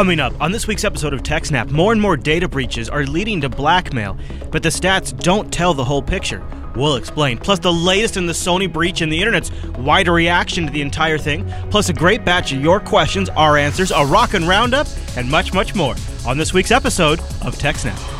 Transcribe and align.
Coming 0.00 0.18
up 0.18 0.32
on 0.40 0.50
this 0.50 0.66
week's 0.66 0.84
episode 0.84 1.12
of 1.12 1.22
TechSnap, 1.22 1.70
more 1.72 1.92
and 1.92 2.00
more 2.00 2.16
data 2.16 2.48
breaches 2.48 2.88
are 2.88 3.04
leading 3.04 3.42
to 3.42 3.50
blackmail, 3.50 4.16
but 4.50 4.62
the 4.62 4.70
stats 4.70 5.14
don't 5.14 5.52
tell 5.52 5.74
the 5.74 5.84
whole 5.84 6.00
picture. 6.00 6.42
We'll 6.74 6.96
explain. 6.96 7.36
Plus, 7.36 7.58
the 7.58 7.70
latest 7.70 8.16
in 8.16 8.24
the 8.24 8.32
Sony 8.32 8.72
breach 8.72 9.02
and 9.02 9.12
the 9.12 9.18
internet's 9.18 9.52
wider 9.76 10.14
reaction 10.14 10.64
to 10.64 10.72
the 10.72 10.80
entire 10.80 11.18
thing. 11.18 11.46
Plus, 11.68 11.90
a 11.90 11.92
great 11.92 12.24
batch 12.24 12.50
of 12.50 12.62
your 12.62 12.80
questions, 12.80 13.28
our 13.28 13.58
answers, 13.58 13.90
a 13.90 14.06
rockin' 14.06 14.48
roundup, 14.48 14.86
and 15.18 15.30
much, 15.30 15.52
much 15.52 15.74
more 15.74 15.94
on 16.26 16.38
this 16.38 16.54
week's 16.54 16.70
episode 16.70 17.20
of 17.42 17.54
TechSnap. 17.56 18.19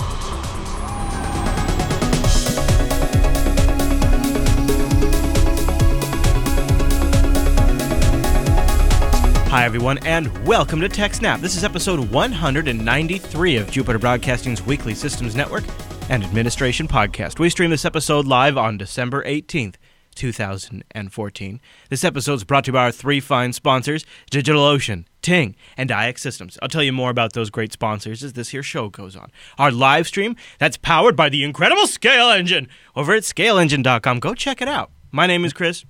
Hi, 9.51 9.65
everyone, 9.65 9.99
and 10.07 10.47
welcome 10.47 10.81
to 10.81 10.89
TechSnap. 10.89 11.41
This 11.41 11.57
is 11.57 11.65
episode 11.65 11.99
193 12.13 13.57
of 13.57 13.69
Jupiter 13.69 13.99
Broadcasting's 13.99 14.63
weekly 14.63 14.95
systems 14.95 15.35
network 15.35 15.65
and 16.09 16.23
administration 16.23 16.87
podcast. 16.87 17.41
We 17.41 17.51
stream 17.51 17.71
this 17.71 17.85
episode 17.85 18.29
live 18.29 18.57
on 18.57 18.79
December 18.79 19.25
18th, 19.25 19.75
2014. 20.15 21.61
This 21.89 22.05
episode 22.05 22.35
is 22.35 22.45
brought 22.45 22.67
to 22.67 22.69
you 22.69 22.75
by 22.75 22.85
our 22.85 22.93
three 22.93 23.19
fine 23.19 23.53
sponsors 23.53 24.07
DigitalOcean, 24.31 25.07
Ting, 25.21 25.57
and 25.77 25.91
IX 25.91 26.23
Systems. 26.23 26.57
I'll 26.63 26.69
tell 26.69 26.85
you 26.85 26.93
more 26.93 27.11
about 27.11 27.33
those 27.33 27.51
great 27.51 27.73
sponsors 27.73 28.23
as 28.23 28.35
this 28.35 28.51
here 28.51 28.63
show 28.63 28.89
goes 28.89 29.17
on. 29.17 29.33
Our 29.59 29.73
live 29.73 30.07
stream, 30.07 30.37
that's 30.61 30.77
powered 30.77 31.17
by 31.17 31.29
the 31.29 31.43
incredible 31.43 31.89
Scale 31.89 32.31
Engine 32.31 32.69
over 32.95 33.15
at 33.15 33.25
scaleengine.com. 33.25 34.21
Go 34.21 34.33
check 34.33 34.63
it 34.63 34.69
out. 34.69 34.93
My 35.11 35.27
name 35.27 35.45
is 35.45 35.53
Chris, 35.53 35.85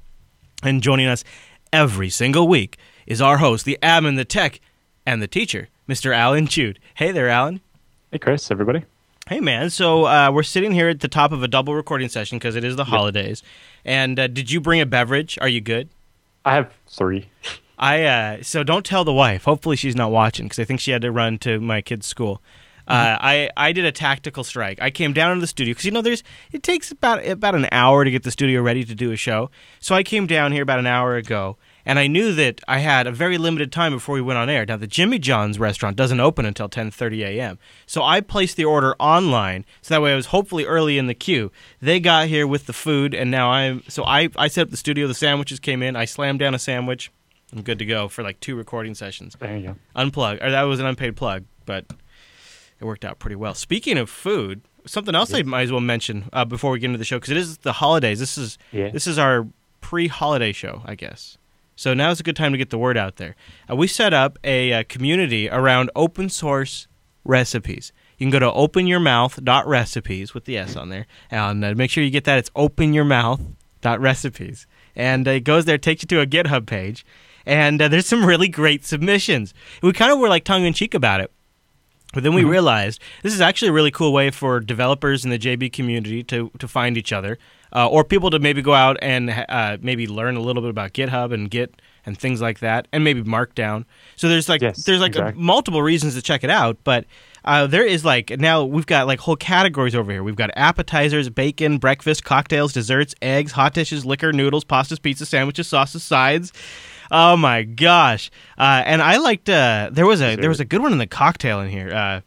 and 0.62 0.82
joining 0.82 1.09
us 1.09 1.24
every 1.74 2.09
single 2.09 2.48
week 2.48 2.79
is 3.10 3.20
our 3.20 3.38
host, 3.38 3.64
the 3.64 3.77
admin, 3.82 4.14
the 4.14 4.24
tech, 4.24 4.60
and 5.05 5.20
the 5.20 5.27
teacher, 5.27 5.68
Mr. 5.88 6.15
Allan 6.15 6.46
Jude. 6.46 6.79
Hey 6.95 7.10
there, 7.10 7.29
Alan. 7.29 7.60
Hey, 8.12 8.18
Chris, 8.18 8.52
everybody. 8.52 8.84
Hey, 9.29 9.40
man. 9.40 9.68
So 9.71 10.04
uh, 10.04 10.30
we're 10.32 10.45
sitting 10.45 10.71
here 10.71 10.88
at 10.88 11.01
the 11.01 11.09
top 11.09 11.32
of 11.32 11.43
a 11.43 11.49
double 11.49 11.74
recording 11.74 12.09
session 12.09 12.38
because 12.38 12.54
it 12.54 12.62
is 12.62 12.76
the 12.76 12.84
holidays. 12.84 13.43
And 13.84 14.18
uh, 14.18 14.29
did 14.29 14.52
you 14.52 14.60
bring 14.60 14.80
a 14.80 14.87
beverage? 14.87 15.38
Are 15.40 15.49
you 15.49 15.60
good? 15.60 15.88
I 16.45 16.54
have 16.54 16.73
three. 16.87 17.29
I 17.80 18.04
uh, 18.04 18.43
so 18.43 18.62
don't 18.62 18.87
tell 18.87 19.04
the 19.04 19.12
wife. 19.12 19.43
Hopefully 19.43 19.74
she's 19.74 19.96
not 19.96 20.12
watching 20.12 20.46
because 20.46 20.60
I 20.60 20.65
think 20.65 20.79
she 20.79 20.93
had 20.93 21.02
to 21.02 21.10
run 21.10 21.38
to 21.38 21.59
my 21.59 21.80
kid's 21.82 22.06
school. 22.06 22.40
Uh, 22.87 23.16
I 23.21 23.51
I 23.56 23.73
did 23.73 23.84
a 23.84 23.93
tactical 23.93 24.43
strike. 24.45 24.80
I 24.82 24.90
came 24.90 25.12
down 25.12 25.34
to 25.37 25.40
the 25.40 25.46
studio 25.46 25.73
because 25.73 25.84
you 25.84 25.90
know 25.90 26.02
there's 26.02 26.23
it 26.52 26.62
takes 26.62 26.90
about 26.90 27.27
about 27.27 27.54
an 27.54 27.68
hour 27.73 28.04
to 28.04 28.10
get 28.10 28.23
the 28.23 28.30
studio 28.30 28.62
ready 28.62 28.84
to 28.84 28.95
do 28.95 29.12
a 29.12 29.16
show. 29.16 29.51
So 29.79 29.95
I 29.95 30.02
came 30.02 30.27
down 30.27 30.52
here 30.52 30.62
about 30.62 30.79
an 30.79 30.87
hour 30.87 31.16
ago, 31.16 31.56
and 31.91 31.99
I 31.99 32.07
knew 32.07 32.33
that 32.35 32.60
I 32.69 32.79
had 32.79 33.07
a 33.09 33.13
very 33.13 33.37
limited 33.37 33.73
time 33.73 33.93
before 33.93 34.15
we 34.15 34.21
went 34.21 34.38
on 34.38 34.49
air. 34.49 34.65
Now 34.65 34.77
the 34.77 34.87
Jimmy 34.87 35.19
John's 35.19 35.59
restaurant 35.59 35.96
doesn't 35.96 36.21
open 36.21 36.45
until 36.46 36.69
10:30 36.69 37.21
a.m. 37.30 37.59
So 37.87 38.02
I 38.02 38.21
placed 38.21 38.57
the 38.57 38.65
order 38.65 38.95
online 39.01 39.65
so 39.83 39.95
that 39.95 40.02
way 40.02 40.13
I 40.13 40.16
was 40.16 40.27
hopefully 40.27 40.65
early 40.65 40.99
in 40.99 41.07
the 41.09 41.15
queue. 41.15 41.51
They 41.80 41.99
got 41.99 42.29
here 42.29 42.46
with 42.46 42.66
the 42.66 42.73
food 42.73 43.15
and 43.15 43.30
now 43.30 43.51
I'm 43.51 43.83
so 43.88 44.05
I 44.05 44.29
I 44.37 44.46
set 44.49 44.63
up 44.63 44.71
the 44.71 44.77
studio, 44.77 45.07
the 45.09 45.15
sandwiches 45.15 45.59
came 45.59 45.83
in, 45.83 45.96
I 45.96 46.05
slammed 46.05 46.38
down 46.38 46.55
a 46.55 46.59
sandwich. 46.59 47.11
I'm 47.52 47.63
good 47.63 47.80
to 47.80 47.85
go 47.87 48.07
for 48.09 48.23
like 48.23 48.38
two 48.38 48.55
recording 48.55 48.95
sessions. 48.95 49.37
There 49.41 49.57
you 49.57 49.66
go. 49.68 49.77
Unplug. 49.96 50.41
Or 50.45 50.51
that 50.52 50.63
was 50.63 50.79
an 50.79 50.87
unpaid 50.87 51.16
plug, 51.16 51.45
but 51.66 51.85
it 52.79 52.85
worked 52.85 53.05
out 53.05 53.18
pretty 53.18 53.35
well. 53.35 53.55
Speaking 53.55 53.99
of 53.99 54.09
food, 54.09 54.61
something 54.87 55.16
else 55.16 55.35
I 55.35 55.43
might 55.43 55.63
as 55.63 55.73
well 55.73 55.80
mention 55.80 56.29
uh, 56.33 56.45
before 56.45 56.71
we 56.71 56.79
get 56.79 56.87
into 56.87 56.99
the 56.99 57.05
show 57.05 57.16
because 57.16 57.30
it 57.33 57.37
is 57.37 57.59
the 57.59 57.73
holidays. 57.73 58.21
This 58.21 58.38
is 58.38 58.57
Yeah. 58.71 58.91
this 58.91 59.09
is 59.09 59.18
our 59.18 59.49
pre-holiday 59.80 60.52
show, 60.52 60.83
I 60.87 60.95
guess. 60.95 61.37
So 61.80 61.95
now 61.95 62.10
is 62.10 62.20
a 62.20 62.23
good 62.23 62.36
time 62.36 62.52
to 62.52 62.59
get 62.59 62.68
the 62.68 62.76
word 62.76 62.98
out 62.98 63.16
there. 63.16 63.34
Uh, 63.66 63.74
we 63.74 63.86
set 63.86 64.12
up 64.12 64.38
a, 64.44 64.70
uh 64.70 64.84
community 64.86 65.48
around 65.48 65.91
open 65.97 66.28
source 66.28 66.87
recipes. 67.25 67.91
You 68.19 68.26
can 68.26 68.31
go 68.31 68.38
to 68.38 68.50
openyourmouth.recipes 68.50 70.34
with 70.34 70.44
the 70.44 70.59
S 70.59 70.77
on 70.77 70.91
there, 70.91 71.06
and 71.31 71.65
uh, 71.65 71.72
make 71.75 71.91
sure 71.91 72.05
you 72.05 72.10
get 72.10 72.25
that. 72.25 72.37
It's 72.37 72.50
openyourmouth.recipes, 72.50 74.66
and 74.94 75.27
uh, 75.27 75.31
it 75.31 75.44
goes 75.44 75.65
there, 75.65 75.78
takes 75.78 76.03
you 76.03 76.06
to 76.09 76.21
a 76.21 76.27
GitHub 76.27 76.66
page, 76.66 77.06
and 77.47 77.81
uh, 77.81 77.88
there's 77.88 78.06
some 78.06 78.26
really 78.26 78.49
great 78.49 78.84
submissions. 78.84 79.55
We 79.82 79.94
kind 79.94 80.12
of 80.12 80.19
were 80.19 80.28
like 80.28 80.44
tongue 80.44 80.66
in 80.66 80.75
cheek 80.75 80.93
about 80.93 81.22
it. 81.22 81.32
But 82.12 82.25
then 82.25 82.34
we 82.34 82.44
realized 82.44 83.00
this 83.22 83.32
is 83.32 83.41
actually 83.41 83.69
a 83.69 83.72
really 83.72 83.93
cool 83.93 84.12
way 84.12 84.31
for 84.31 84.60
developers 84.60 85.25
in 85.25 85.31
the 85.31 85.38
JB 85.38 85.72
community 85.72 86.22
to, 86.25 86.50
to 86.59 86.69
find 86.69 86.99
each 86.99 87.12
other, 87.12 87.38
uh, 87.75 87.88
or 87.88 88.04
people 88.04 88.31
to 88.31 88.38
maybe 88.38 88.62
go 88.62 88.75
out 88.75 88.97
and 89.03 89.31
uh, 89.48 89.76
maybe 89.81 90.06
learn 90.06 90.36
a 90.36 90.41
little 90.41 90.62
bit 90.62 90.70
about 90.70 90.92
GitHub 90.92 91.32
and 91.32 91.50
Git 91.50 91.81
and 92.06 92.19
things 92.19 92.41
like 92.41 92.60
that, 92.60 92.88
and 92.92 93.04
maybe 93.04 93.22
Markdown. 93.22 93.84
So 94.16 94.28
there's 94.28 94.48
like 94.48 94.62
Yes, 94.62 94.84
there's 94.84 95.00
like 95.00 95.10
exactly. 95.10 95.42
multiple 95.42 95.82
reasons 95.82 96.14
to 96.14 96.22
check 96.22 96.42
it 96.44 96.50
out, 96.50 96.78
but 96.84 97.04
uh, 97.44 97.66
there 97.66 97.84
is 97.84 98.04
like 98.04 98.31
now 98.38 98.64
we've 98.64 98.86
got 98.86 99.06
like 99.06 99.20
whole 99.20 99.36
categories 99.36 99.94
over 99.94 100.10
here. 100.10 100.22
We've 100.22 100.36
got 100.36 100.50
appetizers, 100.56 101.28
bacon, 101.28 101.78
breakfast, 101.78 102.25
cocktails, 102.25 102.72
desserts, 102.72 103.14
eggs, 103.22 103.53
hot 103.53 103.75
dishes, 103.75 104.04
liquor, 104.04 104.32
noodles, 104.32 104.64
pastas, 104.64 105.00
pizza, 105.00 105.26
sandwiches, 105.26 105.69
sauces, 105.69 106.02
sides. 106.02 106.52
Oh 107.10 107.37
my 107.37 107.64
gosh! 107.64 108.31
Uh, 108.56 108.82
and 108.87 109.02
I 109.02 109.16
liked 109.19 109.48
uh, 109.48 109.91
there 109.92 110.06
was 110.06 110.22
a 110.22 110.37
there 110.37 110.48
was 110.48 110.60
a 110.60 110.64
good 110.64 110.81
one 110.81 110.92
in 110.92 110.98
the 110.98 111.06
cocktail 111.06 111.60
in 111.60 111.69
here. 111.70 111.92
Uh, 111.92 112.20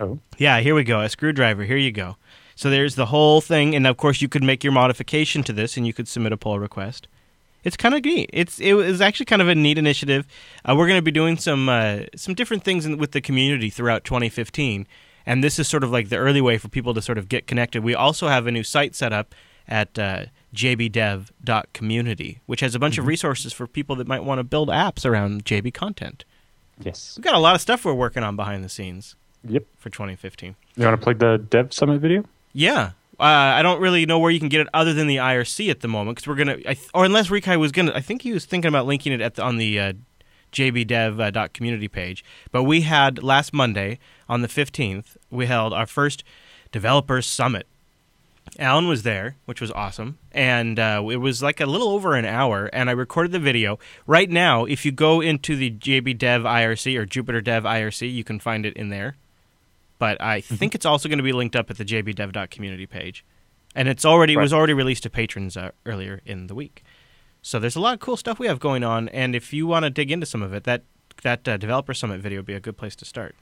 Oh, 0.00 0.20
yeah, 0.36 0.60
here 0.60 0.76
we 0.76 0.84
go. 0.84 1.00
A 1.00 1.08
screwdriver. 1.08 1.64
Here 1.64 1.76
you 1.76 1.90
go. 1.90 2.16
So 2.58 2.70
there's 2.70 2.96
the 2.96 3.06
whole 3.06 3.40
thing, 3.40 3.76
and 3.76 3.86
of 3.86 3.96
course 3.98 4.20
you 4.20 4.28
could 4.28 4.42
make 4.42 4.64
your 4.64 4.72
modification 4.72 5.44
to 5.44 5.52
this, 5.52 5.76
and 5.76 5.86
you 5.86 5.92
could 5.92 6.08
submit 6.08 6.32
a 6.32 6.36
pull 6.36 6.58
request. 6.58 7.06
It's 7.62 7.76
kind 7.76 7.94
of 7.94 8.04
neat. 8.04 8.30
It's 8.32 8.58
it 8.58 8.72
was 8.72 9.00
actually 9.00 9.26
kind 9.26 9.40
of 9.40 9.46
a 9.46 9.54
neat 9.54 9.78
initiative. 9.78 10.26
Uh, 10.68 10.74
we're 10.76 10.88
going 10.88 10.98
to 10.98 11.02
be 11.02 11.12
doing 11.12 11.36
some 11.36 11.68
uh, 11.68 12.00
some 12.16 12.34
different 12.34 12.64
things 12.64 12.84
in, 12.84 12.98
with 12.98 13.12
the 13.12 13.20
community 13.20 13.70
throughout 13.70 14.02
2015, 14.02 14.88
and 15.24 15.44
this 15.44 15.60
is 15.60 15.68
sort 15.68 15.84
of 15.84 15.92
like 15.92 16.08
the 16.08 16.16
early 16.16 16.40
way 16.40 16.58
for 16.58 16.68
people 16.68 16.94
to 16.94 17.00
sort 17.00 17.16
of 17.16 17.28
get 17.28 17.46
connected. 17.46 17.84
We 17.84 17.94
also 17.94 18.26
have 18.26 18.48
a 18.48 18.50
new 18.50 18.64
site 18.64 18.96
set 18.96 19.12
up 19.12 19.36
at 19.68 19.96
uh, 19.96 20.24
jbdev.community, 20.52 22.40
which 22.46 22.58
has 22.58 22.74
a 22.74 22.80
bunch 22.80 22.98
of 22.98 23.06
resources 23.06 23.52
for 23.52 23.68
people 23.68 23.94
that 23.96 24.08
might 24.08 24.24
want 24.24 24.40
to 24.40 24.44
build 24.44 24.68
apps 24.68 25.04
around 25.06 25.44
JB 25.44 25.74
content. 25.74 26.24
yes. 26.82 27.14
We've 27.16 27.24
got 27.24 27.34
a 27.34 27.38
lot 27.38 27.54
of 27.54 27.60
stuff 27.60 27.84
we're 27.84 27.94
working 27.94 28.24
on 28.24 28.34
behind 28.34 28.64
the 28.64 28.68
scenes 28.68 29.14
Yep. 29.44 29.64
for 29.76 29.90
2015. 29.90 30.56
You 30.76 30.84
want 30.84 30.98
to 31.00 31.04
plug 31.04 31.18
the 31.20 31.38
Dev 31.38 31.72
Summit 31.72 32.00
video? 32.00 32.24
Yeah. 32.52 32.92
Uh, 33.20 33.24
I 33.24 33.62
don't 33.62 33.80
really 33.80 34.06
know 34.06 34.18
where 34.20 34.30
you 34.30 34.38
can 34.38 34.48
get 34.48 34.60
it 34.60 34.68
other 34.72 34.92
than 34.92 35.08
the 35.08 35.16
IRC 35.16 35.70
at 35.70 35.80
the 35.80 35.88
moment 35.88 36.16
because 36.16 36.28
we're 36.28 36.36
gonna, 36.36 36.56
th- 36.58 36.88
or 36.94 37.04
unless 37.04 37.28
Rikai 37.28 37.58
was 37.58 37.72
gonna, 37.72 37.92
I 37.92 38.00
think 38.00 38.22
he 38.22 38.32
was 38.32 38.44
thinking 38.44 38.68
about 38.68 38.86
linking 38.86 39.12
it 39.12 39.20
at 39.20 39.34
the, 39.34 39.42
on 39.42 39.56
the 39.56 39.80
uh, 39.80 39.92
jbdev 40.52 41.20
uh, 41.20 41.88
page. 41.88 42.24
But 42.52 42.62
we 42.62 42.82
had 42.82 43.22
last 43.22 43.52
Monday 43.52 43.98
on 44.28 44.42
the 44.42 44.48
fifteenth, 44.48 45.16
we 45.30 45.46
held 45.46 45.72
our 45.72 45.86
first 45.86 46.22
developer 46.70 47.20
summit. 47.20 47.66
Alan 48.58 48.88
was 48.88 49.02
there, 49.02 49.36
which 49.44 49.60
was 49.60 49.70
awesome, 49.72 50.18
and 50.32 50.78
uh, 50.78 51.04
it 51.10 51.16
was 51.16 51.42
like 51.42 51.60
a 51.60 51.66
little 51.66 51.88
over 51.88 52.14
an 52.14 52.24
hour. 52.24 52.70
And 52.72 52.88
I 52.88 52.92
recorded 52.92 53.32
the 53.32 53.38
video. 53.38 53.78
Right 54.06 54.30
now, 54.30 54.64
if 54.64 54.86
you 54.86 54.92
go 54.92 55.20
into 55.20 55.54
the 55.54 55.70
JB 55.70 56.16
Dev 56.16 56.42
IRC 56.42 56.96
or 56.96 57.04
Jupiter 57.04 57.40
Dev 57.40 57.64
IRC, 57.64 58.10
you 58.12 58.24
can 58.24 58.38
find 58.38 58.64
it 58.64 58.74
in 58.74 58.88
there 58.88 59.16
but 59.98 60.20
I 60.20 60.40
think 60.40 60.74
it's 60.74 60.86
also 60.86 61.08
going 61.08 61.18
to 61.18 61.22
be 61.24 61.32
linked 61.32 61.56
up 61.56 61.70
at 61.70 61.76
the 61.78 61.84
jbdev.community 61.84 62.86
page. 62.86 63.24
And 63.74 63.88
it's 63.88 64.04
already 64.04 64.32
it 64.32 64.38
was 64.38 64.52
already 64.52 64.72
released 64.72 65.02
to 65.04 65.10
patrons 65.10 65.56
uh, 65.56 65.70
earlier 65.86 66.20
in 66.24 66.46
the 66.46 66.54
week. 66.54 66.82
So 67.42 67.58
there's 67.58 67.76
a 67.76 67.80
lot 67.80 67.94
of 67.94 68.00
cool 68.00 68.16
stuff 68.16 68.38
we 68.38 68.46
have 68.46 68.58
going 68.58 68.82
on, 68.82 69.08
and 69.10 69.36
if 69.36 69.52
you 69.52 69.66
want 69.66 69.84
to 69.84 69.90
dig 69.90 70.10
into 70.10 70.26
some 70.26 70.42
of 70.42 70.52
it, 70.52 70.64
that 70.64 70.82
that 71.22 71.46
uh, 71.48 71.56
developer 71.56 71.94
summit 71.94 72.20
video 72.20 72.38
would 72.38 72.46
be 72.46 72.54
a 72.54 72.60
good 72.60 72.76
place 72.76 72.96
to 72.96 73.04
start. 73.04 73.34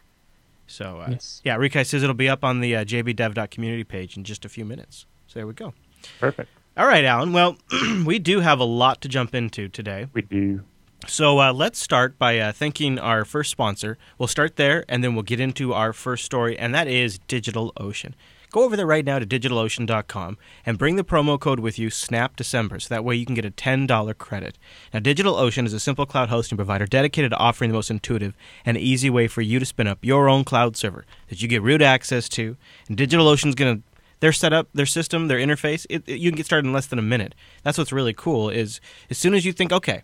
So 0.67 1.01
uh, 1.01 1.09
Yes. 1.11 1.41
yeah, 1.45 1.57
Rikai 1.57 1.87
says 1.87 2.03
it'll 2.03 2.15
be 2.15 2.29
up 2.29 2.45
on 2.45 2.61
the 2.61 2.75
uh, 2.77 2.85
jbdev.community 2.85 3.85
page 3.85 4.17
in 4.17 4.25
just 4.25 4.45
a 4.45 4.49
few 4.49 4.65
minutes. 4.65 5.07
So 5.27 5.39
there 5.39 5.47
we 5.47 5.53
go. 5.55 5.73
Perfect. 6.21 6.51
All 6.77 6.87
right, 6.87 7.05
Alan. 7.05 7.33
Well, 7.33 7.57
we 8.05 8.19
do 8.19 8.41
have 8.41 8.59
a 8.61 8.65
lot 8.65 9.01
to 9.03 9.09
jump 9.09 9.35
into 9.35 9.69
today. 9.69 10.09
We 10.13 10.23
do. 10.23 10.63
So 11.09 11.39
uh, 11.41 11.53
let's 11.53 11.79
start 11.79 12.19
by 12.19 12.39
uh, 12.39 12.53
thanking 12.53 12.99
our 12.99 13.25
first 13.25 13.51
sponsor. 13.51 13.97
We'll 14.19 14.27
start 14.27 14.57
there, 14.57 14.85
and 14.89 15.05
then 15.05 15.15
we'll 15.15 15.23
get 15.23 15.39
into 15.41 15.73
our 15.73 15.93
first 15.93 16.25
story, 16.25 16.59
and 16.59 16.75
that 16.75 16.89
is 16.89 17.19
DigitalOcean. 17.29 18.15
Go 18.51 18.65
over 18.65 18.77
there 18.77 18.87
right 18.87 19.05
now 19.05 19.19
to 19.19 19.27
digitalocean.com 19.27 20.39
and 20.65 20.79
bring 20.79 20.97
the 20.97 21.05
promo 21.05 21.39
code 21.39 21.61
with 21.61 21.79
you, 21.79 21.91
SNAP 21.91 22.37
December, 22.37 22.81
so 22.81 22.89
that 22.95 23.05
way 23.05 23.15
you 23.15 23.25
can 23.27 23.35
get 23.35 23.45
a 23.45 23.51
$10 23.51 24.19
credit. 24.19 24.59
Now, 24.93 25.01
DigitalOcean 25.01 25.67
is 25.67 25.73
a 25.73 25.81
simple 25.81 26.07
cloud 26.07 26.29
hosting 26.29 26.57
provider 26.57 26.87
dedicated 26.87 27.31
to 27.31 27.37
offering 27.37 27.71
the 27.71 27.75
most 27.77 27.91
intuitive 27.91 28.35
and 28.65 28.77
easy 28.77 29.11
way 29.11 29.29
for 29.29 29.43
you 29.43 29.59
to 29.59 29.67
spin 29.67 29.87
up 29.87 29.99
your 30.03 30.29
own 30.29 30.45
cloud 30.45 30.77
server 30.77 31.05
that 31.29 31.41
you 31.43 31.49
get 31.49 31.63
root 31.63 31.83
access 31.83 32.29
to. 32.31 32.57
And 32.89 32.97
DigitalOcean's 32.97 33.55
going 33.55 33.79
to 33.79 33.83
their 34.21 34.33
setup, 34.33 34.69
their 34.73 34.87
system, 34.87 35.29
their 35.29 35.39
interface, 35.39 35.87
it, 35.91 36.03
it- 36.07 36.19
you 36.21 36.31
can 36.31 36.37
get 36.37 36.47
started 36.47 36.67
in 36.67 36.73
less 36.73 36.87
than 36.87 36.99
a 36.99 37.03
minute. 37.03 37.35
That's 37.63 37.79
what's 37.79 37.93
really 37.93 38.15
cool. 38.15 38.49
Is 38.49 38.81
as 39.11 39.19
soon 39.19 39.35
as 39.35 39.45
you 39.45 39.53
think, 39.53 39.73
okay, 39.73 40.03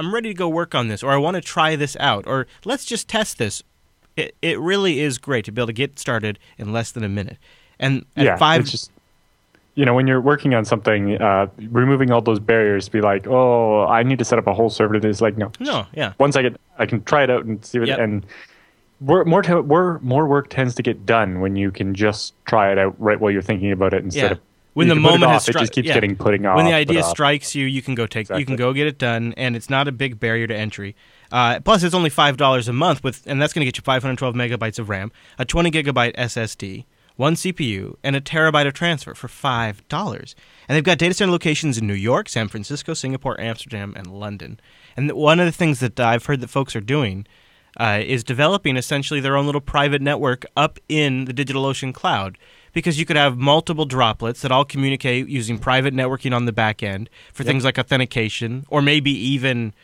I'm 0.00 0.14
ready 0.14 0.30
to 0.30 0.34
go 0.34 0.48
work 0.48 0.74
on 0.74 0.88
this, 0.88 1.02
or 1.02 1.10
I 1.12 1.18
want 1.18 1.34
to 1.34 1.42
try 1.42 1.76
this 1.76 1.94
out, 2.00 2.26
or 2.26 2.46
let's 2.64 2.86
just 2.86 3.06
test 3.06 3.36
this. 3.36 3.62
It, 4.16 4.34
it 4.40 4.58
really 4.58 5.00
is 5.00 5.18
great 5.18 5.44
to 5.44 5.52
be 5.52 5.60
able 5.60 5.66
to 5.66 5.72
get 5.74 5.98
started 5.98 6.38
in 6.56 6.72
less 6.72 6.90
than 6.90 7.04
a 7.04 7.08
minute. 7.08 7.36
And 7.78 8.06
at 8.16 8.24
yeah. 8.24 8.36
five, 8.36 8.62
It's 8.62 8.70
just 8.70 8.90
you 9.74 9.84
know 9.84 9.94
when 9.94 10.06
you're 10.06 10.20
working 10.20 10.54
on 10.54 10.64
something, 10.64 11.20
uh, 11.20 11.48
removing 11.58 12.10
all 12.10 12.22
those 12.22 12.40
barriers. 12.40 12.86
To 12.86 12.90
be 12.90 13.02
like, 13.02 13.26
oh, 13.26 13.86
I 13.86 14.02
need 14.02 14.18
to 14.18 14.24
set 14.24 14.38
up 14.38 14.46
a 14.46 14.54
whole 14.54 14.70
server 14.70 14.94
to 14.94 15.00
this. 15.00 15.20
Like, 15.20 15.36
no, 15.36 15.52
no, 15.60 15.86
yeah, 15.94 16.14
one 16.16 16.32
second, 16.32 16.56
I 16.78 16.84
get, 16.84 16.84
I 16.84 16.86
can 16.86 17.04
try 17.04 17.22
it 17.22 17.30
out 17.30 17.44
and 17.44 17.62
see 17.64 17.78
what. 17.78 17.88
Yep. 17.88 17.98
And 17.98 18.26
More, 19.00 19.24
more, 19.24 19.42
more, 19.62 19.98
more 20.02 20.26
work 20.26 20.48
tends 20.48 20.74
to 20.76 20.82
get 20.82 21.04
done 21.06 21.40
when 21.40 21.56
you 21.56 21.70
can 21.70 21.94
just 21.94 22.34
try 22.46 22.72
it 22.72 22.78
out 22.78 22.94
right 22.98 23.20
while 23.20 23.30
you're 23.30 23.40
thinking 23.42 23.70
about 23.72 23.94
it 23.94 24.02
instead 24.04 24.22
Yeah. 24.22 24.32
of 24.32 24.40
When 24.74 24.86
you 24.86 24.94
the 24.94 25.00
can 25.00 25.02
put 25.02 25.08
it 25.08 25.12
moment 25.12 25.28
off, 25.30 25.46
has 25.46 25.48
it 25.48 25.58
just 25.58 25.72
keeps 25.72 25.88
yeah. 25.88 25.94
getting 25.94 26.16
putting 26.16 26.46
off. 26.46 26.56
when 26.56 26.64
the 26.64 26.72
idea 26.72 27.02
strikes 27.02 27.54
you, 27.54 27.66
you 27.66 27.82
can 27.82 27.94
go 27.94 28.06
take, 28.06 28.28
you 28.30 28.46
can 28.46 28.56
go 28.56 28.72
get 28.72 28.86
it 28.86 28.98
done, 28.98 29.34
and 29.36 29.56
it's 29.56 29.68
not 29.68 29.88
a 29.88 29.92
big 29.92 30.20
barrier 30.20 30.46
to 30.46 30.56
entry. 30.56 30.94
Uh, 31.32 31.60
plus, 31.60 31.82
it's 31.82 31.94
only 31.94 32.10
five 32.10 32.36
dollars 32.36 32.68
a 32.68 32.72
month 32.72 33.02
with, 33.02 33.26
and 33.26 33.42
that's 33.42 33.52
going 33.52 33.60
to 33.60 33.66
get 33.66 33.76
you 33.76 33.82
512 33.82 34.34
megabytes 34.34 34.78
of 34.78 34.88
RAM, 34.88 35.10
a 35.38 35.44
20 35.44 35.70
gigabyte 35.70 36.14
SSD, 36.16 36.84
one 37.16 37.34
CPU, 37.34 37.96
and 38.04 38.14
a 38.14 38.20
terabyte 38.20 38.66
of 38.66 38.72
transfer 38.72 39.14
for 39.14 39.28
five 39.28 39.86
dollars. 39.88 40.36
And 40.68 40.76
they've 40.76 40.84
got 40.84 40.98
data 40.98 41.14
center 41.14 41.32
locations 41.32 41.76
in 41.76 41.86
New 41.86 41.94
York, 41.94 42.28
San 42.28 42.48
Francisco, 42.48 42.94
Singapore, 42.94 43.40
Amsterdam, 43.40 43.92
and 43.96 44.06
London. 44.06 44.60
And 44.96 45.10
one 45.12 45.40
of 45.40 45.46
the 45.46 45.52
things 45.52 45.80
that 45.80 45.98
I've 45.98 46.26
heard 46.26 46.40
that 46.42 46.48
folks 46.48 46.76
are 46.76 46.80
doing 46.80 47.26
uh, 47.76 48.00
is 48.04 48.24
developing 48.24 48.76
essentially 48.76 49.20
their 49.20 49.36
own 49.36 49.46
little 49.46 49.60
private 49.60 50.02
network 50.02 50.44
up 50.56 50.78
in 50.88 51.26
the 51.26 51.34
DigitalOcean 51.34 51.94
cloud 51.94 52.38
because 52.72 52.98
you 52.98 53.06
could 53.06 53.16
have 53.16 53.36
multiple 53.36 53.84
droplets 53.84 54.42
that 54.42 54.52
all 54.52 54.64
communicate 54.64 55.28
using 55.28 55.58
private 55.58 55.94
networking 55.94 56.34
on 56.34 56.44
the 56.44 56.52
back 56.52 56.82
end 56.82 57.10
for 57.32 57.44
things 57.44 57.64
like 57.64 57.78
authentication 57.78 58.64
or 58.68 58.82
maybe 58.82 59.10
even 59.10 59.74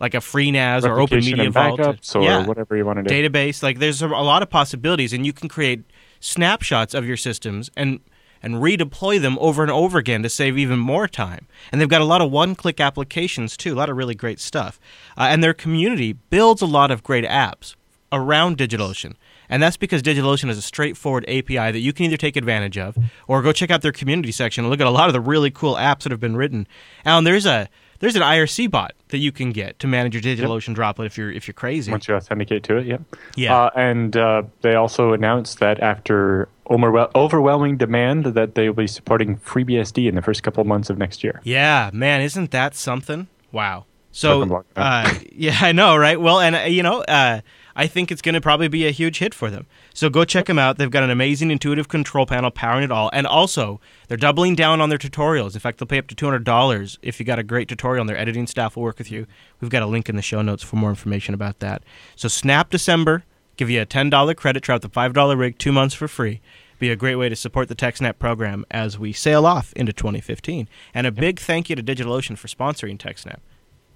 like 0.00 0.14
a 0.14 0.18
FreeNAS 0.18 0.88
or 0.88 0.98
Open 0.98 1.18
Media 1.18 1.50
Vault. 1.50 1.78
backups 1.78 2.16
or 2.16 2.22
yeah, 2.22 2.46
whatever 2.46 2.76
you 2.76 2.84
want 2.84 2.96
to 2.98 3.02
do. 3.02 3.14
database. 3.14 3.62
Like 3.62 3.78
there's 3.78 4.00
a, 4.02 4.08
lot 4.08 4.42
of 4.42 4.48
possibilities, 4.48 5.12
and 5.12 5.26
you 5.26 5.32
can 5.32 5.48
create 5.48 5.82
snapshots 6.18 6.94
of 6.94 7.06
your 7.06 7.16
systems 7.16 7.70
and 7.76 8.00
and 8.42 8.54
redeploy 8.54 9.20
them 9.20 9.36
over 9.38 9.60
and 9.60 9.70
over 9.70 9.98
again 9.98 10.22
to 10.22 10.28
save 10.30 10.56
even 10.56 10.78
more 10.78 11.06
time. 11.06 11.46
And 11.70 11.78
they've 11.78 11.88
got 11.88 12.00
a 12.00 12.06
lot 12.06 12.22
of 12.22 12.30
one-click 12.30 12.80
applications 12.80 13.54
too, 13.54 13.74
a 13.74 13.76
lot 13.76 13.90
of 13.90 13.98
really 13.98 14.14
great 14.14 14.40
stuff. 14.40 14.80
Uh, 15.14 15.24
and 15.24 15.44
their 15.44 15.52
community 15.52 16.14
builds 16.14 16.62
a 16.62 16.66
lot 16.66 16.90
of 16.90 17.02
great 17.02 17.26
apps 17.26 17.74
around 18.10 18.56
DigitalOcean. 18.56 19.16
And 19.50 19.62
that's 19.62 19.76
because 19.76 20.02
DigitalOcean 20.02 20.48
is 20.48 20.56
a 20.56 20.62
straightforward 20.62 21.24
API 21.28 21.72
that 21.72 21.80
you 21.80 21.92
can 21.92 22.06
either 22.06 22.16
take 22.16 22.36
advantage 22.36 22.78
of 22.78 22.96
or 23.28 23.42
go 23.42 23.52
check 23.52 23.70
out 23.70 23.82
their 23.82 23.92
community 23.92 24.32
section 24.32 24.64
and 24.64 24.70
look 24.70 24.80
at 24.80 24.86
a 24.86 24.90
lot 24.90 25.08
of 25.08 25.12
the 25.12 25.20
really 25.20 25.50
cool 25.50 25.74
apps 25.74 26.04
that 26.04 26.12
have 26.12 26.20
been 26.20 26.36
written. 26.36 26.66
Alan, 27.04 27.24
there's 27.24 27.44
a 27.44 27.68
there's 27.98 28.16
an 28.16 28.22
IRC 28.22 28.70
bot 28.70 28.94
that 29.08 29.18
you 29.18 29.30
can 29.30 29.50
get 29.50 29.78
to 29.80 29.86
manage 29.86 30.14
your 30.14 30.22
DigitalOcean 30.22 30.74
droplet 30.74 31.06
if 31.06 31.18
you're 31.18 31.30
if 31.30 31.46
you're 31.46 31.54
crazy. 31.54 31.90
Once 31.90 32.08
you 32.08 32.14
authenticate 32.14 32.62
to 32.64 32.76
it, 32.76 32.86
yeah. 32.86 32.98
Yeah. 33.36 33.64
Uh, 33.64 33.70
and 33.76 34.16
uh, 34.16 34.42
they 34.62 34.74
also 34.74 35.12
announced 35.12 35.58
that 35.58 35.80
after 35.80 36.48
overwhelming 36.70 37.76
demand, 37.76 38.26
that 38.26 38.54
they 38.54 38.68
will 38.68 38.76
be 38.76 38.86
supporting 38.86 39.36
FreeBSD 39.38 40.08
in 40.08 40.14
the 40.14 40.22
first 40.22 40.42
couple 40.42 40.60
of 40.60 40.66
months 40.66 40.88
of 40.88 40.98
next 40.98 41.24
year. 41.24 41.40
Yeah, 41.42 41.90
man, 41.92 42.20
isn't 42.22 42.52
that 42.52 42.74
something? 42.74 43.26
Wow. 43.52 43.86
So, 44.12 44.64
uh, 44.76 45.14
yeah, 45.32 45.58
I 45.60 45.72
know, 45.72 45.96
right? 45.96 46.20
Well, 46.20 46.40
and 46.40 46.56
uh, 46.56 46.60
you 46.60 46.82
know, 46.82 47.02
uh, 47.02 47.40
I 47.80 47.86
think 47.86 48.12
it's 48.12 48.20
going 48.20 48.34
to 48.34 48.42
probably 48.42 48.68
be 48.68 48.86
a 48.86 48.90
huge 48.90 49.20
hit 49.20 49.32
for 49.32 49.48
them. 49.48 49.66
So 49.94 50.10
go 50.10 50.26
check 50.26 50.44
them 50.44 50.58
out. 50.58 50.76
They've 50.76 50.90
got 50.90 51.02
an 51.02 51.08
amazing 51.08 51.50
intuitive 51.50 51.88
control 51.88 52.26
panel 52.26 52.50
powering 52.50 52.84
it 52.84 52.92
all, 52.92 53.08
and 53.14 53.26
also 53.26 53.80
they're 54.06 54.18
doubling 54.18 54.54
down 54.54 54.82
on 54.82 54.90
their 54.90 54.98
tutorials. 54.98 55.54
In 55.54 55.60
fact, 55.60 55.78
they'll 55.78 55.86
pay 55.86 55.96
up 55.96 56.06
to 56.08 56.14
two 56.14 56.26
hundred 56.26 56.44
dollars 56.44 56.98
if 57.00 57.18
you 57.18 57.24
got 57.24 57.38
a 57.38 57.42
great 57.42 57.68
tutorial. 57.68 58.02
and 58.02 58.08
Their 58.10 58.18
editing 58.18 58.46
staff 58.46 58.76
will 58.76 58.82
work 58.82 58.98
with 58.98 59.10
you. 59.10 59.26
We've 59.60 59.70
got 59.70 59.82
a 59.82 59.86
link 59.86 60.10
in 60.10 60.16
the 60.16 60.20
show 60.20 60.42
notes 60.42 60.62
for 60.62 60.76
more 60.76 60.90
information 60.90 61.32
about 61.32 61.60
that. 61.60 61.82
So 62.16 62.28
Snap 62.28 62.68
December, 62.68 63.24
give 63.56 63.70
you 63.70 63.80
a 63.80 63.86
ten 63.86 64.10
dollar 64.10 64.34
credit. 64.34 64.62
Try 64.62 64.74
out 64.74 64.82
the 64.82 64.90
five 64.90 65.14
dollar 65.14 65.34
rig, 65.34 65.56
two 65.56 65.72
months 65.72 65.94
for 65.94 66.06
free. 66.06 66.42
Be 66.78 66.90
a 66.90 66.96
great 66.96 67.16
way 67.16 67.30
to 67.30 67.36
support 67.36 67.68
the 67.68 67.74
TechSnap 67.74 68.18
program 68.18 68.66
as 68.70 68.98
we 68.98 69.14
sail 69.14 69.46
off 69.46 69.72
into 69.72 69.94
2015. 69.94 70.68
And 70.92 71.06
a 71.06 71.12
big 71.12 71.38
thank 71.38 71.70
you 71.70 71.76
to 71.76 71.82
DigitalOcean 71.82 72.36
for 72.36 72.48
sponsoring 72.48 72.98
TechSnap. 72.98 73.38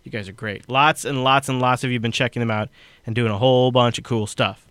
You 0.04 0.10
guys 0.10 0.28
are 0.28 0.32
great. 0.32 0.68
Lots 0.68 1.04
and 1.04 1.24
lots 1.24 1.48
and 1.48 1.60
lots 1.60 1.82
of 1.82 1.90
you 1.90 1.94
have 1.96 2.02
been 2.02 2.12
checking 2.12 2.40
them 2.40 2.50
out 2.50 2.68
and 3.06 3.14
doing 3.14 3.32
a 3.32 3.38
whole 3.38 3.72
bunch 3.72 3.98
of 3.98 4.04
cool 4.04 4.26
stuff. 4.26 4.66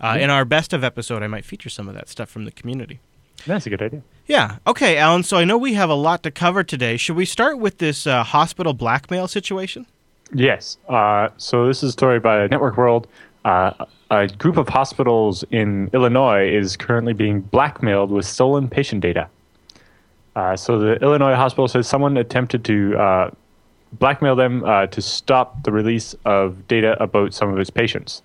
Uh, 0.00 0.18
In 0.20 0.28
our 0.28 0.44
best 0.44 0.72
of 0.72 0.84
episode, 0.84 1.22
I 1.22 1.26
might 1.28 1.44
feature 1.44 1.70
some 1.70 1.88
of 1.88 1.94
that 1.94 2.08
stuff 2.08 2.28
from 2.28 2.44
the 2.44 2.50
community. 2.50 3.00
That's 3.46 3.66
a 3.66 3.70
good 3.70 3.80
idea. 3.80 4.02
Yeah. 4.26 4.56
Okay, 4.66 4.96
Alan. 4.98 5.22
So 5.22 5.36
I 5.36 5.44
know 5.44 5.56
we 5.56 5.74
have 5.74 5.88
a 5.88 5.94
lot 5.94 6.22
to 6.24 6.30
cover 6.30 6.64
today. 6.64 6.96
Should 6.96 7.16
we 7.16 7.24
start 7.24 7.58
with 7.58 7.78
this 7.78 8.06
uh, 8.06 8.24
hospital 8.24 8.72
blackmail 8.72 9.28
situation? 9.28 9.86
Yes. 10.34 10.78
Uh, 10.88 11.28
so 11.36 11.66
this 11.66 11.82
is 11.82 11.90
a 11.90 11.92
story 11.92 12.18
by 12.18 12.46
Network 12.48 12.76
World. 12.76 13.06
Uh, 13.44 13.84
a 14.10 14.26
group 14.26 14.56
of 14.56 14.68
hospitals 14.68 15.44
in 15.52 15.88
Illinois 15.94 16.48
is 16.48 16.76
currently 16.76 17.12
being 17.12 17.40
blackmailed 17.40 18.10
with 18.10 18.26
stolen 18.26 18.68
patient 18.68 19.00
data. 19.00 19.28
Uh, 20.34 20.56
so 20.56 20.78
the 20.78 20.94
Illinois 20.96 21.34
hospital 21.34 21.68
says 21.68 21.86
someone 21.86 22.16
attempted 22.16 22.64
to 22.64 22.96
uh, 22.98 23.30
blackmail 23.92 24.36
them 24.36 24.64
uh, 24.64 24.86
to 24.88 25.00
stop 25.00 25.62
the 25.64 25.72
release 25.72 26.14
of 26.24 26.66
data 26.68 27.00
about 27.02 27.34
some 27.34 27.52
of 27.52 27.58
its 27.58 27.70
patients. 27.70 28.22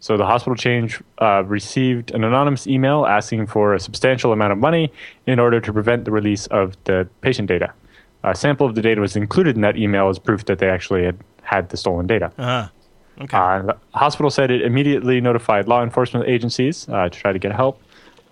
So 0.00 0.16
the 0.16 0.24
hospital 0.24 0.56
chain 0.56 0.90
uh, 1.18 1.44
received 1.44 2.10
an 2.12 2.24
anonymous 2.24 2.66
email 2.66 3.04
asking 3.04 3.46
for 3.48 3.74
a 3.74 3.80
substantial 3.80 4.32
amount 4.32 4.52
of 4.52 4.58
money 4.58 4.90
in 5.26 5.38
order 5.38 5.60
to 5.60 5.72
prevent 5.72 6.06
the 6.06 6.10
release 6.10 6.46
of 6.46 6.76
the 6.84 7.06
patient 7.20 7.48
data. 7.48 7.72
A 8.22 8.34
sample 8.34 8.66
of 8.66 8.74
the 8.74 8.82
data 8.82 9.00
was 9.00 9.14
included 9.14 9.56
in 9.56 9.62
that 9.62 9.76
email 9.76 10.08
as 10.08 10.18
proof 10.18 10.46
that 10.46 10.58
they 10.58 10.68
actually 10.68 11.04
had 11.04 11.18
had 11.42 11.68
the 11.68 11.76
stolen 11.76 12.06
data. 12.06 12.32
Uh 12.38 12.44
huh. 12.44 12.68
Okay. 13.22 13.36
Uh, 13.36 13.62
the 13.62 13.76
hospital 13.92 14.30
said 14.30 14.50
it 14.50 14.62
immediately 14.62 15.20
notified 15.20 15.68
law 15.68 15.82
enforcement 15.82 16.26
agencies 16.26 16.88
uh, 16.88 17.08
to 17.08 17.18
try 17.18 17.32
to 17.32 17.38
get 17.38 17.52
help. 17.52 17.82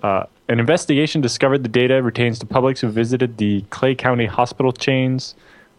Uh, 0.02 0.24
an 0.48 0.60
investigation 0.60 1.20
discovered 1.20 1.62
the 1.62 1.68
data 1.68 2.02
retains 2.02 2.38
to 2.38 2.46
publics 2.46 2.80
who 2.80 2.88
visited 2.88 3.36
the 3.36 3.62
Clay 3.68 3.94
County 3.94 4.24
hospital 4.24 4.72
chains 4.72 5.34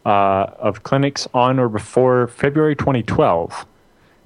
uh, 0.05 0.47
of 0.57 0.83
clinics 0.83 1.27
on 1.33 1.59
or 1.59 1.69
before 1.69 2.27
February 2.27 2.75
2012. 2.75 3.65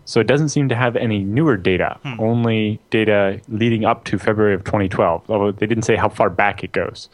So 0.05 0.19
it 0.19 0.27
doesn't 0.27 0.49
seem 0.49 0.67
to 0.69 0.75
have 0.75 0.97
any 0.97 1.23
newer 1.23 1.55
data, 1.55 1.97
only 2.19 2.79
data 2.89 3.39
leading 3.47 3.85
up 3.85 4.03
to 4.05 4.19
February 4.19 4.53
of 4.53 4.65
2012, 4.65 5.29
although 5.29 5.51
they 5.53 5.65
didn't 5.65 5.83
say 5.85 5.95
how 5.95 6.09
far 6.09 6.29
back 6.29 6.61
it 6.61 6.73
goes. 6.73 7.07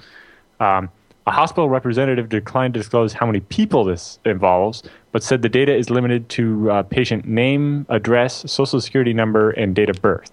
Um, 0.60 0.90
a 1.28 1.32
hospital 1.32 1.70
representative 1.70 2.30
declined 2.30 2.74
to 2.74 2.80
disclose 2.80 3.14
how 3.14 3.28
many 3.28 3.42
people 3.42 3.84
this 3.84 4.18
involves, 4.26 4.82
but 5.12 5.22
said 5.22 5.44
the 5.44 5.50
data 5.50 5.76
is 5.76 5.92
limited 5.92 6.28
to 6.30 6.72
uh, 6.72 6.84
patient 6.84 7.26
name, 7.26 7.86
address, 7.90 8.52
social 8.52 8.82
security 8.82 9.14
number, 9.14 9.52
and 9.52 9.76
date 9.76 9.90
of 9.90 10.02
birth. 10.02 10.32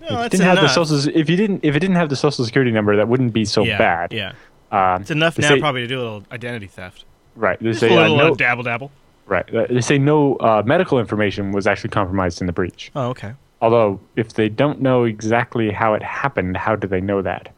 No, 0.00 0.20
if, 0.20 0.26
it 0.26 0.30
didn't 0.32 0.46
have 0.46 0.60
the 0.62 0.68
social, 0.68 0.96
if 1.14 1.28
you 1.28 1.36
didn't, 1.36 1.62
if 1.62 1.76
it 1.76 1.80
didn't 1.80 1.96
have 1.96 2.08
the 2.08 2.16
social 2.16 2.46
security 2.46 2.70
number, 2.70 2.96
that 2.96 3.08
wouldn't 3.08 3.34
be 3.34 3.44
so 3.44 3.62
yeah, 3.62 3.76
bad. 3.76 4.12
Yeah. 4.14 4.32
Um, 4.72 5.02
It's 5.02 5.10
enough 5.10 5.38
now 5.38 5.48
say- 5.48 5.60
probably 5.60 5.82
to 5.82 5.86
do 5.86 5.98
a 5.98 6.02
little 6.02 6.24
identity 6.32 6.66
theft. 6.66 7.04
Right. 7.40 7.58
They 7.58 7.70
Just 7.70 7.80
say 7.80 7.88
a 7.88 7.98
uh, 7.98 8.02
little 8.02 8.16
no. 8.16 8.32
uh, 8.32 8.34
dabble 8.34 8.62
dabble. 8.64 8.90
right. 9.26 9.54
uh, 9.54 9.66
They 9.68 9.80
say 9.80 9.98
no 9.98 10.36
uh, 10.36 10.62
medical 10.64 10.98
information 11.00 11.52
was 11.52 11.66
actually 11.66 11.90
compromised 11.90 12.40
in 12.40 12.46
the 12.46 12.52
breach. 12.52 12.90
Oh, 12.94 13.08
okay. 13.08 13.32
Although, 13.62 14.00
if 14.16 14.34
they 14.34 14.48
don't 14.48 14.80
know 14.80 15.04
exactly 15.04 15.70
how 15.70 15.94
it 15.94 16.02
happened, 16.02 16.56
how 16.56 16.76
do 16.76 16.86
they 16.86 17.00
know 17.00 17.22
that? 17.22 17.48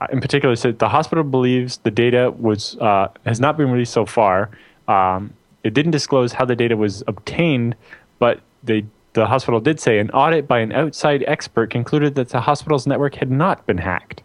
Uh, 0.00 0.06
in 0.12 0.20
particular, 0.20 0.54
said 0.56 0.78
the 0.78 0.88
hospital 0.88 1.24
believes 1.24 1.78
the 1.78 1.90
data 1.90 2.30
was 2.30 2.76
uh, 2.78 3.08
has 3.24 3.40
not 3.40 3.56
been 3.56 3.70
released 3.70 3.92
so 3.92 4.06
far. 4.06 4.50
Um, 4.88 5.32
it 5.64 5.74
didn't 5.74 5.92
disclose 5.92 6.32
how 6.32 6.44
the 6.44 6.54
data 6.56 6.76
was 6.76 7.02
obtained, 7.08 7.74
but 8.18 8.40
they, 8.62 8.84
the 9.14 9.26
hospital 9.26 9.58
did 9.60 9.80
say 9.80 9.98
an 9.98 10.10
audit 10.10 10.46
by 10.46 10.60
an 10.60 10.70
outside 10.72 11.24
expert 11.26 11.70
concluded 11.70 12.14
that 12.14 12.28
the 12.28 12.40
hospital's 12.40 12.86
network 12.86 13.16
had 13.16 13.30
not 13.30 13.66
been 13.66 13.78
hacked. 13.78 14.22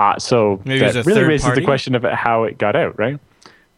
Uh, 0.00 0.18
so 0.18 0.60
Maybe 0.64 0.80
that 0.80 1.04
really 1.04 1.24
raises 1.24 1.44
party? 1.44 1.60
the 1.60 1.64
question 1.66 1.94
of 1.94 2.02
how 2.04 2.44
it 2.44 2.56
got 2.56 2.74
out, 2.74 2.98
right? 2.98 3.18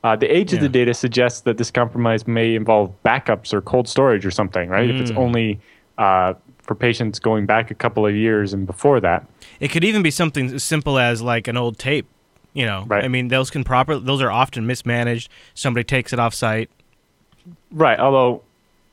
Uh, 0.04 0.14
the 0.16 0.26
age 0.26 0.52
of 0.52 0.60
the 0.60 0.68
data 0.68 0.94
suggests 0.94 1.40
that 1.42 1.58
this 1.58 1.70
compromise 1.70 2.26
may 2.28 2.54
involve 2.54 2.92
backups 3.04 3.52
or 3.52 3.60
cold 3.60 3.88
storage 3.88 4.24
or 4.26 4.30
something, 4.30 4.68
right? 4.68 4.88
If 4.88 5.00
it's 5.00 5.10
Mm. 5.10 5.16
only 5.18 5.60
uh, 5.98 6.34
for 6.62 6.74
patients 6.74 7.18
going 7.18 7.44
back 7.46 7.70
a 7.70 7.74
couple 7.74 8.06
of 8.06 8.14
years 8.14 8.52
and 8.52 8.66
before 8.66 8.98
that. 9.00 9.26
It 9.60 9.68
could 9.68 9.84
even 9.84 10.02
be 10.02 10.10
something 10.10 10.54
as 10.54 10.62
simple 10.64 10.98
as 10.98 11.20
like 11.22 11.46
an 11.48 11.56
old 11.56 11.78
tape. 11.78 12.06
You 12.54 12.66
know, 12.66 12.84
Right. 12.86 13.04
I 13.04 13.08
mean, 13.08 13.28
those 13.28 13.50
can 13.50 13.64
proper. 13.64 13.98
Those 13.98 14.22
are 14.22 14.30
often 14.30 14.66
mismanaged. 14.66 15.28
Somebody 15.54 15.84
takes 15.84 16.12
it 16.12 16.18
off 16.18 16.34
site. 16.34 16.70
Right. 17.72 17.98
Although 17.98 18.42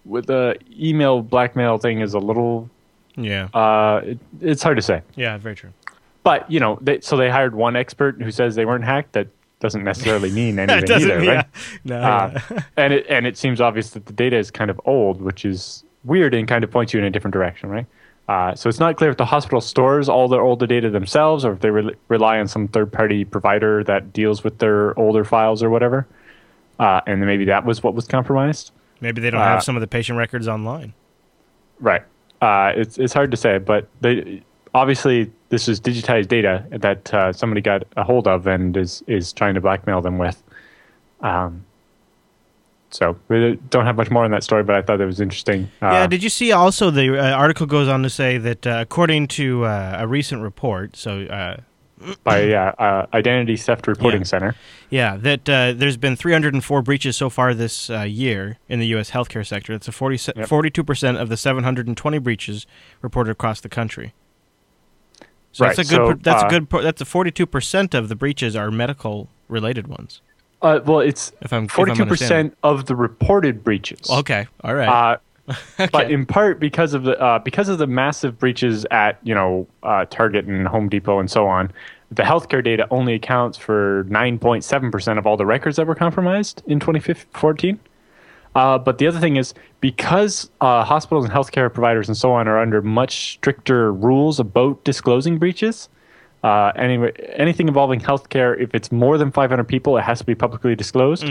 with 0.05 0.25
the 0.27 0.57
email 0.79 1.21
blackmail 1.21 1.77
thing 1.77 1.99
is 2.01 2.13
a 2.13 2.19
little, 2.19 2.69
Yeah. 3.15 3.49
uh, 3.53 4.01
it, 4.03 4.19
it's 4.41 4.63
hard 4.63 4.77
to 4.77 4.81
say. 4.83 5.01
Yeah. 5.15 5.37
Very 5.37 5.55
true. 5.55 5.71
But 6.23 6.49
you 6.51 6.59
know, 6.59 6.77
they, 6.81 7.01
so 7.01 7.17
they 7.17 7.29
hired 7.29 7.55
one 7.55 7.75
expert 7.75 8.21
who 8.21 8.31
says 8.31 8.55
they 8.55 8.65
weren't 8.65 8.83
hacked. 8.83 9.13
That 9.13 9.27
doesn't 9.59 9.83
necessarily 9.83 10.31
mean 10.31 10.59
anything 10.59 11.01
either, 11.01 11.23
yeah. 11.23 11.35
right? 11.35 11.45
No. 11.83 12.01
Uh, 12.01 12.39
yeah. 12.51 12.59
and 12.77 12.93
it 12.93 13.05
and 13.09 13.27
it 13.27 13.37
seems 13.37 13.61
obvious 13.61 13.91
that 13.91 14.05
the 14.05 14.13
data 14.13 14.37
is 14.37 14.51
kind 14.51 14.69
of 14.69 14.79
old, 14.85 15.21
which 15.21 15.45
is 15.45 15.83
weird 16.03 16.33
and 16.33 16.47
kind 16.47 16.63
of 16.63 16.71
points 16.71 16.93
you 16.93 16.99
in 16.99 17.05
a 17.05 17.09
different 17.09 17.33
direction, 17.33 17.69
right? 17.69 17.85
Uh, 18.27 18.53
so 18.53 18.69
it's 18.69 18.79
not 18.79 18.95
clear 18.95 19.09
if 19.09 19.17
the 19.17 19.25
hospital 19.25 19.59
stores 19.59 20.07
all 20.07 20.27
their 20.27 20.41
older 20.41 20.67
data 20.67 20.89
themselves, 20.91 21.43
or 21.43 21.53
if 21.53 21.61
they 21.61 21.71
re- 21.71 21.95
rely 22.09 22.39
on 22.39 22.47
some 22.47 22.67
third-party 22.67 23.25
provider 23.25 23.83
that 23.83 24.13
deals 24.13 24.43
with 24.43 24.59
their 24.59 24.97
older 24.99 25.23
files 25.23 25.63
or 25.63 25.69
whatever. 25.71 26.05
Uh, 26.77 27.01
and 27.07 27.19
then 27.19 27.27
maybe 27.27 27.45
that 27.45 27.65
was 27.65 27.81
what 27.81 27.95
was 27.95 28.05
compromised. 28.05 28.71
Maybe 29.01 29.19
they 29.19 29.31
don't 29.31 29.41
uh, 29.41 29.45
have 29.45 29.63
some 29.63 29.75
of 29.75 29.81
the 29.81 29.87
patient 29.87 30.19
records 30.19 30.47
online. 30.47 30.93
Right. 31.79 32.03
Uh, 32.39 32.71
it's 32.75 32.97
it's 32.97 33.13
hard 33.13 33.31
to 33.31 33.37
say, 33.37 33.57
but 33.57 33.87
they 34.01 34.43
obviously 34.73 35.31
this 35.49 35.67
is 35.67 35.79
digitized 35.81 36.27
data 36.27 36.63
that 36.71 37.13
uh, 37.13 37.33
somebody 37.33 37.61
got 37.61 37.83
a 37.97 38.03
hold 38.03 38.27
of 38.27 38.47
and 38.47 38.75
is 38.77 39.03
is 39.07 39.33
trying 39.33 39.55
to 39.55 39.61
blackmail 39.61 40.01
them 40.01 40.17
with. 40.17 40.41
Um, 41.21 41.65
So 42.91 43.17
we 43.27 43.55
don't 43.69 43.85
have 43.85 43.97
much 43.97 44.09
more 44.09 44.25
on 44.25 44.31
that 44.31 44.43
story, 44.43 44.63
but 44.63 44.75
I 44.75 44.81
thought 44.81 44.99
it 44.99 45.05
was 45.05 45.19
interesting. 45.21 45.69
Uh, 45.81 45.91
yeah, 45.91 46.07
did 46.07 46.23
you 46.23 46.29
see 46.29 46.51
also 46.51 46.89
the 46.89 47.19
uh, 47.19 47.31
article 47.37 47.67
goes 47.67 47.87
on 47.87 48.01
to 48.03 48.09
say 48.09 48.39
that 48.39 48.65
uh, 48.65 48.79
according 48.81 49.27
to 49.39 49.65
uh, 49.65 49.97
a 49.99 50.07
recent 50.07 50.41
report, 50.41 50.95
so 50.95 51.21
uh, 51.25 51.57
by 52.23 52.43
yeah, 52.43 52.69
uh, 52.79 53.05
Identity 53.13 53.57
Theft 53.57 53.85
Reporting 53.87 54.21
Yeah. 54.21 54.25
Center. 54.25 54.55
yeah, 54.89 55.17
that 55.17 55.47
uh, 55.49 55.73
there's 55.73 55.97
been 55.97 56.15
304 56.15 56.81
breaches 56.81 57.15
so 57.17 57.29
far 57.29 57.53
this 57.53 57.89
uh, 57.91 58.01
year 58.03 58.57
in 58.67 58.79
the 58.79 58.87
U.S. 58.95 59.11
healthcare 59.11 59.45
sector. 59.45 59.73
That's 59.73 59.87
a 59.87 59.91
40, 59.91 60.15
Yep. 60.37 60.47
42% 60.49 61.21
of 61.21 61.29
the 61.29 61.37
720 61.37 62.17
breaches 62.19 62.65
reported 63.03 63.31
across 63.31 63.59
the 63.61 63.69
country. 63.69 64.13
So 65.51 65.65
Right, 65.65 65.75
that's 65.75 65.89
a 65.89 65.95
good. 65.97 66.17
so, 66.17 66.19
that's 66.21 66.43
uh, 66.43 66.47
a 66.47 66.49
good. 66.49 66.83
That's 66.83 67.01
a 67.01 67.05
42% 67.05 67.93
of 67.93 68.09
the 68.09 68.15
breaches 68.15 68.55
are 68.55 68.71
medical 68.71 69.29
related 69.47 69.87
ones. 69.87 70.21
Uh, 70.61 70.79
well, 70.85 70.99
it's 70.99 71.31
If 71.41 71.53
I'm 71.53 71.67
forty-two 71.67 72.05
percent 72.05 72.57
of 72.63 72.85
the 72.85 72.95
reported 72.95 73.63
breaches. 73.63 74.09
Okay, 74.09 74.47
all 74.63 74.75
right. 74.75 74.89
Uh, 74.89 75.17
but 75.91 76.11
in 76.11 76.25
part 76.25 76.59
because 76.59 76.93
of 76.93 77.03
the 77.03 77.19
uh, 77.19 77.39
because 77.39 77.69
of 77.69 77.77
the 77.77 77.87
massive 77.87 78.37
breaches 78.37 78.85
at 78.91 79.17
you 79.23 79.33
know 79.33 79.67
uh, 79.83 80.05
Target 80.05 80.45
and 80.45 80.67
Home 80.67 80.89
Depot 80.89 81.19
and 81.19 81.31
so 81.31 81.47
on, 81.47 81.71
the 82.11 82.23
healthcare 82.23 82.63
data 82.63 82.87
only 82.91 83.13
accounts 83.13 83.57
for 83.57 84.05
nine 84.09 84.37
point 84.37 84.63
seven 84.63 84.91
percent 84.91 85.17
of 85.17 85.25
all 85.25 85.37
the 85.37 85.45
records 85.45 85.77
that 85.77 85.87
were 85.87 85.95
compromised 85.95 86.61
in 86.67 86.79
2014. 86.79 87.79
Uh, 88.55 88.77
but 88.77 88.97
the 88.97 89.07
other 89.07 89.19
thing 89.19 89.35
is 89.35 89.53
because 89.79 90.49
uh, 90.61 90.83
hospitals 90.83 91.25
and 91.25 91.33
healthcare 91.33 91.71
providers 91.71 92.07
and 92.07 92.17
so 92.17 92.31
on 92.31 92.47
are 92.47 92.59
under 92.59 92.81
much 92.81 93.33
stricter 93.33 93.93
rules 93.93 94.39
about 94.39 94.83
disclosing 94.83 95.37
breaches. 95.37 95.87
Uh, 96.43 96.71
anyway, 96.75 97.11
anything 97.35 97.67
involving 97.67 97.99
healthcare, 97.99 98.59
if 98.59 98.73
it's 98.73 98.91
more 98.91 99.17
than 99.17 99.31
500 99.31 99.63
people, 99.65 99.97
it 99.97 100.01
has 100.01 100.19
to 100.19 100.25
be 100.25 100.35
publicly 100.35 100.73
disclosed. 100.75 101.23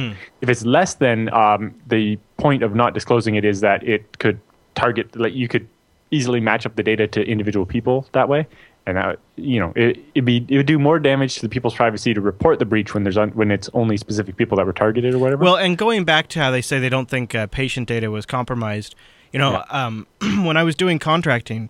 If 0.42 0.48
it's 0.48 0.64
less 0.64 0.94
than, 0.94 1.32
um, 1.32 1.74
the 1.86 2.18
point 2.36 2.62
of 2.62 2.74
not 2.74 2.94
disclosing 2.94 3.34
it 3.34 3.44
is 3.44 3.60
that 3.60 3.82
it 3.82 4.18
could 4.18 4.38
target, 4.74 5.16
like 5.16 5.34
you 5.34 5.48
could 5.48 5.66
easily 6.10 6.40
match 6.40 6.66
up 6.66 6.76
the 6.76 6.82
data 6.82 7.06
to 7.06 7.22
individual 7.26 7.66
people 7.66 8.06
that 8.12 8.28
way, 8.28 8.46
and 8.88 8.96
that, 8.96 9.18
you 9.36 9.60
know, 9.60 9.70
it 9.76 9.98
it'd 10.14 10.24
be 10.24 10.46
it 10.48 10.56
would 10.56 10.66
do 10.66 10.78
more 10.78 10.98
damage 10.98 11.34
to 11.34 11.42
the 11.42 11.48
people's 11.50 11.74
privacy 11.74 12.14
to 12.14 12.20
report 12.22 12.58
the 12.58 12.64
breach 12.64 12.94
when 12.94 13.02
there's 13.02 13.18
un, 13.18 13.28
when 13.32 13.50
it's 13.50 13.68
only 13.74 13.98
specific 13.98 14.36
people 14.36 14.56
that 14.56 14.64
were 14.64 14.72
targeted 14.72 15.12
or 15.14 15.18
whatever. 15.18 15.44
Well, 15.44 15.56
and 15.56 15.76
going 15.76 16.04
back 16.04 16.28
to 16.28 16.40
how 16.40 16.50
they 16.50 16.62
say 16.62 16.78
they 16.78 16.88
don't 16.88 17.08
think 17.08 17.34
uh, 17.34 17.48
patient 17.48 17.86
data 17.86 18.10
was 18.10 18.24
compromised, 18.24 18.94
you 19.30 19.38
know, 19.38 19.62
um, 19.68 20.06
when 20.20 20.56
I 20.56 20.62
was 20.62 20.74
doing 20.74 20.98
contracting, 20.98 21.68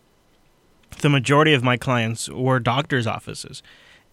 the 1.00 1.08
majority 1.08 1.54
of 1.54 1.64
my 1.64 1.76
clients 1.76 2.28
were 2.28 2.60
doctors' 2.60 3.06
offices, 3.08 3.64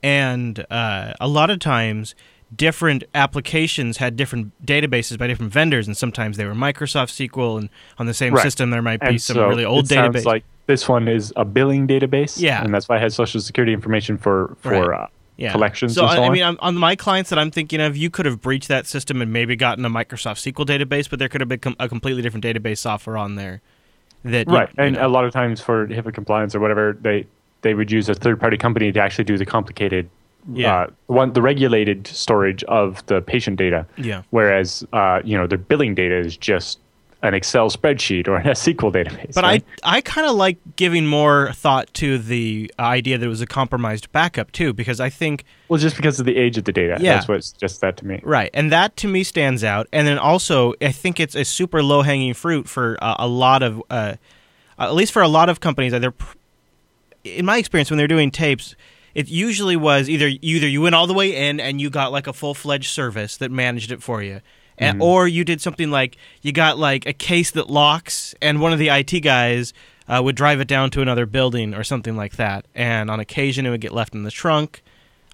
and 0.02 0.66
uh, 0.72 1.14
a 1.22 1.28
lot 1.28 1.52
of 1.52 1.60
times 1.60 2.16
different 2.56 3.04
applications 3.14 3.98
had 3.98 4.16
different 4.16 4.52
databases 4.66 5.18
by 5.20 5.28
different 5.28 5.52
vendors, 5.52 5.86
and 5.86 5.96
sometimes 5.96 6.38
they 6.38 6.46
were 6.46 6.54
Microsoft 6.56 7.12
SQL, 7.30 7.60
and 7.60 7.70
on 8.00 8.08
the 8.08 8.14
same 8.16 8.34
Right. 8.34 8.42
system 8.42 8.72
there 8.72 8.82
might 8.82 9.00
be 9.00 9.08
and 9.08 9.22
some 9.22 9.36
so 9.36 9.48
really 9.48 9.66
old 9.66 9.92
it 9.92 9.96
database. 9.96 10.26
like 10.26 10.44
this 10.68 10.88
one 10.90 11.08
is 11.08 11.32
a 11.36 11.46
billing 11.46 11.88
database. 11.88 12.40
Yeah. 12.40 12.64
and 12.64 12.74
that's 12.74 12.88
why 12.90 12.98
it 12.98 13.02
has 13.02 13.16
social 13.16 13.42
security 13.42 13.74
information 13.74 14.18
for 14.18 14.56
for 14.62 14.88
Right. 14.90 15.02
uh, 15.04 15.08
yeah. 15.38 15.52
collections 15.52 15.94
So, 15.96 16.02
so 16.08 16.22
I, 16.24 16.28
I 16.28 16.30
mean, 16.30 16.44
on, 16.44 16.58
on 16.60 16.76
my 16.76 16.96
clients 16.96 17.30
that 17.30 17.38
I'm 17.38 17.52
thinking 17.52 17.82
of, 17.82 17.98
you 17.98 18.10
could 18.10 18.26
have 18.26 18.42
breached 18.42 18.70
that 18.70 18.86
system 18.88 19.22
and 19.22 19.34
maybe 19.34 19.56
gotten 19.58 19.84
a 19.84 19.90
Microsoft 19.90 20.40
SQL 20.50 20.66
database, 20.66 21.10
but 21.10 21.20
there 21.20 21.28
could 21.28 21.42
have 21.42 21.50
been 21.50 21.60
com- 21.60 21.76
a 21.80 21.90
completely 21.90 22.22
different 22.22 22.46
database 22.46 22.78
software 22.78 23.18
on 23.18 23.36
there. 23.36 23.62
That 24.24 24.48
you- 24.48 24.56
right, 24.56 24.70
you 24.78 24.84
and 24.84 24.96
know. 24.96 25.06
a 25.06 25.10
lot 25.10 25.26
of 25.26 25.34
times 25.34 25.60
for 25.62 25.88
HIPAA 25.88 26.14
compliance 26.14 26.56
or 26.56 26.60
whatever, 26.60 26.98
they 27.02 27.26
they 27.62 27.74
would 27.74 27.92
use 27.92 28.08
a 28.10 28.14
third 28.14 28.40
party 28.40 28.58
company 28.58 28.92
to 28.92 29.00
actually 29.02 29.24
do 29.26 29.38
the 29.38 29.46
complicated. 29.46 30.10
Yeah. 30.54 30.76
Uh, 30.84 30.88
one 31.08 31.34
the 31.34 31.42
regulated 31.42 32.06
storage 32.08 32.64
of 32.66 33.06
the 33.08 33.22
patient 33.22 33.58
data. 33.58 33.86
Yeah. 33.98 34.22
Whereas, 34.30 34.86
uh, 34.94 35.20
you 35.24 35.36
know, 35.38 35.48
their 35.48 35.58
billing 35.58 35.96
data 35.96 36.16
is 36.16 36.38
just 36.38 36.80
an 37.26 37.34
Excel 37.34 37.70
spreadsheet 37.70 38.28
or 38.28 38.38
a 38.38 38.44
SQL 38.44 38.94
database. 38.94 39.34
But 39.34 39.44
right? 39.44 39.64
I 39.84 39.98
I 39.98 40.02
kind 40.02 40.28
of 40.28 40.36
like 40.36 40.58
giving 40.76 41.06
more 41.08 41.52
thought 41.54 41.94
to 41.96 42.18
the 42.18 42.72
idea 42.80 43.18
that 43.18 43.26
it 43.26 43.30
was 43.30 43.42
a 43.42 43.46
compromised 43.48 44.12
backup 44.12 44.52
too, 44.52 44.72
because 44.74 45.00
I 45.00 45.10
think 45.10 45.44
well, 45.68 45.80
just 45.80 45.96
because 45.96 46.20
of 46.20 46.26
the 46.26 46.38
age 46.38 46.58
of 46.58 46.64
the 46.66 46.72
data, 46.72 46.98
Yeah. 47.00 47.16
that's 47.16 47.28
what 47.28 47.44
suggests 47.44 47.80
that 47.80 47.98
to 47.98 48.06
me. 48.06 48.22
right, 48.24 48.50
and 48.54 48.72
that 48.72 48.96
to 48.98 49.08
me 49.08 49.24
stands 49.24 49.64
out. 49.64 49.88
And 49.92 50.08
then 50.08 50.18
also, 50.18 50.74
I 50.82 50.92
think 50.92 51.20
it's 51.20 51.36
a 51.36 51.44
super 51.44 51.82
low 51.84 52.02
hanging 52.04 52.34
fruit 52.34 52.70
for 52.70 52.98
uh, 53.02 53.16
a 53.20 53.28
lot 53.28 53.64
of, 53.64 53.82
uh, 53.90 54.14
at 54.78 54.94
least 54.94 55.12
for 55.12 55.22
a 55.22 55.28
lot 55.28 55.50
of 55.50 55.60
companies. 55.60 55.94
Either, 55.94 56.12
pr- 56.12 56.36
in 57.24 57.46
my 57.46 57.58
experience, 57.58 57.90
when 57.90 57.98
they're 57.98 58.08
doing 58.08 58.32
tapes. 58.32 58.76
It 59.16 59.30
usually 59.30 59.78
was 59.78 60.10
either 60.10 60.30
either 60.42 60.68
you 60.68 60.82
went 60.82 60.94
all 60.94 61.08
the 61.08 61.14
way 61.14 61.34
in 61.48 61.62
and 61.62 61.80
you 61.80 61.90
got 61.90 62.12
like 62.12 62.28
a 62.28 62.34
full 62.34 62.54
fledged 62.54 62.90
service 62.90 63.38
that 63.38 63.50
managed 63.50 63.90
it 63.94 64.04
for 64.04 64.22
you, 64.22 64.42
and, 64.78 65.02
or 65.02 65.28
you 65.28 65.44
did 65.44 65.62
something 65.62 65.90
like 65.92 66.18
you 66.42 66.52
got 66.52 66.78
like 66.78 67.06
a 67.06 67.14
case 67.14 67.52
that 67.52 67.70
locks, 67.70 68.36
and 68.42 68.60
one 68.62 68.74
of 68.74 68.80
the 68.80 68.90
IT 68.90 69.22
guys 69.22 69.74
uh, 70.08 70.22
would 70.24 70.36
drive 70.36 70.60
it 70.60 70.68
down 70.68 70.90
to 70.92 71.02
another 71.02 71.26
building 71.26 71.74
or 71.74 71.84
something 71.84 72.16
like 72.16 72.36
that, 72.36 72.66
and 72.76 73.10
on 73.10 73.20
occasion 73.20 73.66
it 73.66 73.70
would 73.70 73.82
get 73.82 73.92
left 73.94 74.14
in 74.14 74.24
the 74.24 74.32
trunk. 74.32 74.82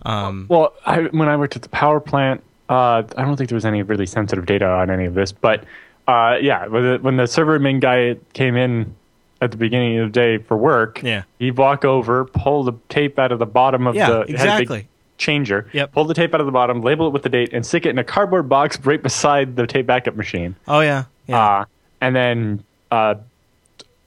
Um, 0.03 0.47
Well, 0.49 0.73
I, 0.85 1.01
when 1.03 1.27
I 1.29 1.37
worked 1.37 1.55
at 1.55 1.61
the 1.61 1.69
power 1.69 1.99
plant, 1.99 2.41
uh, 2.69 3.03
I 3.17 3.23
don't 3.23 3.35
think 3.35 3.49
there 3.49 3.55
was 3.55 3.65
any 3.65 3.83
really 3.83 4.05
sensitive 4.05 4.45
data 4.45 4.65
on 4.65 4.89
any 4.89 5.05
of 5.05 5.13
this. 5.13 5.31
But 5.31 5.63
uh, 6.07 6.37
yeah, 6.41 6.67
when 6.67 6.83
the, 6.83 6.97
when 7.01 7.17
the 7.17 7.27
server 7.27 7.59
admin 7.59 7.79
guy 7.81 8.15
came 8.33 8.55
in 8.55 8.95
at 9.41 9.51
the 9.51 9.57
beginning 9.57 9.99
of 9.99 10.11
the 10.11 10.19
day 10.19 10.37
for 10.37 10.55
work, 10.57 11.01
Yeah. 11.03 11.23
he'd 11.39 11.57
walk 11.57 11.83
over, 11.85 12.25
pull 12.25 12.63
the 12.63 12.73
tape 12.89 13.19
out 13.19 13.31
of 13.31 13.39
the 13.39 13.45
bottom 13.45 13.87
of 13.87 13.95
Yeah, 13.95 14.09
the 14.09 14.19
it 14.21 14.29
had 14.29 14.29
a 14.29 14.33
big 14.33 14.37
exactly. 14.61 14.87
Changer, 15.21 15.67
Yep. 15.71 15.93
pull 15.93 16.05
the 16.05 16.13
tape 16.13 16.33
out 16.33 16.39
of 16.41 16.45
the 16.45 16.51
bottom, 16.51 16.81
label 16.81 17.07
it 17.07 17.13
with 17.13 17.23
the 17.23 17.29
date, 17.29 17.53
and 17.53 17.65
stick 17.65 17.85
it 17.85 17.89
in 17.89 17.99
a 17.99 18.03
cardboard 18.03 18.49
box 18.49 18.77
right 18.85 19.01
beside 19.01 19.55
the 19.55 19.65
tape 19.67 19.85
backup 19.87 20.15
machine. 20.15 20.55
oh 20.67 20.81
yeah, 20.81 21.05
yeah. 21.27 21.59
Uh, 21.61 21.65
and 22.01 22.15
then 22.15 22.63
uh, 22.89 23.15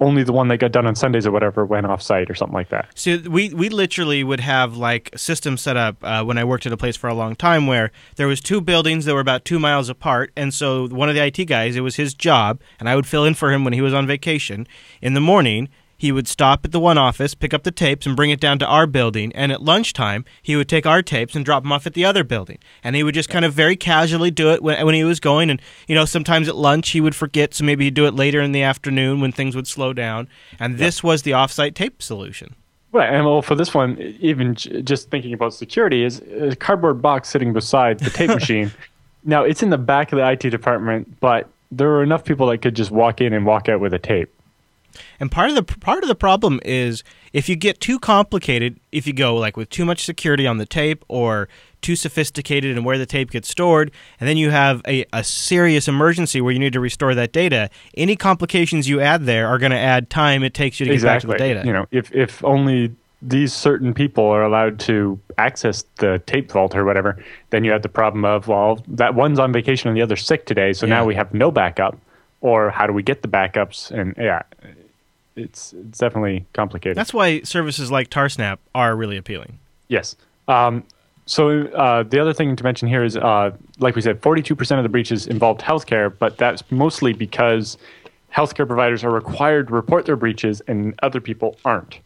only 0.01 0.25
the 0.25 0.33
one 0.33 0.49
that 0.49 0.59
got 0.59 0.73
done 0.73 0.87
on 0.87 0.95
Sundays 0.97 1.25
or 1.27 1.31
whatever 1.31 1.65
went 1.65 1.87
off 1.87 2.03
site 2.03 2.29
or 2.29 2.35
something 2.35 2.53
like 2.53 2.69
that. 2.71 2.89
So 2.97 3.19
we 3.31 3.55
we 3.55 3.69
literally 3.69 4.25
would 4.25 4.41
have 4.41 4.77
like 4.77 5.11
systems 5.17 5.61
set 5.63 5.77
up 5.77 5.97
uh, 6.03 6.25
when 6.25 6.37
I 6.37 6.45
worked 6.45 6.67
at 6.67 6.73
a 6.73 6.77
place 6.77 6.97
for 6.97 7.09
a 7.09 7.15
long 7.15 7.37
time 7.37 7.67
where 7.69 7.93
there 8.17 8.27
was 8.27 8.41
two 8.41 8.61
buildings 8.61 9.05
that 9.05 9.15
were 9.15 9.21
about 9.21 9.45
two 9.45 9.59
miles 9.61 9.89
apart, 9.89 10.33
and 10.37 10.53
so 10.53 10.89
one 10.89 11.09
of 11.09 11.15
the 11.15 11.25
IT 11.25 11.45
guys, 11.47 11.77
it 11.77 11.81
was 11.81 11.95
his 11.97 12.13
job, 12.13 12.61
and 12.81 12.89
I 12.89 12.97
would 12.97 13.07
fill 13.07 13.25
in 13.25 13.35
for 13.35 13.53
him 13.53 13.63
when 13.65 13.73
he 13.73 13.81
was 13.81 13.95
on 13.95 14.07
vacation. 14.07 14.67
In 15.01 15.15
the 15.15 15.21
morning, 15.21 15.69
he 15.97 16.13
would 16.13 16.29
stop 16.29 16.65
at 16.65 16.73
the 16.73 16.81
one 16.81 16.99
office, 16.99 17.35
pick 17.35 17.55
up 17.55 17.63
the 17.63 17.71
tapes, 17.71 18.07
and 18.07 18.17
bring 18.17 18.31
it 18.31 18.41
down 18.41 18.59
to 18.59 18.67
our 18.67 18.87
building. 18.87 19.33
And 19.35 19.53
at 19.53 19.63
lunchtime, 19.63 20.25
he 20.43 20.57
would 20.57 20.69
take 20.69 20.87
our 20.87 21.03
tapes 21.03 21.35
and 21.35 21.45
drop 21.45 21.63
them 21.63 21.73
off 21.73 21.87
at 21.87 21.95
the 21.95 22.05
other 22.05 22.25
building. 22.25 22.59
And 22.83 22.97
he 22.97 23.03
would 23.03 23.15
just 23.15 23.29
kind 23.29 23.45
of 23.45 23.53
very 23.53 23.77
casually 23.77 24.31
do 24.31 24.51
it 24.51 24.63
when, 24.63 24.85
when 24.85 24.95
he 24.95 25.05
was 25.05 25.21
going. 25.21 25.51
And 25.51 25.61
you 25.87 25.95
know, 25.95 26.05
sometimes 26.05 26.49
at 26.49 26.57
lunch 26.57 26.91
he 26.91 27.01
would 27.01 27.15
forget, 27.15 27.55
so 27.55 27.65
maybe 27.65 27.85
he'd 27.85 27.95
do 27.95 28.07
it 28.07 28.15
later 28.15 28.41
in 28.41 28.53
the 28.53 28.63
afternoon 28.63 29.21
when 29.21 29.33
things 29.33 29.57
would 29.57 29.67
slow 29.67 29.93
down. 29.93 30.29
And 30.59 30.79
this 30.79 31.03
was 31.03 31.23
the 31.23 31.33
offsite 31.33 31.75
tape 31.75 32.03
solution. 32.03 32.55
Right, 32.93 33.13
and 33.13 33.25
well, 33.25 33.43
for 33.43 33.57
this 33.57 33.75
one, 33.75 33.99
even 34.21 34.55
just 34.55 35.11
thinking 35.11 35.33
about 35.33 35.53
security, 35.53 36.05
is 36.05 36.21
a 36.21 36.55
cardboard 36.55 37.03
box 37.03 37.29
sitting 37.29 37.53
beside 37.53 37.99
the 37.99 38.11
tape 38.11 38.31
machine. 38.41 38.71
Now, 39.25 39.43
it's 39.43 39.63
in 39.63 39.71
the 39.71 39.79
back 39.79 40.13
of 40.13 40.19
the 40.19 40.31
IT 40.31 40.51
department, 40.51 41.19
but 41.19 41.49
there 41.73 41.91
are 41.91 42.03
enough 42.03 42.25
people 42.25 42.47
that 42.49 42.59
could 42.59 42.77
just 42.77 42.91
walk 42.91 43.21
in 43.21 43.33
and 43.33 43.45
walk 43.45 43.69
out 43.69 43.81
with 43.81 43.95
a 43.95 43.99
tape. 43.99 44.33
And 45.21 45.31
part 45.31 45.51
of 45.51 45.55
the 45.57 45.63
part 45.63 46.03
of 46.03 46.09
the 46.09 46.15
problem 46.15 46.61
is 46.65 47.03
if 47.33 47.49
you 47.49 47.57
get 47.57 47.81
too 47.81 47.99
complicated, 47.99 48.79
if 48.93 49.07
you 49.07 49.13
go 49.13 49.37
like 49.37 49.57
with 49.57 49.71
too 49.71 49.85
much 49.85 50.05
security 50.05 50.47
on 50.47 50.59
the 50.59 50.67
tape 50.67 51.05
or 51.09 51.49
too 51.81 51.97
sophisticated 51.97 52.77
in 52.77 52.85
where 52.85 52.97
the 52.97 53.07
tape 53.07 53.31
gets 53.31 53.49
stored, 53.49 53.91
and 54.19 54.29
then 54.29 54.37
you 54.37 54.51
have 54.51 54.81
a, 54.89 55.05
a 55.13 55.23
serious 55.23 55.87
emergency 55.87 56.41
where 56.41 56.53
you 56.53 56.59
need 56.59 56.73
to 56.73 56.81
restore 56.81 57.15
that 57.15 57.33
data, 57.33 57.69
any 57.97 58.17
complications 58.17 58.89
you 58.89 59.01
add 59.01 59.25
there 59.25 59.49
are 59.49 59.59
going 59.59 59.73
to 59.73 59.79
add 59.79 60.09
time 60.09 60.43
it 60.43 60.55
takes 60.55 60.81
you 60.81 60.87
to 60.87 60.93
get 60.93 61.03
back 61.03 61.21
to 61.21 61.27
the 61.27 61.37
data. 61.37 61.63
You 61.65 61.73
know, 61.73 61.87
if 61.91 62.11
if 62.13 62.43
only 62.45 62.95
these 63.21 63.53
certain 63.55 63.95
people 63.95 64.25
are 64.27 64.43
allowed 64.43 64.79
to 64.79 65.19
access 65.39 65.85
the 65.97 66.23
tape 66.27 66.51
vault 66.53 66.75
or 66.75 66.85
whatever, 66.85 67.23
then 67.51 67.65
you 67.65 67.73
have 67.73 67.83
the 67.83 67.89
problem 67.89 68.25
of 68.25 68.49
well, 68.49 68.83
that 68.89 69.15
one's 69.15 69.39
on 69.39 69.53
vacation 69.53 69.89
and 69.89 69.97
the 69.97 70.03
other's 70.03 70.25
sick 70.25 70.47
today, 70.47 70.73
so 70.73 70.87
Yeah. 70.87 70.97
now 70.97 71.05
we 71.05 71.15
have 71.15 71.33
no 71.35 71.51
backup. 71.51 71.99
Or 72.41 72.69
how 72.69 72.87
do 72.87 72.93
we 72.93 73.03
get 73.03 73.23
the 73.23 73.29
backups? 73.29 73.91
And 73.91 74.15
yeah, 74.19 74.43
it's 75.37 75.73
it's 75.73 75.99
definitely 75.99 76.47
complicated. 76.53 76.97
That's 76.97 77.13
why 77.15 77.41
services 77.43 77.91
like 77.91 78.11
Tarsnap 78.11 78.59
are 78.75 78.95
really 78.97 79.17
appealing. 79.17 79.59
Yes. 79.89 80.17
Um, 80.49 80.85
so 81.27 81.63
uh, 81.69 82.03
the 82.03 82.21
other 82.21 82.33
thing 82.35 82.55
to 82.55 82.63
mention 82.65 82.87
here 82.89 83.03
is, 83.03 83.17
uh, 83.17 83.51
like 83.79 83.97
we 83.97 84.03
said, 84.03 84.21
42% 84.21 84.77
of 84.77 84.83
the 84.83 84.89
breaches 84.91 85.27
involved 85.27 85.61
healthcare, 85.63 86.13
but 86.19 86.37
that's 86.37 86.63
mostly 86.71 87.13
because 87.15 87.79
healthcare 88.35 88.67
providers 88.67 89.03
are 89.05 89.11
required 89.11 89.69
to 89.69 89.75
report 89.75 90.05
their 90.05 90.17
breaches 90.17 90.61
and 90.69 90.95
other 91.03 91.21
people 91.21 91.57
aren't, 91.65 91.99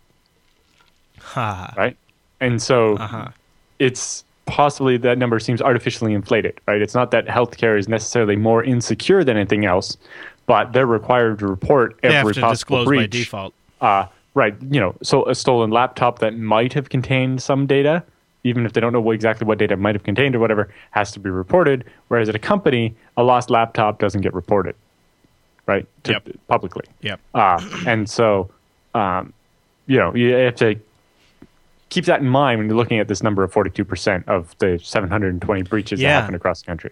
Ha. 1.20 1.72
right? 1.76 1.96
And 2.40 2.62
so 2.62 2.96
Uh-huh. 2.96 3.28
it's 3.78 4.24
possibly 4.46 4.96
that 4.98 5.18
number 5.18 5.38
seems 5.40 5.60
artificially 5.60 6.12
inflated, 6.14 6.60
right? 6.66 6.80
It's 6.80 6.94
not 6.94 7.10
that 7.10 7.26
healthcare 7.26 7.78
is 7.78 7.88
necessarily 7.88 8.36
more 8.36 8.62
insecure 8.62 9.24
than 9.24 9.36
anything 9.36 9.64
else, 9.64 9.96
but 10.48 10.72
they're 10.72 10.86
required 10.86 11.38
to 11.38 11.46
report 11.46 11.96
They 12.02 12.08
every 12.08 12.34
possible 12.34 12.84
breach. 12.84 13.00
by 13.02 13.06
default. 13.06 13.54
Uh, 13.80 14.06
right. 14.34 14.56
You 14.70 14.80
know, 14.80 14.96
so 15.02 15.24
a 15.28 15.34
stolen 15.36 15.70
laptop 15.70 16.18
that 16.18 16.36
might 16.36 16.72
have 16.72 16.88
contained 16.88 17.40
some 17.42 17.66
data, 17.66 18.02
even 18.44 18.64
if 18.66 18.72
they 18.72 18.80
don't 18.80 18.92
know 18.92 19.00
what, 19.00 19.14
exactly 19.14 19.46
what 19.46 19.58
data 19.58 19.74
it 19.74 19.78
might 19.78 19.94
have 19.94 20.02
contained 20.04 20.34
or 20.34 20.38
whatever, 20.40 20.68
has 20.90 21.12
to 21.12 21.20
be 21.20 21.28
reported. 21.30 21.84
Whereas 22.08 22.28
at 22.30 22.34
a 22.34 22.38
company, 22.40 22.96
a 23.16 23.22
lost 23.22 23.50
laptop 23.50 23.98
doesn't 24.00 24.22
get 24.22 24.32
reported, 24.34 24.74
right? 25.66 25.86
To, 26.04 26.12
Yep. 26.12 26.28
Publicly. 26.48 26.84
Yep. 27.02 27.20
Uh, 27.34 27.60
and 27.86 28.08
so, 28.08 28.50
um, 28.94 29.32
you 29.86 29.98
know, 29.98 30.14
you 30.14 30.32
have 30.32 30.56
to 30.56 30.76
keep 31.90 32.06
that 32.06 32.20
in 32.20 32.28
mind 32.28 32.58
when 32.58 32.68
you're 32.68 32.76
looking 32.76 32.98
at 32.98 33.08
this 33.08 33.22
number 33.22 33.44
of 33.44 33.52
42% 33.52 34.26
of 34.28 34.56
the 34.58 34.78
720 34.82 35.62
breaches 35.64 36.00
Yeah. 36.00 36.08
that 36.14 36.20
happen 36.22 36.34
across 36.34 36.62
the 36.62 36.66
country. 36.66 36.90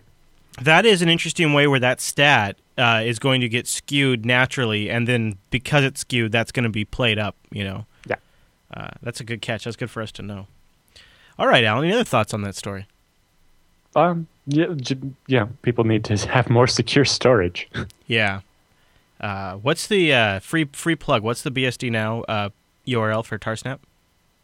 That 0.61 0.85
is 0.87 1.01
an 1.03 1.09
interesting 1.09 1.53
way 1.55 1.67
where 1.67 1.81
that 1.81 2.01
stat 2.03 2.57
uh, 2.79 3.03
is 3.05 3.19
going 3.19 3.41
to 3.41 3.49
get 3.49 3.67
skewed 3.67 4.25
naturally, 4.27 4.91
and 4.91 5.07
then 5.09 5.39
because 5.51 5.85
it's 5.85 6.01
skewed, 6.01 6.33
that's 6.33 6.53
going 6.53 6.65
to 6.65 6.71
be 6.71 6.85
played 6.85 7.19
up. 7.19 7.37
You 7.51 7.65
know. 7.65 7.87
Yeah. 8.07 8.17
Uh, 8.73 8.91
that's 9.03 9.21
a 9.21 9.25
good 9.25 9.41
catch. 9.43 9.65
That's 9.65 9.77
good 9.77 9.91
for 9.91 10.03
us 10.03 10.13
to 10.13 10.23
know. 10.23 10.47
All 11.39 11.47
right, 11.47 11.65
Alan. 11.65 11.85
Any 11.85 11.93
other 11.95 12.05
thoughts 12.05 12.33
on 12.35 12.43
that 12.43 12.55
story? 12.57 12.87
Um, 13.95 14.27
yeah, 14.47 14.67
j- 14.77 14.97
yeah, 15.27 15.47
people 15.63 15.85
need 15.85 16.05
to 16.05 16.17
have 16.29 16.51
more 16.51 16.67
secure 16.67 17.05
storage. 17.05 17.69
Yeah. 18.09 18.43
Uh, 19.21 19.55
what's 19.55 19.89
the 19.89 20.13
uh, 20.13 20.39
free 20.39 20.67
free 20.73 20.95
plug? 20.95 21.23
What's 21.25 21.43
the 21.43 21.51
BSD 21.51 21.91
now 21.91 22.21
uh, 22.23 22.51
URL 22.87 23.25
for 23.25 23.37
Tarsnap? 23.37 23.79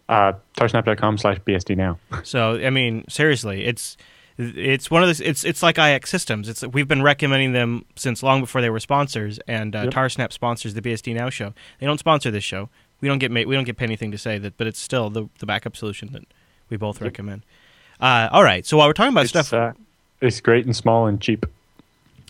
Uh, 0.08 0.32
tarsnap.com 0.56 1.18
slash 1.18 1.38
BSD 1.46 1.76
now. 1.76 1.98
So 2.24 2.54
I 2.56 2.70
mean, 2.70 3.04
seriously, 3.08 3.64
it's 3.64 3.96
it's 4.56 4.90
one 4.90 5.02
of 5.02 5.08
those. 5.08 5.20
It's 5.20 5.44
it's 5.44 5.62
like 5.62 5.78
IX 5.78 6.08
Systems. 6.08 6.48
It's 6.48 6.62
we've 6.66 6.88
been 6.88 7.02
recommending 7.02 7.52
them 7.52 7.84
since 7.96 8.22
long 8.22 8.40
before 8.40 8.60
they 8.60 8.70
were 8.70 8.80
sponsors, 8.80 9.38
and 9.48 9.74
uh, 9.76 9.82
Yep. 9.84 9.92
Tarsnap 9.94 10.32
sponsors 10.32 10.74
the 10.74 10.82
BSD 10.82 11.14
Now 11.14 11.30
show. 11.30 11.54
They 11.80 11.86
don't 11.86 11.98
sponsor 11.98 12.30
this 12.30 12.44
show. 12.44 12.68
We 13.00 13.08
don't 13.08 13.18
get 13.18 13.30
ma- 13.30 13.42
we 13.46 13.54
don't 13.54 13.64
get 13.64 13.76
paid 13.76 13.86
anything 13.86 14.10
to 14.12 14.18
say 14.18 14.38
that, 14.38 14.56
but 14.56 14.66
it's 14.66 14.78
still 14.80 15.10
the 15.10 15.28
the 15.38 15.46
backup 15.46 15.76
solution 15.76 16.12
that 16.12 16.24
we 16.70 16.76
both 16.76 16.96
Yep. 17.00 17.04
recommend. 17.04 17.42
Uh, 18.00 18.28
all 18.32 18.42
right, 18.44 18.66
so 18.66 18.76
while 18.76 18.88
we're 18.88 18.92
talking 18.94 19.12
about 19.12 19.22
It's, 19.24 19.30
stuff, 19.30 19.52
uh, 19.52 19.72
it's 20.20 20.40
great 20.40 20.64
and 20.66 20.74
small 20.74 21.06
and 21.06 21.20
cheap. 21.20 21.46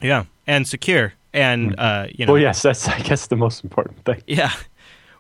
yeah, 0.03 0.25
and 0.47 0.67
secure, 0.69 1.15
and 1.33 1.75
uh, 1.79 2.07
you 2.11 2.27
know, 2.27 2.33
Well, 2.35 2.43
yes, 2.43 2.61
that's 2.63 2.89
I 2.89 2.99
guess 3.01 3.27
the 3.29 3.37
most 3.37 3.65
important 3.65 4.05
thing. 4.05 4.23
yeah. 4.27 4.53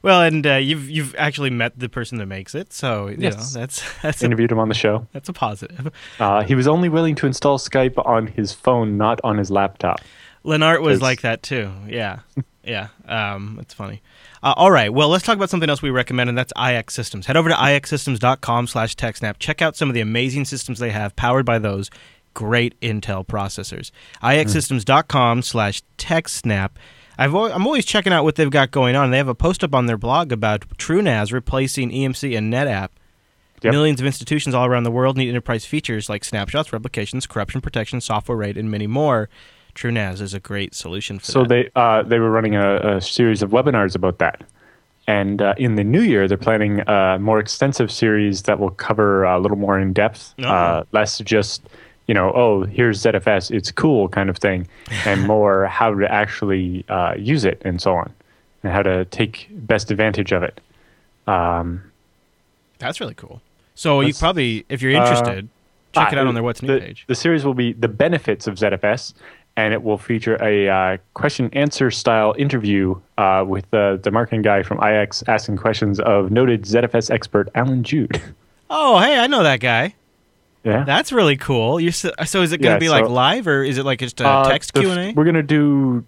Well, 0.02 0.23
and 0.23 0.47
uh, 0.47 0.54
you've 0.56 0.90
you've 0.90 1.14
actually 1.16 1.50
met 1.50 1.78
the 1.78 1.88
person 1.88 2.18
that 2.18 2.26
makes 2.26 2.54
it, 2.54 2.73
so 2.73 3.06
you 3.09 3.16
Yes. 3.21 3.54
know 3.54 3.61
that's 3.61 4.00
that's 4.02 4.23
a, 4.23 4.25
Interviewed 4.25 4.50
him 4.52 4.59
on 4.59 4.68
the 4.68 4.75
show. 4.75 5.06
that's 5.12 5.28
a 5.28 5.32
positive. 5.32 5.90
Uh, 6.18 6.42
he 6.42 6.54
was 6.54 6.66
only 6.66 6.88
willing 6.88 7.14
to 7.16 7.26
install 7.26 7.59
Skype 7.59 8.04
on 8.04 8.26
his 8.26 8.52
phone, 8.52 8.97
not 8.97 9.21
on 9.23 9.38
his 9.38 9.50
laptop. 9.50 10.00
Lenart 10.44 10.82
was 10.82 11.00
like 11.00 11.21
that 11.21 11.42
too. 11.44 11.71
Yeah, 11.87 12.21
yeah. 12.64 12.88
Um, 13.06 13.59
it's 13.61 13.75
funny. 13.75 14.02
Uh, 14.42 14.54
all 14.56 14.73
right. 14.73 14.92
Well, 14.92 15.09
let's 15.09 15.25
talk 15.25 15.37
about 15.37 15.50
something 15.50 15.71
else 15.71 15.82
we 15.82 15.90
recommend, 15.90 16.28
and 16.28 16.37
that's 16.37 16.52
IX 16.61 16.92
Systems. 16.92 17.26
Head 17.26 17.37
over 17.37 17.49
to 17.49 17.54
ixsystems.com/slash 17.54 18.97
TechSnap. 18.97 19.37
Check 19.38 19.62
out 19.62 19.76
some 19.76 19.88
of 19.88 19.94
the 19.94 20.00
amazing 20.00 20.47
systems 20.47 20.80
they 20.80 20.90
have, 20.90 21.14
powered 21.14 21.47
by 21.47 21.61
those 21.61 21.90
great 22.35 22.78
Intel 22.80 23.25
processors. 23.25 23.92
ixsystems.com/slash 24.21 25.82
TechSnap. 25.99 26.71
I've 27.19 27.35
al- 27.35 27.52
I'm 27.52 27.66
always 27.66 27.85
checking 27.85 28.12
out 28.12 28.25
what 28.25 28.37
they've 28.37 28.50
got 28.50 28.71
going 28.71 28.97
on. 28.97 29.11
They 29.11 29.16
have 29.19 29.28
a 29.28 29.35
post 29.35 29.62
up 29.62 29.75
on 29.75 29.87
their 29.87 29.97
blog 29.99 30.33
about 30.33 30.66
TrueNAS 30.78 31.33
replacing 31.33 31.90
EMC 31.90 32.37
and 32.37 32.52
NetApp. 32.52 32.88
Yep. 33.62 33.73
Millions 33.73 34.00
of 34.00 34.07
institutions 34.07 34.54
all 34.57 34.66
around 34.66 34.83
the 34.83 34.90
world 34.90 35.16
need 35.16 35.28
enterprise 35.28 35.64
features 35.64 36.09
like 36.09 36.25
snapshots, 36.25 36.73
replications, 36.73 37.26
corruption 37.28 37.61
protection, 37.61 38.00
software 38.00 38.37
RAID, 38.37 38.57
and 38.57 38.71
many 38.71 38.87
more. 38.88 39.28
TrueNAS 39.76 40.21
is 40.21 40.35
a 40.35 40.40
great 40.40 40.75
solution 40.75 41.19
for 41.21 41.25
So 41.26 41.42
that. 41.45 41.45
So 41.45 41.49
they 41.49 41.71
uh, 41.76 42.02
they 42.02 42.19
were 42.19 42.31
running 42.31 42.57
a, 42.57 42.97
a 42.97 43.00
series 43.00 43.40
of 43.42 43.50
webinars 43.50 43.95
about 43.95 44.19
that, 44.19 44.42
and 45.07 45.40
uh, 45.40 45.54
in 45.59 45.76
the 45.76 45.85
new 45.85 46.02
year 46.02 46.26
they're 46.28 46.37
planning 46.37 46.81
a 46.88 47.19
more 47.21 47.38
extensive 47.38 47.90
series 47.92 48.42
that 48.42 48.59
will 48.59 48.71
cover 48.71 49.25
a 49.25 49.38
little 49.38 49.57
more 49.57 49.78
in 49.78 49.92
depth, 49.92 50.35
Oh. 50.40 50.49
uh, 50.49 50.85
less 50.92 51.19
just 51.21 51.62
you 52.06 52.14
know 52.14 52.32
oh 52.32 52.64
here's 52.64 53.02
ZFS 53.02 53.50
it's 53.50 53.71
cool 53.71 54.09
kind 54.09 54.28
of 54.30 54.38
thing, 54.38 54.66
and 55.06 55.26
more 55.26 55.66
how 55.66 55.94
to 55.94 56.11
actually 56.11 56.85
uh, 56.88 57.14
use 57.16 57.44
it 57.44 57.61
and 57.64 57.80
so 57.80 57.94
on, 57.94 58.12
and 58.62 58.73
how 58.73 58.82
to 58.82 59.04
take 59.06 59.49
best 59.50 59.91
advantage 59.91 60.32
of 60.32 60.43
it. 60.43 60.60
Um, 61.26 61.82
That's 62.78 63.00
really 63.00 63.15
cool. 63.15 63.41
So 63.75 64.00
you 64.00 64.15
probably, 64.15 64.65
if 64.69 64.82
you're 64.82 64.93
interested, 64.93 65.49
check 65.93 66.12
it 66.12 66.19
out 66.19 66.26
on 66.26 66.34
their 66.34 66.43
What's 66.43 66.62
New 66.62 66.75
the, 66.75 66.80
page. 66.80 67.04
The 67.06 67.15
series 67.15 67.45
will 67.45 67.54
be 67.54 67.73
the 67.73 67.88
benefits 67.88 68.47
of 68.47 68.56
ZFS, 68.56 69.15
and 69.56 69.73
it 69.73 69.82
will 69.82 69.99
feature 69.99 70.36
a 70.43 70.69
uh, 70.69 70.97
question 71.15 71.50
answer 71.52 71.91
style 71.91 72.34
interview 72.38 72.95
uh, 73.19 73.45
with 73.47 73.73
uh, 73.73 73.97
the 73.97 74.10
marketing 74.10 74.43
guy 74.43 74.62
from 74.62 74.82
IX 74.82 75.23
asking 75.28 75.56
questions 75.56 76.00
of 76.00 76.30
noted 76.30 76.62
ZFS 76.62 77.10
expert 77.10 77.49
Allan 77.54 77.82
Jude. 77.82 78.21
Oh, 78.75 78.99
hey, 79.00 79.19
I 79.19 79.26
know 79.26 79.43
that 79.43 79.60
guy. 79.60 79.95
Yeah. 80.64 80.84
That's 80.84 81.12
really 81.12 81.36
cool. 81.36 81.80
You 81.80 81.90
so, 81.92 82.12
so 82.25 82.42
is 82.42 82.52
it 82.52 82.58
going 82.58 82.78
to 82.78 82.84
Yeah, 82.84 82.90
be 82.94 83.02
like 83.02 83.08
live 83.08 83.46
or 83.46 83.62
is 83.64 83.78
it 83.78 83.84
like 83.84 83.98
just 84.00 84.20
a 84.20 84.26
Uh, 84.28 84.48
text 84.50 84.72
Q 84.75 84.90
and 84.90 85.00
A? 85.00 85.12
We're 85.14 85.25
gonna 85.25 85.42
do. 85.42 86.04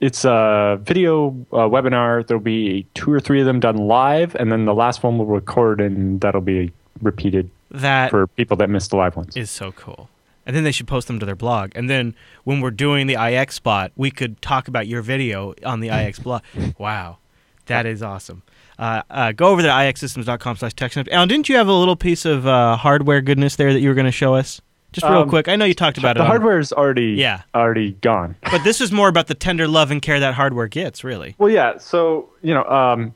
It's 0.00 0.24
a 0.24 0.78
video 0.82 1.30
uh, 1.52 1.66
webinar. 1.68 2.24
There'll 2.26 2.40
be 2.42 2.86
two 2.94 3.10
or 3.12 3.18
three 3.18 3.40
of 3.40 3.46
them 3.46 3.58
done 3.58 3.76
live, 3.76 4.36
and 4.36 4.52
then 4.52 4.64
the 4.64 4.74
last 4.74 5.02
one 5.02 5.18
will 5.18 5.26
record, 5.26 5.80
and 5.80 6.20
that'll 6.20 6.40
be 6.40 6.70
repeated 7.02 7.50
That 7.72 8.10
for 8.10 8.28
people 8.28 8.56
that 8.58 8.70
missed 8.70 8.90
the 8.90 8.96
live 8.96 9.16
ones. 9.16 9.36
is 9.36 9.50
so 9.50 9.72
cool. 9.72 10.08
And 10.46 10.54
then 10.56 10.62
they 10.64 10.70
should 10.72 10.86
post 10.86 11.08
them 11.08 11.18
to 11.18 11.26
their 11.26 11.34
blog. 11.36 11.72
And 11.74 11.90
then 11.90 12.14
when 12.44 12.60
we're 12.60 12.70
doing 12.70 13.06
the 13.08 13.16
IX 13.22 13.52
spot, 13.52 13.90
we 13.96 14.10
could 14.10 14.40
talk 14.40 14.66
about 14.68 14.86
your 14.86 15.02
video 15.02 15.52
on 15.66 15.80
the 15.80 15.88
IX 15.90 16.18
blog. 16.20 16.42
Wow, 16.78 17.18
that 17.66 17.84
is 17.84 18.00
awesome. 18.02 18.42
Uh, 18.78 19.02
uh, 19.10 19.32
go 19.32 19.46
over 19.48 19.60
to 19.62 19.68
ixsystems.com 19.68 20.56
slash 20.56 20.74
TechSnap. 20.74 21.08
Alan, 21.10 21.28
didn't 21.28 21.48
you 21.48 21.56
have 21.56 21.66
a 21.68 21.72
little 21.72 21.96
piece 21.96 22.24
of 22.24 22.46
uh, 22.46 22.76
hardware 22.76 23.20
goodness 23.20 23.56
there 23.56 23.72
that 23.72 23.80
you 23.80 23.88
were 23.88 23.94
going 23.94 24.04
to 24.06 24.12
show 24.12 24.34
us? 24.34 24.60
Just 24.92 25.06
real 25.06 25.22
Um, 25.22 25.28
quick. 25.28 25.48
I 25.48 25.56
know 25.56 25.64
you 25.64 25.74
talked 25.74 25.98
about 25.98 26.14
the 26.14 26.20
it. 26.20 26.24
The 26.24 26.28
hardware 26.28 26.58
is 26.58 26.72
already 26.72 27.08
Yeah. 27.12 27.42
already 27.54 27.92
gone. 28.00 28.36
But 28.50 28.64
this 28.64 28.80
is 28.80 28.90
more 28.92 29.08
about 29.08 29.26
the 29.26 29.34
tender 29.34 29.66
love 29.68 29.90
and 29.90 30.00
care 30.00 30.18
that 30.20 30.34
hardware 30.34 30.68
gets, 30.68 31.02
really. 31.04 31.34
Well, 31.38 31.50
yeah. 31.50 31.76
So 31.78 32.28
you 32.42 32.54
know, 32.54 32.64
um, 32.64 33.12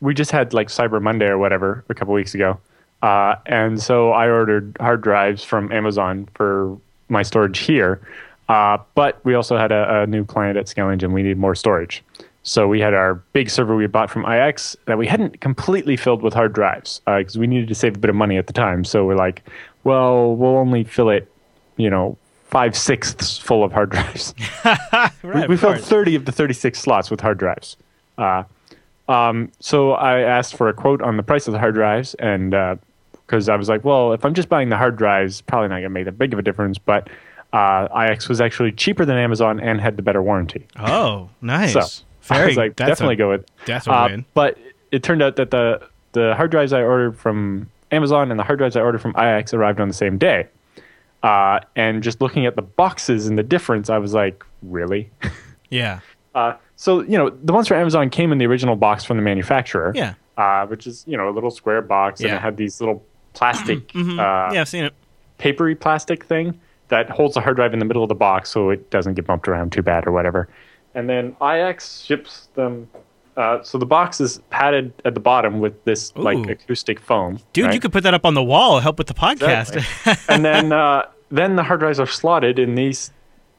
we 0.00 0.14
just 0.14 0.30
had 0.30 0.54
like 0.54 0.68
Cyber 0.68 1.02
Monday 1.02 1.26
or 1.26 1.38
whatever 1.38 1.84
a 1.90 1.94
couple 1.94 2.14
weeks 2.14 2.34
ago, 2.34 2.58
uh, 3.02 3.34
and 3.46 3.82
so 3.82 4.12
I 4.12 4.30
ordered 4.30 4.76
hard 4.80 5.02
drives 5.02 5.44
from 5.44 5.70
Amazon 5.72 6.26
for 6.34 6.78
my 7.08 7.22
storage 7.22 7.58
here. 7.58 8.00
Uh, 8.48 8.78
but 8.94 9.22
we 9.24 9.34
also 9.34 9.56
had 9.58 9.72
a, 9.72 10.02
a 10.02 10.06
new 10.06 10.24
client 10.24 10.56
at 10.56 10.68
Scale 10.68 10.88
Engine. 10.88 11.12
We 11.12 11.22
need 11.22 11.36
more 11.38 11.54
storage, 11.54 12.02
so 12.42 12.66
we 12.66 12.80
had 12.80 12.92
our 12.94 13.14
big 13.32 13.48
server 13.50 13.76
we 13.76 13.86
bought 13.86 14.10
from 14.10 14.24
IX 14.24 14.76
that 14.86 14.98
we 14.98 15.06
hadn't 15.06 15.40
completely 15.40 15.96
filled 15.96 16.22
with 16.22 16.34
hard 16.34 16.52
drives 16.52 17.00
because 17.06 17.38
we 17.38 17.46
needed 17.46 17.68
to 17.68 17.74
save 17.74 17.96
a 17.96 17.98
bit 17.98 18.10
of 18.10 18.16
money 18.16 18.36
at 18.36 18.46
the 18.48 18.52
time. 18.52 18.84
So 18.84 19.04
we're 19.06 19.16
like, 19.16 19.42
well, 19.84 20.34
we'll 20.34 20.56
only 20.56 20.84
fill 20.84 21.10
it, 21.10 21.30
you 21.76 21.90
know. 21.90 22.16
Five 22.44 22.76
sixths 22.76 23.38
full 23.38 23.64
of 23.64 23.72
hard 23.72 23.88
drives 23.92 24.34
Right, 24.64 25.12
we, 25.22 25.46
we 25.46 25.56
filled 25.56 25.76
course. 25.76 25.88
30 25.88 26.16
of 26.16 26.24
the 26.26 26.32
36 26.32 26.78
slots 26.78 27.10
with 27.10 27.20
hard 27.20 27.38
drives. 27.38 27.78
Uh, 28.18 28.42
um, 29.08 29.50
so 29.58 29.92
I 29.92 30.20
asked 30.20 30.56
for 30.56 30.68
a 30.68 30.74
quote 30.74 31.00
on 31.00 31.16
the 31.16 31.22
price 31.22 31.46
of 31.46 31.52
the 31.52 31.58
hard 31.58 31.74
drives, 31.74 32.14
and 32.14 32.50
because 33.26 33.48
I 33.48 33.56
was 33.56 33.68
like, 33.68 33.84
well, 33.84 34.12
if 34.12 34.24
I'm 34.24 34.34
just 34.34 34.48
buying 34.50 34.68
the 34.68 34.76
hard 34.76 34.96
drives, 34.96 35.40
probably 35.40 35.68
not 35.68 35.76
going 35.76 35.84
to 35.84 35.88
make 35.90 36.04
that 36.04 36.18
big 36.18 36.32
of 36.34 36.38
a 36.38 36.42
difference. 36.42 36.76
But 36.76 37.08
uh, 37.52 37.88
IX 38.10 38.28
was 38.28 38.40
actually 38.40 38.72
cheaper 38.72 39.04
than 39.06 39.16
Amazon 39.16 39.58
and 39.58 39.80
had 39.80 39.96
the 39.96 40.02
better 40.02 40.22
warranty. 40.22 40.66
Oh, 40.76 41.30
nice. 41.40 41.72
So 41.72 42.04
I 42.30 42.46
was 42.46 42.56
like, 42.56 42.76
definitely 42.76 43.14
a, 43.14 43.18
go 43.18 43.28
with. 43.30 43.46
That's 43.66 43.86
a 43.86 43.92
Uh, 43.92 44.08
win. 44.08 44.24
but 44.34 44.58
it 44.90 45.02
turned 45.02 45.22
out 45.22 45.36
that 45.36 45.50
the 45.50 45.86
the 46.12 46.34
hard 46.34 46.50
drives 46.50 46.72
I 46.72 46.82
ordered 46.82 47.16
from 47.18 47.68
Amazon 47.90 48.30
and 48.30 48.38
the 48.38 48.44
hard 48.44 48.58
drives 48.58 48.76
I 48.76 48.80
ordered 48.82 49.00
from 49.00 49.14
IX 49.16 49.52
arrived 49.54 49.80
on 49.80 49.88
the 49.88 49.94
same 49.94 50.18
day. 50.18 50.46
Uh, 51.22 51.60
and 51.76 52.02
just 52.02 52.20
looking 52.20 52.46
at 52.46 52.56
the 52.56 52.62
boxes 52.62 53.26
and 53.28 53.38
the 53.38 53.42
difference, 53.42 53.88
I 53.88 53.98
was 53.98 54.12
like, 54.14 54.44
really? 54.62 55.10
Yeah. 55.70 56.00
Uh, 56.34 56.52
so 56.76 57.00
you 57.00 57.16
know, 57.16 57.30
the 57.30 57.52
ones 57.54 57.66
from 57.68 57.78
Amazon 57.78 58.10
came 58.10 58.30
in 58.30 58.36
the 58.36 58.46
original 58.46 58.76
box 58.76 59.04
from 59.04 59.16
the 59.16 59.22
manufacturer. 59.22 59.92
Yeah. 59.94 60.14
Uh, 60.36 60.66
which 60.66 60.86
is 60.86 61.02
you 61.06 61.16
know 61.16 61.28
a 61.28 61.32
little 61.32 61.50
square 61.50 61.80
box, 61.80 62.20
and 62.20 62.30
it 62.30 62.40
had 62.42 62.58
these 62.58 62.78
little 62.78 63.02
plastic, 63.32 63.88
Mhm. 63.94 64.18
uh, 64.18 64.52
yeah, 64.52 64.60
I've 64.60 64.68
seen 64.68 64.84
it. 64.84 64.92
papery 65.38 65.74
plastic 65.74 66.24
thing 66.24 66.60
that 66.88 67.08
holds 67.08 67.34
the 67.34 67.40
hard 67.40 67.56
drive 67.56 67.72
in 67.72 67.78
the 67.78 67.86
middle 67.86 68.02
of 68.02 68.10
the 68.10 68.14
box, 68.14 68.50
so 68.50 68.68
it 68.68 68.90
doesn't 68.90 69.14
get 69.14 69.26
bumped 69.26 69.48
around 69.48 69.72
too 69.72 69.82
bad 69.82 70.06
or 70.06 70.12
whatever. 70.12 70.46
And 70.94 71.08
then 71.08 71.36
IX 71.40 72.02
ships 72.04 72.48
them. 72.54 72.88
Uh, 73.36 73.62
so 73.62 73.78
the 73.78 73.86
box 73.86 74.20
is 74.20 74.40
padded 74.50 74.92
at 75.04 75.14
the 75.14 75.20
bottom 75.20 75.60
with 75.60 75.84
this 75.84 76.14
like 76.16 76.46
acoustic 76.48 77.00
foam. 77.00 77.38
Dude, 77.52 77.66
right? 77.66 77.74
you 77.74 77.80
could 77.80 77.92
put 77.92 78.02
that 78.02 78.12
up 78.12 78.26
on 78.26 78.34
the 78.34 78.42
wall, 78.42 78.80
help 78.80 78.98
with 78.98 79.06
the 79.06 79.14
podcast. 79.14 79.74
Exactly. 79.76 80.12
and 80.34 80.44
then 80.44 80.72
uh, 80.72 81.06
then 81.30 81.56
the 81.56 81.62
hard 81.62 81.80
drives 81.80 81.98
are 81.98 82.06
slotted 82.06 82.58
in 82.58 82.74
these 82.74 83.10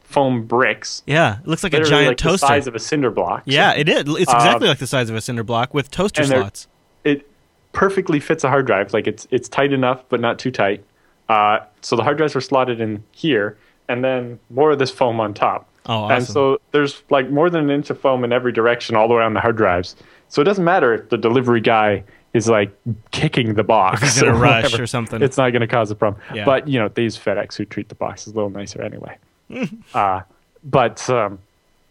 foam 0.03 0.45
bricks. 0.45 1.01
yeah, 1.07 1.39
it 1.39 1.47
looks 1.47 1.63
like 1.63 1.73
a 1.73 1.83
giant 1.83 2.21
like 2.21 2.31
the 2.31 2.37
size 2.37 2.67
of 2.67 2.75
a 2.75 2.79
cinder 2.79 3.09
block. 3.09 3.43
yeah, 3.45 3.73
it 3.73 3.89
is. 3.89 4.03
It's 4.07 4.31
exactly 4.31 4.67
like 4.67 4.77
the 4.77 4.87
size 4.87 5.09
of 5.09 5.15
a 5.15 5.21
cinder 5.21 5.43
block 5.43 5.73
with 5.73 5.89
toaster 5.89 6.23
slots. 6.23 6.67
it 7.03 7.27
perfectly 7.71 8.19
fits 8.19 8.43
a 8.43 8.49
hard 8.49 8.67
drive. 8.67 8.93
Like 8.93 9.07
it's 9.07 9.27
it's 9.31 9.49
tight 9.49 9.73
enough, 9.73 10.03
but 10.09 10.19
not 10.21 10.37
too 10.39 10.51
tight. 10.51 10.83
Uh, 11.27 11.59
so 11.81 11.95
the 11.95 12.03
hard 12.03 12.17
drives 12.17 12.35
are 12.35 12.41
slotted 12.41 12.79
in 12.79 13.03
here, 13.11 13.57
and 13.89 14.03
then 14.03 14.39
more 14.49 14.71
of 14.71 14.79
this 14.79 14.91
foam 14.91 15.19
on 15.19 15.33
top. 15.33 15.67
Oh, 15.85 16.07
And 16.09 16.25
so 16.25 16.59
there's 16.71 17.03
like 17.09 17.29
more 17.29 17.49
than 17.49 17.65
an 17.65 17.69
inch 17.69 17.89
of 17.89 17.99
foam 17.99 18.23
in 18.23 18.31
every 18.31 18.51
direction, 18.51 18.95
all 18.95 19.07
the 19.07 19.15
way 19.15 19.23
on 19.23 19.33
the 19.33 19.41
hard 19.41 19.57
drives. 19.57 19.95
So 20.29 20.41
it 20.41 20.45
doesn't 20.45 20.63
matter 20.63 20.93
if 20.93 21.09
the 21.09 21.17
delivery 21.17 21.61
guy 21.61 22.03
is 22.33 22.49
like 22.49 22.75
kicking 23.11 23.53
the 23.53 23.63
box. 23.63 24.21
In 24.21 24.27
a 24.27 24.31
or 24.31 24.35
rush 24.35 24.63
whatever, 24.63 24.83
or 24.83 24.87
something. 24.87 25.21
It's 25.21 25.37
not 25.37 25.51
going 25.51 25.61
to 25.61 25.67
cause 25.67 25.91
a 25.91 25.95
problem. 25.95 26.21
Yeah. 26.33 26.45
But 26.45 26.67
you 26.67 26.79
know, 26.79 26.87
these 26.89 27.17
FedEx 27.17 27.55
who 27.55 27.65
treat 27.65 27.89
the 27.89 27.95
boxes 27.95 28.33
a 28.33 28.35
little 28.35 28.49
nicer 28.49 28.81
anyway. 28.81 29.17
uh, 29.93 30.21
but 30.63 31.07
um, 31.09 31.39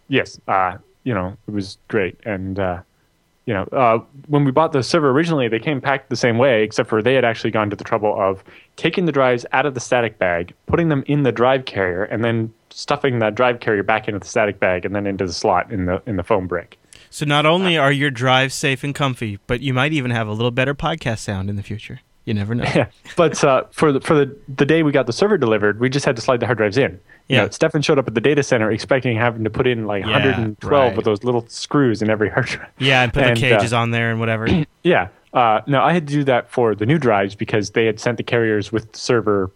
yes, 0.08 0.40
uh, 0.48 0.78
you 1.04 1.14
know, 1.14 1.36
it 1.46 1.50
was 1.50 1.78
great. 1.88 2.18
And 2.24 2.58
uh, 2.58 2.80
you 3.46 3.54
know, 3.54 3.62
uh, 3.72 3.98
when 4.28 4.44
we 4.44 4.52
bought 4.52 4.72
the 4.72 4.82
server 4.82 5.10
originally, 5.10 5.48
they 5.48 5.58
came 5.58 5.80
packed 5.80 6.10
the 6.10 6.16
same 6.16 6.38
way, 6.38 6.62
except 6.62 6.88
for 6.88 7.02
they 7.02 7.14
had 7.14 7.24
actually 7.24 7.50
gone 7.50 7.70
to 7.70 7.76
the 7.76 7.84
trouble 7.84 8.14
of 8.20 8.44
taking 8.76 9.04
the 9.06 9.12
drives 9.12 9.44
out 9.52 9.66
of 9.66 9.74
the 9.74 9.80
static 9.80 10.18
bag, 10.18 10.54
putting 10.66 10.88
them 10.88 11.02
in 11.06 11.24
the 11.24 11.32
drive 11.32 11.64
carrier, 11.64 12.04
and 12.04 12.24
then 12.24 12.52
stuffing 12.70 13.18
that 13.18 13.34
drive 13.34 13.60
carrier 13.60 13.82
back 13.82 14.06
into 14.08 14.20
the 14.20 14.26
static 14.26 14.58
bag 14.60 14.84
and 14.84 14.94
then 14.94 15.06
into 15.06 15.26
the 15.26 15.32
slot 15.32 15.70
in 15.72 15.86
the 15.86 16.02
in 16.06 16.16
the 16.16 16.22
foam 16.22 16.46
brick. 16.46 16.78
So 17.10 17.26
not 17.26 17.44
only 17.44 17.76
are 17.76 17.92
your 17.92 18.10
drives 18.10 18.54
safe 18.54 18.82
and 18.84 18.94
comfy, 18.94 19.38
but 19.46 19.60
you 19.60 19.74
might 19.74 19.92
even 19.92 20.10
have 20.12 20.28
a 20.28 20.32
little 20.32 20.50
better 20.50 20.74
podcast 20.74 21.18
sound 21.18 21.50
in 21.50 21.56
the 21.56 21.62
future. 21.62 22.00
You 22.24 22.34
never 22.34 22.54
know. 22.54 22.64
Yeah, 22.74 22.86
but 23.16 23.42
uh, 23.42 23.64
for 23.72 23.92
the 23.92 24.00
for 24.00 24.14
the 24.14 24.36
the 24.48 24.64
day 24.64 24.82
we 24.84 24.92
got 24.92 25.06
the 25.06 25.12
server 25.12 25.36
delivered, 25.36 25.80
we 25.80 25.88
just 25.88 26.06
had 26.06 26.14
to 26.16 26.22
slide 26.22 26.38
the 26.40 26.46
hard 26.46 26.58
drives 26.58 26.78
in. 26.78 26.92
You 27.28 27.36
Yeah. 27.36 27.42
know, 27.44 27.50
Stefan 27.50 27.82
showed 27.82 27.98
up 27.98 28.06
at 28.06 28.14
the 28.14 28.20
data 28.20 28.42
center 28.42 28.70
expecting 28.70 29.16
having 29.16 29.42
to 29.44 29.50
put 29.50 29.66
in 29.66 29.86
like 29.86 30.04
Yeah, 30.04 30.12
112 30.12 30.62
right. 30.90 30.98
of 30.98 31.04
those 31.04 31.24
little 31.24 31.44
screws 31.48 32.00
in 32.02 32.10
every 32.10 32.28
hard 32.30 32.46
drive. 32.46 32.68
Yeah, 32.78 33.02
and 33.02 33.12
put 33.12 33.24
And, 33.24 33.36
the 33.36 33.52
uh, 33.54 33.58
cages 33.58 33.72
on 33.72 33.90
there 33.90 34.10
and 34.10 34.20
whatever. 34.20 34.46
Yeah. 34.84 35.08
Uh, 35.32 35.60
no, 35.66 35.80
I 35.82 35.92
had 35.94 36.06
to 36.08 36.12
do 36.12 36.24
that 36.24 36.50
for 36.50 36.74
the 36.74 36.84
new 36.86 36.98
drives 36.98 37.34
because 37.34 37.70
they 37.70 37.86
had 37.86 37.98
sent 38.00 38.16
the 38.18 38.22
carriers 38.24 38.70
with 38.72 38.92
the 38.92 38.98
server, 38.98 39.50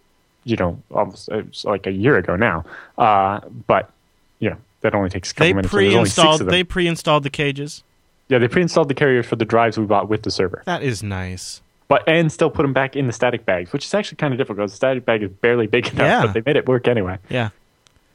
you 0.45 0.55
know, 0.55 0.81
almost 0.91 1.29
like 1.65 1.85
a 1.85 1.91
year 1.91 2.17
ago 2.17 2.35
now. 2.35 2.65
Uh, 2.97 3.41
but 3.67 3.91
you 4.39 4.49
know, 4.49 4.57
that 4.81 4.95
only 4.95 5.09
takes 5.09 5.31
a 5.31 5.35
couple 5.35 5.47
they 5.47 5.53
minutes. 5.53 5.73
and 5.73 5.81
there's 5.81 5.93
only 5.95 6.09
pre-installed. 6.09 6.49
They 6.51 6.63
pre-installed 6.63 7.23
the 7.23 7.29
cages. 7.29 7.83
yeah, 8.29 8.39
they 8.39 8.47
pre-installed 8.47 8.87
the 8.87 8.93
carriers 8.93 9.25
for 9.25 9.35
the 9.35 9.45
drives 9.45 9.77
we 9.77 9.85
bought 9.85 10.07
with 10.09 10.23
the 10.23 10.31
server, 10.31 10.63
That 10.65 10.81
is 10.81 11.03
nice. 11.03 11.61
But 11.87 12.07
and 12.07 12.31
still 12.31 12.49
put 12.49 12.63
them 12.63 12.73
back 12.73 12.95
in 12.95 13.07
the 13.07 13.13
static 13.13 13.45
bags, 13.45 13.71
which 13.73 13.85
is 13.85 13.93
actually 13.93 14.17
kind 14.17 14.33
of 14.33 14.37
difficult. 14.37 14.69
The 14.69 14.75
static 14.75 15.05
bag 15.05 15.23
is 15.23 15.29
barely 15.29 15.67
big 15.67 15.87
enough, 15.87 15.99
Yeah. 16.05 16.21
but 16.25 16.33
they 16.33 16.41
made 16.45 16.57
it 16.57 16.67
work 16.67 16.87
anyway. 16.87 17.17
Yeah, 17.29 17.49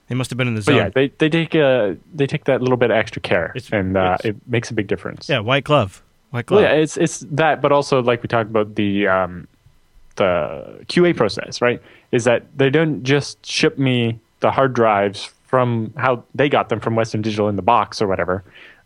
they 0.08 0.14
must 0.14 0.30
have 0.30 0.36
been 0.38 0.48
in 0.48 0.54
the 0.54 0.60
But 0.60 0.64
zone. 0.64 0.76
yeah, 0.76 0.88
they 0.90 1.08
they 1.18 1.28
take 1.28 1.54
uh, 1.54 1.94
they 2.14 2.26
take 2.26 2.44
that 2.44 2.60
little 2.60 2.76
bit 2.76 2.90
of 2.90 2.96
extra 2.96 3.20
care, 3.22 3.52
It's- 3.54 3.70
and 3.72 3.96
uh, 3.96 4.18
it 4.24 4.36
makes 4.46 4.70
a 4.70 4.74
big 4.74 4.86
difference. 4.88 5.28
yeah, 5.28 5.38
white 5.40 5.64
glove. 5.64 6.02
White 6.30 6.46
glove. 6.46 6.62
Well, 6.62 6.70
yeah, 6.74 6.80
it's 6.82 6.96
it's 6.96 7.20
that, 7.30 7.60
but 7.62 7.72
also 7.72 8.02
like 8.02 8.22
we 8.22 8.28
talked 8.28 8.48
about 8.50 8.74
the 8.74 9.06
um, 9.08 9.46
the 10.16 10.84
QA 10.88 11.16
process, 11.16 11.60
right? 11.62 11.80
Is 12.10 12.24
that 12.24 12.44
they 12.56 12.70
don't 12.70 13.02
just 13.02 13.44
ship 13.46 13.78
me 13.78 14.18
the 14.40 14.50
hard 14.50 14.74
drives 14.74 15.30
from 15.46 15.92
how 15.96 16.24
they 16.34 16.48
got 16.48 16.68
them 16.68 16.80
from 16.80 16.94
Western 16.94 17.22
Digital 17.22 17.48
in 17.48 17.56
the 17.56 17.62
box 17.62 18.00
or 18.02 18.06
whatever. 18.06 18.42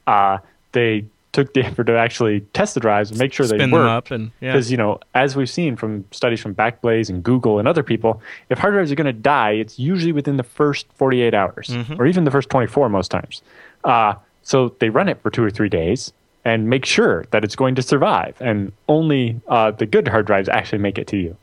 Uh, 0.06 0.38
they 0.72 1.04
took 1.36 1.54
the 1.54 1.64
effort 1.64 1.84
to 1.84 1.96
actually 1.96 2.40
test 2.52 2.74
the 2.74 2.80
drives 2.80 3.10
and 3.10 3.18
make 3.18 3.32
sure 3.32 3.46
they 3.46 3.56
Spin 3.58 3.70
work. 3.70 3.82
them 3.82 3.88
up 3.88 4.10
and 4.10 4.32
yeah. 4.40 4.52
Because 4.52 4.70
you 4.70 4.76
know, 4.76 4.98
as 5.14 5.36
we've 5.36 5.48
seen 5.50 5.76
from 5.76 6.04
studies 6.10 6.40
from 6.40 6.54
Backblaze 6.54 7.08
and 7.08 7.22
Google 7.22 7.58
and 7.60 7.68
other 7.68 7.82
people, 7.84 8.20
if 8.50 8.58
hard 8.58 8.74
drives 8.74 8.90
are 8.90 8.96
going 8.96 9.06
to 9.06 9.12
die, 9.12 9.52
it's 9.52 9.78
usually 9.78 10.12
within 10.12 10.36
the 10.36 10.42
first 10.42 10.86
48 10.94 11.32
hours, 11.34 11.68
Mm-hmm. 11.68 12.00
or 12.00 12.06
even 12.06 12.24
the 12.24 12.30
first 12.30 12.50
24 12.50 12.88
most 12.88 13.10
times. 13.10 13.42
Uh, 13.84 14.14
so 14.42 14.74
they 14.80 14.88
run 14.90 15.08
it 15.08 15.20
for 15.22 15.30
two 15.30 15.44
or 15.44 15.50
three 15.50 15.68
days 15.68 16.12
and 16.44 16.68
make 16.70 16.84
sure 16.84 17.24
that 17.32 17.42
it's 17.44 17.56
going 17.56 17.74
to 17.74 17.82
survive, 17.82 18.36
and 18.40 18.72
only 18.88 19.40
uh, 19.48 19.70
the 19.72 19.86
good 19.86 20.06
hard 20.08 20.26
drives 20.26 20.48
actually 20.48 20.78
make 20.78 20.96
it 20.98 21.06
to 21.08 21.16
you. 21.16 21.36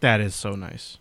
That 0.00 0.20
is 0.20 0.34
so 0.34 0.52
nice. 0.52 0.98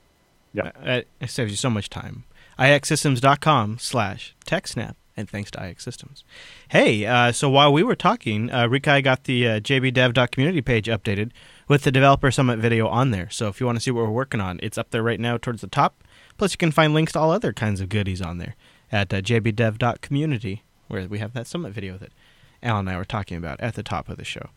Yeah. 0.54 0.72
It 0.84 1.08
saves 1.30 1.52
you 1.52 1.58
so 1.58 1.70
much 1.70 1.90
time. 1.90 2.24
ixsystems.com 2.60 3.78
slash 3.80 4.36
TechSnap. 4.46 4.96
And 5.16 5.30
thanks 5.30 5.52
to 5.52 5.64
IX 5.64 5.84
Systems. 5.84 6.24
Hey, 6.70 7.06
uh, 7.06 7.32
so 7.32 7.48
while 7.48 7.72
we 7.72 7.84
were 7.84 7.96
talking, 7.96 8.50
uh, 8.50 8.68
Rikai 8.68 9.04
got 9.04 9.26
the 9.26 9.48
uh, 9.48 9.60
jbdev.community 9.60 10.62
page 10.62 10.88
updated 10.88 11.32
with 11.68 11.84
the 11.84 11.92
Developer 11.92 12.32
Summit 12.32 12.58
video 12.58 12.88
on 12.88 13.12
there. 13.12 13.30
So 13.30 13.48
if 13.48 13.60
you 13.60 13.68
want 13.68 13.78
to 13.78 13.80
see 13.80 13.92
what 13.92 14.06
we're 14.06 14.12
working 14.12 14.42
on, 14.42 14.60
it's 14.64 14.78
up 14.78 14.90
there 14.90 15.04
right 15.04 15.20
now 15.20 15.38
towards 15.38 15.62
the 15.62 15.68
top. 15.68 16.04
Plus, 16.38 16.54
you 16.54 16.58
can 16.58 16.72
find 16.72 16.94
links 16.94 17.12
to 17.14 17.20
all 17.20 17.32
other 17.32 17.54
kinds 17.54 17.80
of 17.80 17.90
goodies 17.90 18.22
on 18.22 18.40
there 18.40 18.56
at 18.92 19.14
uh, 19.14 19.22
jbdev.community, 19.22 20.64
where 20.88 21.08
we 21.08 21.20
have 21.20 21.34
that 21.34 21.48
Summit 21.48 21.74
video 21.74 21.98
that 21.98 22.12
Alan 22.64 22.88
and 22.88 22.96
I 22.96 22.98
were 22.98 23.06
talking 23.06 23.38
about 23.38 23.60
at 23.62 23.76
the 23.76 23.84
top 23.84 24.10
of 24.10 24.18
the 24.18 24.26
show. 24.26 24.50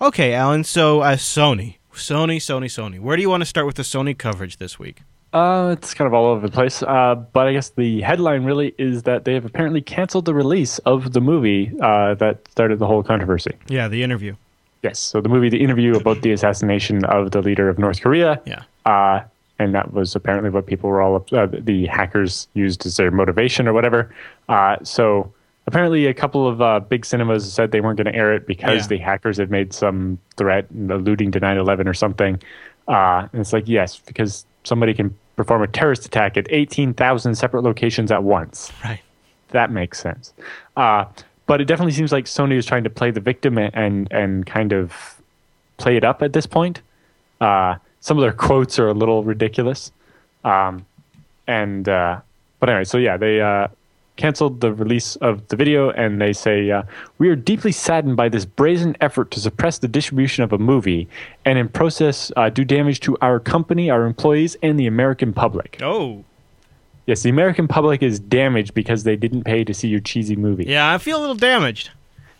Okay, 0.00 0.34
Alan, 0.34 0.64
so 0.64 1.00
uh, 1.00 1.16
Sony. 1.16 1.76
Sony, 1.94 2.36
Sony, 2.36 2.66
Sony. 2.66 3.00
Where 3.00 3.16
do 3.16 3.22
you 3.22 3.30
want 3.30 3.42
to 3.42 3.46
start 3.46 3.66
with 3.66 3.76
the 3.76 3.82
Sony 3.82 4.16
coverage 4.16 4.56
this 4.56 4.78
week? 4.78 5.02
Uh, 5.32 5.74
it's 5.78 5.94
kind 5.94 6.06
of 6.06 6.12
all 6.14 6.26
over 6.26 6.46
the 6.46 6.52
place. 6.52 6.82
Uh, 6.82 7.14
but 7.32 7.46
I 7.48 7.52
guess 7.52 7.70
the 7.70 8.02
headline 8.02 8.44
really 8.44 8.74
is 8.78 9.04
that 9.04 9.24
they 9.24 9.34
have 9.34 9.44
apparently 9.44 9.80
canceled 9.80 10.26
the 10.26 10.34
release 10.34 10.78
of 10.80 11.12
the 11.12 11.20
movie 11.20 11.72
uh, 11.80 12.14
that 12.14 12.46
started 12.50 12.78
the 12.78 12.86
whole 12.86 13.02
controversy. 13.02 13.52
Yeah, 13.68 13.88
the 13.88 14.02
interview. 14.02 14.34
Yes. 14.82 14.98
So 14.98 15.20
the 15.20 15.28
movie, 15.28 15.48
the 15.48 15.62
interview 15.62 15.94
about 15.94 16.22
the 16.22 16.32
assassination 16.32 17.04
of 17.06 17.30
the 17.30 17.40
leader 17.40 17.68
of 17.68 17.78
North 17.78 18.02
Korea. 18.02 18.40
Yeah. 18.44 18.62
Uh, 18.84 19.22
and 19.58 19.74
that 19.74 19.92
was 19.94 20.14
apparently 20.16 20.50
what 20.50 20.66
people 20.66 20.90
were 20.90 21.00
all, 21.00 21.24
uh, 21.32 21.46
the 21.50 21.86
hackers 21.86 22.48
used 22.54 22.84
as 22.84 22.96
their 22.96 23.10
motivation 23.12 23.68
or 23.68 23.72
whatever. 23.72 24.12
Uh, 24.48 24.76
so 24.82 25.32
apparently 25.68 26.06
a 26.06 26.14
couple 26.14 26.48
of 26.48 26.60
uh, 26.60 26.80
big 26.80 27.06
cinemas 27.06 27.50
said 27.50 27.70
they 27.70 27.80
weren't 27.80 27.96
going 27.96 28.12
to 28.12 28.14
air 28.14 28.34
it 28.34 28.46
because 28.46 28.82
Yeah. 28.82 28.86
the 28.88 28.98
hackers 28.98 29.36
had 29.38 29.50
made 29.50 29.72
some 29.72 30.18
threat 30.36 30.66
alluding 30.90 31.30
to 31.30 31.40
9-11 31.40 31.86
or 31.86 31.94
something. 31.94 32.40
Uh, 32.88 33.28
and 33.32 33.40
it's 33.40 33.52
like, 33.52 33.68
yes, 33.68 33.98
because 34.04 34.44
somebody 34.64 34.92
can 34.94 35.16
perform 35.36 35.62
a 35.62 35.66
terrorist 35.66 36.04
attack 36.06 36.36
at 36.36 36.46
18,000 36.50 37.34
separate 37.34 37.62
locations 37.62 38.10
at 38.12 38.22
once 38.22 38.70
Right. 38.84 39.00
that 39.50 39.70
makes 39.70 39.98
sense. 40.00 40.32
Uh, 40.76 41.04
but 41.46 41.60
it 41.60 41.64
definitely 41.64 41.92
seems 41.92 42.12
like 42.12 42.24
Sony 42.26 42.54
is 42.56 42.64
trying 42.66 42.84
to 42.84 42.90
play 42.90 43.10
the 43.10 43.20
victim 43.20 43.58
and 43.58 44.10
and 44.12 44.46
kind 44.46 44.72
of 44.72 45.16
play 45.76 45.96
it 45.96 46.04
up 46.04 46.22
at 46.22 46.32
this 46.32 46.46
point. 46.46 46.80
Uh, 47.40 47.76
some 48.00 48.16
of 48.16 48.22
their 48.22 48.32
quotes 48.32 48.78
are 48.78 48.88
a 48.88 48.94
little 48.94 49.22
ridiculous, 49.24 49.90
um, 50.44 50.86
and 51.46 51.88
uh, 51.88 52.20
but 52.60 52.68
anyway, 52.68 52.84
so 52.84 52.96
yeah, 52.98 53.16
they 53.16 53.40
uh, 53.40 53.66
canceled 54.22 54.60
the 54.60 54.72
release 54.72 55.16
of 55.16 55.48
the 55.48 55.56
video, 55.56 55.90
and 55.90 56.20
they 56.20 56.32
say 56.32 56.70
uh, 56.70 56.84
we 57.18 57.28
are 57.28 57.34
deeply 57.34 57.72
saddened 57.72 58.16
by 58.16 58.28
this 58.28 58.44
brazen 58.44 58.96
effort 59.00 59.32
to 59.32 59.40
suppress 59.40 59.78
the 59.78 59.88
distribution 59.88 60.44
of 60.44 60.52
a 60.52 60.58
movie, 60.58 61.08
and 61.44 61.58
in 61.58 61.68
process 61.68 62.30
uh, 62.36 62.48
do 62.48 62.64
damage 62.64 63.00
to 63.00 63.18
our 63.20 63.40
company, 63.40 63.90
our 63.90 64.06
employees, 64.06 64.56
and 64.62 64.78
the 64.78 64.86
American 64.86 65.32
public. 65.32 65.80
Oh. 65.82 66.24
Yes, 67.06 67.24
the 67.24 67.30
American 67.30 67.66
public 67.66 68.00
is 68.00 68.20
damaged 68.20 68.74
because 68.74 69.02
they 69.02 69.16
didn't 69.16 69.42
pay 69.42 69.64
to 69.64 69.74
see 69.74 69.88
your 69.88 69.98
cheesy 69.98 70.36
movie. 70.36 70.66
Yeah, 70.68 70.94
I 70.94 70.98
feel 70.98 71.18
a 71.18 71.22
little 71.22 71.34
damaged. 71.34 71.90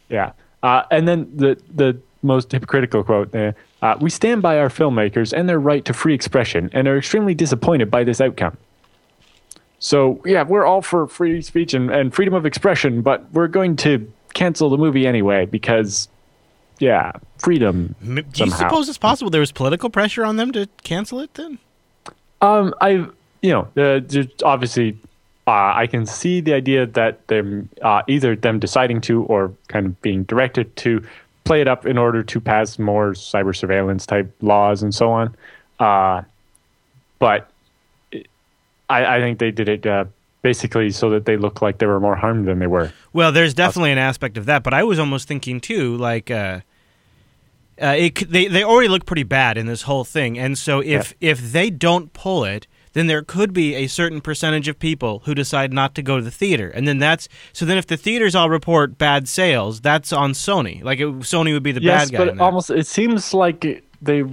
Yeah. 0.09 0.33
Uh, 0.63 0.85
and 0.93 1.09
then 1.09 1.29
the 1.35 1.61
the 1.75 1.99
most 2.23 2.53
hypocritical 2.53 3.03
quote 3.03 3.33
there. 3.33 3.57
Uh, 3.83 3.97
we 4.01 4.09
stand 4.09 4.41
by 4.41 4.57
our 4.57 4.69
filmmakers 4.69 5.33
and 5.37 5.49
their 5.49 5.59
right 5.59 5.85
to 5.85 5.93
free 5.93 6.15
expression 6.15 6.71
and 6.73 6.87
are 6.87 6.97
extremely 6.97 7.35
disappointed 7.35 7.91
by 7.91 8.05
this 8.05 8.21
outcome. 8.21 8.57
So, 9.83 10.23
yeah, 10.25 10.45
we're 10.45 10.65
all 10.65 10.81
for 10.81 11.09
free 11.09 11.43
speech 11.43 11.75
and, 11.75 11.91
and 11.91 12.15
freedom 12.15 12.35
of 12.35 12.47
expression, 12.47 13.03
but 13.03 13.29
we're 13.33 13.49
going 13.49 13.75
to 13.79 14.11
cancel 14.33 14.71
the 14.71 14.79
movie 14.79 15.09
anyway 15.09 15.45
because, 15.45 16.09
yeah, 16.79 17.11
freedom. 17.39 17.97
Do 18.01 18.23
you 18.37 18.51
suppose 18.53 18.89
it's 18.89 18.97
possible 18.97 19.29
there 19.29 19.41
was 19.41 19.51
political 19.51 19.91
pressure 19.91 20.25
on 20.25 20.37
them 20.37 20.53
to 20.53 20.69
cancel 20.85 21.19
it 21.19 21.35
then? 21.35 21.59
Um, 22.41 22.73
I, 22.81 23.09
you 23.43 23.51
know, 23.51 23.69
uh, 23.77 24.01
obviously, 24.45 24.97
uh, 25.49 25.73
I 25.75 25.89
can 25.89 26.07
see 26.07 26.41
the 26.41 26.55
idea 26.55 26.87
that 26.87 27.27
them 27.27 27.69
uh, 27.83 28.03
either 28.07 28.37
them 28.37 28.61
deciding 28.61 29.01
to 29.03 29.25
or 29.25 29.53
kind 29.67 29.87
of 29.87 30.01
being 30.01 30.23
directed 30.23 30.77
to 30.77 31.05
play 31.43 31.61
it 31.61 31.67
up 31.67 31.87
in 31.87 31.99
order 31.99 32.23
to 32.23 32.41
pass 32.41 32.79
more 32.79 33.15
cyber 33.15 33.55
surveillance 33.55 34.07
type 34.07 34.33
laws 34.43 34.81
and 34.81 34.95
so 34.95 35.11
on. 35.11 35.35
Uh, 35.81 36.23
but 37.19 37.51
I, 38.93 39.17
I 39.17 39.21
think 39.21 39.39
they 39.39 39.51
did 39.51 39.69
it 39.69 39.87
uh, 39.87 40.05
basically 40.43 40.91
so 40.91 41.11
that 41.11 41.25
they 41.25 41.37
look 41.37 41.63
like 41.63 41.79
they 41.79 41.87
were 41.87 42.01
more 42.01 42.17
harmed 42.17 42.47
than 42.47 42.59
they 42.59 42.67
were. 42.67 42.93
Well, 43.13 43.33
there's 43.33 43.55
definitely 43.55 43.93
an 43.93 43.99
aspect 43.99 44.37
of 44.37 44.47
that, 44.47 44.63
but 44.63 44.75
I 44.75 44.85
was 44.85 44.99
almost 44.99 45.27
thinking 45.27 45.61
too, 45.61 45.97
like, 45.97 46.31
uh, 46.31 46.61
uh, 47.81 47.95
it, 47.99 48.31
they 48.31 48.47
they 48.49 48.63
already 48.63 48.89
look 48.89 49.07
pretty 49.07 49.23
bad 49.23 49.57
in 49.57 49.67
this 49.67 49.83
whole 49.83 50.05
thing, 50.05 50.39
and 50.39 50.59
so 50.59 50.81
if 50.81 51.15
if 51.21 51.41
they 51.41 51.71
don't 51.71 52.13
pull 52.13 52.45
it, 52.45 52.67
then 52.93 53.07
there 53.07 53.23
could 53.23 53.53
be 53.53 53.75
a 53.75 53.87
certain 53.87 54.21
percentage 54.21 54.69
of 54.69 54.79
people 54.79 55.23
who 55.25 55.35
decide 55.35 55.73
not 55.73 55.95
to 55.95 56.03
go 56.03 56.19
to 56.19 56.23
the 56.23 56.31
theater, 56.31 56.69
and 56.69 56.87
then 56.87 56.99
that's 56.99 57.29
so. 57.53 57.65
Then 57.65 57.79
if 57.79 57.87
the 57.87 57.97
theaters 57.97 58.35
all 58.35 58.51
report 58.51 58.99
bad 58.99 59.27
sales, 59.27 59.81
that's 59.81 60.13
on 60.13 60.33
Sony. 60.33 60.85
Like 60.85 61.01
it, 61.01 61.07
Sony 61.21 61.55
would 61.55 61.63
be 61.63 61.73
the 61.73 61.83
yes, 61.83 62.11
bad 62.11 62.19
guy. 62.19 62.33
but 62.33 62.39
almost 62.41 62.71
it 62.71 62.87
seems 62.87 63.33
like 63.33 63.83
they 64.03 64.25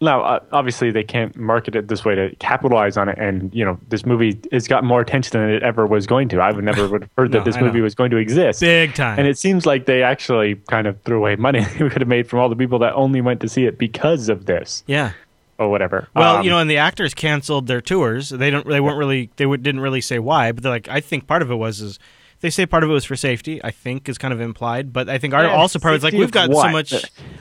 now 0.00 0.20
uh, 0.22 0.40
obviously 0.52 0.90
they 0.90 1.02
can't 1.02 1.34
market 1.36 1.74
it 1.74 1.88
this 1.88 2.04
way 2.04 2.14
to 2.14 2.34
capitalize 2.36 2.96
on 2.96 3.08
it 3.08 3.16
and 3.18 3.54
you 3.54 3.64
know 3.64 3.78
this 3.88 4.04
movie 4.04 4.38
has 4.52 4.68
got 4.68 4.84
more 4.84 5.00
attention 5.00 5.40
than 5.40 5.48
it 5.50 5.62
ever 5.62 5.86
was 5.86 6.06
going 6.06 6.28
to 6.28 6.38
i 6.40 6.52
would 6.52 6.64
never 6.64 6.86
would 6.88 7.02
have 7.02 7.10
heard 7.16 7.30
No, 7.32 7.38
that 7.38 7.44
this 7.44 7.56
I 7.56 7.60
know. 7.60 7.66
movie 7.66 7.80
was 7.80 7.94
going 7.94 8.10
to 8.10 8.16
exist 8.18 8.60
big 8.60 8.94
time. 8.94 9.18
and 9.18 9.26
it 9.26 9.38
seems 9.38 9.64
like 9.64 9.86
they 9.86 10.02
actually 10.02 10.56
kind 10.68 10.86
of 10.86 11.00
threw 11.02 11.16
away 11.18 11.36
money 11.36 11.60
they 11.78 11.88
could 11.88 12.00
have 12.02 12.08
made 12.08 12.28
from 12.28 12.40
all 12.40 12.48
the 12.48 12.56
people 12.56 12.78
that 12.80 12.92
only 12.94 13.20
went 13.20 13.40
to 13.40 13.48
see 13.48 13.64
it 13.64 13.78
because 13.78 14.28
of 14.28 14.44
this 14.46 14.84
yeah. 14.86 15.12
or 15.58 15.70
whatever 15.70 16.08
Well, 16.14 16.36
Um, 16.36 16.44
you 16.44 16.50
know, 16.50 16.58
and 16.58 16.70
the 16.70 16.76
actors 16.76 17.14
canceled 17.14 17.66
their 17.66 17.80
tours. 17.80 18.28
They 18.28 18.50
don't. 18.50 18.66
They 18.68 18.80
weren't 18.80 18.98
really. 18.98 19.30
They 19.36 19.46
didn't 19.46 19.80
really 19.80 20.02
say 20.02 20.18
why, 20.18 20.52
but 20.52 20.62
they're 20.62 20.72
like. 20.72 20.88
I 20.88 21.00
think 21.00 21.26
part 21.26 21.40
of 21.40 21.50
it 21.50 21.54
was 21.54 21.80
is 21.80 21.98
They 22.46 22.50
say 22.50 22.64
part 22.64 22.84
of 22.84 22.90
it 22.90 22.92
was 22.92 23.04
for 23.04 23.16
safety. 23.16 23.60
I 23.64 23.72
think 23.72 24.08
is 24.08 24.18
kind 24.18 24.32
of 24.32 24.40
implied, 24.40 24.92
but 24.92 25.08
I 25.08 25.18
think 25.18 25.34
our 25.34 25.42
Yeah, 25.42 25.50
also 25.56 25.80
part 25.80 25.96
is 25.96 26.04
like 26.04 26.12
we've 26.14 26.30
gotten 26.30 26.54
so 26.54 26.68
much. 26.68 26.94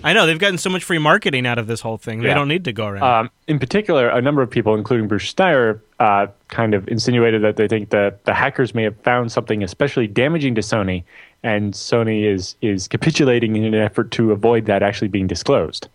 I 0.04 0.14
know 0.14 0.26
they've 0.26 0.40
gotten 0.40 0.58
so 0.58 0.72
much 0.72 0.84
free 0.84 0.98
marketing 0.98 1.46
out 1.46 1.60
of 1.60 1.68
this 1.68 1.80
whole 1.80 2.00
thing. 2.00 2.24
They 2.24 2.34
don't 2.34 2.48
need 2.48 2.66
to 2.66 2.74
go 2.74 2.88
around. 2.88 3.04
Um, 3.04 3.30
in 3.48 3.60
particular, 3.60 4.10
a 4.10 4.20
number 4.20 4.42
of 4.42 4.50
people, 4.50 4.74
including 4.74 5.08
Bruce 5.08 5.32
Schneier, 5.32 5.80
uh, 6.00 6.26
kind 6.48 6.74
of 6.74 6.88
insinuated 6.88 7.44
that 7.44 7.56
they 7.56 7.68
think 7.68 7.92
that 7.92 8.26
the 8.26 8.34
hackers 8.34 8.74
may 8.74 8.82
have 8.82 8.98
found 9.02 9.32
something 9.32 9.62
especially 9.62 10.08
damaging 10.08 10.56
to 10.56 10.62
Sony, 10.62 11.04
and 11.44 11.76
Sony 11.76 12.24
is 12.24 12.56
is 12.64 12.88
capitulating 12.88 13.56
in 13.56 13.64
an 13.64 13.76
effort 13.76 14.10
to 14.10 14.32
avoid 14.32 14.66
that 14.66 14.82
actually 14.82 15.10
being 15.10 15.28
disclosed. 15.28 15.88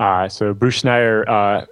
Uh, 0.00 0.28
so 0.28 0.52
Bruce 0.52 0.82
Schneier 0.82 1.28
uh, 1.28 1.66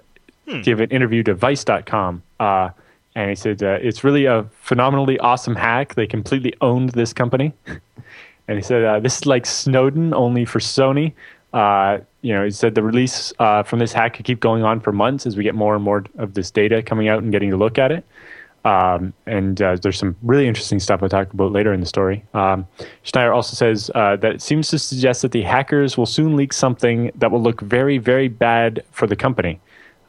gave 0.61 0.79
an 0.79 0.89
interview 0.89 1.21
to 1.23 1.33
Vice.com, 1.33 2.23
uh, 2.39 2.69
and 3.15 3.29
he 3.29 3.35
said 3.35 3.63
uh, 3.63 3.79
it's 3.81 4.03
really 4.03 4.25
a 4.25 4.45
phenomenally 4.51 5.17
awesome 5.19 5.55
hack. 5.55 5.95
They 5.95 6.07
completely 6.07 6.53
owned 6.61 6.89
this 6.89 7.13
company. 7.13 7.53
And 8.47 8.59
he 8.59 8.61
said, 8.61 8.83
uh, 8.83 8.99
"This 8.99 9.17
is 9.17 9.25
like 9.25 9.43
Snowden, 9.43 10.13
only 10.13 10.45
for 10.45 10.59
Sony." 10.59 11.13
Uh, 11.51 11.97
you 12.21 12.31
know, 12.31 12.43
he 12.43 12.51
said 12.51 12.75
the 12.75 12.83
release 12.83 13.33
uh, 13.39 13.63
from 13.63 13.79
this 13.79 13.91
hack 13.91 14.13
could 14.13 14.25
keep 14.25 14.39
going 14.39 14.61
on 14.61 14.79
for 14.79 14.91
months 14.91 15.25
as 15.25 15.35
we 15.35 15.43
get 15.43 15.55
more 15.55 15.73
and 15.73 15.83
more 15.83 16.03
of 16.17 16.35
this 16.35 16.51
data 16.51 16.83
coming 16.83 17.07
out 17.07 17.23
and 17.23 17.31
getting 17.31 17.49
to 17.49 17.57
look 17.57 17.79
at 17.79 17.91
it. 17.91 18.05
Um, 18.65 19.13
and 19.27 19.61
uh, 19.61 19.77
there's 19.81 19.97
some 19.97 20.15
really 20.23 20.47
interesting 20.47 20.79
stuff 20.79 21.01
I'll 21.03 21.09
talk 21.09 21.31
about 21.31 21.51
later 21.51 21.71
in 21.71 21.79
the 21.79 21.85
story. 21.85 22.25
Um, 22.33 22.67
Schneier 23.03 23.33
also 23.33 23.55
says 23.55 23.91
uh, 23.95 24.15
that 24.17 24.33
it 24.33 24.41
seems 24.41 24.69
to 24.69 24.79
suggest 24.79 25.21
that 25.21 25.31
the 25.31 25.43
hackers 25.43 25.97
will 25.97 26.07
soon 26.07 26.35
leak 26.35 26.51
something 26.51 27.11
that 27.15 27.31
will 27.31 27.41
look 27.41 27.61
very, 27.61 27.99
very 27.99 28.27
bad 28.27 28.83
for 28.91 29.05
the 29.07 29.15
company. 29.15 29.59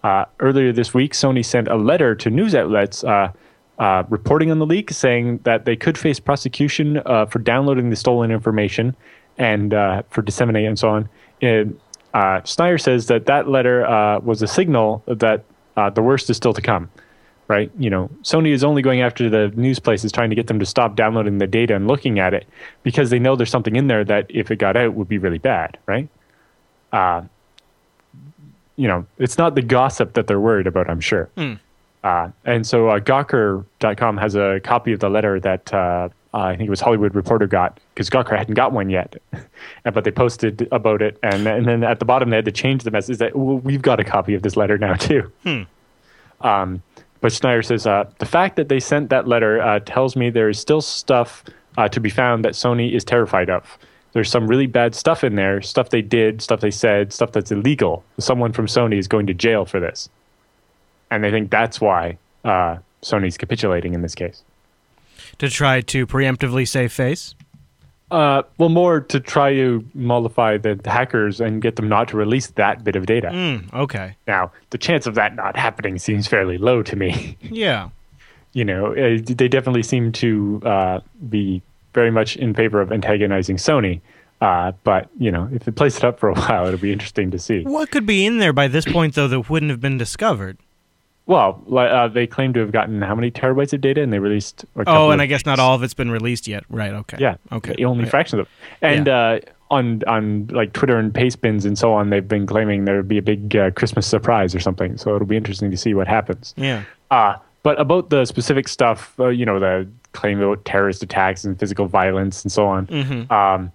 Uh, 0.07 0.25
earlier 0.39 0.73
this 0.73 0.95
week, 0.95 1.15
Sony 1.15 1.45
sent 1.45 1.67
a 1.67 1.75
letter 1.75 2.15
to 2.15 2.31
news 2.31 2.55
outlets 2.55 3.03
uh, 3.03 3.33
uh, 3.81 4.05
reporting 4.09 4.53
on 4.53 4.61
the 4.61 4.65
leak, 4.65 4.93
saying 4.93 5.39
that 5.43 5.65
they 5.65 5.75
could 5.75 5.99
face 5.99 6.21
prosecution 6.21 7.03
uh, 7.07 7.27
for 7.27 7.41
downloading 7.41 7.91
the 7.91 7.97
stolen 7.97 8.31
information 8.31 8.95
and 9.37 9.75
uh, 9.75 10.03
for 10.11 10.23
disseminating 10.23 10.69
and 10.69 10.79
so 10.79 10.91
on. 10.91 11.09
And, 11.43 11.77
uh, 12.15 12.41
Schneier 12.43 12.81
says 12.81 13.09
that 13.09 13.27
that 13.27 13.49
letter 13.49 13.81
was 14.23 14.43
a 14.43 14.47
signal 14.47 15.03
that 15.07 15.45
the 15.75 16.03
worst 16.03 16.31
is 16.31 16.37
still 16.37 16.55
to 16.55 16.63
come. 16.63 16.89
Right? 17.49 17.73
You 17.77 17.91
know, 17.91 18.09
Sony 18.23 18.53
is 18.53 18.63
only 18.63 18.83
going 18.83 19.01
after 19.01 19.29
the 19.29 19.49
news 19.57 19.81
places, 19.81 20.13
trying 20.13 20.31
to 20.31 20.37
get 20.37 20.47
them 20.47 20.61
to 20.61 20.67
stop 20.67 20.95
downloading 20.95 21.39
the 21.39 21.49
data 21.49 21.75
and 21.75 21.89
looking 21.89 22.21
at 22.21 22.33
it 22.33 22.47
because 22.85 23.11
they 23.11 23.19
know 23.19 23.35
there's 23.35 23.51
something 23.51 23.75
in 23.75 23.89
there 23.89 24.05
that, 24.05 24.27
if 24.29 24.53
it 24.53 24.61
got 24.61 24.77
out, 24.77 24.95
would 24.95 25.09
be 25.09 25.19
really 25.19 25.39
bad. 25.39 25.79
Right? 25.85 26.09
You 28.77 28.89
know, 28.89 29.07
it's 29.19 29.39
not 29.39 29.55
the 29.55 29.63
gossip 29.63 30.13
that 30.15 30.27
they're 30.27 30.41
worried 30.41 30.67
about. 30.67 30.89
I'm 30.91 31.01
sure. 31.01 31.29
Uh, 32.05 32.31
and 32.45 32.67
so 32.67 32.89
uh, 32.89 33.01
Gawker.com 33.01 34.17
has 34.19 34.35
a 34.37 34.61
copy 34.63 34.93
of 34.93 35.01
the 35.01 35.09
letter 35.09 35.41
that 35.41 35.73
uh, 35.75 36.09
I 36.35 36.55
think 36.55 36.69
it 36.69 36.71
was 36.71 36.81
Hollywood 36.81 37.15
Reporter 37.15 37.47
got 37.47 37.81
because 37.95 38.11
Gawker 38.11 38.37
hadn't 38.37 38.55
got 38.55 38.73
one 38.73 38.91
yet, 38.91 39.17
but 39.85 40.05
they 40.05 40.11
posted 40.11 40.69
about 40.71 41.01
it, 41.03 41.19
and 41.23 41.47
and 41.47 41.67
then 41.67 41.83
at 41.83 41.99
the 41.99 42.05
bottom 42.05 42.31
they 42.31 42.37
had 42.37 42.45
to 42.45 42.53
change 42.53 42.85
the 42.85 42.91
message 42.91 43.19
that 43.19 43.35
well, 43.35 43.59
we've 43.59 43.83
got 43.83 43.99
a 43.99 44.05
copy 44.05 44.35
of 44.35 44.43
this 44.43 44.57
letter 44.57 44.79
now 44.79 44.95
too. 45.09 45.33
Um, 46.43 46.83
but 47.23 47.33
Schneier 47.33 47.65
says 47.65 47.87
uh, 47.87 48.05
the 48.19 48.27
fact 48.27 48.57
that 48.57 48.69
they 48.69 48.79
sent 48.79 49.09
that 49.11 49.27
letter 49.27 49.61
uh, 49.61 49.81
tells 49.81 50.15
me 50.15 50.29
there 50.31 50.51
is 50.51 50.61
still 50.61 50.83
stuff 50.83 51.43
uh, 51.79 51.89
to 51.89 51.99
be 51.99 52.11
found 52.11 52.45
that 52.45 52.53
Sony 52.53 52.93
is 52.93 53.05
terrified 53.05 53.49
of. 53.51 53.79
There's 54.17 54.31
some 54.31 54.47
really 54.49 54.67
bad 54.67 54.95
stuff 54.95 55.23
in 55.23 55.35
there, 55.37 55.61
stuff 55.61 55.91
they 55.91 56.01
did, 56.03 56.41
stuff 56.41 56.61
they 56.61 56.71
said, 56.71 57.13
stuff 57.13 57.33
that's 57.33 57.53
illegal. 57.53 58.03
Someone 58.19 58.53
from 58.53 58.67
Sony 58.67 58.99
is 58.99 59.07
going 59.07 59.27
to 59.27 59.35
jail 59.35 59.67
for 59.67 59.79
this 59.79 60.09
and 61.11 61.23
they 61.23 61.31
think 61.31 61.51
that's 61.51 61.81
why 61.81 62.19
uh, 62.45 62.77
Sony's 63.03 63.37
capitulating 63.37 63.95
in 63.95 64.03
this 64.03 64.15
case. 64.15 64.43
to 65.39 65.49
try 65.49 65.81
to 65.83 66.07
preemptively 66.07 66.67
save 66.67 66.93
face. 66.93 67.35
Uh, 68.11 68.43
well, 68.57 68.69
more 68.69 69.01
to 69.01 69.19
try 69.19 69.53
to 69.53 69.85
mollify 69.93 70.57
the 70.57 70.81
hackers 70.85 71.41
and 71.41 71.61
get 71.61 71.75
them 71.75 71.89
not 71.89 72.09
to 72.09 72.17
release 72.17 72.49
that 72.49 72.85
bit 72.85 72.95
of 72.95 73.05
data. 73.05 73.29
Mm, 73.29 73.73
okay. 73.75 74.17
Now, 74.29 74.53
the 74.71 74.79
chance 74.79 75.07
of 75.07 75.17
that 75.17 75.35
not 75.35 75.57
happening 75.57 75.99
seems 75.99 76.29
fairly 76.29 76.57
low 76.59 76.83
to 76.85 76.95
me. 76.97 77.37
Yeah. 77.51 77.91
you 78.53 78.65
know, 78.65 78.93
uh, 78.93 79.19
they 79.25 79.49
definitely 79.49 79.83
seem 79.83 80.13
to 80.13 80.63
uh, 80.65 81.01
be 81.29 81.63
very 81.97 82.13
much 82.13 82.37
in 82.37 82.55
favor 82.55 82.81
of 82.81 82.93
antagonizing 82.93 83.57
Sony. 83.57 84.01
Uh, 84.41 84.71
but 84.85 85.09
you 85.19 85.33
know, 85.33 85.49
if 85.53 85.67
it 85.67 85.73
plays 85.75 85.97
it 85.97 86.05
up 86.05 86.21
for 86.21 86.29
a 86.29 86.35
while, 86.41 86.67
it'll 86.69 86.79
be 86.79 86.93
interesting 86.93 87.33
to 87.33 87.39
see. 87.41 87.63
What 87.65 87.91
could 87.91 88.07
be 88.07 88.25
in 88.25 88.39
there 88.39 88.53
by 88.53 88.69
this 88.69 88.85
point 88.85 89.15
though 89.15 89.27
that 89.29 89.51
wouldn't 89.51 89.71
have 89.71 89.81
been 89.81 89.99
discovered? 89.99 90.59
Well, 91.25 91.61
uh, 91.77 92.07
they 92.07 92.29
claim 92.29 92.53
to 92.53 92.61
have 92.61 92.71
gotten 92.71 93.03
how 93.03 93.17
many 93.17 93.33
terabytes 93.33 93.73
of 93.73 93.81
data, 93.81 94.01
and 94.01 94.13
they 94.13 94.21
released. 94.21 94.63
A 94.77 94.85
couple 94.85 94.95
Oh, 94.95 95.11
and 95.11 95.21
I 95.21 95.27
guess 95.27 95.45
not 95.45 95.59
all 95.59 95.75
of 95.75 95.83
it's 95.83 95.95
been 95.95 96.11
released 96.13 96.47
yet. 96.47 96.63
Right. 96.69 96.93
Okay. 96.93 97.17
Yeah. 97.19 97.37
Okay. 97.51 97.83
Only 97.85 98.05
Yeah. 98.05 98.11
fractions 98.11 98.41
of 98.41 98.47
them. 98.47 98.55
And 98.83 99.09
uh, 99.09 99.41
on 99.69 100.03
on 100.07 100.47
like 100.53 100.73
Twitter 100.73 100.99
and 100.99 101.13
Pastebins 101.13 101.65
and 101.65 101.77
so 101.77 101.93
on, 101.93 102.11
they've 102.11 102.29
been 102.29 102.47
claiming 102.47 102.85
there 102.85 102.97
would 102.97 103.09
be 103.09 103.19
a 103.19 103.23
big 103.23 103.57
uh, 103.57 103.71
Christmas 103.73 104.07
surprise 104.07 104.55
or 104.55 104.61
something. 104.61 104.97
So 104.99 105.17
it'll 105.17 105.27
be 105.27 105.37
interesting 105.37 105.71
to 105.73 105.77
see 105.77 105.95
what 105.95 106.07
happens. 106.07 106.55
Yeah. 106.57 106.85
Uh, 107.11 107.37
but 107.65 107.81
about 107.81 108.11
the 108.11 108.25
specific 108.27 108.69
stuff, 108.69 109.19
uh, 109.19 109.27
you 109.27 109.45
know, 109.45 109.59
the 109.59 109.89
claim 110.17 110.41
about 110.41 110.65
terrorist 110.65 111.03
attacks 111.03 111.45
and 111.45 111.59
physical 111.59 111.87
violence 111.87 112.43
and 112.43 112.51
so 112.51 112.67
on. 112.67 112.87
Mm-hmm. 112.87 113.33
Um, 113.33 113.73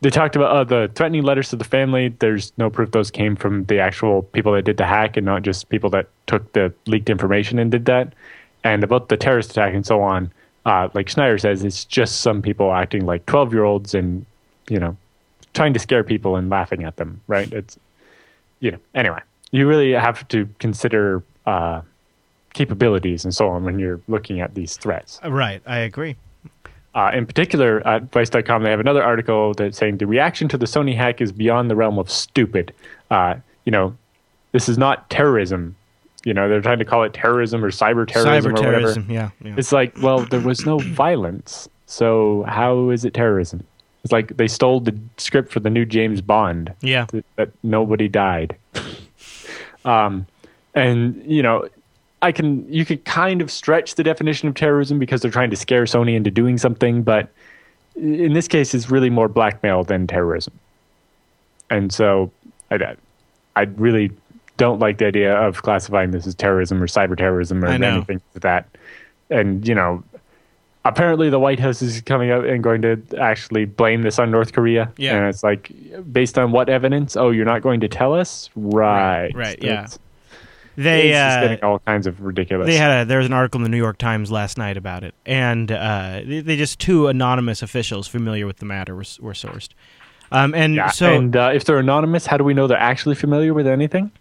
they 0.00 0.10
talked 0.10 0.34
about 0.34 0.50
uh, 0.50 0.64
the 0.64 0.90
threatening 0.94 1.22
letters 1.24 1.50
to 1.50 1.56
the 1.56 1.64
family. 1.64 2.08
There's 2.08 2.52
no 2.56 2.70
proof 2.70 2.92
those 2.92 3.10
came 3.10 3.36
from 3.36 3.64
the 3.64 3.80
actual 3.80 4.22
people 4.22 4.52
that 4.52 4.62
did 4.62 4.78
the 4.78 4.86
hack 4.86 5.16
and 5.16 5.26
not 5.26 5.42
just 5.42 5.68
people 5.68 5.90
that 5.90 6.08
took 6.26 6.52
the 6.54 6.72
leaked 6.86 7.10
information 7.10 7.58
and 7.58 7.70
did 7.70 7.84
that. 7.84 8.14
And 8.64 8.82
about 8.82 9.08
the 9.10 9.16
terrorist 9.16 9.50
attack 9.50 9.74
and 9.74 9.84
so 9.84 10.00
on, 10.00 10.32
uh, 10.64 10.88
like 10.94 11.06
Schneier 11.06 11.38
says, 11.40 11.64
it's 11.64 11.84
just 11.84 12.20
some 12.22 12.40
people 12.40 12.72
acting 12.72 13.04
like 13.04 13.26
12 13.26 13.52
year 13.52 13.64
olds 13.64 13.94
and, 13.94 14.24
you 14.68 14.78
know, 14.78 14.96
trying 15.52 15.74
to 15.74 15.78
scare 15.78 16.04
people 16.04 16.36
and 16.36 16.48
laughing 16.48 16.84
at 16.84 16.96
them, 16.96 17.20
right? 17.26 17.52
It's, 17.52 17.78
you 18.60 18.70
know, 18.70 18.78
anyway, 18.94 19.20
you 19.50 19.66
really 19.66 19.92
have 19.92 20.26
to 20.28 20.48
consider 20.58 21.22
uh, 21.46 21.82
capabilities 22.52 23.24
and 23.24 23.34
so 23.34 23.48
on 23.48 23.64
when 23.64 23.78
you're 23.78 24.00
looking 24.08 24.40
at 24.40 24.54
these 24.54 24.76
threats. 24.76 25.20
Right. 25.24 25.62
I 25.66 25.78
agree. 25.78 26.16
Uh, 26.94 27.10
in 27.14 27.24
particular, 27.24 27.86
at 27.86 28.10
Vice.com, 28.12 28.64
they 28.64 28.70
have 28.70 28.80
another 28.80 29.02
article 29.02 29.54
that's 29.54 29.78
saying 29.78 29.98
the 29.98 30.06
reaction 30.06 30.48
to 30.48 30.58
the 30.58 30.66
Sony 30.66 30.96
hack 30.96 31.20
is 31.20 31.30
beyond 31.30 31.70
the 31.70 31.76
realm 31.76 31.98
of 31.98 32.10
stupid. 32.10 32.74
Uh, 33.10 33.36
you 33.64 33.70
know, 33.70 33.96
this 34.52 34.68
is 34.68 34.76
not 34.76 35.08
terrorism. 35.08 35.76
You 36.24 36.34
know, 36.34 36.48
they're 36.48 36.60
trying 36.60 36.80
to 36.80 36.84
call 36.84 37.04
it 37.04 37.14
terrorism 37.14 37.64
or 37.64 37.70
cyber 37.70 38.06
terrorism 38.06 38.52
Cyber 38.52 38.58
or 38.58 38.72
whatever. 38.72 39.12
Yeah. 39.12 39.30
yeah. 39.42 39.54
It's 39.56 39.72
like, 39.72 39.94
well, 40.02 40.20
there 40.26 40.40
was 40.40 40.66
no 40.66 40.78
violence, 40.78 41.68
so 41.86 42.44
how 42.48 42.90
is 42.90 43.04
it 43.04 43.14
terrorism? 43.14 43.64
It's 44.02 44.12
like 44.12 44.36
they 44.36 44.48
stole 44.48 44.80
the 44.80 44.98
script 45.18 45.52
for 45.52 45.60
the 45.60 45.70
new 45.70 45.84
James 45.84 46.20
Bond 46.20 46.72
yeah. 46.80 47.04
that, 47.06 47.24
that 47.36 47.50
nobody 47.62 48.08
died. 48.08 48.56
um, 49.84 50.26
and 50.74 51.22
you 51.24 51.42
know, 51.42 51.68
I 52.22 52.32
can 52.32 52.70
you 52.72 52.84
could 52.84 53.04
kind 53.04 53.40
of 53.40 53.50
stretch 53.50 53.94
the 53.94 54.02
definition 54.02 54.48
of 54.48 54.54
terrorism 54.54 54.98
because 54.98 55.22
they're 55.22 55.30
trying 55.30 55.50
to 55.50 55.56
scare 55.56 55.84
Sony 55.84 56.14
into 56.14 56.30
doing 56.30 56.58
something, 56.58 57.02
but 57.02 57.30
in 57.96 58.32
this 58.32 58.48
case, 58.48 58.74
it's 58.74 58.90
really 58.90 59.10
more 59.10 59.28
blackmail 59.28 59.84
than 59.84 60.06
terrorism. 60.06 60.54
And 61.68 61.92
so, 61.92 62.30
I, 62.70 62.96
I 63.56 63.62
really 63.62 64.10
don't 64.56 64.78
like 64.78 64.98
the 64.98 65.06
idea 65.06 65.34
of 65.34 65.62
classifying 65.62 66.10
this 66.10 66.26
as 66.26 66.34
terrorism 66.34 66.82
or 66.82 66.86
cyber 66.86 67.16
terrorism 67.16 67.64
or 67.64 67.68
anything 67.68 68.20
like 68.34 68.42
that. 68.42 68.68
And 69.30 69.66
you 69.66 69.74
know, 69.74 70.02
apparently 70.84 71.30
the 71.30 71.38
White 71.38 71.60
House 71.60 71.82
is 71.82 72.00
coming 72.02 72.30
out 72.30 72.46
and 72.46 72.62
going 72.62 72.82
to 72.82 73.02
actually 73.20 73.64
blame 73.64 74.02
this 74.02 74.18
on 74.18 74.30
North 74.30 74.52
Korea. 74.52 74.92
Yeah. 74.96 75.16
And 75.16 75.28
it's 75.28 75.42
like, 75.42 75.72
based 76.12 76.38
on 76.38 76.52
what 76.52 76.68
evidence? 76.68 77.16
Oh, 77.16 77.30
you're 77.30 77.44
not 77.44 77.62
going 77.62 77.80
to 77.80 77.88
tell 77.88 78.14
us? 78.14 78.50
Right. 78.54 79.30
right, 79.34 79.58
yeah. 79.62 79.86
They 80.76 81.14
uh, 81.14 81.40
getting 81.40 81.64
all 81.64 81.78
kinds 81.80 82.06
of 82.06 82.20
ridiculous. 82.20 82.66
they 82.66 82.76
had 82.76 83.02
a 83.02 83.04
there 83.04 83.18
was 83.18 83.26
an 83.26 83.32
article 83.32 83.58
in 83.58 83.64
the 83.64 83.68
New 83.68 83.76
York 83.76 83.98
Times 83.98 84.30
last 84.30 84.56
night 84.56 84.76
about 84.76 85.04
it, 85.04 85.14
and 85.26 85.70
uh, 85.70 86.22
they, 86.24 86.40
they 86.40 86.56
just 86.56 86.78
two 86.78 87.08
anonymous 87.08 87.62
officials 87.62 88.08
familiar 88.08 88.46
with 88.46 88.58
the 88.58 88.66
matter 88.66 88.94
were, 88.94 89.04
were 89.20 89.32
sourced. 89.32 89.70
Um, 90.32 90.54
and 90.54 90.76
yeah. 90.76 90.90
so 90.90 91.12
and 91.12 91.36
uh, 91.36 91.50
if 91.52 91.64
they're 91.64 91.78
anonymous, 91.78 92.26
how 92.26 92.36
do 92.36 92.44
we 92.44 92.54
know 92.54 92.66
they're 92.66 92.78
actually 92.78 93.16
familiar 93.16 93.52
with 93.52 93.66
anything? 93.66 94.12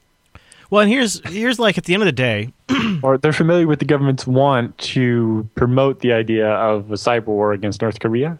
well, 0.69 0.81
and 0.81 0.91
here's 0.91 1.27
here's 1.29 1.59
like 1.59 1.77
at 1.77 1.85
the 1.85 1.93
end 1.93 2.03
of 2.03 2.07
the 2.07 2.11
day, 2.11 2.53
or 3.03 3.17
they're 3.17 3.33
familiar 3.33 3.67
with 3.67 3.79
the 3.79 3.85
government's 3.85 4.27
want 4.27 4.77
to 4.79 5.47
promote 5.55 5.99
the 5.99 6.13
idea 6.13 6.49
of 6.49 6.91
a 6.91 6.95
cyber 6.95 7.27
war 7.27 7.53
against 7.53 7.81
North 7.81 7.99
Korea? 7.99 8.37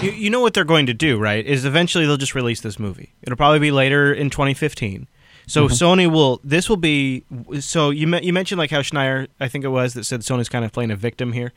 you, 0.00 0.10
you 0.10 0.30
know 0.30 0.40
what 0.40 0.54
they're 0.54 0.64
going 0.64 0.86
to 0.86 0.94
do, 0.94 1.18
right? 1.18 1.44
Is 1.44 1.64
eventually 1.64 2.06
they'll 2.06 2.16
just 2.16 2.34
release 2.34 2.60
this 2.60 2.78
movie. 2.78 3.12
It'll 3.22 3.36
probably 3.36 3.58
be 3.58 3.70
later 3.70 4.12
in 4.12 4.30
2015. 4.30 5.06
So 5.46 5.68
Sony 5.68 6.10
will. 6.10 6.40
This 6.44 6.68
will 6.68 6.76
be. 6.76 7.24
So 7.60 7.90
you 7.90 8.16
you 8.18 8.32
mentioned 8.32 8.58
like 8.58 8.70
how 8.70 8.80
Schneier, 8.80 9.28
I 9.40 9.48
think 9.48 9.64
it 9.64 9.68
was, 9.68 9.94
that 9.94 10.04
said 10.04 10.20
Sony's 10.20 10.48
kind 10.48 10.64
of 10.64 10.72
playing 10.72 10.90
a 10.90 10.96
victim 10.96 11.32
here. 11.32 11.52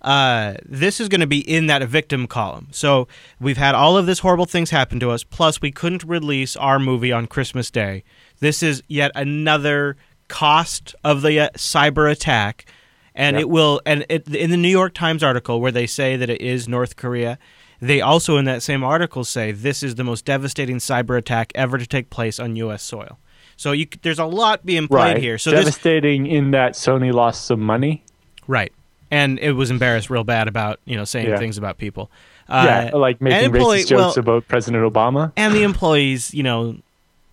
Uh, 0.00 0.54
this 0.64 1.00
is 1.00 1.08
going 1.08 1.20
to 1.20 1.26
be 1.26 1.40
in 1.40 1.66
that 1.66 1.82
victim 1.88 2.26
column. 2.26 2.68
So 2.70 3.08
we've 3.40 3.56
had 3.56 3.74
all 3.74 3.96
of 3.96 4.06
this 4.06 4.20
horrible 4.20 4.44
things 4.46 4.70
happen 4.70 5.00
to 5.00 5.10
us. 5.10 5.24
Plus, 5.24 5.60
we 5.60 5.72
couldn't 5.72 6.04
release 6.04 6.54
our 6.56 6.78
movie 6.78 7.10
on 7.10 7.26
Christmas 7.26 7.70
Day. 7.70 8.04
This 8.38 8.62
is 8.62 8.82
yet 8.86 9.10
another 9.16 9.96
cost 10.28 10.94
of 11.02 11.22
the 11.22 11.40
uh, 11.40 11.48
cyber 11.56 12.10
attack 12.10 12.66
and 13.14 13.34
Yep. 13.34 13.40
it 13.40 13.48
will. 13.48 13.80
And 13.84 14.06
it, 14.08 14.28
in 14.32 14.50
the 14.50 14.56
New 14.56 14.68
York 14.68 14.94
Times 14.94 15.24
article 15.24 15.60
where 15.60 15.72
they 15.72 15.86
say 15.86 16.16
that 16.16 16.30
it 16.30 16.40
is 16.40 16.68
North 16.68 16.94
Korea, 16.94 17.36
they 17.80 18.00
also 18.00 18.36
in 18.36 18.44
that 18.46 18.62
same 18.62 18.82
article 18.84 19.24
say 19.24 19.52
this 19.52 19.82
is 19.82 19.94
the 19.94 20.04
most 20.04 20.24
devastating 20.24 20.78
cyber 20.78 21.16
attack 21.16 21.52
ever 21.54 21.78
to 21.78 21.86
take 21.86 22.10
place 22.10 22.38
on 22.40 22.56
U.S. 22.56 22.82
soil. 22.82 23.18
So 23.56 23.72
you, 23.72 23.86
there's 24.02 24.18
a 24.18 24.24
lot 24.24 24.64
being 24.64 24.86
played 24.88 25.14
right. 25.14 25.16
here. 25.18 25.36
So 25.38 25.50
this, 25.50 25.60
Devastating 25.60 26.26
in 26.26 26.52
that 26.52 26.74
Sony 26.74 27.12
lost 27.12 27.46
some 27.46 27.60
money. 27.60 28.04
right, 28.46 28.72
and 29.10 29.38
it 29.40 29.52
was 29.52 29.70
embarrassed 29.70 30.10
real 30.10 30.24
bad 30.24 30.48
about 30.48 30.78
you 30.84 30.96
know 30.96 31.04
saying 31.04 31.28
Yeah. 31.28 31.38
things 31.38 31.58
about 31.58 31.76
people. 31.78 32.10
yeah, 32.48 32.90
Uh, 32.92 32.98
like 32.98 33.20
making 33.20 33.46
employee- 33.54 33.80
racist 33.82 33.88
jokes 33.88 34.16
well- 34.16 34.18
about 34.18 34.48
President 34.48 34.84
Obama. 34.92 35.32
and 35.36 35.54
the 35.54 35.62
employees, 35.64 36.32
you 36.32 36.42
know, 36.42 36.76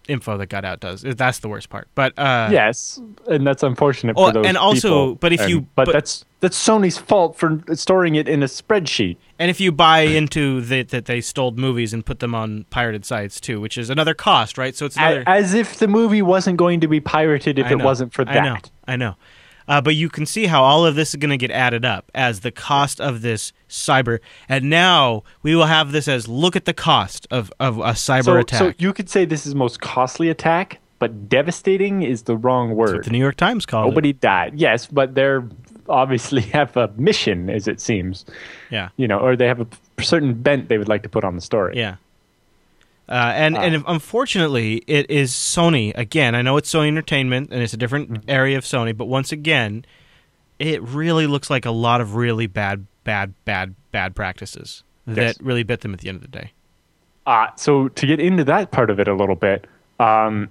info 0.08 0.38
that 0.38 0.48
got 0.48 0.64
out 0.66 0.80
does. 0.80 1.02
That's 1.02 1.40
the 1.40 1.50
worst 1.50 1.70
part. 1.70 1.88
But 1.96 2.18
uh, 2.18 2.50
yes, 2.52 3.00
and 3.28 3.46
that's 3.46 3.64
unfortunate 3.64 4.16
Oh, 4.18 4.28
for 4.28 4.34
those 4.34 4.46
and 4.46 4.58
also- 4.58 4.90
people. 4.90 5.16
but 5.16 5.34
if 5.34 5.42
And- 5.42 5.50
you- 5.50 5.62
but, 5.76 5.86
but- 5.86 5.94
that's 5.94 6.26
that's 6.42 6.64
Sony's 6.64 6.98
fault 6.98 7.38
for 7.38 7.60
storing 7.74 8.14
it 8.16 8.28
in 8.30 8.44
a 8.44 8.46
spreadsheet. 8.46 9.18
And 9.40 9.50
if 9.50 9.60
you 9.60 9.72
buy 9.72 10.02
into 10.02 10.62
the, 10.62 10.84
that 10.84 11.06
they 11.06 11.20
stole 11.20 11.52
movies 11.54 11.92
and 11.92 12.06
put 12.06 12.20
them 12.20 12.36
on 12.36 12.66
pirated 12.70 13.04
sites 13.04 13.40
too, 13.40 13.60
which 13.60 13.78
is 13.80 13.90
another 13.90 14.14
cost, 14.14 14.58
right? 14.58 14.76
So 14.76 14.86
it's 14.86 14.96
another. 14.96 15.24
A- 15.26 15.30
As 15.30 15.54
if 15.56 15.78
the 15.80 15.88
movie 15.88 16.22
wasn't 16.22 16.58
going 16.58 16.82
to 16.82 16.88
be 16.88 17.00
pirated 17.00 17.58
if 17.58 17.66
I 17.68 17.72
it 17.72 17.82
wasn't 17.82 18.14
for 18.14 18.24
that. 18.26 18.38
I 18.38 18.44
know. 18.46 18.58
I 18.88 18.96
know. 18.96 19.16
Uh, 19.68 19.82
but 19.82 19.96
you 19.96 20.10
can 20.10 20.26
see 20.26 20.46
how 20.46 20.64
all 20.64 20.86
of 20.86 20.96
this 20.96 21.10
is 21.10 21.16
going 21.16 21.32
to 21.32 21.38
get 21.38 21.52
added 21.52 21.84
up 21.86 22.12
as 22.14 22.42
the 22.42 22.52
cost 22.52 23.02
of 23.02 23.22
this 23.22 23.52
cyber. 23.70 24.20
And 24.48 24.70
now 24.70 25.24
we 25.42 25.56
will 25.56 25.66
have 25.66 25.92
this 25.92 26.08
as 26.08 26.28
look 26.28 26.56
at 26.56 26.66
the 26.66 26.74
cost 26.74 27.28
of, 27.32 27.52
of 27.60 27.78
a 27.80 27.92
cyber 27.94 28.24
So, 28.26 28.38
attack. 28.38 28.60
so 28.60 28.74
you 28.78 28.94
could 28.94 29.10
say 29.10 29.26
this 29.26 29.46
is 29.46 29.56
most 29.56 29.82
costly 29.82 30.30
attack, 30.30 30.80
but 31.00 31.28
devastating 31.30 32.04
is 32.04 32.24
the 32.24 32.38
wrong 32.38 32.70
That's 32.70 32.78
what 32.78 32.90
word. 32.96 33.04
the 33.06 33.10
New 33.12 33.18
York 33.20 33.38
Times 33.38 33.66
called 33.66 33.88
Nobody 33.90 34.14
died. 34.14 34.54
Yes, 34.60 34.86
but 34.88 35.16
they're 35.16 35.44
obviously 35.90 36.42
have 36.54 36.76
a 36.78 36.90
mission, 36.98 37.50
as 37.50 37.68
it 37.68 37.80
seems. 37.82 38.26
Yeah. 38.70 38.90
You 38.98 39.08
know, 39.08 39.20
or 39.20 39.36
they 39.36 39.48
have 39.48 39.62
a 39.62 39.68
certain 40.04 40.34
bent 40.34 40.70
they 40.70 40.78
would 40.78 40.88
like 40.90 41.04
to 41.04 41.10
put 41.10 41.24
on 41.24 41.36
the 41.36 41.42
story. 41.42 41.76
Yeah. 41.78 41.96
Uh, 43.08 43.32
and 43.36 43.56
and 43.58 43.84
unfortunately, 43.88 44.78
it 44.88 45.10
is 45.12 45.32
Sony 45.32 45.96
again. 45.96 46.34
I 46.34 46.42
know 46.42 46.58
it's 46.58 46.74
Sony 46.74 46.88
Entertainment, 46.88 47.50
and 47.52 47.62
it's 47.62 47.74
a 47.74 47.78
different 47.78 48.10
Mm-hmm. 48.12 48.30
area 48.30 48.58
of 48.58 48.64
Sony, 48.64 48.96
but 48.98 49.06
once 49.06 49.32
again, 49.32 49.86
it 50.60 50.82
really 50.82 51.28
looks 51.28 51.50
like 51.50 51.66
a 51.66 51.72
lot 51.72 52.02
of 52.02 52.16
really 52.16 52.48
bad, 52.48 52.86
bad, 53.04 53.34
bad, 53.46 53.76
bad 53.92 54.16
practices 54.16 54.84
that 55.06 55.22
Yes. 55.22 55.42
really 55.42 55.64
bit 55.64 55.82
them 55.82 55.94
at 55.94 56.00
the 56.00 56.10
end 56.10 56.16
of 56.16 56.22
the 56.24 56.28
day. 56.40 56.52
Uh, 57.28 57.48
so 57.58 57.90
to 57.90 58.08
get 58.08 58.20
into 58.20 58.44
that 58.46 58.72
part 58.72 58.90
of 58.90 59.00
it 59.00 59.08
a 59.08 59.14
little 59.14 59.36
bit, 59.36 59.66
um, 60.00 60.50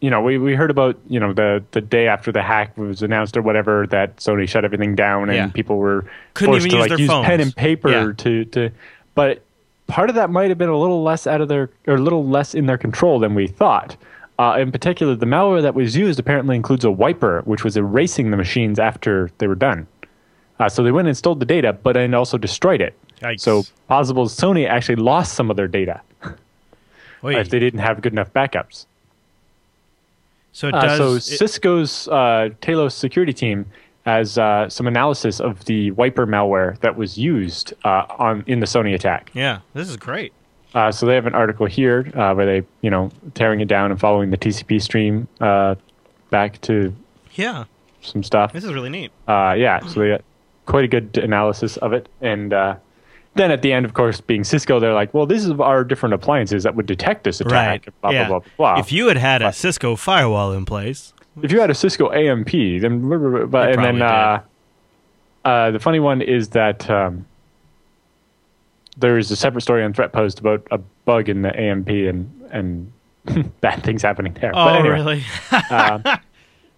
you 0.00 0.08
know, 0.08 0.22
we, 0.22 0.38
we 0.38 0.54
heard 0.54 0.70
about 0.70 0.98
you 1.08 1.20
know 1.20 1.34
the 1.34 1.62
the 1.72 1.80
day 1.82 2.06
after 2.08 2.32
the 2.32 2.40
hack 2.42 2.76
was 2.78 3.02
announced 3.02 3.36
or 3.36 3.42
whatever 3.42 3.86
that 3.88 4.16
Sony 4.16 4.48
shut 4.48 4.64
everything 4.64 4.94
down 4.94 5.24
and 5.28 5.36
Yeah. 5.36 5.46
people 5.48 5.76
were 5.76 6.06
Couldn't 6.32 6.54
forced 6.54 6.66
even 6.66 6.70
to 6.70 6.76
use 6.76 6.80
like 6.80 6.88
their 6.88 6.98
use 6.98 7.08
phones. 7.10 7.26
pen 7.26 7.40
and 7.40 7.54
paper 7.56 7.90
Yeah. 7.90 8.12
to 8.16 8.44
to, 8.46 8.70
but 9.14 9.42
part 9.90 10.08
of 10.08 10.14
that 10.16 10.30
might 10.30 10.48
have 10.48 10.58
been 10.58 10.68
a 10.68 10.78
little 10.78 11.02
less 11.02 11.26
out 11.26 11.40
of 11.40 11.48
their 11.48 11.70
or 11.86 11.94
a 11.96 12.00
little 12.00 12.26
less 12.26 12.54
in 12.54 12.66
their 12.66 12.78
control 12.78 13.18
than 13.18 13.34
we 13.34 13.46
thought. 13.46 13.96
Uh, 14.38 14.56
in 14.58 14.72
particular, 14.72 15.14
the 15.14 15.26
malware 15.26 15.60
that 15.60 15.74
was 15.74 15.94
used 15.96 16.18
apparently 16.18 16.56
includes 16.56 16.84
a 16.84 16.90
wiper, 16.90 17.42
which 17.44 17.62
was 17.62 17.76
erasing 17.76 18.30
the 18.30 18.36
machines 18.36 18.78
after 18.78 19.30
they 19.38 19.46
were 19.46 19.54
done. 19.54 19.86
Uh, 20.58 20.68
so 20.68 20.82
they 20.82 20.92
went 20.92 21.08
and 21.08 21.16
stole 21.16 21.34
the 21.34 21.44
data, 21.44 21.72
but 21.74 21.92
then 21.92 22.14
also 22.14 22.38
destroyed 22.38 22.80
it. 22.80 22.94
Yikes. 23.20 23.40
So 23.40 23.64
possible 23.86 24.26
Sony 24.26 24.66
actually 24.66 24.96
lost 24.96 25.34
some 25.34 25.50
of 25.50 25.56
their 25.58 25.68
data 25.68 26.00
if 27.22 27.50
they 27.50 27.58
didn't 27.58 27.80
have 27.80 28.00
good 28.00 28.12
enough 28.12 28.32
backups. 28.32 28.86
so 30.52 30.68
it 30.68 30.74
Uh, 30.74 30.80
does. 30.82 30.98
so 30.98 31.14
it- 31.14 31.38
Cisco's 31.38 32.08
uh, 32.08 32.48
Talos 32.62 32.92
security 32.92 33.32
team 33.34 33.66
has 34.10 34.38
uh, 34.38 34.68
some 34.68 34.86
analysis 34.86 35.40
of 35.40 35.64
the 35.66 35.90
wiper 35.92 36.26
malware 36.26 36.78
that 36.80 36.96
was 36.96 37.16
used 37.18 37.72
uh, 37.84 38.04
on 38.18 38.44
in 38.46 38.60
the 38.60 38.66
Sony 38.66 38.94
attack. 38.94 39.30
yeah, 39.34 39.60
this 39.74 39.88
is 39.88 39.96
great. 39.96 40.32
Uh, 40.74 40.92
so 40.92 41.04
they 41.06 41.14
have 41.16 41.26
an 41.26 41.34
article 41.34 41.66
here 41.66 42.10
uh, 42.14 42.32
where 42.34 42.46
they, 42.46 42.66
you 42.80 42.90
know, 42.90 43.10
tearing 43.34 43.60
it 43.60 43.66
down 43.66 43.90
and 43.90 43.98
following 43.98 44.30
the 44.30 44.38
TCP 44.38 44.80
stream 44.80 45.26
uh, 45.40 45.74
back 46.30 46.60
to 46.60 46.94
Yeah, 47.32 47.64
some 48.02 48.22
stuff. 48.22 48.52
this 48.52 48.62
is 48.64 48.72
really 48.72 48.88
neat. 48.90 49.10
Uh, 49.26 49.54
yeah, 49.58 49.80
so 49.80 49.98
they 50.00 50.08
got 50.10 50.22
quite 50.66 50.84
a 50.84 50.88
good 50.88 51.18
analysis 51.18 51.76
of 51.78 51.92
it. 51.92 52.08
And 52.20 52.52
uh, 52.52 52.76
then 53.34 53.50
at 53.50 53.62
the 53.62 53.72
end, 53.72 53.84
of 53.84 53.94
course, 53.94 54.20
being 54.20 54.44
Cisco, 54.44 54.78
they're 54.78 54.94
like, 54.94 55.12
well, 55.12 55.26
this 55.26 55.44
is 55.44 55.50
our 55.58 55.82
different 55.82 56.14
appliances 56.14 56.62
that 56.62 56.76
would 56.76 56.86
detect 56.86 57.24
this 57.24 57.40
attack. 57.40 57.86
Right. 57.86 58.00
Blah, 58.00 58.10
yeah. 58.12 58.28
blah, 58.28 58.38
blah, 58.38 58.48
blah. 58.56 58.78
If 58.78 58.92
you 58.92 59.08
had 59.08 59.16
had 59.16 59.42
a 59.42 59.52
Cisco 59.52 59.96
firewall 59.96 60.52
in 60.52 60.64
place, 60.66 61.12
if 61.42 61.52
you 61.52 61.60
had 61.60 61.70
a 61.70 61.74
Cisco 61.74 62.10
AMP, 62.10 62.50
then 62.50 63.08
but, 63.50 63.70
and 63.70 63.84
then 63.84 64.02
uh, 64.02 64.42
uh, 65.44 65.70
the 65.70 65.78
funny 65.78 66.00
one 66.00 66.22
is 66.22 66.50
that 66.50 66.88
um, 66.90 67.26
there 68.96 69.18
is 69.18 69.30
a 69.30 69.36
separate 69.36 69.62
story 69.62 69.82
on 69.82 69.92
Threatpost 69.92 70.40
about 70.40 70.66
a 70.70 70.78
bug 71.04 71.28
in 71.28 71.42
the 71.42 71.58
AMP 71.58 71.88
and 71.88 72.48
and 72.50 72.92
bad 73.60 73.82
things 73.82 74.02
happening 74.02 74.34
there. 74.40 74.52
oh 74.54 74.64
but 74.64 74.76
anyway, 74.76 74.94
really? 74.94 75.24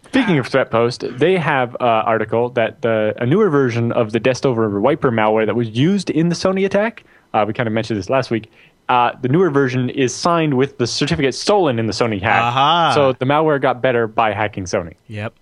speaking 0.06 0.38
of 0.38 0.48
Threatpost, 0.48 1.18
they 1.18 1.36
have 1.38 1.74
an 1.74 1.86
article 1.86 2.50
that 2.50 2.82
the, 2.82 3.14
a 3.18 3.26
newer 3.26 3.48
version 3.48 3.92
of 3.92 4.12
the 4.12 4.20
Destover 4.20 4.80
wiper 4.80 5.10
malware 5.10 5.46
that 5.46 5.54
was 5.54 5.70
used 5.70 6.10
in 6.10 6.28
the 6.28 6.34
Sony 6.34 6.64
attack. 6.64 7.04
Uh, 7.32 7.44
we 7.46 7.54
kind 7.54 7.66
of 7.66 7.72
mentioned 7.72 7.98
this 7.98 8.10
last 8.10 8.30
week. 8.30 8.50
Uh, 8.88 9.12
the 9.22 9.28
newer 9.28 9.48
version 9.50 9.88
is 9.90 10.14
signed 10.14 10.54
with 10.54 10.76
the 10.78 10.86
certificate 10.86 11.34
stolen 11.34 11.78
in 11.78 11.86
the 11.86 11.92
Sony 11.92 12.20
hack. 12.20 12.42
Aha. 12.42 12.92
So 12.94 13.12
the 13.12 13.24
malware 13.24 13.60
got 13.60 13.80
better 13.80 14.06
by 14.06 14.32
hacking 14.32 14.64
Sony. 14.64 14.94
yep. 15.08 15.32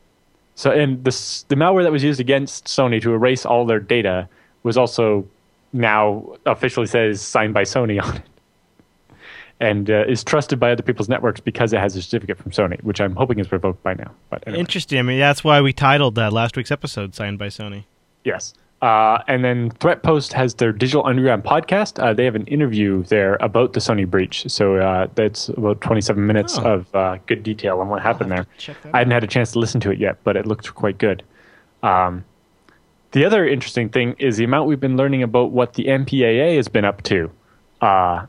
So, 0.55 0.71
and 0.71 1.03
the 1.05 1.11
the 1.49 1.55
malware 1.57 1.83
that 1.85 1.91
was 1.93 2.05
used 2.05 2.21
against 2.21 2.67
Sony 2.67 3.01
to 3.01 3.15
erase 3.15 3.47
all 3.47 3.65
their 3.65 3.81
data 3.81 4.29
was 4.63 4.77
also 4.77 5.27
now 5.73 6.37
officially 6.45 6.87
says 6.87 7.23
signed 7.23 7.55
by 7.55 7.63
Sony 7.63 8.03
on 8.03 8.17
it, 8.17 8.23
and 9.59 9.91
uh, 9.91 10.05
is 10.07 10.23
trusted 10.23 10.61
by 10.61 10.73
other 10.73 10.83
people's 10.83 11.09
networks 11.09 11.41
because 11.41 11.73
it 11.73 11.79
has 11.81 11.97
a 11.97 12.03
certificate 12.03 12.37
from 12.37 12.53
Sony, 12.53 12.79
which 12.83 13.01
I'm 13.01 13.17
hoping 13.17 13.39
is 13.39 13.51
revoked 13.51 13.83
by 13.83 13.95
now. 13.95 14.11
But 14.29 14.45
anyway, 14.47 14.61
Interesting. 14.61 14.99
I 14.99 15.03
mean, 15.03 15.19
that's 15.19 15.43
why 15.43 15.63
we 15.63 15.73
titled 15.73 16.19
uh, 16.19 16.31
last 16.31 16.57
week's 16.59 16.71
episode 16.71 17.15
"Signed 17.15 17.39
by 17.39 17.47
Sony." 17.49 17.85
yes. 18.25 18.53
Uh, 18.83 19.23
and 19.29 19.45
then 19.45 19.71
Threatpost 19.73 20.33
has 20.33 20.55
their 20.55 20.73
Digital 20.73 21.07
Underground 21.07 21.45
podcast. 21.45 22.03
Uh, 22.03 22.15
they 22.15 22.25
have 22.25 22.35
an 22.35 22.47
interview 22.47 23.03
there 23.05 23.37
about 23.41 23.75
the 23.75 23.81
Sony 23.81 24.09
breach. 24.09 24.45
So 24.49 24.77
uh, 24.77 25.09
that's 25.15 25.51
about 25.51 25.83
27 25.83 26.27
minutes 26.27 26.59
Oh. 26.59 26.63
of 26.75 26.95
uh, 26.95 27.19
good 27.27 27.43
detail 27.43 27.81
on 27.81 27.89
what 27.89 28.01
happened 28.01 28.31
there. 28.31 28.47
I 28.95 28.99
hadn't 28.99 29.11
had 29.13 29.23
a 29.23 29.27
chance 29.27 29.53
to 29.53 29.59
listen 29.59 29.81
to 29.83 29.91
it 29.91 29.99
yet, 29.99 30.17
but 30.25 30.35
it 30.37 30.47
looked 30.47 30.75
quite 30.75 30.97
good. 30.97 31.23
Um, 31.83 32.25
the 33.13 33.25
other 33.25 33.47
interesting 33.47 33.91
thing 33.91 34.15
is 34.19 34.39
the 34.39 34.45
amount 34.45 34.67
we've 34.69 34.81
been 34.81 34.97
learning 34.97 35.23
about 35.23 35.51
what 35.51 35.75
the 35.75 35.85
MPAA 35.87 36.57
has 36.57 36.69
been 36.69 36.85
up 36.87 37.03
to 37.03 37.31
uh, 37.83 38.25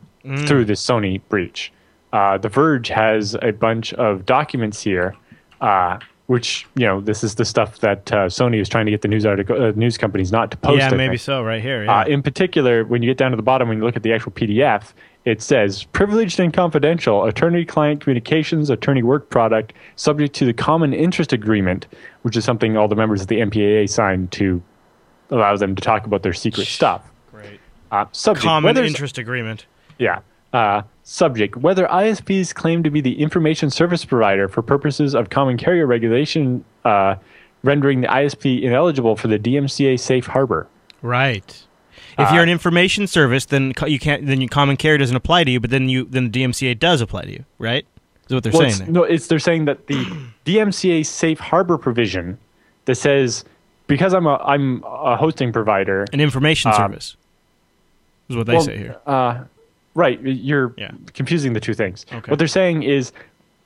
through 0.48 0.66
this 0.66 0.86
Sony 0.86 1.22
breach. 1.30 1.72
Uh, 2.12 2.38
the 2.38 2.50
Verge 2.50 2.90
has 2.90 3.38
a 3.42 3.52
bunch 3.52 3.94
of 3.94 4.26
documents 4.26 4.82
here, 4.82 5.16
uh, 5.62 5.98
which 6.32 6.66
you 6.76 6.86
know 6.86 7.02
this 7.02 7.26
is 7.26 7.36
the 7.36 7.44
stuff 7.44 7.80
that 7.80 8.10
uh, 8.14 8.28
Sony 8.28 8.62
is 8.62 8.70
trying 8.70 8.86
to 8.86 8.92
get 8.92 9.02
the 9.02 9.10
news 9.10 9.26
article 9.26 9.62
uh, 9.62 9.74
news 9.76 9.98
companies 9.98 10.32
not 10.32 10.50
to 10.52 10.56
post. 10.56 10.78
yeah, 10.80 10.88
I 10.88 10.96
maybe 10.96 11.18
think. 11.18 11.22
so. 11.24 11.44
Right 11.44 11.62
here. 11.62 11.84
Yeah. 11.84 12.00
Uh, 12.00 12.06
in 12.06 12.24
particular, 12.24 12.86
when 12.86 13.04
you 13.04 13.10
get 13.10 13.18
down 13.18 13.32
to 13.32 13.36
the 13.36 13.44
bottom, 13.44 13.68
when 13.68 13.80
you 13.80 13.84
look 13.84 13.98
at 13.98 14.04
the 14.04 14.14
actual 14.14 14.32
PDF, 14.32 14.94
it 15.26 15.42
says 15.42 15.84
privileged 15.84 16.40
and 16.40 16.54
confidential 16.54 17.26
attorney 17.26 17.66
client 17.66 18.00
communications, 18.00 18.70
attorney 18.70 19.04
work 19.04 19.30
product, 19.30 19.74
subject 19.98 20.34
to 20.36 20.46
the 20.46 20.54
common 20.54 20.94
interest 20.94 21.34
agreement, 21.34 21.86
which 22.22 22.38
is 22.38 22.46
something 22.46 22.78
all 22.78 22.88
the 22.88 22.96
members 22.96 23.22
of 23.22 23.28
the 23.28 23.40
MPAA 23.40 23.90
signed 23.90 24.32
to 24.32 24.64
allow 25.32 25.58
them 25.58 25.76
to 25.76 25.82
talk 25.82 26.06
about 26.06 26.24
their 26.24 26.32
secret 26.32 26.68
stuff. 26.68 27.12
Great. 27.30 27.60
Uh, 27.92 28.06
subject, 28.14 28.46
Common 28.46 28.78
interest 28.78 29.18
agreement. 29.18 29.66
yeah. 30.00 30.22
Uh, 30.54 30.82
subject: 31.04 31.56
Whether 31.56 31.88
ISPs 31.88 32.54
claim 32.54 32.84
to 32.84 32.90
be 32.90 33.02
the 33.02 33.22
information 33.22 33.70
service 33.70 34.04
provider 34.06 34.48
for 34.48 34.62
purposes 34.62 35.16
of 35.16 35.30
common 35.30 35.58
carrier 35.58 35.86
regulation, 35.86 36.64
uh, 36.84 37.16
rendering 37.64 38.02
the 38.02 38.08
ISP 38.08 38.62
ineligible 38.62 39.16
for 39.16 39.28
the 39.28 39.40
DMCA 39.40 40.00
safe 40.00 40.28
harbor. 40.28 40.68
Right. 41.02 41.64
If 42.18 42.30
Uh, 42.30 42.34
you're 42.34 42.44
an 42.44 42.50
information 42.50 43.08
service, 43.08 43.46
then 43.46 43.74
you 43.88 43.98
can't. 44.00 44.26
Then 44.28 44.42
your 44.42 44.50
common 44.50 44.76
carrier 44.78 44.98
doesn't 44.98 45.16
apply 45.16 45.46
to 45.46 45.52
you. 45.52 45.60
But 45.60 45.70
then 45.70 45.88
you 45.88 46.06
then 46.06 46.30
the 46.32 46.40
DMCA 46.44 46.78
does 46.78 47.00
apply 47.02 47.24
to 47.24 47.32
you. 47.32 47.46
Right. 47.58 47.86
Is 48.28 48.34
what 48.34 48.44
they're 48.44 48.52
Well, 48.52 48.62
saying 48.70 48.82
it's, 48.82 48.90
no, 48.90 49.04
it's 49.04 49.28
they're 49.28 49.40
saying 49.40 49.66
that 49.66 49.88
the 49.88 50.06
DMCA 50.46 51.06
safe 51.06 51.40
harbor 51.40 51.78
provision 51.78 52.38
that 52.86 52.96
says 52.96 53.46
because 53.88 54.14
I'm 54.14 54.26
a 54.26 54.36
I'm 54.38 54.84
a 54.86 55.16
hosting 55.16 55.54
provider. 55.54 56.06
An 56.12 56.20
information 56.20 56.72
um, 56.72 56.78
service. 56.78 57.16
Is 58.30 58.36
what 58.36 58.46
they 58.46 58.54
well, 58.54 58.62
say 58.62 58.78
here. 58.78 58.98
Uh, 59.06 59.44
right, 59.96 60.20
you're 60.22 60.74
Yeah. 60.78 60.92
confusing 61.14 61.54
the 61.54 61.60
two 61.60 61.74
things. 61.74 62.06
Okay. 62.14 62.30
What 62.32 62.40
they're 62.40 62.48
saying 62.48 62.84
is 62.84 63.12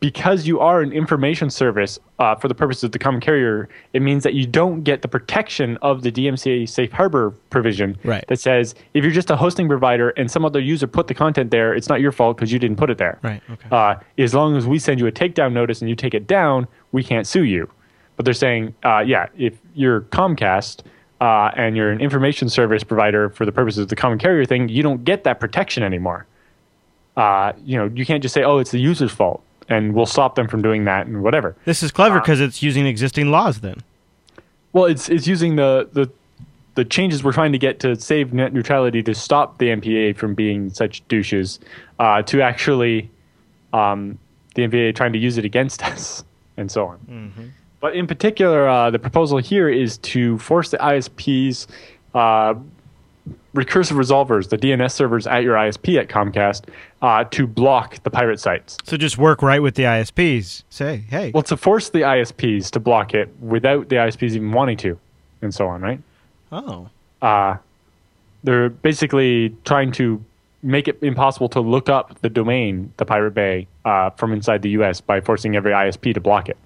because 0.02 0.46
you 0.46 0.60
are 0.60 0.82
an 0.82 0.92
information 0.92 1.50
service 1.50 1.98
uh, 2.20 2.36
for 2.36 2.48
the 2.48 2.54
purposes 2.54 2.84
of 2.84 2.92
the 2.92 3.00
common 3.00 3.22
carrier, 3.22 3.68
it 3.94 4.02
means 4.02 4.24
that 4.24 4.34
you 4.34 4.46
don't 4.46 4.84
get 4.84 5.02
the 5.02 5.08
protection 5.08 5.78
of 5.82 6.04
the 6.04 6.12
DMCA 6.12 6.68
safe 6.68 6.92
harbor 6.92 7.32
provision 7.50 7.98
Right. 8.04 8.24
that 8.28 8.40
says 8.40 8.76
if 8.94 9.04
you're 9.04 9.14
just 9.14 9.32
a 9.32 9.36
hosting 9.36 9.68
provider 9.68 10.10
and 10.12 10.30
some 10.30 10.46
other 10.46 10.60
user 10.60 10.86
put 10.86 11.08
the 11.08 11.14
content 11.14 11.50
there, 11.50 11.74
it's 11.74 11.90
not 11.90 12.02
your 12.02 12.12
fault 12.12 12.38
because 12.38 12.52
you 12.52 12.60
didn't 12.60 12.78
put 12.78 12.90
it 12.90 12.98
there. 12.98 13.18
Right. 13.24 13.42
Okay. 13.50 13.68
uh, 13.72 13.96
as 14.18 14.34
long 14.36 14.56
as 14.58 14.68
we 14.68 14.78
send 14.80 15.00
you 15.00 15.08
a 15.08 15.12
takedown 15.12 15.54
notice 15.54 15.82
and 15.82 15.90
you 15.90 15.96
take 15.96 16.14
it 16.14 16.28
down, 16.28 16.68
we 16.92 17.04
can't 17.04 17.26
sue 17.26 17.44
you. 17.44 17.70
but 18.18 18.24
they're 18.24 18.34
saying, 18.34 18.74
uh, 18.86 19.00
yeah, 19.06 19.28
if 19.38 19.58
you're 19.74 20.02
Comcast 20.02 20.82
uh, 21.22 21.52
and 21.56 21.78
you're 21.78 21.92
an 21.92 22.02
information 22.02 22.50
service 22.50 22.84
provider 22.84 23.30
for 23.30 23.46
the 23.46 23.52
purposes 23.52 23.80
of 23.80 23.88
the 23.90 23.96
common 23.96 24.20
carrier 24.20 24.46
thing, 24.46 24.70
you 24.70 24.84
don't 24.84 25.04
get 25.04 25.24
that 25.24 25.40
protection 25.40 25.84
anymore. 25.84 26.26
Uh, 27.16 27.54
you 27.64 27.78
know, 27.78 27.86
you 27.94 28.06
can't 28.06 28.22
just 28.22 28.34
say, 28.34 28.44
oh, 28.44 28.58
it's 28.58 28.72
the 28.72 28.80
user's 28.80 29.12
fault, 29.12 29.42
and 29.70 29.94
we'll 29.94 30.06
stop 30.06 30.36
them 30.36 30.48
from 30.48 30.62
doing 30.62 30.84
that 30.84 31.08
and 31.08 31.24
whatever. 31.24 31.56
This 31.64 31.82
is 31.82 31.92
clever 31.92 32.20
because 32.20 32.42
it's 32.42 32.62
using 32.62 32.86
existing 32.86 33.32
laws. 33.32 33.62
Then, 33.62 33.82
Well, 34.74 34.86
it's 34.86 35.08
it's 35.08 35.26
using 35.26 35.56
the 35.56 35.88
the 35.94 36.10
the 36.76 36.84
changes 36.84 37.24
we're 37.24 37.32
trying 37.32 37.54
to 37.54 37.58
get 37.58 37.80
to 37.80 37.96
save 37.96 38.34
net 38.34 38.52
neutrality 38.54 39.02
to 39.04 39.16
stop 39.16 39.60
the 39.60 39.68
MPA 39.68 40.18
from 40.18 40.34
being 40.36 40.70
such 40.70 41.08
douches, 41.08 41.60
uh, 42.00 42.22
to 42.24 42.42
actually 42.42 43.10
um, 43.72 44.20
the 44.56 44.64
MPA 44.68 44.94
trying 44.94 45.14
to 45.14 45.20
use 45.20 45.38
it 45.38 45.46
against 45.46 45.82
us 45.92 46.26
and 46.58 46.70
so 46.70 46.88
on. 46.88 47.54
But 47.86 47.96
in 47.96 48.08
particular, 48.08 48.68
uh, 48.68 48.90
the 48.90 48.98
proposal 48.98 49.38
here 49.38 49.70
is 49.70 50.00
to 50.00 50.40
force 50.40 50.72
the 50.72 50.78
ISPs. 50.80 51.68
Uh, 52.16 52.56
recursive 53.54 53.96
resolvers, 53.96 54.50
the 54.50 54.58
DNS 54.58 54.92
servers 54.92 55.28
at 55.28 55.44
your 55.44 55.54
ISP 55.54 56.00
at 56.00 56.08
Comcast, 56.10 56.64
uh, 57.04 57.26
to 57.26 57.46
block 57.46 58.02
the 58.02 58.10
pirate 58.10 58.40
sites. 58.40 58.80
so 58.86 58.98
just 58.98 59.20
work 59.20 59.44
right 59.44 59.62
with 59.62 59.76
the 59.76 59.84
ISPs. 59.84 60.64
Say, 60.72 61.04
hey, 61.12 61.30
Well, 61.32 61.44
to 61.44 61.56
force 61.56 61.90
the 61.90 62.00
ISPs 62.00 62.72
to 62.72 62.80
block 62.80 63.14
it 63.14 63.30
without 63.40 63.90
the 63.90 63.98
ISPs 63.98 64.32
even 64.32 64.52
wanting 64.52 64.78
to, 64.78 64.98
and 65.44 65.54
so 65.54 65.68
on, 65.68 65.82
right? 65.84 66.02
oh, 66.52 66.90
uh, 67.22 67.58
they're 68.44 68.70
basically 68.70 69.56
trying 69.64 69.92
to 69.92 70.26
make 70.64 70.88
it 70.88 70.98
impossible 71.04 71.50
to 71.50 71.60
look 71.60 71.88
up 71.88 72.20
the 72.22 72.30
domain, 72.30 72.92
the 72.98 73.06
Pirate 73.06 73.36
Bay, 73.36 73.68
uh, 73.86 74.10
from 74.10 74.34
inside 74.34 74.64
the 74.64 74.72
U.S. 74.72 75.02
by 75.02 75.22
forcing 75.22 75.56
every 75.56 75.72
ISP 75.72 76.16
to 76.16 76.20
block 76.20 76.50
it. 76.50 76.58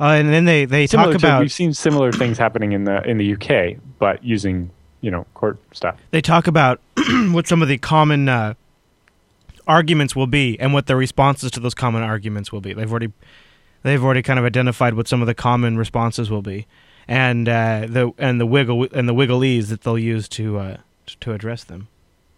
Uh, 0.00 0.04
and 0.04 0.28
then 0.30 0.44
they 0.46 0.64
they 0.64 0.86
Similar 0.86 1.12
talk 1.12 1.20
to, 1.20 1.26
about 1.26 1.40
we've 1.40 1.52
seen 1.52 1.74
similar 1.74 2.10
things 2.12 2.38
happening 2.38 2.72
in 2.72 2.84
the 2.84 3.02
in 3.08 3.18
the 3.18 3.34
UK, 3.34 3.76
but 3.98 4.24
using 4.24 4.70
you 5.00 5.10
know 5.10 5.26
court 5.34 5.58
stuff. 5.72 5.96
they 6.10 6.20
talk 6.20 6.46
about 6.46 6.80
what 7.30 7.46
some 7.46 7.62
of 7.62 7.68
the 7.68 7.78
common 7.78 8.28
uh, 8.28 8.54
arguments 9.66 10.16
will 10.16 10.26
be 10.26 10.58
and 10.58 10.72
what 10.72 10.86
the 10.86 10.96
responses 10.96 11.50
to 11.52 11.60
those 11.60 11.74
common 11.74 12.02
arguments 12.02 12.50
will 12.52 12.60
be. 12.60 12.72
They've 12.72 12.90
already 12.90 13.12
they've 13.82 14.02
already 14.02 14.22
kind 14.22 14.38
of 14.38 14.44
identified 14.44 14.94
what 14.94 15.08
some 15.08 15.20
of 15.20 15.26
the 15.26 15.34
common 15.34 15.76
responses 15.76 16.30
will 16.30 16.42
be, 16.42 16.66
and 17.06 17.48
uh, 17.48 17.86
the 17.88 18.12
and 18.18 18.40
the 18.40 18.46
wiggle 18.46 18.88
and 18.92 19.08
the 19.08 19.14
wigglese 19.14 19.68
that 19.68 19.82
they'll 19.82 19.98
use 19.98 20.28
to 20.30 20.58
uh, 20.58 20.76
to 21.20 21.32
address 21.32 21.64
them. 21.64 21.88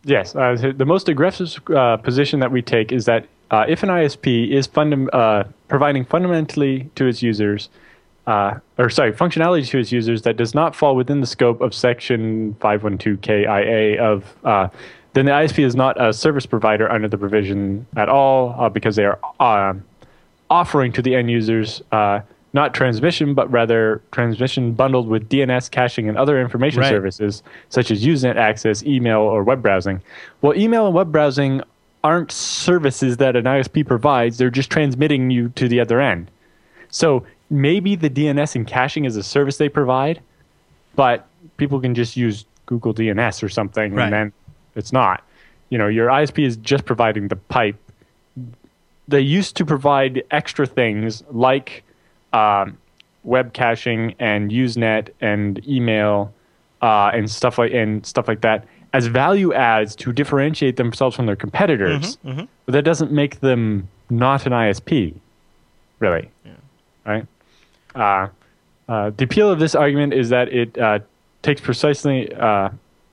Yes, 0.05 0.35
uh, 0.35 0.57
the- 0.57 0.73
the 0.73 0.85
most 0.87 1.09
aggressive 1.09 1.61
uh, 1.71 1.97
position 1.99 2.41
that 2.41 2.51
we 2.51 2.61
take 2.61 2.91
is 2.91 3.05
that 3.05 3.27
uh, 3.53 3.67
if 3.69 3.83
an 3.83 3.91
ISP 3.91 4.51
is 4.51 4.67
fundam- 4.67 5.09
uh, 5.13 5.45
providing 5.69 6.05
fundamentally 6.05 6.91
to 6.95 7.07
its 7.07 7.23
users, 7.23 7.69
uh, 8.27 8.55
or 8.79 8.89
sorry, 8.89 9.13
functionality 9.13 9.69
to 9.69 9.79
its 9.79 9.93
users 9.93 10.23
that 10.23 10.37
does 10.37 10.55
not 10.55 10.75
fall 10.75 10.97
within 10.97 11.21
the 11.21 11.27
scope 11.27 11.61
of 11.61 11.75
Section 11.75 12.55
512KIA 12.61 13.99
of, 13.99 14.35
uh, 14.45 14.69
then 15.13 15.27
the 15.27 15.33
ISP 15.33 15.63
is 15.65 15.77
not 15.77 16.03
a 16.03 16.13
service 16.13 16.47
provider 16.47 16.91
under 16.91 17.07
the 17.09 17.19
provision 17.19 17.87
at 17.97 18.09
all 18.09 18.57
uh, 18.59 18.69
because 18.71 18.97
they 18.97 19.05
are 19.05 19.19
uh, 19.39 19.75
offering 20.49 20.91
to 20.93 21.03
the 21.03 21.15
end 21.15 21.31
users 21.31 21.83
uh, 21.93 22.21
not 22.55 22.75
transmission, 22.75 23.33
but 23.35 23.51
rather 23.51 24.03
transmission 24.13 24.73
bundled 24.73 25.09
with 25.09 25.29
DNS 25.29 25.71
caching 25.71 26.09
and 26.09 26.19
other 26.19 26.41
information 26.41 26.81
Right. 26.81 26.91
services 26.91 27.43
such 27.71 27.91
as 27.91 28.05
Usenet 28.05 28.37
access, 28.37 28.83
email, 28.85 29.21
or 29.21 29.43
web 29.43 29.63
browsing. 29.63 30.03
Well, 30.43 30.55
email 30.57 30.87
and 30.87 30.95
web 30.95 31.11
browsing 31.13 31.63
aren't 32.05 32.33
services 32.33 33.19
that 33.19 33.37
an 33.37 33.45
ISP 33.45 33.87
provides, 33.87 34.39
they're 34.39 34.51
just 34.51 34.71
transmitting 34.71 35.31
you 35.31 35.51
to 35.51 35.69
the 35.69 35.81
other 35.81 36.01
end. 36.01 36.31
So 36.91 37.25
maybe 37.51 37.95
the 37.95 38.11
DNS 38.11 38.55
and 38.57 38.67
caching 38.67 39.05
is 39.05 39.17
a 39.17 39.23
service 39.23 39.57
they 39.59 39.69
provide, 39.69 40.21
but 40.97 41.27
people 41.57 41.81
can 41.81 41.95
just 41.95 42.17
use 42.17 42.45
Google 42.67 42.93
DNS 42.93 43.43
or 43.43 43.49
something, 43.49 43.95
Right. 43.95 44.05
and 44.05 44.13
then 44.13 44.33
it's 44.75 44.93
not. 44.93 45.23
You 45.71 45.79
know, 45.79 45.89
your 45.89 46.09
ISP 46.09 46.45
is 46.45 46.57
just 46.57 46.85
providing 46.85 47.29
the 47.29 47.37
pipe. 47.37 47.77
They 49.09 49.21
used 49.21 49.57
to 49.57 49.65
provide 49.65 50.23
extra 50.31 50.67
things 50.67 51.23
like 51.31 51.83
um, 52.33 52.79
web 53.25 53.53
caching 53.53 54.15
and 54.19 54.51
Usenet 54.51 55.11
and 55.21 55.67
email 55.69 56.33
uh, 56.83 57.11
and 57.15 57.31
stuff 57.31 57.59
like 57.59 57.73
and 57.73 58.05
stuff 58.05 58.29
like 58.29 58.41
that 58.43 58.65
as 58.93 59.07
value 59.07 59.53
adds 59.55 59.97
to 59.97 60.13
differentiate 60.13 60.77
themselves 60.77 61.17
from 61.17 61.27
their 61.27 61.37
competitors. 61.37 62.19
But 62.67 62.73
that 62.73 62.83
doesn't 62.83 63.11
make 63.11 63.41
them 63.41 63.89
not 64.11 64.47
an 64.47 64.53
ISP, 64.53 65.15
really. 65.99 66.31
Right? 67.07 67.27
Uh, 67.95 68.29
uh, 68.89 69.11
the 69.17 69.25
appeal 69.25 69.51
of 69.51 69.59
this 69.59 69.75
argument 69.75 70.13
is 70.13 70.29
that 70.29 70.49
it 70.53 70.77
uh, 70.79 70.99
takes 71.43 71.61
precisely 71.61 72.33
uh, 72.35 72.69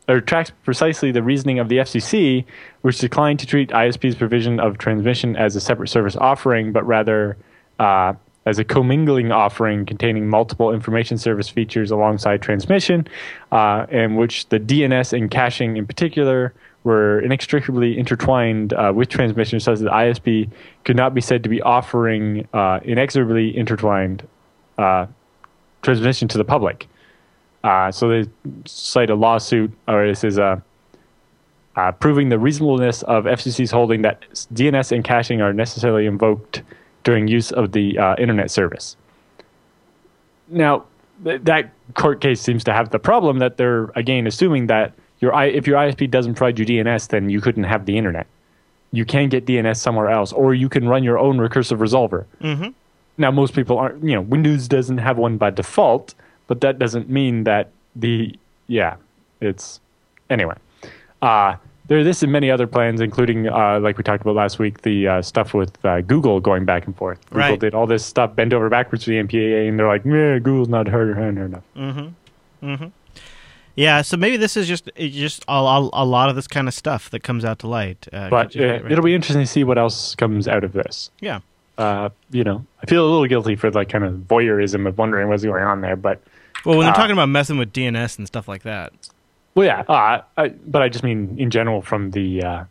or 0.09 0.19
tracks 0.21 0.51
precisely 0.63 1.11
the 1.11 1.21
reasoning 1.21 1.59
of 1.59 1.69
the 1.69 1.77
FCC, 1.77 2.43
which 2.81 2.97
declined 2.97 3.39
to 3.39 3.45
treat 3.45 3.69
ISP's 3.69 4.15
provision 4.15 4.59
of 4.59 4.77
transmission 4.79 5.35
as 5.35 5.55
a 5.55 5.61
separate 5.61 5.87
service 5.87 6.15
offering, 6.15 6.71
but 6.71 6.85
rather 6.85 7.37
uh, 7.77 8.13
as 8.49 8.57
a 8.57 8.63
commingling 8.63 9.31
offering 9.31 9.85
containing 9.85 10.27
multiple 10.27 10.73
information 10.73 11.17
service 11.17 11.47
features 11.47 11.91
alongside 11.91 12.41
transmission, 12.41 13.07
uh, 13.51 13.85
in 13.89 14.15
which 14.15 14.49
the 14.49 14.59
DNS 14.59 15.13
and 15.15 15.29
caching 15.29 15.77
in 15.77 15.85
particular 15.85 16.53
were 16.83 17.19
inextricably 17.19 17.97
intertwined 17.97 18.73
uh, 18.73 18.91
with 18.95 19.07
transmission, 19.09 19.59
such 19.59 19.79
that 19.79 19.91
ISP 19.91 20.49
could 20.83 20.95
not 20.95 21.13
be 21.13 21.21
said 21.21 21.43
to 21.43 21.49
be 21.49 21.61
offering 21.61 22.47
uh, 22.53 22.79
inexorably 22.83 23.55
intertwined 23.55 24.27
uh, 24.79 25.05
transmission 25.83 26.27
to 26.27 26.37
the 26.37 26.43
public. 26.43 26.87
Uh, 27.63 27.91
so 27.91 28.09
they 28.09 28.29
cite 28.65 29.09
a 29.09 29.15
lawsuit, 29.15 29.71
or 29.87 30.07
this 30.07 30.23
is 30.23 30.37
a 30.37 30.63
uh, 31.75 31.91
proving 31.93 32.29
the 32.29 32.39
reasonableness 32.39 33.03
of 33.03 33.25
FCC's 33.25 33.71
holding 33.71 34.01
that 34.01 34.25
DNS 34.53 34.91
and 34.91 35.03
caching 35.03 35.39
are 35.41 35.53
necessarily 35.53 36.07
invoked 36.07 36.63
during 37.03 37.27
use 37.27 37.51
of 37.51 37.71
the 37.71 37.97
uh, 37.97 38.15
internet 38.17 38.51
service. 38.51 38.95
Now, 40.47 40.85
th- 41.23 41.41
that 41.43 41.71
court 41.93 42.21
case 42.21 42.41
seems 42.41 42.63
to 42.65 42.73
have 42.73 42.89
the 42.89 42.99
problem 42.99 43.39
that 43.39 43.57
they're 43.57 43.85
again 43.95 44.27
assuming 44.27 44.67
that 44.67 44.93
your 45.19 45.33
I- 45.33 45.45
if 45.45 45.67
your 45.67 45.77
ISP 45.77 46.09
doesn't 46.09 46.35
provide 46.35 46.59
you 46.59 46.65
DNS, 46.65 47.07
then 47.09 47.29
you 47.29 47.41
couldn't 47.41 47.63
have 47.65 47.85
the 47.85 47.97
internet. 47.97 48.27
You 48.91 49.05
can 49.05 49.29
get 49.29 49.45
DNS 49.45 49.77
somewhere 49.77 50.09
else, 50.09 50.33
or 50.33 50.53
you 50.53 50.69
can 50.69 50.87
run 50.87 51.03
your 51.03 51.19
own 51.19 51.37
recursive 51.37 51.77
resolver. 51.77 52.25
Mm-hmm. 52.41 52.69
Now, 53.17 53.31
most 53.31 53.53
people 53.53 53.77
aren't, 53.77 54.03
you 54.03 54.15
know, 54.15 54.21
Windows 54.21 54.67
doesn't 54.67 54.97
have 54.97 55.17
one 55.17 55.37
by 55.37 55.49
default, 55.51 56.15
but 56.47 56.61
that 56.61 56.79
doesn't 56.79 57.09
mean 57.09 57.43
that 57.43 57.69
the, 57.95 58.33
yeah, 58.67 58.95
it's, 59.41 59.81
anyway. 60.29 60.55
Uh, 61.21 61.57
there 61.89 61.99
are 61.99 62.03
this 62.03 62.23
and 62.23 62.31
many 62.31 62.49
other 62.49 62.65
plans, 62.67 63.01
including, 63.01 63.47
uh, 63.49 63.79
like 63.81 63.97
we 63.97 64.03
talked 64.03 64.21
about 64.21 64.35
last 64.35 64.57
week, 64.59 64.83
the 64.83 65.07
uh, 65.07 65.21
stuff 65.21 65.53
with 65.53 65.83
uh, 65.83 65.99
Google 66.01 66.39
going 66.39 66.63
back 66.63 66.85
and 66.85 66.95
forth. 66.95 67.19
Google 67.25 67.39
Right. 67.39 67.59
did 67.59 67.73
all 67.75 67.85
this 67.87 68.05
stuff, 68.05 68.35
bend 68.35 68.53
over 68.53 68.69
backwards 68.69 69.03
for 69.03 69.09
the 69.09 69.17
MPAA, 69.17 69.67
and 69.67 69.77
they're 69.77 69.87
like, 69.87 70.05
yeah, 70.05 70.39
Google's 70.39 70.69
not 70.69 70.87
hard 70.87 71.09
enough. 71.17 71.63
Mm-hmm. 71.75 72.65
Mm-hmm. 72.65 72.87
Yeah, 73.75 74.01
so 74.01 74.17
maybe 74.17 74.35
this 74.37 74.57
is 74.57 74.67
just 74.67 74.89
just 74.97 75.43
a, 75.47 75.53
a, 75.53 75.89
a 75.93 76.05
lot 76.05 76.29
of 76.29 76.35
this 76.35 76.47
kind 76.47 76.67
of 76.67 76.73
stuff 76.73 77.09
that 77.11 77.23
comes 77.23 77.45
out 77.45 77.59
to 77.59 77.67
light. 77.67 78.07
Uh, 78.11 78.29
But 78.29 78.51
just 78.51 78.63
uh, 78.63 78.83
right- 78.83 78.91
it'll 78.91 79.03
be 79.05 79.15
interesting 79.15 79.43
to 79.43 79.47
see 79.47 79.63
what 79.63 79.77
else 79.77 80.15
comes 80.15 80.47
out 80.47 80.63
of 80.63 80.73
this. 80.73 81.11
yeah. 81.19 81.39
Uh, 81.77 82.09
you 82.29 82.43
know, 82.43 82.65
I 82.83 82.85
feel 82.87 83.05
a 83.05 83.09
little 83.09 83.25
guilty 83.25 83.55
for 83.55 83.71
like 83.71 83.87
kind 83.87 84.03
of 84.03 84.13
voyeurism 84.15 84.85
of 84.85 84.97
wondering 84.97 85.29
what's 85.29 85.45
going 85.45 85.63
on 85.63 85.79
there, 85.79 85.95
but 85.95 86.21
Well, 86.65 86.77
when 86.77 86.85
they're 86.85 86.93
talking 86.93 87.13
about 87.13 87.29
messing 87.29 87.57
with 87.57 87.71
DNS 87.71 88.17
and 88.17 88.27
stuff 88.27 88.49
like 88.49 88.63
that, 88.63 88.91
Well, 89.55 89.65
yeah, 89.65 89.81
uh, 89.87 90.21
I, 90.37 90.49
but 90.49 90.81
I 90.81 90.89
just 90.89 91.03
mean 91.03 91.35
in 91.37 91.49
general 91.49 91.81
from 91.81 92.11
the 92.11 92.43
uh, 92.43 92.63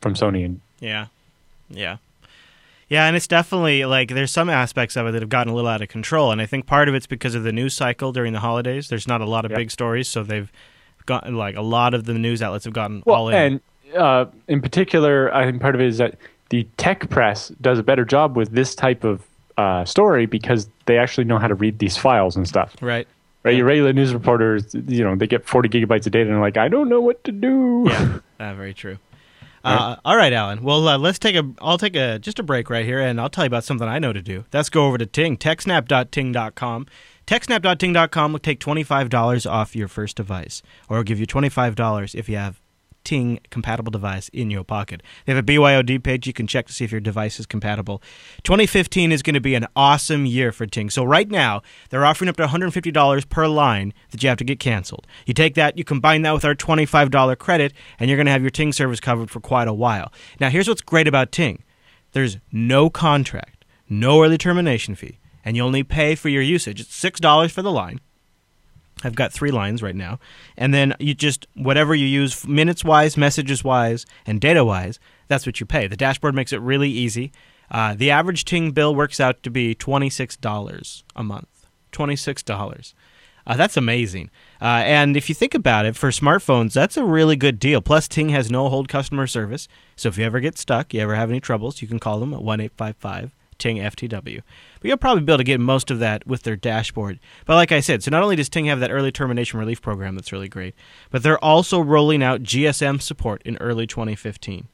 from 0.00 0.14
Sony 0.14 0.44
and 0.44 0.60
yeah, 0.80 1.06
yeah, 1.68 1.96
yeah, 2.88 3.06
and 3.06 3.16
it's 3.16 3.26
definitely 3.26 3.84
like 3.84 4.10
there's 4.10 4.30
some 4.30 4.48
aspects 4.48 4.96
of 4.96 5.06
it 5.06 5.12
that 5.12 5.22
have 5.22 5.28
gotten 5.28 5.52
a 5.52 5.56
little 5.56 5.68
out 5.70 5.82
of 5.82 5.88
control, 5.88 6.30
and 6.32 6.40
I 6.40 6.46
think 6.46 6.66
part 6.66 6.88
of 6.88 6.94
it's 6.94 7.06
because 7.06 7.34
of 7.34 7.42
the 7.42 7.52
news 7.52 7.74
cycle 7.74 8.12
during 8.12 8.32
the 8.32 8.40
holidays. 8.40 8.88
There's 8.88 9.08
not 9.08 9.20
a 9.20 9.26
lot 9.26 9.44
of 9.44 9.50
Yep. 9.50 9.58
big 9.58 9.70
stories, 9.70 10.08
so 10.08 10.22
they've 10.22 10.50
gotten 11.04 11.36
like 11.36 11.56
a 11.56 11.62
lot 11.62 11.94
of 11.94 12.04
the 12.04 12.14
news 12.14 12.42
outlets 12.42 12.64
have 12.64 12.74
gotten 12.74 13.02
well, 13.06 13.16
all 13.16 13.28
in. 13.28 13.34
and 13.34 13.60
uh, 13.96 14.26
in 14.48 14.60
particular, 14.60 15.32
I 15.34 15.44
think 15.46 15.60
part 15.60 15.74
of 15.74 15.80
it 15.80 15.86
is 15.88 15.98
that 15.98 16.16
the 16.50 16.66
tech 16.76 17.08
press 17.10 17.48
does 17.60 17.78
a 17.78 17.82
better 17.82 18.04
job 18.04 18.36
with 18.36 18.50
this 18.50 18.74
type 18.74 19.04
of 19.04 19.22
uh, 19.56 19.84
story 19.84 20.26
because 20.26 20.68
they 20.86 20.98
actually 20.98 21.24
know 21.24 21.38
how 21.38 21.48
to 21.48 21.54
read 21.54 21.78
these 21.78 21.96
files 21.96 22.36
and 22.36 22.46
stuff. 22.46 22.74
right. 22.80 23.08
Right, 23.46 23.54
your 23.56 23.66
regular 23.66 23.92
news 23.92 24.12
reporters, 24.12 24.74
you 24.74 25.04
know, 25.04 25.14
they 25.14 25.28
get 25.28 25.46
40 25.46 25.68
gigabytes 25.68 26.04
of 26.04 26.10
data 26.10 26.22
and 26.22 26.32
they're 26.32 26.40
like, 26.40 26.56
I 26.56 26.66
don't 26.66 26.88
know 26.88 27.00
what 27.00 27.22
to 27.22 27.30
do. 27.30 27.84
Yeah, 27.86 28.18
uh, 28.40 28.54
very 28.54 28.74
true. 28.74 28.98
Uh, 29.62 29.94
all 30.04 30.16
right, 30.16 30.32
Allan. 30.32 30.64
Well, 30.64 30.88
uh, 30.88 30.98
let's 30.98 31.20
take 31.20 31.36
a. 31.36 31.48
I'll 31.60 31.78
take 31.78 31.94
a 31.94 32.18
just 32.18 32.40
a 32.40 32.42
break 32.42 32.70
right 32.70 32.84
here, 32.84 33.00
and 33.00 33.20
I'll 33.20 33.28
tell 33.28 33.44
you 33.44 33.46
about 33.46 33.62
something 33.62 33.86
I 33.86 34.00
know 34.00 34.12
to 34.12 34.20
do. 34.20 34.44
Let's 34.52 34.68
go 34.68 34.86
over 34.86 34.98
to 34.98 35.06
Ting. 35.06 35.36
TechSnap.ting.com. 35.36 36.86
TechSnap.ting.com 37.26 38.32
will 38.32 38.38
take 38.40 38.58
twenty 38.58 38.82
five 38.82 39.08
dollars 39.10 39.46
off 39.46 39.76
your 39.76 39.88
first 39.88 40.16
device, 40.16 40.62
or 40.88 41.04
give 41.04 41.20
you 41.20 41.26
twenty 41.26 41.48
five 41.48 41.76
dollars 41.76 42.16
if 42.16 42.28
you 42.28 42.36
have 42.36 42.60
Ting 43.06 43.38
compatible 43.50 43.92
device 43.92 44.28
in 44.30 44.50
your 44.50 44.64
pocket. 44.64 45.00
They 45.24 45.32
have 45.32 45.42
a 45.42 45.46
BYOD 45.46 46.02
page 46.02 46.26
you 46.26 46.32
can 46.32 46.48
check 46.48 46.66
to 46.66 46.72
see 46.72 46.84
if 46.84 46.90
your 46.90 47.00
device 47.00 47.38
is 47.38 47.46
compatible. 47.46 48.02
2015 48.42 49.12
is 49.12 49.22
going 49.22 49.34
to 49.34 49.40
be 49.40 49.54
an 49.54 49.68
awesome 49.76 50.26
year 50.26 50.50
for 50.50 50.66
Ting. 50.66 50.90
So 50.90 51.04
right 51.04 51.30
now, 51.30 51.62
they're 51.88 52.04
offering 52.04 52.28
up 52.28 52.36
to 52.38 52.46
$150 52.48 53.28
per 53.28 53.46
line 53.46 53.94
that 54.10 54.24
you 54.24 54.28
have 54.28 54.38
to 54.38 54.44
get 54.44 54.58
canceled. 54.58 55.06
You 55.24 55.34
take 55.34 55.54
that, 55.54 55.78
you 55.78 55.84
combine 55.84 56.22
that 56.22 56.32
with 56.32 56.44
our 56.44 56.56
$25 56.56 57.38
credit, 57.38 57.72
and 58.00 58.10
you're 58.10 58.16
going 58.16 58.26
to 58.26 58.32
have 58.32 58.42
your 58.42 58.50
Ting 58.50 58.72
service 58.72 58.98
covered 58.98 59.30
for 59.30 59.38
quite 59.38 59.68
a 59.68 59.72
while. 59.72 60.12
Now, 60.40 60.50
here's 60.50 60.66
what's 60.66 60.82
great 60.82 61.06
about 61.06 61.30
Ting. 61.30 61.62
There's 62.10 62.38
no 62.50 62.90
contract, 62.90 63.64
no 63.88 64.24
early 64.24 64.36
termination 64.36 64.96
fee, 64.96 65.20
and 65.44 65.56
you 65.56 65.62
only 65.62 65.84
pay 65.84 66.16
for 66.16 66.28
your 66.28 66.42
usage. 66.42 66.80
It's 66.80 67.00
$6 67.00 67.50
for 67.52 67.62
the 67.62 67.70
line. 67.70 68.00
I've 69.06 69.14
got 69.14 69.32
three 69.32 69.52
lines 69.52 69.82
right 69.82 69.94
now. 69.94 70.18
And 70.56 70.74
then 70.74 70.94
you 70.98 71.14
just, 71.14 71.46
whatever 71.54 71.94
you 71.94 72.06
use, 72.06 72.46
minutes 72.46 72.84
wise, 72.84 73.16
messages 73.16 73.62
wise, 73.62 74.04
and 74.26 74.40
data 74.40 74.64
wise, 74.64 74.98
that's 75.28 75.46
what 75.46 75.60
you 75.60 75.66
pay. 75.66 75.86
The 75.86 75.96
dashboard 75.96 76.34
makes 76.34 76.52
it 76.52 76.60
really 76.60 76.90
easy. 76.90 77.30
Uh, 77.70 77.94
the 77.94 78.10
average 78.10 78.44
Ting 78.44 78.72
bill 78.72 78.94
works 78.94 79.20
out 79.20 79.42
to 79.44 79.50
be 79.50 79.74
$26 79.74 81.02
a 81.14 81.22
month. 81.22 81.66
$26. 81.92 82.94
Uh, 83.46 83.56
that's 83.56 83.76
amazing. 83.76 84.28
Uh, 84.60 84.82
and 84.84 85.16
if 85.16 85.28
you 85.28 85.34
think 85.34 85.54
about 85.54 85.86
it, 85.86 85.94
for 85.94 86.10
smartphones, 86.10 86.72
that's 86.72 86.96
a 86.96 87.04
really 87.04 87.36
good 87.36 87.60
deal. 87.60 87.80
Plus, 87.80 88.08
Ting 88.08 88.30
has 88.30 88.50
no 88.50 88.68
hold 88.68 88.88
customer 88.88 89.28
service. 89.28 89.68
So 89.94 90.08
if 90.08 90.18
you 90.18 90.24
ever 90.24 90.40
get 90.40 90.58
stuck, 90.58 90.92
you 90.92 91.00
ever 91.00 91.14
have 91.14 91.30
any 91.30 91.40
troubles, 91.40 91.80
you 91.80 91.86
can 91.86 92.00
call 92.00 92.18
them 92.18 92.34
at 92.34 92.42
1 92.42 92.60
855 92.60 93.35
Ting 93.58 93.76
FTW. 93.76 94.42
But 94.80 94.88
you'll 94.88 94.96
probably 94.96 95.24
be 95.24 95.32
able 95.32 95.38
to 95.38 95.44
get 95.44 95.60
most 95.60 95.90
of 95.90 95.98
that 95.98 96.26
with 96.26 96.42
their 96.42 96.56
dashboard. 96.56 97.18
But 97.44 97.54
like 97.54 97.72
I 97.72 97.80
said, 97.80 98.02
so 98.02 98.10
not 98.10 98.22
only 98.22 98.36
does 98.36 98.48
Ting 98.48 98.66
have 98.66 98.80
that 98.80 98.90
early 98.90 99.12
termination 99.12 99.58
relief 99.58 99.80
program 99.80 100.14
that's 100.14 100.32
really 100.32 100.48
great, 100.48 100.74
but 101.10 101.22
they're 101.22 101.42
also 101.44 101.80
rolling 101.80 102.22
out 102.22 102.42
GSM 102.42 103.00
support 103.00 103.42
in 103.44 103.56
early 103.58 103.86
2015. 103.86 104.68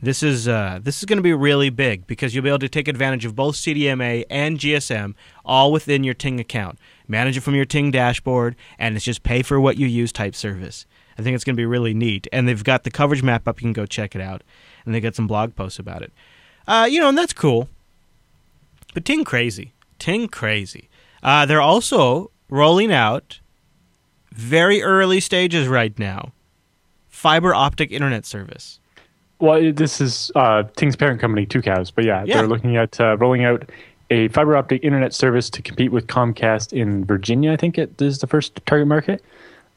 This 0.00 0.22
is 0.22 0.46
uh, 0.46 0.78
this 0.80 0.98
is 0.98 1.06
going 1.06 1.16
to 1.16 1.24
be 1.24 1.32
really 1.32 1.70
big 1.70 2.06
because 2.06 2.32
you'll 2.32 2.44
be 2.44 2.50
able 2.50 2.60
to 2.60 2.68
take 2.68 2.86
advantage 2.86 3.24
of 3.24 3.34
both 3.34 3.56
CDMA 3.56 4.24
and 4.30 4.56
GSM 4.56 5.14
all 5.44 5.72
within 5.72 6.04
your 6.04 6.14
Ting 6.14 6.38
account. 6.38 6.78
Manage 7.08 7.36
it 7.36 7.40
from 7.40 7.56
your 7.56 7.64
Ting 7.64 7.90
dashboard, 7.90 8.54
and 8.78 8.94
it's 8.94 9.04
just 9.04 9.24
pay 9.24 9.42
for 9.42 9.60
what 9.60 9.76
you 9.76 9.88
use 9.88 10.12
type 10.12 10.36
service. 10.36 10.86
I 11.18 11.22
think 11.22 11.34
it's 11.34 11.44
going 11.44 11.56
to 11.56 11.60
be 11.60 11.66
really 11.66 11.94
neat. 11.94 12.28
And 12.32 12.48
they've 12.48 12.62
got 12.62 12.84
the 12.84 12.90
coverage 12.90 13.22
map 13.22 13.48
up. 13.48 13.60
You 13.60 13.66
can 13.66 13.72
go 13.72 13.86
check 13.86 14.14
it 14.14 14.20
out. 14.20 14.42
And 14.86 14.94
they 14.94 15.00
got 15.00 15.16
some 15.16 15.26
blog 15.26 15.56
posts 15.56 15.78
about 15.78 16.02
it. 16.02 16.12
Uh, 16.66 16.86
you 16.88 17.00
know, 17.00 17.08
and 17.08 17.18
that's 17.18 17.32
cool. 17.32 17.68
But 18.98 19.04
Ting 19.04 19.22
crazy. 19.22 19.74
Ting 20.00 20.26
crazy. 20.26 20.88
Uh, 21.22 21.46
they're 21.46 21.60
also 21.60 22.32
rolling 22.48 22.90
out 22.92 23.38
very 24.32 24.82
early 24.82 25.20
stages 25.20 25.68
right 25.68 25.96
now 26.00 26.32
fiber 27.08 27.54
optic 27.54 27.92
internet 27.92 28.26
service. 28.26 28.80
Well, 29.38 29.72
this 29.72 30.00
is 30.00 30.32
uh, 30.34 30.64
Ting's 30.74 30.96
parent 30.96 31.20
company, 31.20 31.46
Tucows, 31.46 31.92
but 31.94 32.04
yeah, 32.06 32.24
Yeah. 32.24 32.38
they're 32.38 32.48
looking 32.48 32.76
at 32.76 33.00
uh, 33.00 33.16
rolling 33.18 33.44
out 33.44 33.70
a 34.10 34.26
fiber 34.28 34.56
optic 34.56 34.82
internet 34.82 35.14
service 35.14 35.48
to 35.50 35.62
compete 35.62 35.92
with 35.92 36.08
Comcast 36.08 36.72
in 36.72 37.04
Virginia. 37.04 37.52
I 37.52 37.56
think 37.56 37.78
it 37.78 38.02
is 38.02 38.18
the 38.18 38.26
first 38.26 38.60
target 38.66 38.88
market. 38.88 39.22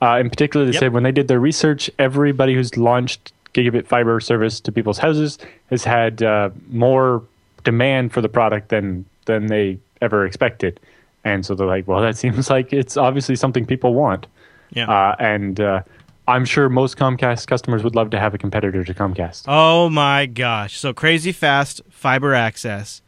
Uh, 0.01 0.17
in 0.19 0.31
particular, 0.31 0.65
they 0.65 0.71
Yep. 0.71 0.79
said 0.79 0.93
when 0.93 1.03
they 1.03 1.11
did 1.11 1.27
their 1.27 1.39
research, 1.39 1.91
everybody 1.99 2.55
who's 2.55 2.75
launched 2.75 3.33
gigabit 3.53 3.85
fiber 3.85 4.19
service 4.19 4.59
to 4.61 4.71
people's 4.71 4.97
houses 4.97 5.37
has 5.69 5.83
had 5.83 6.23
uh, 6.23 6.49
more 6.71 7.21
demand 7.63 8.11
for 8.11 8.21
the 8.21 8.29
product 8.29 8.69
than 8.69 9.05
than 9.25 9.47
they 9.47 9.77
ever 10.01 10.25
expected, 10.25 10.79
and 11.23 11.45
so 11.45 11.53
they're 11.55 11.67
like, 11.67 11.87
well, 11.87 12.01
that 12.01 12.17
seems 12.23 12.49
like 12.49 12.73
it's 12.73 12.97
obviously 12.97 13.35
something 13.35 13.65
people 13.65 13.93
want. 13.93 14.27
Yeah. 14.73 14.89
Uh, 14.89 15.15
and 15.19 15.59
uh, 15.59 15.81
I'm 16.27 16.45
sure 16.45 16.69
most 16.69 16.97
Comcast 16.97 17.47
customers 17.47 17.83
would 17.83 17.95
love 17.95 18.09
to 18.11 18.19
have 18.19 18.33
a 18.33 18.37
competitor 18.37 18.83
to 18.83 18.93
Comcast. 18.93 19.43
Oh 19.47 19.89
my 19.89 20.25
gosh. 20.27 20.77
So 20.79 20.93
crazy 20.93 21.31
fast 21.31 21.81
fiber 21.89 22.33
access, 22.33 23.01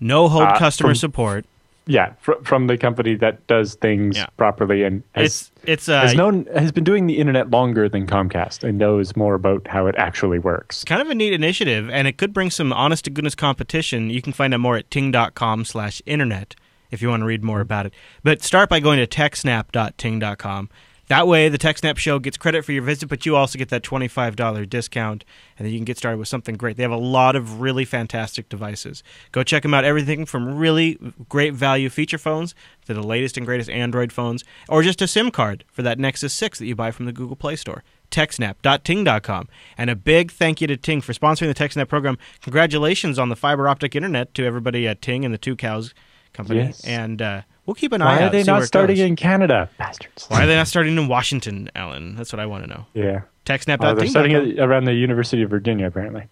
no 0.00 0.28
hold 0.28 0.44
Uh, 0.44 0.58
customer 0.58 0.90
from- 0.90 0.94
support. 0.96 1.44
Yeah, 1.86 2.12
fr- 2.20 2.32
from 2.44 2.66
the 2.68 2.76
company 2.78 3.14
that 3.16 3.46
does 3.48 3.74
things 3.74 4.16
Yeah. 4.16 4.26
properly 4.36 4.84
and 4.84 5.02
has, 5.14 5.24
It's 5.24 5.50
it's 5.64 5.88
uh, 5.88 6.00
has 6.02 6.14
known 6.14 6.46
has 6.54 6.70
been 6.72 6.84
doing 6.84 7.06
the 7.06 7.18
internet 7.18 7.50
longer 7.50 7.88
than 7.88 8.06
Comcast 8.06 8.62
and 8.62 8.78
knows 8.78 9.16
more 9.16 9.34
about 9.34 9.66
how 9.66 9.86
it 9.86 9.94
actually 9.98 10.38
works. 10.38 10.84
kind 10.84 11.02
of 11.02 11.08
a 11.10 11.14
neat 11.14 11.32
initiative 11.32 11.90
and 11.90 12.06
it 12.06 12.16
could 12.16 12.32
bring 12.32 12.50
some 12.50 12.72
honest 12.72 13.04
to 13.06 13.10
goodness 13.10 13.34
competition 13.34 14.08
you 14.10 14.22
can 14.22 14.32
find 14.32 14.54
out 14.54 14.60
more 14.60 14.76
at 14.76 14.90
ting.com 14.90 15.64
slash 15.64 16.00
internet 16.06 16.54
if 16.90 17.00
you 17.02 17.08
want 17.08 17.22
to 17.22 17.26
read 17.26 17.42
more 17.42 17.60
about 17.60 17.86
it 17.86 17.94
but 18.22 18.42
start 18.42 18.68
by 18.68 18.78
going 18.78 18.98
to 18.98 19.06
techsnap.ting.com 19.06 20.68
that 21.10 21.26
way 21.26 21.48
the 21.48 21.58
techsnap 21.58 21.98
show 21.98 22.20
gets 22.20 22.36
credit 22.36 22.64
for 22.64 22.70
your 22.72 22.82
visit 22.82 23.08
but 23.08 23.26
you 23.26 23.34
also 23.34 23.58
get 23.58 23.68
that 23.68 23.82
$25 23.82 24.68
discount 24.70 25.24
and 25.58 25.66
then 25.66 25.72
you 25.72 25.78
can 25.78 25.84
get 25.84 25.98
started 25.98 26.18
with 26.18 26.28
something 26.28 26.54
great 26.54 26.76
they 26.76 26.84
have 26.84 26.92
a 26.92 26.96
lot 26.96 27.34
of 27.34 27.60
really 27.60 27.84
fantastic 27.84 28.48
devices 28.48 29.02
go 29.32 29.42
check 29.42 29.62
them 29.62 29.74
out 29.74 29.84
everything 29.84 30.24
from 30.24 30.56
really 30.56 30.98
great 31.28 31.52
value 31.52 31.90
feature 31.90 32.18
phones 32.18 32.54
to 32.86 32.94
the 32.94 33.02
latest 33.02 33.36
and 33.36 33.44
greatest 33.44 33.68
android 33.68 34.12
phones 34.12 34.44
or 34.68 34.82
just 34.82 35.02
a 35.02 35.08
sim 35.08 35.30
card 35.30 35.64
for 35.68 35.82
that 35.82 35.98
nexus 35.98 36.32
6 36.32 36.60
that 36.60 36.66
you 36.66 36.76
buy 36.76 36.90
from 36.90 37.06
the 37.06 37.12
google 37.12 37.36
play 37.36 37.56
store 37.56 37.82
techsnap.ting.com. 38.10 39.48
And 39.78 39.88
a 39.88 39.94
big 39.94 40.32
thank 40.32 40.60
you 40.60 40.66
to 40.66 40.76
Ting 40.76 41.00
for 41.00 41.12
sponsoring 41.12 41.46
the 41.46 41.54
TechSnap 41.54 41.86
program. 41.86 42.18
Congratulations 42.42 43.20
on 43.20 43.28
the 43.28 43.36
fiber 43.36 43.68
optic 43.68 43.94
internet 43.94 44.34
to 44.34 44.44
everybody 44.44 44.88
at 44.88 45.00
Ting 45.00 45.24
and 45.24 45.32
the 45.32 45.38
Tucows 45.38 45.92
company. 46.32 46.60
Yes. 46.60 46.84
And 46.84 47.22
uh, 47.22 47.42
we'll 47.66 47.74
keep 47.74 47.92
an 47.92 48.02
eye 48.02 48.04
Why 48.06 48.14
out. 48.16 48.22
are 48.22 48.30
they 48.30 48.42
see 48.42 48.50
not 48.50 48.64
starting 48.64 48.96
goes. 48.96 49.04
in 49.06 49.16
Canada, 49.16 49.68
bastards? 49.78 50.26
Why 50.28 50.44
are 50.44 50.46
they 50.46 50.56
not 50.56 50.68
starting 50.68 50.96
in 50.96 51.08
Washington, 51.08 51.70
Allan? 51.74 52.16
That's 52.16 52.32
what 52.32 52.40
I 52.40 52.46
want 52.46 52.64
to 52.64 52.70
know. 52.70 52.86
Yeah, 52.94 53.22
TechSnap. 53.46 53.82
uh, 53.84 53.94
they're 53.94 54.06
starting 54.08 54.32
it 54.32 54.58
around 54.58 54.84
the 54.84 54.94
University 54.94 55.42
of 55.42 55.50
Virginia, 55.50 55.86
apparently. 55.86 56.26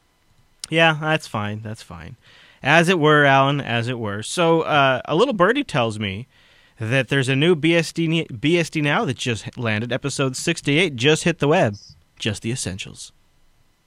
Yeah, 0.71 0.99
that's 1.01 1.27
fine. 1.27 1.63
That's 1.63 1.83
fine. 1.83 2.17
As 2.63 2.89
it 2.89 2.99
were, 2.99 3.25
Allan, 3.25 3.61
as 3.61 3.89
it 3.89 3.99
were. 3.99 4.23
So, 4.23 4.63
uh, 4.63 5.01
a 5.05 5.15
little 5.15 5.33
birdie 5.35 5.65
tells 5.65 5.99
me 5.99 6.27
that 6.81 7.09
there's 7.09 7.29
a 7.29 7.37
new 7.37 7.55
BSD, 7.57 8.27
BSD 8.31 8.83
Now 8.83 9.05
that 9.05 9.17
just 9.17 9.57
landed. 9.57 9.93
Episode 9.93 10.37
68 10.37 10.97
just 10.97 11.25
hit 11.25 11.39
the 11.39 11.49
web. 11.49 11.77
Just 12.19 12.43
the 12.43 12.51
essentials. 12.51 13.13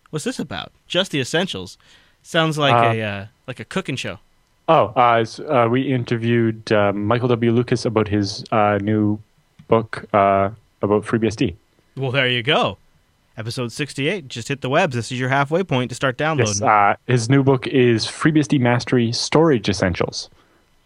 What's 0.09 0.25
this 0.25 0.39
about? 0.39 0.71
Just 0.87 1.11
the 1.11 1.19
essentials. 1.19 1.77
Sounds 2.23 2.57
like 2.57 2.73
Uh, 2.73 2.97
a 2.97 3.01
uh, 3.01 3.25
like 3.47 3.59
a 3.59 3.65
cooking 3.65 3.95
show. 3.95 4.19
Oh, 4.67 4.93
uh, 4.95 5.19
s- 5.21 5.39
uh, 5.39 5.67
we 5.69 5.81
interviewed 5.91 6.71
uh, 6.71 6.93
Michael 6.93 7.27
W. 7.29 7.51
Lucas 7.51 7.85
about 7.85 8.07
his 8.07 8.43
uh, 8.51 8.79
new 8.81 9.19
book 9.67 10.05
uh, 10.13 10.49
about 10.81 11.03
FreeBSD. 11.05 11.55
Well, 11.97 12.11
there 12.11 12.27
you 12.27 12.43
go. 12.43 12.77
Episode 13.37 13.71
68 13.71 14.27
just 14.27 14.47
hit 14.49 14.61
the 14.61 14.69
webs. 14.69 14.95
This 14.95 15.11
is 15.11 15.19
your 15.19 15.29
halfway 15.29 15.63
point 15.63 15.89
to 15.89 15.95
start 15.95 16.17
downloading. 16.17 16.53
Yes, 16.53 16.61
uh, 16.61 16.95
his 17.07 17.29
new 17.29 17.43
book 17.43 17.65
is 17.67 18.05
FreeBSD 18.05 18.59
Mastery 18.59 19.11
Storage 19.11 19.67
Essentials. 19.69 20.29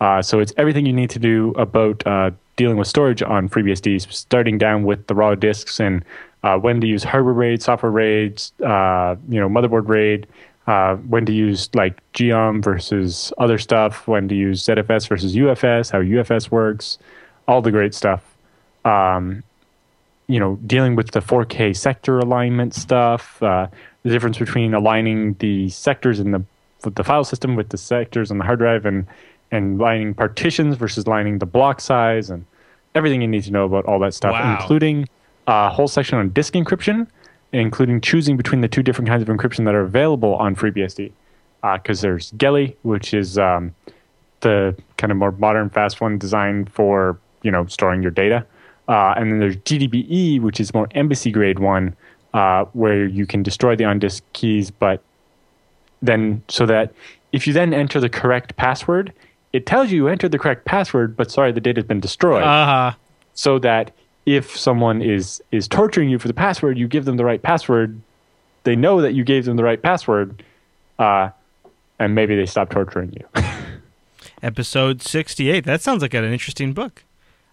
Uh, 0.01 0.21
so 0.21 0.39
it's 0.39 0.53
everything 0.57 0.86
you 0.86 0.93
need 0.93 1.09
to 1.09 1.19
do 1.19 1.51
about 1.57 2.05
uh, 2.05 2.30
dealing 2.57 2.78
with 2.78 2.88
storage 2.88 3.21
on 3.23 3.49
FreeBSD, 3.49 4.11
starting 4.13 4.57
down 4.57 4.84
with 4.84 5.07
the 5.07 5.15
raw 5.15 5.36
disks 5.36 5.80
and 5.80 6.03
uh, 6.43 6.57
when 6.57 6.80
to 6.82 6.88
use 6.88 7.03
hardware 7.03 7.34
RAID, 7.34 7.61
software 7.63 7.91
RAID, 7.91 8.41
uh, 8.63 9.15
you 9.30 9.39
know, 9.39 9.49
motherboard 9.49 9.88
RAID, 9.88 10.28
uh, 10.68 10.95
when 10.95 11.26
to 11.26 11.34
use 11.34 11.70
like 11.76 11.99
Geom 12.13 12.63
versus 12.63 13.32
other 13.38 13.57
stuff, 13.57 14.07
when 14.07 14.28
to 14.28 14.36
use 14.36 14.63
ZFS 14.63 15.07
versus 15.07 15.36
UFS, 15.36 15.91
how 15.91 16.01
UFS 16.01 16.49
works, 16.51 16.97
all 17.47 17.61
the 17.61 17.72
great 17.72 17.93
stuff. 17.93 18.24
Um, 18.84 19.43
you 20.28 20.39
know, 20.39 20.57
dealing 20.66 20.95
with 20.95 21.11
the 21.11 21.20
4K 21.20 21.76
sector 21.76 22.18
alignment 22.18 22.74
stuff, 22.74 23.41
uh, 23.43 23.68
the 24.03 24.09
difference 24.09 24.38
between 24.39 24.74
aligning 24.74 25.34
the 25.36 25.70
sectors 25.70 26.20
in 26.20 26.32
the 26.32 26.43
with 26.84 26.95
the 26.95 27.03
file 27.03 27.24
system 27.24 27.55
with 27.55 27.70
the 27.70 27.78
sectors 27.78 28.30
on 28.30 28.38
the 28.38 28.43
hard 28.43 28.59
drive, 28.59 28.86
and 28.86 29.05
and 29.51 29.80
lining 29.80 30.13
partitions 30.13 30.76
versus 30.76 31.07
lining 31.07 31.39
the 31.39 31.45
block 31.45 31.80
size, 31.80 32.30
and 32.30 32.45
everything 32.95 33.22
you 33.22 33.28
need 33.28 33.43
to 33.43 33.51
know 33.51 33.66
about 33.66 33.86
all 33.86 33.99
that 33.99 34.13
stuff, 34.13 34.32
Wow. 34.34 34.57
including 34.59 35.07
a 35.47 35.70
whole 35.70 35.88
section 35.88 36.18
on 36.18 36.30
disk 36.30 36.53
encryption, 36.53 37.07
including 37.59 38.01
choosing 38.01 38.37
between 38.37 38.61
the 38.61 38.67
two 38.67 38.83
different 38.83 39.07
kinds 39.07 39.21
of 39.21 39.27
encryption 39.29 39.65
that 39.65 39.75
are 39.75 39.81
available 39.81 40.35
on 40.35 40.55
FreeBSD. 40.55 41.11
Because 41.61 42.01
there's 42.01 42.31
Geli, 42.33 42.75
which 42.83 43.13
is 43.13 43.39
um, 43.39 43.73
the 44.41 44.77
kind 44.97 45.11
of 45.11 45.17
more 45.17 45.31
modern, 45.31 45.69
fast 45.69 45.99
one 45.99 46.19
designed 46.19 46.71
for 46.71 47.17
you 47.41 47.49
know 47.49 47.65
storing 47.65 48.03
your 48.03 48.11
data, 48.11 48.45
uh, 48.87 49.15
and 49.17 49.31
then 49.31 49.39
there's 49.39 49.57
GBDE, 49.57 50.41
which 50.41 50.59
is 50.59 50.73
more 50.75 50.87
embassy 50.91 51.31
grade 51.31 51.57
one, 51.57 51.95
uh, 52.35 52.65
where 52.73 53.05
you 53.05 53.25
can 53.25 53.41
destroy 53.41 53.75
the 53.75 53.83
on 53.83 53.97
disk 53.97 54.23
keys, 54.33 54.69
but 54.69 55.01
then 56.03 56.43
so 56.49 56.67
that 56.67 56.93
if 57.31 57.47
you 57.47 57.53
then 57.53 57.73
enter 57.73 57.99
the 57.99 58.09
correct 58.09 58.55
password, 58.57 59.11
it 59.53 59.65
tells 59.65 59.91
you 59.91 59.97
you 59.97 60.07
entered 60.07 60.31
the 60.31 60.39
correct 60.39 60.65
password, 60.65 61.17
but 61.17 61.31
sorry, 61.31 61.51
the 61.51 61.61
data's 61.61 61.85
been 61.85 61.99
destroyed. 61.99 62.43
Uh 62.43 62.65
huh. 62.65 62.91
so 63.33 63.57
that 63.59 63.91
if 64.26 64.57
someone 64.57 65.01
is 65.01 65.41
is 65.51 65.67
torturing 65.67 66.09
you 66.09 66.19
for 66.19 66.28
the 66.28 66.34
password, 66.34 66.78
you 66.78 66.88
give 66.88 67.05
them 67.05 67.17
the 67.17 67.26
right 67.26 67.41
password. 67.41 67.99
They 68.63 68.76
know 68.76 69.01
that 69.01 69.13
you 69.13 69.23
gave 69.23 69.45
them 69.45 69.57
the 69.57 69.63
right 69.63 69.82
password, 69.82 70.43
uh, 70.97 71.30
and 71.99 72.15
maybe 72.15 72.36
they 72.36 72.45
stop 72.45 72.69
torturing 72.69 73.13
you. 73.13 73.43
Episode 74.41 75.01
68. 75.01 75.65
That 75.65 75.82
sounds 75.82 76.01
like 76.01 76.13
an 76.13 76.23
interesting 76.26 76.73
book. 76.73 77.03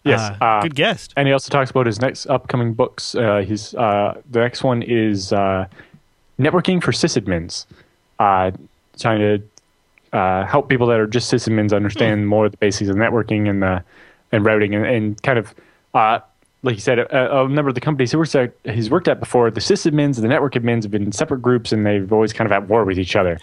Yes, 0.04 0.20
Uh, 0.40 0.44
uh, 0.44 0.62
good 0.62 0.74
guest. 0.74 1.12
And 1.16 1.28
he 1.28 1.32
also 1.32 1.50
talks 1.50 1.70
about 1.70 1.86
his 1.86 2.00
next 2.00 2.26
upcoming 2.26 2.74
books. 2.74 3.14
Uh, 3.14 3.38
he's 3.46 3.74
uh, 3.74 4.20
the 4.30 4.40
next 4.40 4.64
one 4.64 4.82
is 4.82 5.32
uh, 5.32 5.66
networking 6.40 6.82
for 6.82 6.90
sysadmins, 6.92 7.66
uh, 8.18 8.50
trying 8.98 9.20
to 9.20 10.16
uh, 10.16 10.44
help 10.44 10.68
people 10.68 10.86
that 10.88 10.98
are 10.98 11.06
just 11.06 11.32
sysadmins 11.32 11.72
understand 11.74 12.26
more 12.26 12.46
of 12.46 12.50
the 12.50 12.58
basics 12.58 12.90
of 12.90 12.96
networking 12.96 13.48
and 13.48 13.62
the 13.62 13.84
and 14.32 14.44
routing 14.44 14.74
and, 14.74 14.84
and 14.86 15.22
kind 15.22 15.38
of 15.38 15.54
uh, 15.94 16.18
like 16.62 16.74
you 16.74 16.80
said, 16.80 16.98
a, 16.98 17.42
a 17.42 17.48
number 17.48 17.68
of 17.68 17.74
the 17.74 17.80
companies 17.80 18.12
he 18.12 18.16
works 18.16 18.34
at, 18.34 18.52
he's 18.64 18.90
worked 18.90 19.08
at 19.08 19.18
before, 19.18 19.50
the 19.50 19.60
sysadmins 19.60 20.16
and 20.16 20.24
the 20.24 20.28
network 20.28 20.54
admins 20.54 20.82
have 20.82 20.90
been 20.90 21.02
in 21.02 21.12
separate 21.12 21.42
groups 21.42 21.72
and 21.72 21.84
they've 21.84 22.12
always 22.12 22.32
kind 22.32 22.46
of 22.46 22.52
at 22.52 22.68
war 22.68 22.84
with 22.84 22.98
each 22.98 23.16
other. 23.16 23.38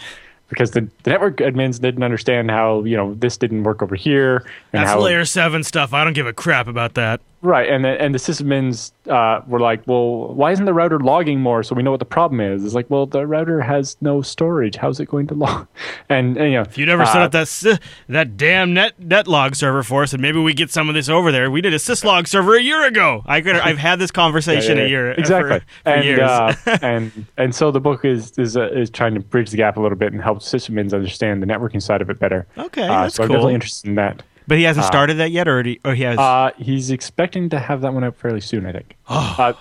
Because 0.47 0.71
the, 0.71 0.89
the 1.03 1.11
network 1.11 1.37
admins 1.37 1.79
didn't 1.79 2.01
understand 2.01 2.49
how 2.49 2.83
you 2.83 2.97
know 2.97 3.13
this 3.13 3.37
didn't 3.37 3.63
work 3.63 3.83
over 3.83 3.95
here, 3.95 4.37
and 4.73 4.81
That's 4.81 4.89
how 4.89 4.99
layer 4.99 5.23
seven 5.23 5.63
stuff. 5.63 5.93
I 5.93 6.03
don't 6.03 6.13
give 6.13 6.25
a 6.25 6.33
crap 6.33 6.65
about 6.65 6.95
that. 6.95 7.21
Right, 7.41 7.69
and 7.69 7.85
the, 7.85 7.89
and 8.01 8.13
the 8.13 8.19
sysadmins 8.19 8.91
uh, 9.07 9.41
were 9.47 9.61
like, 9.61 9.87
"Well, 9.87 10.33
why 10.33 10.51
isn't 10.51 10.65
the 10.65 10.73
router 10.73 10.99
logging 10.99 11.39
more 11.39 11.63
so 11.63 11.73
we 11.73 11.81
know 11.83 11.91
what 11.91 12.01
the 12.01 12.05
problem 12.05 12.41
is?" 12.41 12.65
It's 12.65 12.73
like, 12.73 12.89
"Well, 12.89 13.05
the 13.05 13.25
router 13.25 13.61
has 13.61 13.95
no 14.01 14.21
storage. 14.21 14.75
How's 14.75 14.99
it 14.99 15.05
going 15.05 15.27
to 15.27 15.33
log?" 15.35 15.65
And, 16.09 16.35
and 16.35 16.51
you 16.51 16.57
know, 16.57 16.63
If 16.63 16.77
you 16.77 16.85
never 16.85 17.05
set 17.05 17.21
uh, 17.21 17.25
up 17.25 17.31
that 17.31 17.79
that 18.09 18.35
damn 18.35 18.73
net 18.73 18.99
netlog 18.99 19.55
server 19.55 19.83
for 19.83 20.03
us, 20.03 20.11
and 20.11 20.21
maybe 20.21 20.37
we 20.37 20.53
get 20.53 20.69
some 20.69 20.89
of 20.89 20.95
this 20.95 21.07
over 21.07 21.31
there. 21.31 21.49
We 21.49 21.61
did 21.61 21.73
a 21.73 21.77
syslog 21.77 22.27
server 22.27 22.57
a 22.57 22.61
year 22.61 22.85
ago. 22.85 23.23
I 23.25 23.39
could. 23.39 23.55
I've 23.69 23.77
had 23.77 23.99
this 23.99 24.11
conversation 24.11 24.75
yeah, 24.75 24.83
yeah, 24.83 24.87
a 24.87 24.89
year 24.89 25.11
exactly, 25.11 25.59
for, 25.59 25.65
for 25.83 25.89
and 25.91 26.03
years. 26.03 26.19
Uh, 26.19 26.55
and 26.81 27.25
and 27.37 27.55
so 27.55 27.71
the 27.71 27.79
book 27.79 28.03
is 28.03 28.37
is 28.37 28.57
uh, 28.57 28.69
is 28.71 28.89
trying 28.89 29.13
to 29.13 29.21
bridge 29.21 29.51
the 29.51 29.57
gap 29.57 29.77
a 29.77 29.79
little 29.79 29.97
bit 29.97 30.11
and 30.11 30.21
help 30.21 30.39
sysadmins 30.39 30.93
understand 30.93 31.41
the 31.41 31.47
networking 31.47 31.81
side 31.81 32.01
of 32.01 32.09
it 32.09 32.19
better. 32.19 32.45
Okay, 32.57 32.83
uh, 32.83 33.03
that's 33.03 33.15
so 33.15 33.23
I'm 33.23 33.27
cool. 33.27 33.35
definitely 33.35 33.53
interested 33.53 33.87
in 33.87 33.95
that. 33.95 34.23
But 34.49 34.57
he 34.57 34.65
hasn't 34.65 34.85
started 34.85 35.15
that 35.15 35.31
yet, 35.31 35.47
or, 35.47 35.63
he, 35.63 35.79
or 35.85 35.93
he 35.95 36.03
has. 36.03 36.17
Uh, 36.19 36.51
he's 36.57 36.91
expecting 36.91 37.49
to 37.49 37.59
have 37.59 37.81
that 37.81 37.93
one 37.93 38.03
out 38.03 38.15
fairly 38.17 38.41
soon, 38.41 38.65
I 38.65 38.71
think. 38.73 38.95
uh, 39.07 39.53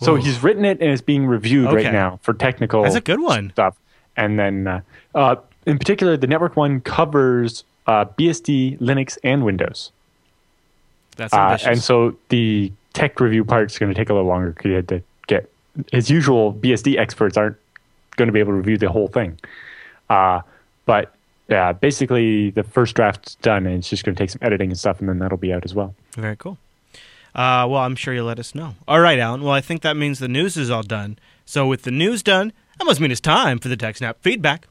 so 0.00 0.14
he's 0.16 0.42
written 0.42 0.64
it 0.64 0.80
and 0.80 0.90
it's 0.90 1.02
being 1.02 1.26
reviewed 1.26 1.66
Okay. 1.68 1.76
right 1.84 1.92
now 1.92 2.20
for 2.22 2.34
technical. 2.34 2.82
That's 2.82 2.94
a 2.94 3.00
good 3.00 3.20
one. 3.20 3.50
stuff. 3.50 3.74
And 4.16 4.38
then, 4.38 4.66
uh, 4.66 4.80
uh, 5.14 5.36
in 5.66 5.78
particular, 5.78 6.16
the 6.16 6.26
network 6.26 6.56
one 6.56 6.80
covers 6.80 7.64
uh, 7.86 8.04
BSD, 8.04 8.78
Linux, 8.80 9.18
and 9.24 9.44
Windows. 9.44 9.90
that's 11.16 11.32
Uh, 11.32 11.36
ambitious. 11.38 11.66
and 11.68 11.82
so 11.82 12.16
the 12.28 12.70
tech 12.92 13.18
review 13.20 13.44
part 13.44 13.70
is 13.70 13.78
going 13.78 13.92
to 13.92 13.98
take 13.98 14.10
a 14.10 14.12
little 14.12 14.28
longer 14.28 14.50
because 14.50 14.68
you 14.68 14.74
had 14.74 14.88
to 14.88 15.02
get 15.26 15.50
his 15.90 16.10
usual 16.10 16.52
BSD 16.52 16.98
experts 16.98 17.36
aren't 17.36 17.56
going 18.16 18.26
to 18.26 18.32
be 18.32 18.40
able 18.40 18.52
to 18.52 18.56
review 18.58 18.76
the 18.78 18.88
whole 18.90 19.08
thing. 19.08 19.38
Uh, 20.10 20.40
but 20.86 21.13
yeah, 21.48 21.72
basically 21.72 22.50
the 22.50 22.62
first 22.62 22.94
draft's 22.94 23.34
done, 23.36 23.66
and 23.66 23.76
it's 23.76 23.88
just 23.88 24.04
going 24.04 24.14
to 24.14 24.18
take 24.18 24.30
some 24.30 24.40
editing 24.42 24.70
and 24.70 24.78
stuff, 24.78 25.00
and 25.00 25.08
then 25.08 25.18
that'll 25.18 25.38
be 25.38 25.52
out 25.52 25.64
as 25.64 25.74
well. 25.74 25.94
Very 26.12 26.36
cool. 26.36 26.58
Uh, 27.34 27.66
well, 27.68 27.82
I'm 27.82 27.96
sure 27.96 28.14
you'll 28.14 28.26
let 28.26 28.38
us 28.38 28.54
know. 28.54 28.74
All 28.86 29.00
right, 29.00 29.18
Allan. 29.18 29.42
Well, 29.42 29.52
I 29.52 29.60
think 29.60 29.82
that 29.82 29.96
means 29.96 30.20
the 30.20 30.28
news 30.28 30.56
is 30.56 30.70
all 30.70 30.82
done. 30.82 31.18
So, 31.44 31.66
with 31.66 31.82
the 31.82 31.90
news 31.90 32.22
done, 32.22 32.52
that 32.78 32.84
must 32.84 33.00
mean 33.00 33.10
it's 33.10 33.20
time 33.20 33.58
for 33.58 33.68
the 33.68 33.76
TechSnap 33.76 34.16
feedback. 34.20 34.66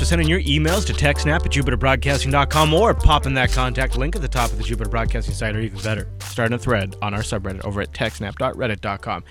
For 0.00 0.06
sending 0.06 0.28
your 0.28 0.40
emails 0.40 0.86
to 0.86 0.94
techsnap 0.94 1.44
at 1.44 1.52
jupiterbroadcasting.com 1.52 2.72
or 2.72 2.94
popping 2.94 3.34
that 3.34 3.52
contact 3.52 3.98
link 3.98 4.16
at 4.16 4.22
the 4.22 4.28
top 4.28 4.50
of 4.50 4.56
the 4.56 4.64
Jupiter 4.64 4.88
Broadcasting 4.88 5.34
site, 5.34 5.54
or 5.54 5.60
even 5.60 5.78
better, 5.82 6.08
starting 6.20 6.54
a 6.54 6.58
thread 6.58 6.96
on 7.02 7.12
our 7.12 7.20
subreddit 7.20 7.62
over 7.66 7.82
at 7.82 7.92
techsnap.reddit.com. 7.92 9.24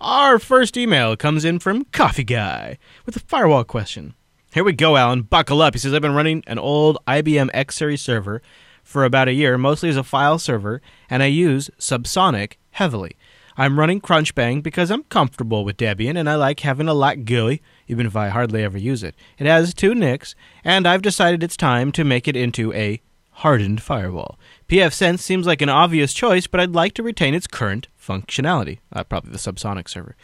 Our 0.00 0.40
first 0.40 0.76
email 0.76 1.16
comes 1.16 1.44
in 1.44 1.60
from 1.60 1.84
Coffee 1.92 2.24
Guy 2.24 2.76
with 3.04 3.14
a 3.14 3.20
firewall 3.20 3.62
question. 3.62 4.14
Here 4.52 4.64
we 4.64 4.72
go, 4.72 4.96
Allan. 4.96 5.22
Buckle 5.22 5.62
up. 5.62 5.74
He 5.74 5.78
says, 5.78 5.94
I've 5.94 6.02
been 6.02 6.12
running 6.12 6.42
an 6.48 6.58
old 6.58 6.98
IBM 7.06 7.50
X 7.54 7.76
Series 7.76 8.02
server 8.02 8.42
for 8.82 9.04
about 9.04 9.28
a 9.28 9.32
year, 9.32 9.56
mostly 9.56 9.90
as 9.90 9.96
a 9.96 10.02
file 10.02 10.40
server, 10.40 10.82
and 11.08 11.22
I 11.22 11.26
use 11.26 11.70
Subsonic 11.78 12.54
heavily. 12.72 13.16
I'm 13.56 13.78
running 13.78 14.00
Crunchbang 14.00 14.64
because 14.64 14.90
I'm 14.90 15.04
comfortable 15.04 15.64
with 15.64 15.76
Debian 15.76 16.18
and 16.18 16.28
I 16.28 16.34
like 16.34 16.60
having 16.60 16.88
a 16.88 16.94
lot 16.94 17.24
GUI, 17.24 17.62
even 17.88 18.06
if 18.06 18.16
I 18.16 18.28
hardly 18.28 18.62
ever 18.62 18.78
use 18.78 19.02
it. 19.02 19.14
It 19.38 19.46
has 19.46 19.74
two 19.74 19.94
NICs, 19.94 20.34
and 20.64 20.86
I've 20.86 21.02
decided 21.02 21.42
it's 21.42 21.56
time 21.56 21.92
to 21.92 22.04
make 22.04 22.26
it 22.28 22.36
into 22.36 22.72
a 22.72 23.00
hardened 23.30 23.82
firewall. 23.82 24.38
pfSense 24.68 25.20
seems 25.20 25.46
like 25.46 25.60
an 25.60 25.68
obvious 25.68 26.14
choice, 26.14 26.46
but 26.46 26.60
I'd 26.60 26.74
like 26.74 26.94
to 26.94 27.02
retain 27.02 27.34
its 27.34 27.46
current 27.46 27.88
functionality. 28.00 28.78
Uh, 28.92 29.04
probably 29.04 29.30
the 29.30 29.38
Subsonic 29.38 29.88
server. 29.88 30.16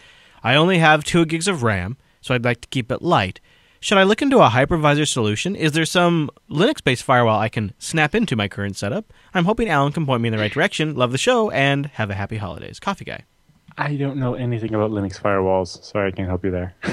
I 0.43 0.55
only 0.55 0.79
have 0.79 1.05
2 1.05 1.27
gigs 1.27 1.47
of 1.47 1.63
RAM, 1.63 1.97
so 2.21 2.35
I'd 2.35 2.45
like 2.45 2.63
to 2.63 2.69
keep 2.69 2.91
it 2.91 3.03
light. 3.03 3.41
Should 3.81 3.99
I 3.99 4.05
look 4.05 4.23
into 4.23 4.39
a 4.39 4.49
hypervisor 4.49 5.09
solution? 5.09 5.57
Is 5.57 5.73
there 5.73 5.85
some 5.85 6.31
Linux 6.49 6.83
based 6.83 7.03
firewall 7.03 7.41
I 7.41 7.49
can 7.49 7.75
snap 7.79 8.15
into 8.15 8.37
my 8.37 8.47
current 8.47 8.77
setup? 8.77 9.13
I'm 9.35 9.45
hoping 9.45 9.69
Allan 9.69 9.93
can 9.93 10.07
point 10.07 10.23
me 10.23 10.29
in 10.29 10.33
the 10.33 10.39
right 10.39 10.53
direction. 10.53 10.95
Love 10.95 11.11
the 11.11 11.19
show 11.19 11.51
and 11.51 11.87
have 11.87 12.09
a 12.09 12.15
happy 12.15 12.37
holidays. 12.37 12.79
Coffee 12.79 13.05
Guy. 13.05 13.25
I 13.77 13.97
don't 13.97 14.19
know 14.19 14.35
anything 14.35 14.75
about 14.75 14.93
Linux 14.93 15.21
firewalls. 15.21 15.83
Sorry, 15.83 16.09
I 16.09 16.11
can't 16.13 16.29
help 16.29 16.45
you 16.45 16.51
there. 16.51 16.75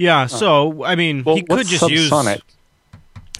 Yeah, 0.00 0.26
so 0.26 0.84
I 0.84 0.94
mean, 0.96 1.22
Well, 1.24 1.36
he 1.36 1.42
could 1.42 1.66
just 1.66 1.88
use 1.90 2.10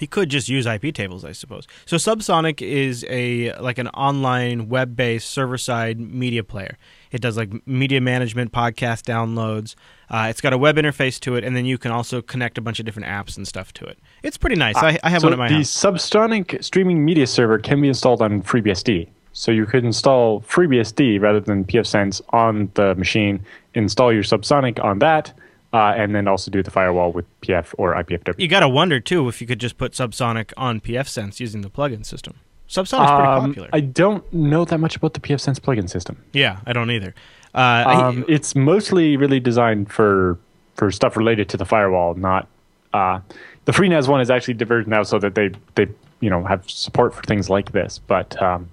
he 0.01 0.07
could 0.07 0.31
just 0.31 0.49
use 0.49 0.65
iptables, 0.65 1.25
I 1.25 1.33
suppose. 1.33 1.69
So 1.85 1.97
Subsonic 1.97 2.63
is 2.63 3.05
a 3.11 3.53
like 3.59 3.77
an 3.77 3.89
online 3.89 4.71
web-based 4.71 5.29
server-side 5.29 6.01
media 6.01 6.43
player. 6.43 6.79
It 7.13 7.21
does 7.21 7.37
like 7.37 7.67
media 7.67 8.01
management, 8.01 8.51
podcast 8.51 9.03
downloads. 9.03 9.75
Uh, 10.09 10.29
it's 10.31 10.41
got 10.41 10.55
a 10.55 10.59
web 10.59 10.77
interface 10.77 11.21
to 11.21 11.37
it, 11.37 11.45
and 11.45 11.55
then 11.55 11.67
you 11.67 11.77
can 11.77 11.93
also 11.93 12.23
connect 12.23 12.57
a 12.57 12.63
bunch 12.63 12.81
of 12.81 12.87
different 12.87 13.09
apps 13.09 13.37
and 13.37 13.47
stuff 13.47 13.75
to 13.75 13.85
it. 13.85 13.99
It's 14.23 14.39
pretty 14.39 14.57
nice. 14.57 14.77
I, 14.77 14.99
I 15.03 15.11
have 15.11 15.21
so 15.21 15.27
one 15.27 15.35
at 15.35 15.39
my 15.39 15.49
the 15.49 15.57
house. 15.57 15.69
Subsonic 15.69 16.65
streaming 16.65 17.05
media 17.05 17.27
server 17.27 17.59
can 17.59 17.83
be 17.83 17.89
installed 17.89 18.23
on 18.23 18.43
FreeBSD. 18.43 19.07
So 19.33 19.53
you 19.53 19.67
could 19.67 19.85
install 19.85 20.41
FreeBSD 20.41 21.21
rather 21.21 21.41
than 21.41 21.65
pfSense 21.65 22.21
on 22.31 22.71
the 22.75 22.95
machine, 22.95 23.45
install 23.75 24.13
your 24.13 24.23
Subsonic 24.23 24.83
on 24.83 24.99
that, 25.01 25.33
uh, 25.73 25.95
and 25.97 26.15
then 26.15 26.27
also 26.29 26.51
do 26.51 26.63
the 26.63 26.71
firewall 26.71 27.13
with 27.13 27.25
PF 27.43 27.75
or 27.79 27.95
IPFW. 27.95 28.35
You 28.39 28.49
gotta 28.49 28.69
wonder 28.69 29.01
too 29.01 29.29
if 29.29 29.41
you 29.41 29.47
could 29.47 29.61
just 29.61 29.79
put 29.79 29.93
Subsonic 29.93 30.53
on 30.57 30.81
pfSense 30.81 31.41
using 31.41 31.61
the 31.63 31.71
plugin 31.71 32.05
system. 32.05 32.35
Subsonic's 32.69 33.11
pretty 33.11 33.29
Um, 33.29 33.47
popular. 33.49 33.69
I 33.73 33.81
don't 33.81 34.33
know 34.33 34.65
that 34.65 34.79
much 34.79 34.97
about 34.97 35.15
the 35.15 35.21
pfSense 35.21 35.59
plugin 35.61 35.89
system. 35.91 36.23
yeah, 36.33 36.59
I 36.67 36.73
don't 36.73 36.91
either. 36.91 37.15
Uh, 37.55 37.59
I- 37.59 37.95
Um, 38.07 38.25
it's 38.29 38.55
mostly 38.55 39.17
really 39.17 39.41
designed 39.41 39.91
for 39.91 40.39
for 40.77 40.91
stuff 40.91 41.17
related 41.17 41.49
to 41.51 41.57
the 41.57 41.65
firewall, 41.65 42.15
not 42.15 42.47
uh, 42.95 43.21
the 43.67 43.73
FreeNAS 43.73 44.09
one 44.09 44.21
is 44.21 44.31
actually 44.31 44.55
diverged 44.55 44.89
now 44.89 45.03
so 45.03 45.19
that 45.19 45.35
they 45.35 45.51
they 45.75 45.87
you 46.21 46.31
know 46.31 46.43
have 46.45 46.69
support 46.71 47.13
for 47.15 47.23
things 47.23 47.49
like 47.51 47.73
this. 47.73 47.99
But 48.07 48.41
um, 48.43 48.69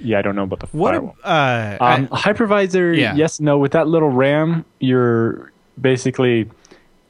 yeah, 0.00 0.18
I 0.18 0.22
don't 0.22 0.34
know 0.36 0.42
about 0.42 0.60
the 0.60 0.66
what? 0.72 0.92
firewall. 0.92 1.16
Uh, 1.24 1.76
Um, 1.80 2.08
I- 2.12 2.18
hypervisor, 2.18 2.96
Yeah. 2.96 3.14
yes, 3.14 3.40
no. 3.40 3.56
With 3.58 3.72
that 3.72 3.88
little 3.88 4.10
RAM, 4.10 4.64
you're 4.80 5.52
basically 5.80 6.48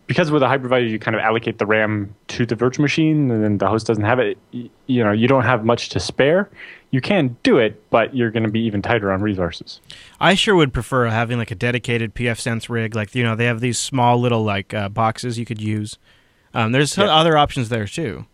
because 0.07 0.31
with 0.31 0.41
a 0.43 0.47
hypervisor, 0.47 0.89
you 0.89 1.01
kind 1.01 1.17
of 1.17 1.21
allocate 1.21 1.59
the 1.59 1.67
RAM 1.67 2.15
to 2.29 2.47
the 2.47 2.55
virtual 2.55 2.83
machine, 2.83 3.29
and 3.31 3.43
then 3.43 3.59
the 3.59 3.67
host 3.67 3.89
doesn't 3.89 4.05
have 4.05 4.21
it. 4.21 4.39
You 4.53 5.03
know, 5.03 5.11
you 5.11 5.27
don't 5.27 5.43
have 5.43 5.65
much 5.65 5.89
to 5.91 6.01
spare. 6.01 6.49
You 6.93 7.01
can 7.01 7.37
do 7.43 7.59
it, 7.59 7.83
but 7.91 8.15
you're 8.15 8.31
going 8.31 8.45
to 8.45 8.49
be 8.49 8.61
even 8.61 8.83
tighter 8.83 9.11
on 9.11 9.21
resources. 9.21 9.81
I 10.21 10.35
sure 10.35 10.55
would 10.55 10.73
prefer 10.73 11.07
having 11.07 11.39
like 11.39 11.51
a 11.51 11.57
dedicated 11.57 12.15
pfSense 12.15 12.69
rig. 12.69 12.95
Like 12.95 13.15
you 13.17 13.25
know, 13.25 13.35
they 13.35 13.47
have 13.47 13.61
these 13.61 13.79
small 13.81 14.21
little 14.21 14.45
like 14.45 14.73
uh, 14.73 14.89
boxes 14.89 15.39
you 15.41 15.45
could 15.45 15.61
use. 15.61 15.99
Um, 16.55 16.71
there's 16.71 16.97
Yeah. 16.97 17.05
other 17.07 17.37
options 17.37 17.69
there 17.69 17.87
too. 17.87 18.27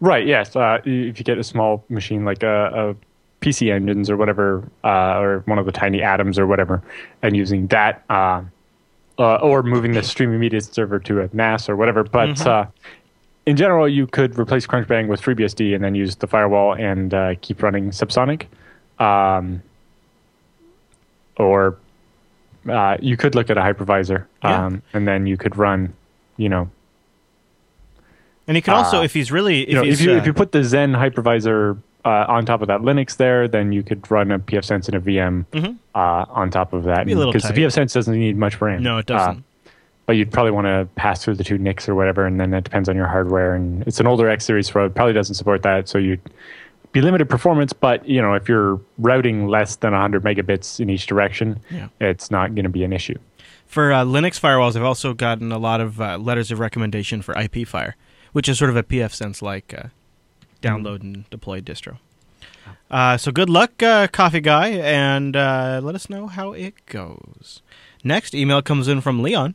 Right. 0.00 0.26
Yes. 0.26 0.54
Uh, 0.54 0.80
if 0.84 1.18
you 1.18 1.24
get 1.24 1.38
a 1.38 1.44
small 1.44 1.82
machine 1.88 2.26
like 2.26 2.42
a, 2.42 2.90
a 2.90 2.96
PC 3.44 3.72
engines 3.72 4.10
or 4.10 4.18
whatever, 4.18 4.68
uh, 4.84 5.18
or 5.18 5.38
one 5.46 5.58
of 5.58 5.64
the 5.64 5.72
tiny 5.72 6.02
atoms 6.02 6.38
or 6.38 6.46
whatever, 6.46 6.82
and 7.22 7.34
using 7.34 7.68
that, 7.68 8.04
uh, 9.18 9.22
uh, 9.22 9.38
or 9.42 9.62
moving 9.62 9.92
the 9.92 10.02
streaming 10.02 10.40
media 10.40 10.60
server 10.60 10.98
to 11.00 11.20
a 11.20 11.30
NAS 11.32 11.68
or 11.68 11.76
whatever. 11.76 12.04
But 12.04 12.44
uh, 12.46 12.66
in 13.46 13.56
general, 13.56 13.88
you 13.88 14.06
could 14.06 14.38
replace 14.38 14.66
Crunchbang 14.66 15.06
with 15.08 15.20
FreeBSD 15.20 15.74
and 15.74 15.84
then 15.84 15.94
use 15.94 16.16
the 16.16 16.26
firewall 16.26 16.74
and 16.74 17.12
uh, 17.14 17.34
keep 17.40 17.62
running 17.62 17.90
Subsonic. 17.90 18.46
Um, 18.98 19.62
or 21.36 21.76
uh, 22.68 22.96
you 23.00 23.16
could 23.16 23.34
look 23.34 23.50
at 23.50 23.58
a 23.58 23.60
hypervisor, 23.60 24.24
Yeah. 24.42 24.66
um, 24.66 24.82
and 24.92 25.06
then 25.06 25.26
you 25.26 25.36
could 25.36 25.56
run, 25.56 25.92
you 26.36 26.48
know, 26.48 26.70
And 28.46 28.56
you 28.56 28.62
can 28.62 28.74
also, 28.74 29.00
Uh, 29.00 29.04
if 29.04 29.14
he's 29.14 29.32
really, 29.32 29.62
if 29.62 29.68
you 29.68 29.74
know, 29.74 29.84
if 29.84 30.00
you 30.00 30.12
uh, 30.12 30.16
if 30.16 30.26
you 30.26 30.32
put 30.32 30.52
the 30.52 30.58
Xen 30.60 30.94
hypervisor 30.96 31.78
uh, 32.04 32.24
on 32.28 32.44
top 32.44 32.60
of 32.62 32.68
that 32.68 32.80
Linux 32.80 33.16
there, 33.16 33.48
then 33.48 33.72
you 33.72 33.82
could 33.82 34.10
run 34.10 34.30
a 34.30 34.38
pfSense 34.38 34.86
and 34.88 34.94
a 34.96 35.00
VM 35.00 35.46
Mhm. 35.52 35.76
uh, 35.94 36.24
on 36.28 36.50
top 36.50 36.72
of 36.72 36.84
that. 36.84 37.06
Be 37.06 37.12
a 37.12 37.16
little 37.16 37.32
Because 37.32 37.48
the 37.48 37.54
pfSense 37.54 37.94
doesn't 37.94 38.18
need 38.18 38.36
much 38.36 38.60
RAM. 38.60 38.82
no, 38.82 38.98
it 38.98 39.10
Uh, 39.10 39.16
doesn't. 39.18 39.44
but 40.06 40.16
you'd 40.16 40.30
probably 40.30 40.50
want 40.52 40.66
to 40.66 40.86
pass 40.96 41.24
through 41.24 41.34
the 41.34 41.44
two 41.44 41.56
NICs 41.56 41.88
or 41.88 41.94
whatever, 41.94 42.26
and 42.26 42.38
then 42.38 42.52
it 42.52 42.64
depends 42.64 42.88
on 42.88 42.96
your 42.96 43.06
hardware. 43.06 43.54
And 43.54 43.82
it's 43.86 44.00
an 44.00 44.06
older 44.06 44.28
X 44.28 44.44
series, 44.44 44.70
so 44.70 44.84
it 44.84 44.94
probably 44.94 45.14
doesn't 45.14 45.34
support 45.36 45.62
that. 45.62 45.88
So 45.88 45.96
you'd 45.98 46.20
be 46.92 47.00
limited 47.00 47.28
performance, 47.28 47.72
but 47.72 48.06
you 48.08 48.20
know 48.20 48.34
if 48.34 48.48
you're 48.48 48.78
routing 48.98 49.48
less 49.48 49.76
than 49.76 49.92
100 49.94 50.22
megabits 50.22 50.78
in 50.80 50.90
each 50.90 51.06
direction, 51.06 51.58
Yeah. 51.70 51.88
it's 52.00 52.30
not 52.30 52.54
going 52.54 52.64
to 52.64 52.68
be 52.70 52.84
an 52.84 52.92
issue. 52.92 53.16
For 53.66 53.92
uh, 53.92 54.04
Linux 54.04 54.38
firewalls, 54.38 54.76
I've 54.76 54.84
also 54.84 55.14
gotten 55.14 55.50
a 55.50 55.58
lot 55.58 55.80
of 55.80 56.00
uh, 56.00 56.18
letters 56.18 56.52
of 56.52 56.60
recommendation 56.60 57.22
for 57.22 57.34
IPFire, 57.34 57.94
which 58.32 58.48
is 58.48 58.58
sort 58.58 58.70
of 58.70 58.76
a 58.76 58.82
pfSense 58.84 59.42
like 59.42 59.74
uh, 59.76 59.88
download 60.64 61.02
and 61.02 61.28
deploy 61.30 61.60
distro. 61.60 61.98
Uh, 62.90 63.16
so 63.16 63.30
good 63.30 63.50
luck, 63.50 63.82
uh, 63.82 64.06
Coffee 64.08 64.40
Guy, 64.40 64.68
and 64.68 65.36
uh, 65.36 65.80
let 65.82 65.94
us 65.94 66.08
know 66.08 66.26
how 66.26 66.52
it 66.52 66.74
goes. 66.86 67.62
Next 68.02 68.34
email 68.34 68.62
comes 68.62 68.88
in 68.88 69.00
from 69.00 69.22
Leon, 69.22 69.54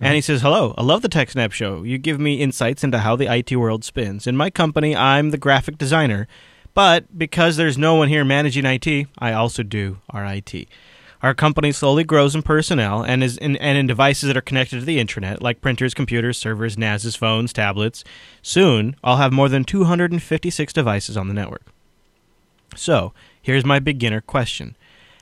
and 0.00 0.14
he 0.14 0.20
says, 0.20 0.42
"Hello, 0.42 0.74
I 0.76 0.82
love 0.82 1.02
the 1.02 1.08
TechSnap 1.08 1.52
show. 1.52 1.82
You 1.82 1.98
give 1.98 2.20
me 2.20 2.40
insights 2.40 2.84
into 2.84 2.98
how 2.98 3.16
the 3.16 3.32
IT 3.32 3.56
world 3.56 3.84
spins. 3.84 4.26
In 4.26 4.36
my 4.36 4.50
company, 4.50 4.94
I'm 4.94 5.30
the 5.30 5.38
graphic 5.38 5.78
designer, 5.78 6.28
but 6.74 7.18
because 7.18 7.56
there's 7.56 7.78
no 7.78 7.94
one 7.94 8.08
here 8.08 8.24
managing 8.24 8.66
IT, 8.66 9.06
I 9.18 9.32
also 9.32 9.62
do 9.62 9.98
our 10.10 10.24
IT." 10.24 10.68
Our 11.24 11.32
company 11.32 11.72
slowly 11.72 12.04
grows 12.04 12.34
in 12.34 12.42
personnel 12.42 13.02
and 13.02 13.24
is 13.24 13.38
in, 13.38 13.56
and 13.56 13.78
in 13.78 13.86
devices 13.86 14.26
that 14.26 14.36
are 14.36 14.42
connected 14.42 14.80
to 14.80 14.84
the 14.84 14.98
internet, 14.98 15.40
like 15.40 15.62
printers, 15.62 15.94
computers, 15.94 16.36
servers, 16.36 16.76
NASs, 16.76 17.16
phones, 17.16 17.50
tablets. 17.50 18.04
Soon, 18.42 18.94
I'll 19.02 19.16
have 19.16 19.32
more 19.32 19.48
than 19.48 19.64
256 19.64 20.70
devices 20.74 21.16
on 21.16 21.28
the 21.28 21.32
network. 21.32 21.62
So, 22.76 23.14
here's 23.40 23.64
my 23.64 23.78
beginner 23.78 24.20
question. 24.20 24.76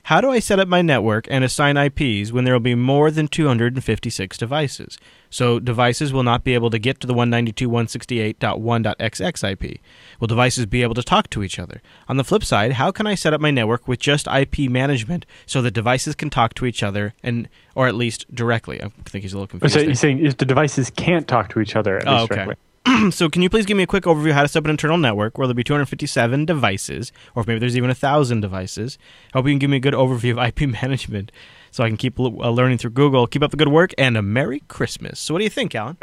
How 0.07 0.19
do 0.19 0.29
I 0.29 0.39
set 0.39 0.59
up 0.59 0.67
my 0.67 0.81
network 0.81 1.25
and 1.31 1.41
assign 1.41 1.77
IPs 1.77 2.33
when 2.33 2.43
there 2.43 2.53
will 2.53 2.59
be 2.59 2.75
more 2.75 3.09
than 3.09 3.29
256 3.29 4.37
devices? 4.37 4.97
So, 5.33 5.59
devices 5.59 6.13
will 6.13 6.21
not 6.21 6.43
be 6.43 6.53
able 6.53 6.69
to 6.69 6.77
get 6.77 6.99
to 6.99 7.07
the 7.07 7.15
192.168.1.xx 7.15 9.51
IP. 9.51 9.79
Will 10.19 10.27
devices 10.27 10.67
be 10.67 10.83
able 10.83 10.93
to 10.93 11.01
talk 11.01 11.27
to 11.31 11.41
each 11.41 11.57
other? 11.57 11.81
On 12.07 12.17
the 12.17 12.23
flip 12.23 12.43
side, 12.43 12.73
how 12.73 12.91
can 12.91 13.07
I 13.07 13.15
set 13.15 13.33
up 13.33 13.41
my 13.41 13.49
network 13.49 13.87
with 13.87 13.99
just 13.99 14.27
IP 14.27 14.69
management 14.69 15.25
so 15.47 15.63
that 15.63 15.71
devices 15.71 16.13
can 16.13 16.29
talk 16.29 16.53
to 16.53 16.67
each 16.67 16.83
other 16.83 17.15
and 17.23 17.49
or 17.73 17.87
at 17.87 17.95
least 17.95 18.27
directly? 18.35 18.79
I 18.79 18.89
think 19.05 19.23
he's 19.23 19.33
a 19.33 19.37
little 19.37 19.45
oh, 19.45 19.57
confused. 19.57 19.73
So 19.73 19.79
there. 19.79 19.87
you're 19.87 19.95
saying 19.95 20.23
if 20.23 20.37
the 20.37 20.45
devices 20.45 20.91
can't 20.91 21.27
talk 21.27 21.49
to 21.49 21.59
each 21.59 21.75
other, 21.75 21.97
at 21.97 22.07
Oh, 22.07 22.11
least 22.11 22.31
okay. 22.31 22.45
directly. 22.45 22.57
so 23.11 23.27
can 23.27 23.41
you 23.41 23.49
please 23.49 23.65
give 23.65 23.75
me 23.75 23.81
a 23.83 23.87
quick 23.87 24.03
overview 24.03 24.29
of 24.29 24.35
how 24.35 24.43
to 24.43 24.47
set 24.47 24.59
up 24.59 24.65
an 24.65 24.71
internal 24.71 24.99
network 24.99 25.39
where 25.39 25.47
there'll 25.47 25.55
be 25.55 25.63
257 25.63 26.45
devices, 26.45 27.11
or 27.33 27.41
if 27.41 27.47
maybe 27.47 27.59
there's 27.59 27.75
even 27.75 27.89
a 27.89 27.95
thousand 27.95 28.41
devices? 28.41 28.99
I 29.33 29.39
hope 29.39 29.47
you 29.47 29.53
can 29.53 29.59
give 29.59 29.71
me 29.71 29.77
a 29.77 29.79
good 29.79 29.95
overview 29.95 30.31
of 30.31 30.37
IP 30.37 30.69
management 30.69 31.31
so 31.73 31.83
I 31.83 31.87
can 31.87 31.97
keep 31.97 32.19
uh, 32.19 32.23
learning 32.29 32.77
through 32.77 32.91
Google. 32.91 33.25
Keep 33.25 33.41
up 33.41 33.51
the 33.51 33.57
good 33.57 33.69
work 33.69 33.93
and 33.97 34.15
a 34.15 34.21
Merry 34.21 34.59
Christmas. 34.67 35.19
So 35.19 35.33
what 35.33 35.39
do 35.39 35.43
you 35.43 35.49
think, 35.49 35.73
Allan? 35.73 35.97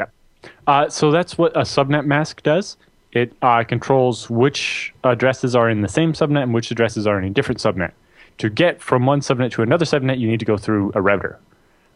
Uh, 0.67 0.89
so 0.89 1.11
that's 1.11 1.37
what 1.37 1.55
a 1.55 1.61
subnet 1.61 2.05
mask 2.05 2.43
does. 2.43 2.75
It 3.13 3.33
uh, 3.41 3.63
controls 3.63 4.29
which 4.29 4.93
addresses 5.05 5.55
are 5.55 5.69
in 5.69 5.81
the 5.81 5.87
same 5.87 6.11
subnet 6.11 6.43
and 6.43 6.53
which 6.53 6.71
addresses 6.71 7.07
are 7.07 7.17
in 7.17 7.23
a 7.23 7.29
different 7.29 7.61
subnet. 7.61 7.91
To 8.39 8.49
get 8.49 8.81
from 8.81 9.05
one 9.05 9.21
subnet 9.21 9.51
to 9.51 9.61
another 9.61 9.85
subnet, 9.85 10.19
you 10.19 10.27
need 10.27 10.39
to 10.41 10.45
go 10.45 10.57
through 10.57 10.91
a 10.93 11.01
router. 11.01 11.39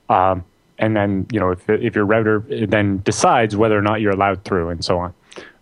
Um, 0.08 0.46
and 0.78 0.96
then, 0.96 1.26
you 1.32 1.40
know, 1.40 1.52
if, 1.52 1.70
if 1.70 1.96
your 1.96 2.06
router 2.06 2.46
then 2.68 3.02
decides 3.04 3.58
whether 3.58 3.78
or 3.78 3.82
not 3.82 4.00
you're 4.00 4.14
allowed 4.14 4.46
through 4.46 4.70
and 4.70 4.86
so 4.86 5.00
on. 5.00 5.14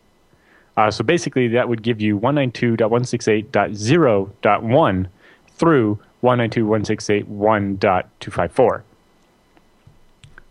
Uh, 0.77 0.89
so 0.91 1.03
basically, 1.03 1.49
that 1.49 1.67
would 1.67 1.83
give 1.83 1.99
you 1.99 2.17
192.168.0.1 2.19 5.07
through 5.49 5.99
192.168.1.254. 6.23 8.83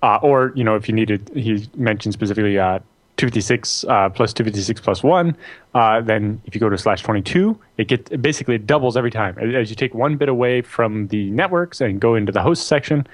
Uh, 0.07 0.21
or, 0.23 0.53
you 0.55 0.63
know, 0.63 0.77
if 0.77 0.89
you 0.89 0.95
needed, 0.95 1.29
he 1.35 1.69
mentioned 1.75 2.15
specifically 2.15 2.57
uh, 2.57 2.79
256 3.17 3.85
uh, 3.89 4.09
plus 4.11 4.33
256 4.33 4.81
plus 4.81 5.03
1, 5.03 5.37
uh, 5.75 6.01
then 6.01 6.41
if 6.45 6.55
you 6.55 6.61
go 6.61 6.69
to 6.69 6.79
slash 6.79 7.03
22, 7.03 7.59
it 7.77 7.89
gets 7.89 8.09
it 8.13 8.23
basically 8.23 8.57
doubles 8.57 8.97
every 8.97 9.11
time. 9.11 9.37
As- 9.37 9.69
you 9.69 9.75
take 9.75 9.95
one 9.95 10.17
bit 10.17 10.29
away 10.29 10.63
from 10.63 11.09
the 11.09 11.29
networks 11.31 11.81
and 11.81 11.99
go 11.99 12.15
into 12.15 12.31
the 12.31 12.41
host 12.41 12.69
section 12.69 13.05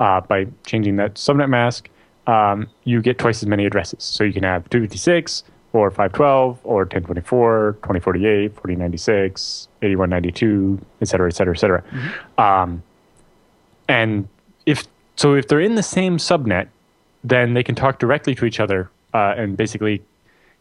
uh, 0.00 0.22
by 0.22 0.46
changing 0.64 0.96
that 0.96 1.16
subnet 1.16 1.50
mask, 1.50 1.90
um, 2.26 2.66
you 2.84 3.02
get 3.02 3.18
twice 3.18 3.42
as 3.42 3.46
many 3.46 3.66
addresses. 3.66 4.02
So 4.02 4.24
you 4.24 4.32
can 4.32 4.44
have 4.44 4.70
256 4.70 5.44
or 5.74 5.90
512 5.90 6.60
or 6.64 6.78
1024, 6.84 7.72
2048, 7.82 8.54
4096, 8.54 9.68
8192, 9.82 10.80
et 11.02 11.08
cetera, 11.08 11.28
et 11.28 11.34
cetera, 11.34 11.54
et 11.54 11.58
cetera. 11.58 11.84
Um, 12.38 12.82
and 13.86 14.28
so, 15.18 15.34
if 15.34 15.48
they're 15.48 15.60
in 15.60 15.74
the 15.74 15.82
same 15.82 16.18
subnet, 16.18 16.68
then 17.24 17.54
they 17.54 17.64
can 17.64 17.74
talk 17.74 17.98
directly 17.98 18.36
to 18.36 18.44
each 18.44 18.60
other 18.60 18.88
uh, 19.12 19.34
and 19.36 19.56
basically 19.56 20.00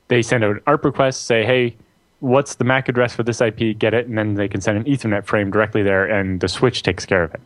they 0.07 0.23
send 0.23 0.43
out 0.43 0.55
an 0.55 0.61
ARP 0.65 0.83
request, 0.83 1.25
say, 1.25 1.45
hey, 1.45 1.75
what's 2.21 2.55
the 2.55 2.63
MAC 2.63 2.89
address 2.89 3.13
for 3.13 3.21
this 3.21 3.39
IP? 3.39 3.77
Get 3.77 3.93
it, 3.93 4.07
and 4.07 4.17
then 4.17 4.33
they 4.33 4.47
can 4.47 4.59
send 4.59 4.79
an 4.79 4.83
Ethernet 4.85 5.25
frame 5.25 5.51
directly 5.51 5.83
there, 5.83 6.07
and 6.07 6.39
the 6.39 6.47
switch 6.47 6.81
takes 6.81 7.05
care 7.05 7.21
of 7.21 7.35
it. 7.35 7.41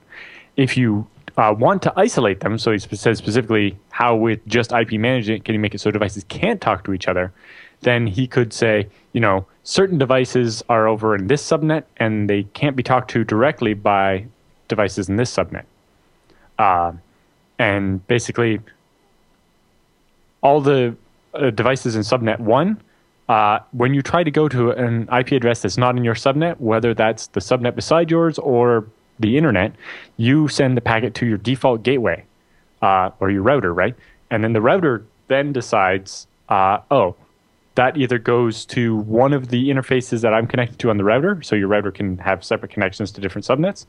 If 0.56 0.78
you 0.78 1.06
uh, 1.36 1.54
want 1.58 1.82
to 1.82 1.94
isolate 1.98 2.40
them, 2.40 2.58
so 2.58 2.72
he 2.72 2.80
says 2.80 3.18
specifically 3.18 3.78
how 3.90 4.16
with 4.16 4.46
just 4.48 4.72
IP 4.72 4.94
management 4.94 5.44
can 5.44 5.54
you 5.54 5.60
make 5.60 5.76
it 5.76 5.80
so 5.80 5.92
devices 5.92 6.24
can't 6.30 6.62
talk 6.62 6.86
to 6.86 6.94
each 6.94 7.10
other, 7.10 7.34
then 7.82 8.08
he 8.08 8.26
could 8.26 8.54
say, 8.54 8.88
you 9.12 9.20
know, 9.20 9.46
certain 9.64 9.98
devices 9.98 10.64
are 10.70 10.88
over 10.88 11.14
in 11.14 11.28
this 11.28 11.46
subnet 11.46 11.84
and 11.98 12.30
they 12.30 12.44
can't 12.54 12.78
be 12.78 12.84
talked 12.84 13.12
to 13.12 13.26
directly 13.26 13.74
by 13.74 14.26
devices 14.68 15.10
in 15.10 15.18
this 15.18 15.36
subnet. 15.36 15.66
Uh, 16.62 16.92
and 17.58 18.06
basically, 18.06 18.60
all 20.42 20.62
the 20.62 20.96
uh, 21.34 21.50
devices 21.50 21.96
in 21.96 22.04
subnet 22.04 22.40
1 22.40 22.80
uh, 23.30 23.60
when 23.72 23.94
you 23.94 24.02
try 24.02 24.24
to 24.24 24.32
go 24.32 24.50
to 24.50 24.72
an 24.72 25.08
ip 25.14 25.32
address 25.32 25.62
that's 25.62 25.78
not 25.78 25.96
in 25.96 26.04
your 26.04 26.16
subnet 26.16 26.60
whether 26.60 26.94
that's 26.94 27.28
the 27.28 27.40
subnet 27.40 27.74
beside 27.76 28.12
yours 28.12 28.38
or 28.40 28.86
the 29.20 29.38
internet 29.38 29.74
you 30.18 30.48
send 30.48 30.76
the 30.76 30.82
packet 30.82 31.14
to 31.14 31.26
your 31.26 31.38
default 31.38 31.84
gateway 31.84 32.24
uh, 32.82 33.10
or 33.20 33.32
your 33.32 33.42
router 33.42 33.74
right? 33.74 33.96
And 34.30 34.44
then 34.44 34.54
the 34.54 34.62
router 34.62 35.06
then 35.30 35.54
decides 35.54 36.28
uh, 36.50 36.80
oh 36.92 37.16
that 37.76 37.96
either 37.96 38.20
goes 38.20 38.66
to 38.66 38.98
one 38.98 39.32
of 39.32 39.48
the 39.48 39.70
interfaces 39.70 40.22
that 40.22 40.34
i'm 40.34 40.46
connected 40.46 40.78
to 40.80 40.90
on 40.90 40.98
the 40.98 41.04
router 41.04 41.42
so 41.42 41.56
your 41.56 41.70
router 41.70 41.92
can 41.92 42.18
have 42.18 42.44
separate 42.44 42.72
connections 42.72 43.12
to 43.12 43.22
different 43.22 43.46
subnets 43.46 43.86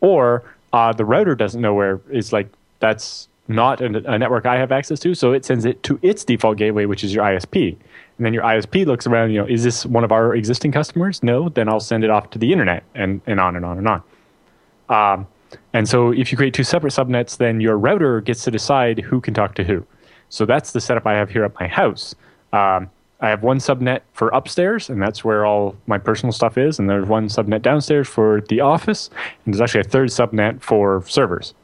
or 0.00 0.42
uh, 0.72 0.92
the 0.92 1.04
router 1.04 1.34
doesn't 1.34 1.60
know 1.60 1.74
where 1.74 2.00
it's 2.10 2.32
like 2.32 2.48
that's 2.80 3.28
not 3.48 3.80
a, 3.80 4.12
a 4.12 4.18
network 4.18 4.46
I 4.46 4.56
have 4.56 4.72
access 4.72 4.98
to, 5.00 5.14
so 5.14 5.32
it 5.32 5.44
sends 5.44 5.64
it 5.64 5.82
to 5.84 5.98
its 6.02 6.24
default 6.24 6.58
gateway, 6.58 6.86
which 6.86 7.04
is 7.04 7.14
your 7.14 7.24
ISP. 7.24 7.76
And 8.16 8.26
then 8.26 8.34
your 8.34 8.42
ISP 8.42 8.86
looks 8.86 9.06
around, 9.06 9.30
you 9.30 9.38
know, 9.38 9.46
is 9.46 9.62
this 9.62 9.86
one 9.86 10.04
of 10.04 10.10
our 10.10 10.34
existing 10.34 10.72
customers? 10.72 11.22
No, 11.22 11.48
then 11.48 11.68
I'll 11.68 11.80
send 11.80 12.02
it 12.02 12.10
off 12.10 12.30
to 12.30 12.38
the 12.38 12.52
internet, 12.52 12.82
and, 12.94 13.20
and 13.26 13.38
on 13.38 13.56
and 13.56 13.64
on 13.64 13.78
and 13.78 13.88
on. 13.88 14.02
Um, 14.88 15.26
and 15.72 15.88
so 15.88 16.10
if 16.12 16.32
you 16.32 16.36
create 16.36 16.54
two 16.54 16.64
separate 16.64 16.92
subnets, 16.92 17.36
then 17.36 17.60
your 17.60 17.78
router 17.78 18.20
gets 18.20 18.42
to 18.44 18.50
decide 18.50 19.00
who 19.00 19.20
can 19.20 19.34
talk 19.34 19.54
to 19.56 19.64
who. 19.64 19.86
So 20.28 20.44
that's 20.44 20.72
the 20.72 20.80
setup 20.80 21.06
I 21.06 21.14
have 21.14 21.30
here 21.30 21.44
at 21.44 21.58
my 21.60 21.68
house. 21.68 22.14
Um, 22.52 22.90
I 23.20 23.28
have 23.30 23.42
one 23.42 23.58
subnet 23.58 24.00
for 24.12 24.28
upstairs, 24.28 24.90
and 24.90 25.00
that's 25.00 25.24
where 25.24 25.46
all 25.46 25.74
my 25.86 25.96
personal 25.96 26.32
stuff 26.32 26.58
is. 26.58 26.78
And 26.78 26.88
there's 26.88 27.08
one 27.08 27.28
subnet 27.28 27.62
downstairs 27.62 28.08
for 28.08 28.42
the 28.42 28.60
office, 28.60 29.08
and 29.44 29.54
there's 29.54 29.60
actually 29.60 29.80
a 29.80 29.84
third 29.84 30.10
subnet 30.10 30.60
for 30.60 31.02
servers. 31.06 31.54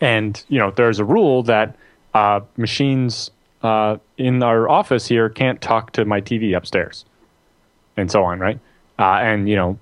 And 0.00 0.42
you 0.48 0.58
know, 0.58 0.70
there's 0.70 1.00
a 1.00 1.04
rule 1.04 1.42
that 1.44 1.76
uh, 2.14 2.40
machines 2.56 3.30
uh, 3.62 3.96
in 4.16 4.42
our 4.42 4.68
office 4.68 5.08
here 5.08 5.28
can't 5.28 5.60
talk 5.60 5.92
to 5.92 6.04
my 6.04 6.20
TV 6.20 6.56
upstairs, 6.56 7.04
and 7.96 8.10
so 8.10 8.22
on, 8.22 8.38
right? 8.38 8.60
Uh, 8.98 9.18
and 9.20 9.48
you 9.48 9.56
know, 9.56 9.78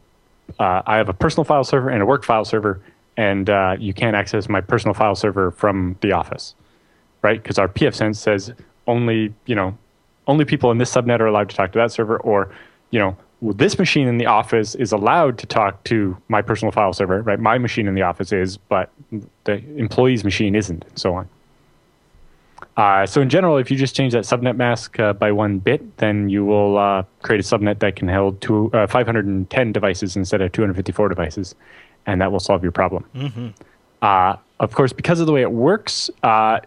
uh, 0.58 0.82
I 0.86 0.96
have 0.96 1.10
a 1.10 1.14
personal 1.14 1.44
file 1.44 1.64
server 1.64 1.90
and 1.90 2.02
a 2.02 2.06
work 2.06 2.24
file 2.24 2.46
server, 2.46 2.80
and 3.18 3.50
uh, 3.50 3.76
you 3.78 3.92
can't 3.92 4.16
access 4.16 4.48
my 4.48 4.62
personal 4.62 4.94
file 4.94 5.16
server 5.16 5.50
from 5.50 5.98
the 6.00 6.12
office, 6.12 6.54
right? 7.20 7.42
Because 7.42 7.58
our 7.58 7.68
pfSense 7.68 8.16
says 8.16 8.52
only 8.86 9.34
you 9.44 9.54
know 9.54 9.76
only 10.26 10.44
people 10.44 10.70
in 10.70 10.78
this 10.78 10.92
subnet 10.92 11.20
are 11.20 11.26
allowed 11.26 11.48
to 11.50 11.56
talk 11.56 11.72
to 11.72 11.78
that 11.78 11.92
server, 11.92 12.18
or 12.18 12.50
you 12.90 12.98
know 12.98 13.16
this 13.42 13.78
machine 13.78 14.08
in 14.08 14.18
the 14.18 14.26
office 14.26 14.74
is 14.74 14.92
allowed 14.92 15.38
to 15.38 15.46
talk 15.46 15.82
to 15.84 16.16
my 16.28 16.40
personal 16.40 16.72
file 16.72 16.92
server, 16.92 17.22
right? 17.22 17.38
My 17.38 17.58
machine 17.58 17.86
in 17.86 17.94
the 17.94 18.02
office 18.02 18.32
is, 18.32 18.56
but 18.56 18.90
the 19.44 19.62
employee's 19.76 20.24
machine 20.24 20.54
isn't, 20.54 20.84
and 20.84 20.98
so 20.98 21.14
on. 21.14 21.28
Uh, 22.76 23.06
so 23.06 23.20
in 23.20 23.28
general, 23.28 23.56
if 23.56 23.70
you 23.70 23.76
just 23.76 23.94
change 23.94 24.12
that 24.12 24.24
subnet 24.24 24.56
mask 24.56 24.98
uh, 25.00 25.12
by 25.12 25.32
one 25.32 25.58
bit, 25.58 25.96
then 25.98 26.28
you 26.28 26.44
will 26.44 26.76
uh, 26.78 27.02
create 27.22 27.40
a 27.40 27.42
subnet 27.42 27.78
that 27.78 27.96
can 27.96 28.08
hold 28.08 28.40
two, 28.40 28.70
uh, 28.74 28.86
510 28.86 29.72
devices 29.72 30.16
instead 30.16 30.40
of 30.40 30.52
254 30.52 31.08
devices, 31.08 31.54
and 32.06 32.20
that 32.20 32.32
will 32.32 32.40
solve 32.40 32.62
your 32.62 32.72
problem. 32.72 33.04
Uh, 34.02 34.36
of 34.60 34.72
course, 34.74 34.92
because 34.92 35.20
of 35.20 35.26
the 35.26 35.32
way 35.32 35.42
it 35.42 35.52
works, 35.52 36.10
uh, 36.22 36.60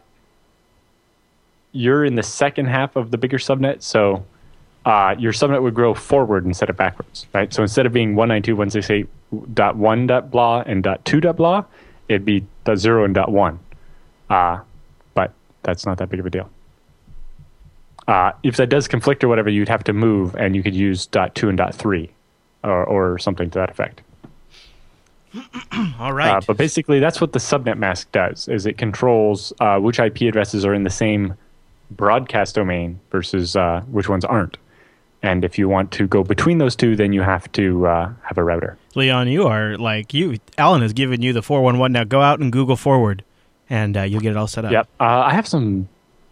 you're 1.72 2.06
in 2.06 2.16
the 2.16 2.24
second 2.24 2.66
half 2.68 2.96
of 2.96 3.12
the 3.12 3.18
bigger 3.18 3.38
subnet, 3.38 3.82
so 3.82 4.26
uh, 4.86 5.14
your 5.18 5.34
subnet 5.34 5.62
would 5.62 5.74
grow 5.74 5.94
forward 5.94 6.46
instead 6.46 6.70
of 6.70 6.78
backwards, 6.78 7.28
right? 7.34 7.54
So 7.54 7.62
instead 7.62 7.86
of 7.86 7.92
being 7.94 8.16
192.168.1.blah 8.16 10.64
and 10.66 10.84
.2.blah, 10.84 11.66
it'd 12.08 12.26
be 12.26 12.46
.0 12.66 13.06
and 13.06 13.16
.1. 13.16 13.58
Uh, 14.30 14.60
but 15.14 15.34
that's 15.64 15.86
not 15.86 16.00
that 16.00 16.10
big 16.10 16.20
of 16.20 16.26
a 16.26 16.30
deal. 16.30 16.50
Uh, 18.08 18.32
if 18.42 18.58
that 18.58 18.70
does 18.70 18.88
conflict 18.88 19.24
or 19.24 19.28
whatever, 19.28 19.50
you'd 19.50 19.70
have 19.70 19.84
to 19.84 19.94
move, 19.94 20.36
and 20.36 20.56
you 20.56 20.64
could 20.64 20.74
use 20.74 21.06
.2 21.08 21.50
and 21.50 21.60
.3 21.60 22.10
or, 22.64 22.84
or 22.86 23.20
something 23.20 23.52
to 23.52 23.60
that 23.60 23.70
effect. 23.70 24.02
All 26.00 26.14
right. 26.14 26.38
Uh, 26.38 26.42
but 26.48 26.58
basically, 26.58 27.00
that's 27.00 27.22
what 27.22 27.34
the 27.34 27.40
subnet 27.40 27.78
mask 27.78 28.12
does: 28.12 28.48
is 28.48 28.66
it 28.66 28.80
controls 28.80 29.54
uh, 29.60 29.78
which 29.78 30.00
IP 30.00 30.22
addresses 30.22 30.66
are 30.66 30.74
in 30.74 30.84
the 30.84 30.90
same 30.90 31.36
broadcast 31.92 32.56
domain 32.56 33.00
versus 33.12 33.56
uh, 33.56 33.82
which 33.90 34.10
ones 34.10 34.26
aren't. 34.26 34.58
And 35.22 35.44
if 35.44 35.58
you 35.58 35.68
want 35.68 35.92
to 35.94 36.08
go 36.08 36.24
between 36.24 36.60
those 36.60 36.76
two, 36.76 36.96
then 36.96 37.12
you 37.12 37.22
have 37.22 37.52
to 37.54 37.88
uh, 37.88 38.14
have 38.24 38.38
a 38.38 38.44
router. 38.44 38.78
Leon, 38.96 39.28
you 39.28 39.48
are 39.48 39.78
like 39.78 40.14
you. 40.14 40.38
Allan 40.58 40.82
has 40.82 40.94
given 40.94 41.22
you 41.22 41.34
the 41.34 41.42
four 41.42 41.62
one 41.62 41.78
one. 41.78 41.92
Now 41.92 42.06
go 42.06 42.22
out 42.22 42.40
and 42.40 42.52
Google 42.52 42.78
forward, 42.78 43.24
and 43.70 43.98
uh, 43.98 44.04
you'll 44.04 44.22
get 44.22 44.32
it 44.32 44.38
all 44.38 44.48
set 44.48 44.64
up. 44.64 44.72
Yep. 44.72 44.88
Uh, 45.00 45.04
I 45.04 45.34
have 45.34 45.46
some 45.46 45.90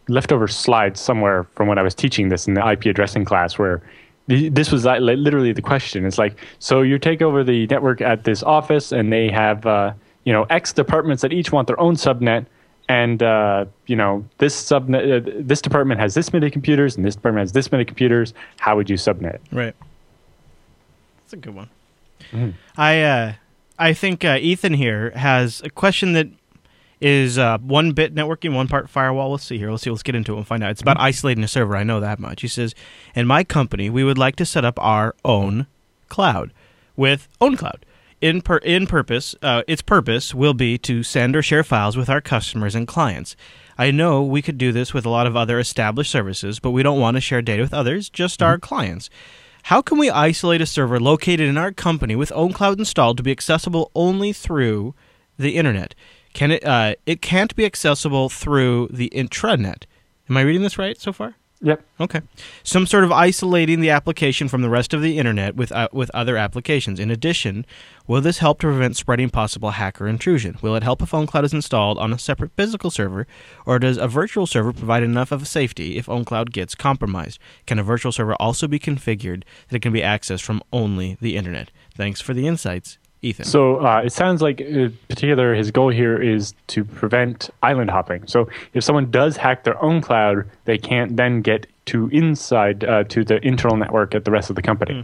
leftover 0.08 0.48
slides 0.48 1.02
somewhere 1.02 1.44
from 1.56 1.68
when 1.68 1.78
I 1.78 1.82
was 1.82 1.94
teaching 1.94 2.30
this 2.30 2.48
in 2.48 2.54
the 2.54 2.66
IP 2.66 2.86
addressing 2.86 3.26
class, 3.26 3.58
where 3.58 3.82
th- 4.30 4.54
this 4.54 4.72
was 4.72 4.86
literally 4.86 5.52
the 5.52 5.62
question. 5.62 6.06
It's 6.06 6.18
like, 6.18 6.38
so 6.60 6.82
you 6.82 6.98
take 6.98 7.22
over 7.22 7.44
the 7.44 7.68
network 7.68 8.00
at 8.00 8.24
this 8.24 8.42
office, 8.42 8.94
and 8.94 9.12
they 9.12 9.30
have 9.30 9.66
uh, 9.66 9.92
you 10.24 10.32
know 10.32 10.44
X 10.50 10.72
departments 10.72 11.22
that 11.24 11.34
each 11.34 11.52
want 11.52 11.68
their 11.68 11.80
own 11.80 11.96
subnet 11.96 12.46
and 12.90 13.22
uh, 13.22 13.66
you 13.86 13.96
know 13.96 14.26
this 14.38 14.62
subnet, 14.62 15.28
uh, 15.28 15.32
this 15.40 15.62
department 15.62 16.00
has 16.00 16.14
this 16.14 16.32
many 16.34 16.50
computers, 16.50 16.96
and 16.96 17.06
this 17.06 17.16
department 17.16 17.42
has 17.42 17.52
this 17.52 17.72
many 17.72 17.86
computers. 17.86 18.34
How 18.58 18.76
would 18.76 18.90
you 18.90 18.98
subnet? 18.98 19.40
Right. 19.52 19.76
That's 21.20 21.34
a 21.34 21.38
good 21.38 21.56
one. 21.56 21.70
I 22.78 23.02
uh, 23.02 23.34
I 23.78 23.94
think 23.94 24.24
uh, 24.26 24.38
Ethan 24.40 24.74
here 24.74 25.12
has 25.12 25.62
a 25.62 25.70
question 25.70 26.14
that 26.14 26.28
is 27.00 27.38
uh, 27.38 27.58
one 27.60 27.92
bit 27.92 28.16
networking, 28.16 28.54
one 28.56 28.68
part 28.68 28.90
firewall. 28.90 29.32
Let's 29.32 29.44
see 29.44 29.58
here. 29.58 29.70
Let's 29.70 29.84
see. 29.84 29.90
Let's 29.90 30.04
get 30.04 30.16
into 30.16 30.34
it 30.34 30.38
and 30.38 30.48
find 30.48 30.64
out. 30.64 30.72
It's 30.72 30.82
about 30.82 31.00
isolating 31.00 31.44
a 31.44 31.48
server. 31.48 31.76
I 31.76 31.84
know 31.84 32.00
that 32.00 32.20
much. 32.20 32.42
He 32.42 32.48
says, 32.48 32.74
in 33.14 33.28
my 33.28 33.44
company, 33.44 33.90
we 33.90 34.04
would 34.04 34.18
like 34.18 34.36
to 34.38 34.46
set 34.46 34.66
up 34.66 34.80
our 34.80 35.16
own 35.24 35.68
cloud 36.10 36.52
with 36.96 37.28
OwnCloud. 37.40 37.82
In 38.20 38.42
per- 38.42 38.58
in 38.58 38.88
purpose, 38.88 39.36
uh, 39.44 39.62
its 39.68 39.84
purpose 39.84 40.34
will 40.34 40.56
be 40.56 40.78
to 40.80 41.04
send 41.04 41.36
or 41.36 41.44
share 41.44 41.64
files 41.64 41.96
with 41.96 42.10
our 42.10 42.22
customers 42.22 42.74
and 42.74 42.88
clients. 42.88 43.36
I 43.78 43.92
know 43.92 44.24
we 44.24 44.42
could 44.42 44.58
do 44.58 44.72
this 44.72 44.92
with 44.92 45.06
a 45.06 45.10
lot 45.10 45.28
of 45.28 45.36
other 45.36 45.60
established 45.60 46.12
services, 46.12 46.60
but 46.60 46.72
we 46.72 46.82
don't 46.82 47.00
want 47.00 47.16
to 47.16 47.22
share 47.22 47.44
data 47.44 47.62
with 47.62 47.76
others, 47.76 48.10
just 48.10 48.42
our 48.42 48.58
clients. 48.58 49.12
How 49.64 49.84
can 49.84 50.00
we 50.00 50.10
isolate 50.10 50.62
a 50.62 50.66
server 50.66 51.00
located 51.00 51.42
in 51.42 51.58
our 51.58 51.72
company 51.72 52.16
with 52.16 52.32
OwnCloud 52.32 52.80
installed 52.80 53.18
to 53.18 53.24
be 53.24 53.32
accessible 53.32 53.92
only 53.94 54.34
through 54.34 54.96
the 55.38 55.56
internet? 55.56 55.94
Can 56.34 56.52
it? 56.52 56.66
Uh, 56.66 56.96
it 57.06 57.22
can't 57.22 57.56
be 57.56 57.66
accessible 57.66 58.30
through 58.30 58.88
the 58.92 59.12
intranet. 59.14 59.84
Am 60.30 60.38
I 60.38 60.42
reading 60.42 60.62
this 60.64 60.78
right 60.78 61.00
so 61.00 61.14
far? 61.14 61.36
Yep. 61.60 61.84
Okay. 62.00 62.22
Some 62.64 62.86
sort 62.86 63.04
of 63.04 63.12
isolating 63.12 63.80
the 63.80 63.90
application 63.90 64.48
from 64.48 64.62
the 64.62 64.70
rest 64.70 64.94
of 64.94 65.02
the 65.02 65.18
internet 65.18 65.56
with 65.56 65.72
uh, 65.72 65.88
with 65.92 66.12
other 66.14 66.38
applications. 66.38 67.00
In 67.00 67.10
addition, 67.10 67.66
will 68.06 68.22
this 68.22 68.38
help 68.38 68.60
to 68.60 68.68
prevent 68.68 68.96
spreading 68.96 69.32
possible 69.32 69.72
hacker 69.72 70.08
intrusion? 70.08 70.58
Will 70.62 70.76
it 70.76 70.84
help 70.84 71.02
if 71.02 71.12
OwnCloud 71.12 71.46
is 71.46 71.54
installed 71.54 71.98
on 71.98 72.14
a 72.14 72.20
separate 72.20 72.52
physical 72.56 72.92
server, 72.92 73.26
or 73.66 73.80
does 73.80 73.98
a 73.98 74.08
virtual 74.08 74.46
server 74.46 74.72
provide 74.72 75.02
enough 75.02 75.32
of 75.32 75.42
a 75.42 75.46
safety 75.46 75.98
if 75.98 76.06
OwnCloud 76.06 76.52
gets 76.52 76.76
compromised? 76.76 77.40
Can 77.66 77.80
a 77.80 77.84
virtual 77.84 78.12
server 78.12 78.36
also 78.36 78.68
be 78.68 78.80
configured 78.80 79.44
that 79.70 79.78
it 79.78 79.82
can 79.82 79.94
be 79.94 80.02
accessed 80.02 80.44
from 80.44 80.62
only 80.72 81.18
the 81.22 81.36
internet? 81.36 81.72
Thanks 81.96 82.22
for 82.22 82.36
the 82.36 82.46
insights, 82.46 83.00
Ethan. 83.22 83.46
So 83.46 83.86
uh, 83.86 84.02
it 84.06 84.14
sounds 84.14 84.42
like, 84.42 84.62
in 84.62 84.98
particular, 85.10 85.56
his 85.56 85.72
goal 85.72 85.90
here 85.90 86.22
is 86.22 86.54
to 86.68 86.86
prevent 86.86 87.50
island 87.64 87.90
hopping. 87.90 88.28
So 88.28 88.48
if 88.74 88.84
someone 88.84 89.10
does 89.10 89.38
hack 89.38 89.64
their 89.64 89.82
own 89.84 90.02
cloud, 90.02 90.48
they 90.66 90.78
can't 90.78 91.18
then 91.18 91.42
get 91.42 91.66
to 91.88 92.10
inside 92.10 92.84
uh, 92.84 93.06
to 93.06 93.24
the 93.24 93.46
internal 93.46 93.78
network 93.78 94.14
at 94.14 94.26
the 94.26 94.32
rest 94.32 94.50
of 94.50 94.56
the 94.56 94.62
company. 94.62 95.04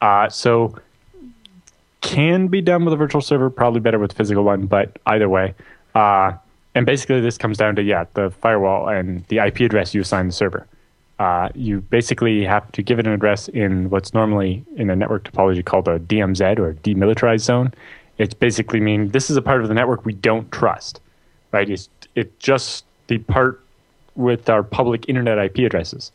Uh, 0.00 0.28
so 0.28 0.76
can 2.00 2.48
be 2.48 2.60
done 2.60 2.84
with 2.84 2.94
a 2.94 2.96
virtual 2.96 3.20
server, 3.20 3.50
probably 3.50 3.80
better 3.80 3.98
with 3.98 4.12
a 4.12 4.14
physical 4.14 4.44
one, 4.44 4.66
but 4.66 4.98
either 5.06 5.28
way. 5.28 5.54
Uh, 5.94 6.32
and 6.74 6.86
basically, 6.86 7.20
this 7.20 7.36
comes 7.36 7.58
down 7.58 7.76
to 7.76 7.82
yeah, 7.82 8.04
the 8.14 8.30
firewall 8.30 8.88
and 8.88 9.24
the 9.26 9.38
IP 9.38 9.60
address 9.60 9.94
you 9.94 10.00
assign 10.00 10.28
the 10.28 10.32
server. 10.32 10.66
Uh, 11.18 11.48
you 11.54 11.80
basically 11.80 12.44
have 12.44 12.70
to 12.72 12.82
give 12.82 13.00
it 13.00 13.06
an 13.06 13.12
address 13.12 13.48
in 13.48 13.90
what's 13.90 14.14
normally 14.14 14.64
in 14.76 14.88
a 14.88 14.94
network 14.94 15.24
topology 15.24 15.64
called 15.64 15.88
a 15.88 15.98
DMZ 15.98 16.58
or 16.60 16.74
demilitarized 16.74 17.40
zone. 17.40 17.74
It's 18.18 18.34
basically 18.34 18.80
mean 18.80 19.08
this 19.08 19.28
is 19.28 19.36
a 19.36 19.42
part 19.42 19.62
of 19.62 19.68
the 19.68 19.74
network 19.74 20.04
we 20.04 20.12
don't 20.12 20.50
trust, 20.52 21.00
right? 21.52 21.68
It's 21.68 21.88
it's 22.14 22.32
just 22.38 22.84
the 23.08 23.18
part 23.18 23.60
with 24.14 24.48
our 24.48 24.62
public 24.62 25.08
internet 25.08 25.38
IP 25.38 25.58
addresses, 25.58 26.12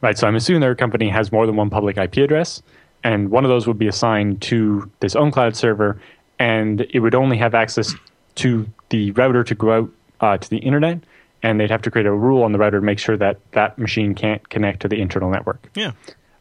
right? 0.00 0.18
So 0.18 0.26
I'm 0.26 0.36
assuming 0.36 0.60
their 0.60 0.74
company 0.74 1.08
has 1.08 1.30
more 1.30 1.46
than 1.46 1.56
one 1.56 1.70
public 1.70 1.96
IP 1.96 2.18
address, 2.18 2.62
and 3.04 3.30
one 3.30 3.44
of 3.44 3.48
those 3.48 3.66
would 3.66 3.78
be 3.78 3.88
assigned 3.88 4.42
to 4.42 4.90
this 5.00 5.14
own 5.14 5.30
cloud 5.30 5.56
server, 5.56 6.00
and 6.38 6.82
it 6.90 7.00
would 7.00 7.14
only 7.14 7.36
have 7.36 7.54
access 7.54 7.94
to 8.36 8.66
the 8.88 9.10
router 9.12 9.44
to 9.44 9.54
go 9.54 9.72
out 9.72 9.90
uh, 10.20 10.36
to 10.36 10.50
the 10.50 10.58
internet, 10.58 10.98
and 11.42 11.58
they'd 11.58 11.70
have 11.70 11.82
to 11.82 11.90
create 11.90 12.06
a 12.06 12.12
rule 12.12 12.42
on 12.42 12.52
the 12.52 12.58
router 12.58 12.80
to 12.80 12.84
make 12.84 12.98
sure 12.98 13.16
that 13.16 13.38
that 13.52 13.78
machine 13.78 14.14
can't 14.14 14.48
connect 14.48 14.80
to 14.80 14.88
the 14.88 15.00
internal 15.00 15.30
network. 15.30 15.68
yeah. 15.74 15.92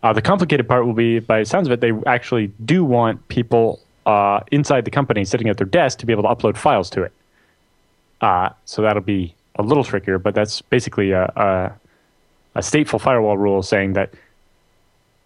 Uh, 0.04 0.12
the 0.12 0.22
complicated 0.22 0.68
part 0.68 0.84
will 0.84 0.94
be, 0.94 1.20
by 1.20 1.40
the 1.40 1.46
sounds 1.46 1.68
of 1.68 1.72
it, 1.72 1.80
they 1.80 1.92
actually 2.08 2.52
do 2.66 2.84
want 2.84 3.28
people 3.28 3.80
uh, 4.08 4.40
inside 4.52 4.84
the 4.84 4.90
company 4.90 5.24
sitting 5.24 5.48
at 5.48 5.58
their 5.58 5.68
desk 5.68 6.00
to 6.00 6.08
be 6.08 6.12
able 6.12 6.24
to 6.24 6.30
upload 6.30 6.58
files 6.58 6.90
to 6.90 7.04
it. 7.04 7.12
Uh, 8.20 8.50
so 8.66 8.82
that'll 8.82 9.04
be 9.04 9.36
a 9.58 9.62
little 9.62 9.84
trickier, 9.84 10.18
but 10.18 10.34
that's 10.34 10.62
basically 10.62 11.12
a, 11.12 11.26
a, 11.36 11.72
a 12.56 12.60
stateful 12.62 13.00
firewall 13.00 13.38
rule 13.38 13.62
saying 13.62 13.94
that 13.94 14.12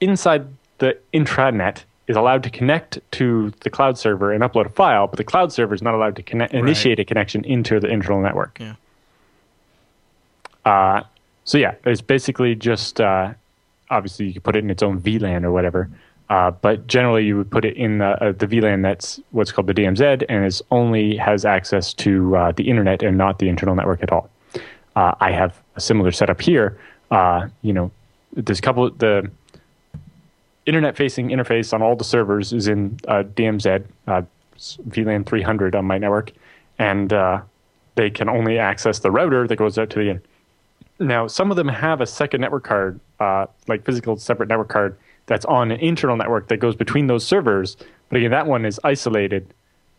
inside 0.01 0.45
the 0.79 0.97
intranet 1.13 1.83
is 2.07 2.17
allowed 2.17 2.43
to 2.43 2.49
connect 2.49 2.99
to 3.11 3.51
the 3.61 3.69
cloud 3.69 3.97
server 3.97 4.31
and 4.31 4.43
upload 4.43 4.65
a 4.65 4.69
file, 4.69 5.07
but 5.07 5.17
the 5.17 5.23
cloud 5.23 5.51
server 5.53 5.73
is 5.73 5.81
not 5.81 5.93
allowed 5.93 6.15
to 6.17 6.23
connect, 6.23 6.53
initiate 6.53 6.99
a 6.99 7.05
connection 7.05 7.43
into 7.45 7.79
the 7.79 7.87
internal 7.87 8.21
network. 8.21 8.57
Yeah. 8.59 8.75
Uh, 10.65 11.03
so 11.43 11.57
yeah, 11.57 11.75
it's 11.85 12.01
basically 12.01 12.55
just 12.55 12.99
uh, 12.99 13.33
obviously 13.89 14.25
you 14.27 14.33
could 14.33 14.43
put 14.43 14.55
it 14.55 14.63
in 14.63 14.69
its 14.69 14.81
own 14.83 14.99
VLAN 14.99 15.43
or 15.43 15.51
whatever, 15.51 15.89
uh, 16.29 16.51
but 16.51 16.87
generally 16.87 17.23
you 17.23 17.37
would 17.37 17.51
put 17.51 17.63
it 17.63 17.77
in 17.77 17.99
the, 17.99 18.23
uh, 18.23 18.31
the 18.31 18.47
VLAN 18.47 18.81
that's 18.81 19.19
what's 19.31 19.51
called 19.51 19.67
the 19.67 19.73
DMZ 19.73 20.25
and 20.27 20.43
is 20.43 20.63
only 20.71 21.15
has 21.17 21.45
access 21.45 21.93
to 21.93 22.35
uh, 22.35 22.51
the 22.51 22.67
internet 22.67 23.03
and 23.03 23.17
not 23.17 23.37
the 23.39 23.47
internal 23.47 23.75
network 23.75 24.01
at 24.01 24.11
all. 24.11 24.29
Uh, 24.95 25.13
I 25.19 25.31
have 25.31 25.61
a 25.75 25.81
similar 25.81 26.11
setup 26.11 26.41
here. 26.41 26.77
You 27.11 27.73
know, 27.73 27.91
there's 28.33 28.59
a 28.59 28.61
couple 28.61 28.89
the 28.89 29.29
internet 30.65 30.97
facing 30.97 31.29
interface 31.29 31.73
on 31.73 31.81
all 31.83 31.95
the 31.95 32.03
servers 32.03 32.51
is 32.53 32.67
in 32.67 32.97
DMZ, 32.97 33.83
VLAN 34.57 35.25
300 35.25 35.75
on 35.75 35.85
my 35.85 35.97
network, 35.99 36.31
and 36.79 37.13
they 37.95 38.09
can 38.09 38.29
only 38.29 38.57
access 38.57 38.99
the 38.99 39.11
router 39.11 39.47
that 39.47 39.57
goes 39.57 39.77
out 39.77 39.89
to 39.91 39.99
the 39.99 40.09
in. 40.09 40.21
Now, 40.99 41.27
some 41.27 41.51
of 41.51 41.57
them 41.57 41.67
have 41.67 42.01
a 42.01 42.05
second 42.05 42.41
network 42.41 42.63
card, 42.63 42.99
uh, 43.19 43.47
like 43.67 43.83
physical 43.83 44.17
separate 44.17 44.49
network 44.49 44.69
card, 44.69 44.97
that's 45.25 45.45
on 45.45 45.71
an 45.71 45.79
internal 45.79 46.15
network 46.15 46.47
that 46.47 46.57
goes 46.57 46.75
between 46.75 47.07
those 47.07 47.25
servers. 47.25 47.75
But 48.09 48.17
again, 48.17 48.31
that 48.31 48.47
one 48.47 48.65
is 48.65 48.79
isolated 48.83 49.53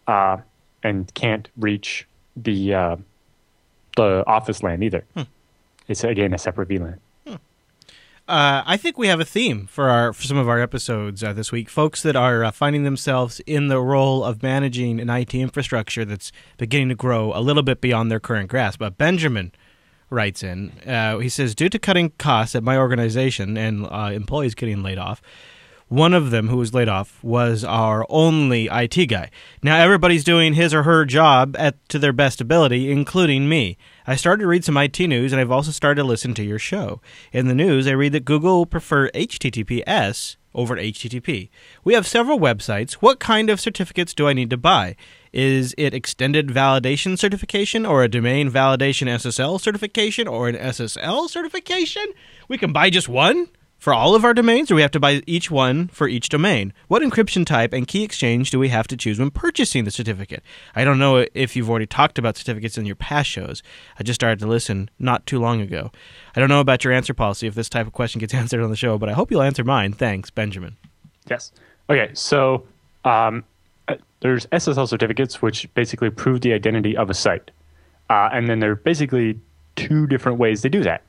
uh, 0.06 0.38
and 0.82 1.12
can't 1.14 1.48
reach 1.56 2.06
the 2.36 2.74
uh, 2.74 2.96
the 3.96 4.24
office 4.26 4.62
LAN 4.62 4.82
either. 4.82 5.04
It's 5.88 6.04
again 6.04 6.34
a 6.34 6.38
separate 6.38 6.68
VLAN. 6.68 6.98
Uh, 8.28 8.64
I 8.66 8.76
think 8.76 8.98
we 8.98 9.06
have 9.06 9.20
a 9.20 9.24
theme 9.24 9.68
for 9.68 9.88
our 9.88 10.12
for 10.12 10.24
some 10.24 10.36
of 10.36 10.48
our 10.48 10.60
episodes 10.60 11.22
uh, 11.22 11.32
this 11.32 11.52
week. 11.52 11.70
Folks 11.70 12.02
that 12.02 12.16
are 12.16 12.42
uh, 12.42 12.50
finding 12.50 12.82
themselves 12.82 13.40
in 13.46 13.68
the 13.68 13.80
role 13.80 14.24
of 14.24 14.42
managing 14.42 14.98
an 14.98 15.08
IT 15.08 15.32
infrastructure 15.32 16.04
that's 16.04 16.32
beginning 16.56 16.88
to 16.88 16.96
grow 16.96 17.32
a 17.36 17.40
little 17.40 17.62
bit 17.62 17.80
beyond 17.80 18.10
their 18.10 18.18
current 18.18 18.50
grasp. 18.50 18.80
But 18.80 18.98
Benjamin 18.98 19.52
writes 20.10 20.42
in. 20.42 20.72
Uh, 20.86 21.18
he 21.18 21.28
says, 21.28 21.54
due 21.54 21.68
to 21.68 21.78
cutting 21.78 22.10
costs 22.18 22.54
at 22.54 22.62
my 22.62 22.76
organization 22.76 23.56
and 23.56 23.86
uh, 23.86 24.10
employees 24.12 24.54
getting 24.54 24.82
laid 24.82 24.98
off. 24.98 25.20
One 25.88 26.14
of 26.14 26.32
them 26.32 26.48
who 26.48 26.56
was 26.56 26.74
laid 26.74 26.88
off 26.88 27.22
was 27.22 27.62
our 27.62 28.04
only 28.08 28.68
IT 28.72 29.06
guy. 29.06 29.30
Now 29.62 29.76
everybody's 29.76 30.24
doing 30.24 30.54
his 30.54 30.74
or 30.74 30.82
her 30.82 31.04
job 31.04 31.54
at 31.56 31.76
to 31.90 32.00
their 32.00 32.12
best 32.12 32.40
ability, 32.40 32.90
including 32.90 33.48
me. 33.48 33.78
I 34.04 34.16
started 34.16 34.42
to 34.42 34.48
read 34.48 34.64
some 34.64 34.76
IT 34.76 34.98
news, 34.98 35.32
and 35.32 35.40
I've 35.40 35.52
also 35.52 35.70
started 35.70 36.02
to 36.02 36.06
listen 36.06 36.34
to 36.34 36.44
your 36.44 36.58
show. 36.58 37.00
In 37.32 37.46
the 37.46 37.54
news, 37.54 37.86
I 37.86 37.92
read 37.92 38.12
that 38.12 38.24
Google 38.24 38.66
prefer 38.66 39.10
HTTPS 39.10 40.36
over 40.56 40.76
at 40.76 40.82
HTTP. 40.82 41.48
We 41.84 41.94
have 41.94 42.06
several 42.06 42.40
websites. 42.40 42.94
What 42.94 43.20
kind 43.20 43.48
of 43.48 43.60
certificates 43.60 44.14
do 44.14 44.26
I 44.26 44.32
need 44.32 44.50
to 44.50 44.56
buy? 44.56 44.96
Is 45.32 45.74
it 45.78 45.94
extended 45.94 46.48
validation 46.48 47.16
certification 47.16 47.86
or 47.86 48.02
a 48.02 48.08
domain 48.08 48.50
validation 48.50 49.06
SSL 49.06 49.60
certification 49.60 50.26
or 50.26 50.48
an 50.48 50.56
SSL 50.56 51.28
certification? 51.28 52.06
We 52.48 52.58
can 52.58 52.72
buy 52.72 52.90
just 52.90 53.08
one 53.08 53.48
for 53.86 53.94
all 53.94 54.16
of 54.16 54.24
our 54.24 54.34
domains, 54.34 54.68
or 54.68 54.74
we 54.74 54.82
have 54.82 54.90
to 54.90 54.98
buy 54.98 55.22
each 55.28 55.48
one 55.48 55.86
for 55.86 56.08
each 56.08 56.28
domain? 56.28 56.72
What 56.88 57.02
encryption 57.02 57.46
type 57.46 57.72
and 57.72 57.86
key 57.86 58.02
exchange 58.02 58.50
do 58.50 58.58
we 58.58 58.68
have 58.70 58.88
to 58.88 58.96
choose 58.96 59.20
when 59.20 59.30
purchasing 59.30 59.84
the 59.84 59.92
certificate? 59.92 60.42
I 60.74 60.82
don't 60.82 60.98
know 60.98 61.24
if 61.34 61.54
you've 61.54 61.70
already 61.70 61.86
talked 61.86 62.18
about 62.18 62.36
certificates 62.36 62.76
in 62.76 62.84
your 62.84 62.96
past 62.96 63.30
shows. 63.30 63.62
I 63.96 64.02
just 64.02 64.20
started 64.20 64.40
to 64.40 64.48
listen 64.48 64.90
not 64.98 65.24
too 65.24 65.38
long 65.38 65.60
ago. 65.60 65.92
I 66.34 66.40
don't 66.40 66.48
know 66.48 66.58
about 66.58 66.82
your 66.82 66.92
answer 66.92 67.14
policy 67.14 67.46
if 67.46 67.54
this 67.54 67.68
type 67.68 67.86
of 67.86 67.92
question 67.92 68.18
gets 68.18 68.34
answered 68.42 68.60
on 68.60 68.70
the 68.70 68.76
show, 68.76 68.98
but 68.98 69.08
I 69.08 69.12
hope 69.12 69.30
you'll 69.30 69.40
answer 69.40 69.62
mine. 69.62 69.92
Thanks, 69.92 70.30
Benjamin. 70.30 70.76
Yes. 71.30 71.52
Okay, 71.88 72.10
so 72.12 72.66
um, 73.04 73.44
uh, 73.86 73.94
there's 74.18 74.46
SSL 74.46 74.88
certificates, 74.88 75.40
which 75.40 75.72
basically 75.74 76.10
prove 76.10 76.40
the 76.40 76.54
identity 76.54 76.96
of 76.96 77.08
a 77.08 77.14
site. 77.14 77.52
Uh, 78.10 78.30
and 78.32 78.48
then 78.48 78.58
there 78.58 78.72
are 78.72 78.74
basically 78.74 79.38
two 79.76 80.08
different 80.08 80.38
ways 80.38 80.62
they 80.62 80.68
do 80.68 80.82
that. 80.82 81.02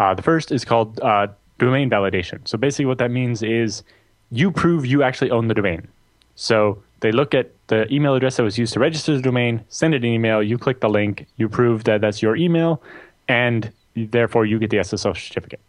Uh, 0.00 0.14
the 0.14 0.22
first 0.22 0.50
is 0.50 0.64
called 0.64 0.98
uh, 0.98 1.28
domain 1.58 1.90
validation. 1.90 2.46
So 2.46 2.58
basically, 2.58 2.86
what 2.86 2.98
that 2.98 3.10
means 3.10 3.42
is 3.42 3.82
you 4.30 4.50
prove 4.50 4.86
you 4.86 5.02
actually 5.02 5.30
own 5.30 5.48
the 5.48 5.54
domain. 5.54 5.86
So 6.34 6.82
they 7.00 7.12
look 7.12 7.34
at 7.34 7.50
the 7.68 7.92
email 7.92 8.14
address 8.14 8.36
that 8.36 8.42
was 8.42 8.58
used 8.58 8.72
to 8.74 8.80
register 8.80 9.14
the 9.14 9.22
domain, 9.22 9.64
send 9.68 9.94
it 9.94 9.98
an 9.98 10.06
email, 10.06 10.42
you 10.42 10.58
click 10.58 10.80
the 10.80 10.88
link, 10.88 11.26
you 11.36 11.48
prove 11.48 11.84
that 11.84 12.00
that's 12.00 12.22
your 12.22 12.36
email, 12.36 12.82
and 13.28 13.70
therefore 13.94 14.46
you 14.46 14.58
get 14.58 14.70
the 14.70 14.78
SSL 14.78 15.16
certificate. 15.16 15.60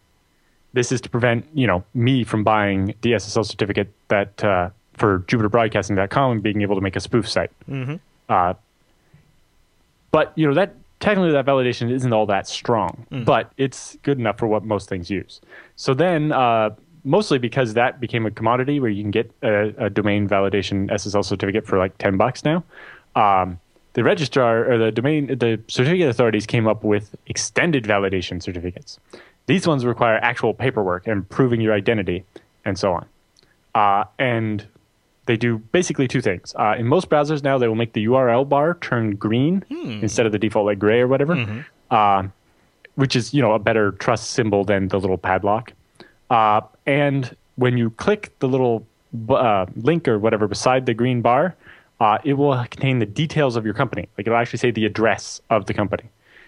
This 0.72 0.92
is 0.92 1.00
to 1.02 1.08
prevent, 1.08 1.46
you 1.54 1.66
know, 1.66 1.84
me 1.94 2.24
from 2.24 2.42
buying 2.42 2.94
the 3.00 3.12
SSL 3.12 3.46
certificate 3.46 3.92
that 4.08 4.42
uh, 4.44 4.70
for 4.94 5.20
JupiterBroadcasting.com 5.20 6.32
and 6.32 6.42
being 6.42 6.62
able 6.62 6.74
to 6.74 6.80
make 6.80 6.96
a 6.96 7.00
spoof 7.00 7.28
site. 7.28 7.50
Mm-hmm. 7.70 7.96
Uh, 8.28 8.54
but 10.10 10.32
you 10.34 10.46
know 10.46 10.54
that 10.54 10.74
technically 11.00 11.32
that 11.32 11.46
validation 11.46 11.90
isn't 11.90 12.12
all 12.12 12.26
that 12.26 12.46
strong, 12.48 13.06
Mm. 13.10 13.24
but 13.24 13.52
it's 13.56 13.96
good 14.02 14.18
enough 14.18 14.38
for 14.38 14.46
what 14.46 14.64
most 14.64 14.88
things 14.88 15.10
use. 15.10 15.40
So 15.76 15.94
then, 15.94 16.32
uh, 16.32 16.70
mostly 17.04 17.38
because 17.38 17.74
that 17.74 18.00
became 18.00 18.26
a 18.26 18.30
commodity 18.30 18.80
where 18.80 18.90
you 18.90 19.02
can 19.02 19.10
get 19.10 19.30
a, 19.42 19.72
a 19.86 19.90
domain 19.90 20.28
validation 20.28 20.90
SSL 20.90 21.24
certificate 21.24 21.66
for 21.66 21.78
like 21.78 21.96
ten 21.98 22.16
bucks 22.16 22.44
now. 22.44 22.64
Um, 23.14 23.58
the 23.92 24.04
registrar 24.04 24.70
or 24.70 24.76
the 24.76 24.92
domain 24.92 25.26
the 25.28 25.58
certificate 25.68 26.08
authorities 26.08 26.46
came 26.46 26.66
up 26.66 26.84
with 26.84 27.14
extended 27.26 27.84
validation 27.84 28.42
certificates. 28.42 28.98
These 29.46 29.66
ones 29.66 29.84
require 29.86 30.16
actual 30.22 30.52
paperwork 30.52 31.06
and 31.06 31.26
proving 31.28 31.60
your 31.60 31.72
identity 31.72 32.24
and 32.64 32.78
so 32.78 32.92
on. 32.92 33.06
Uh, 33.74 34.04
and 34.18 34.66
they 35.26 35.36
do 35.36 35.58
basically 35.58 36.08
two 36.08 36.20
things. 36.20 36.54
Uh, 36.58 36.74
in 36.78 36.86
most 36.86 37.08
browsers 37.08 37.42
now, 37.42 37.58
they 37.58 37.68
will 37.68 37.74
make 37.74 37.92
the 37.92 38.04
URL 38.06 38.48
bar 38.48 38.74
turn 38.80 39.16
green 39.16 39.64
instead 40.02 40.26
of 40.26 40.32
the 40.32 40.38
default 40.38 40.66
like 40.66 40.78
gray 40.78 41.00
or 41.00 41.08
whatever, 41.08 41.34
uh, 41.90 42.22
which 42.94 43.14
is 43.16 43.34
you 43.34 43.42
know 43.42 43.52
a 43.52 43.58
better 43.58 43.92
trust 43.92 44.30
symbol 44.30 44.64
than 44.64 44.88
the 44.88 44.98
little 44.98 45.18
padlock. 45.18 45.72
Uh, 46.30 46.60
and 46.86 47.36
when 47.56 47.76
you 47.76 47.90
click 47.90 48.32
the 48.38 48.48
little 48.48 48.86
uh, 49.28 49.66
link 49.76 50.08
or 50.08 50.18
whatever 50.18 50.46
beside 50.48 50.86
the 50.86 50.94
green 50.94 51.22
bar, 51.22 51.54
uh, 52.00 52.18
it 52.24 52.34
will 52.34 52.54
contain 52.70 52.98
the 52.98 53.06
details 53.06 53.56
of 53.56 53.64
your 53.64 53.74
company. 53.74 54.08
Like 54.16 54.26
it'll 54.26 54.38
actually 54.38 54.58
say 54.58 54.70
the 54.70 54.86
address 54.86 55.40
of 55.50 55.66
the 55.66 55.74
company. 55.74 56.04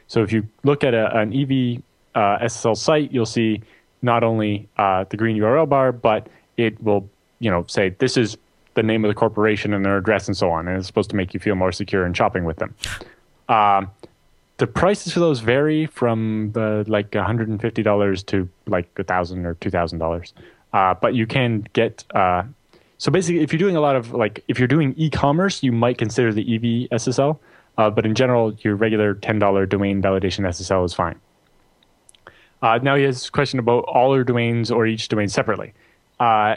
So 0.07 0.23
if 0.23 0.33
you 0.33 0.47
look 0.65 0.85
at 0.85 0.95
a, 0.95 1.17
an 1.17 1.33
EV 1.33 1.83
uh, 2.15 2.45
SSL 2.45 2.77
site, 2.77 3.13
you'll 3.13 3.27
see 3.27 3.63
not 4.03 4.23
only 4.25 4.69
uh, 4.79 5.05
the 5.11 5.17
green 5.17 5.37
URL 5.37 5.69
bar, 5.69 5.93
but 5.93 6.29
it 6.57 6.83
will 6.83 7.09
you 7.41 7.51
know 7.51 7.65
say 7.69 7.91
this 7.99 8.17
is 8.17 8.37
the 8.79 8.83
name 8.85 9.05
of 9.05 9.09
the 9.09 9.15
corporation 9.15 9.75
and 9.75 9.85
their 9.85 9.97
address 9.97 10.29
and 10.29 10.37
so 10.37 10.51
on, 10.51 10.69
and 10.69 10.79
it's 10.79 10.87
supposed 10.87 11.11
to 11.11 11.17
make 11.17 11.35
you 11.35 11.41
feel 11.41 11.57
more 11.57 11.73
secure 11.73 12.07
in 12.07 12.15
shopping 12.15 12.45
with 12.45 12.59
them. 12.59 12.75
Um, 13.49 13.91
the 14.59 14.67
prices 14.67 15.13
for 15.13 15.21
those 15.21 15.41
vary 15.41 15.87
from 15.87 16.53
uh, 16.55 16.85
like 16.87 17.11
$150 17.11 18.27
to 18.27 18.49
like 18.67 18.89
1,000 18.97 19.47
or 19.47 19.55
$2,000. 19.57 20.33
Uh, 20.73 20.95
but 20.95 21.15
you 21.15 21.27
can 21.27 21.67
get, 21.73 22.05
uh, 22.15 22.45
so 22.99 23.11
basically, 23.11 23.43
if 23.43 23.53
you're 23.53 23.59
doing 23.59 23.77
a 23.77 23.81
lot 23.81 23.97
of 23.97 24.13
like, 24.13 24.45
if 24.49 24.59
you're 24.59 24.69
doing 24.69 24.95
e 24.97 25.11
commerce, 25.11 25.63
you 25.63 25.73
might 25.73 25.99
consider 25.99 26.33
the 26.33 26.43
EV 26.55 26.99
SSL. 27.01 27.39
Uh, 27.79 27.91
but 27.91 28.05
in 28.07 28.15
general, 28.15 28.55
your 28.63 28.75
regular 28.77 29.15
$10 29.15 29.69
domain 29.69 30.03
validation 30.03 30.47
SSL 30.47 30.85
is 30.85 30.95
fine. 30.95 31.19
Uh, 32.61 32.79
now 32.83 32.97
he 32.97 33.05
has 33.05 33.29
a 33.29 33.31
question 33.31 33.59
about 33.59 33.85
all 33.85 34.15
your 34.15 34.25
domains 34.25 34.71
or 34.71 34.87
each 34.87 35.09
domain 35.09 35.29
separately. 35.29 35.73
Uh, 36.19 36.57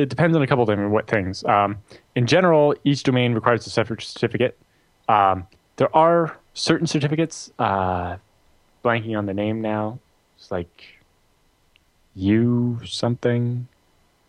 it 0.00 0.08
depends 0.08 0.36
on 0.36 0.42
a 0.42 0.46
couple 0.46 0.62
of 0.62 0.68
different 0.68 0.90
what 0.90 1.06
things. 1.08 1.44
Um, 1.44 1.78
in 2.14 2.26
general, 2.26 2.74
each 2.84 3.02
domain 3.02 3.34
requires 3.34 3.66
a 3.66 3.70
separate 3.70 4.02
certificate. 4.02 4.58
Um, 5.08 5.46
there 5.76 5.94
are 5.96 6.36
certain 6.54 6.86
certificates, 6.86 7.50
uh, 7.58 8.16
blanking 8.84 9.16
on 9.16 9.26
the 9.26 9.34
name 9.34 9.60
now. 9.60 9.98
It's 10.36 10.50
like 10.50 10.84
U 12.14 12.80
something, 12.84 13.66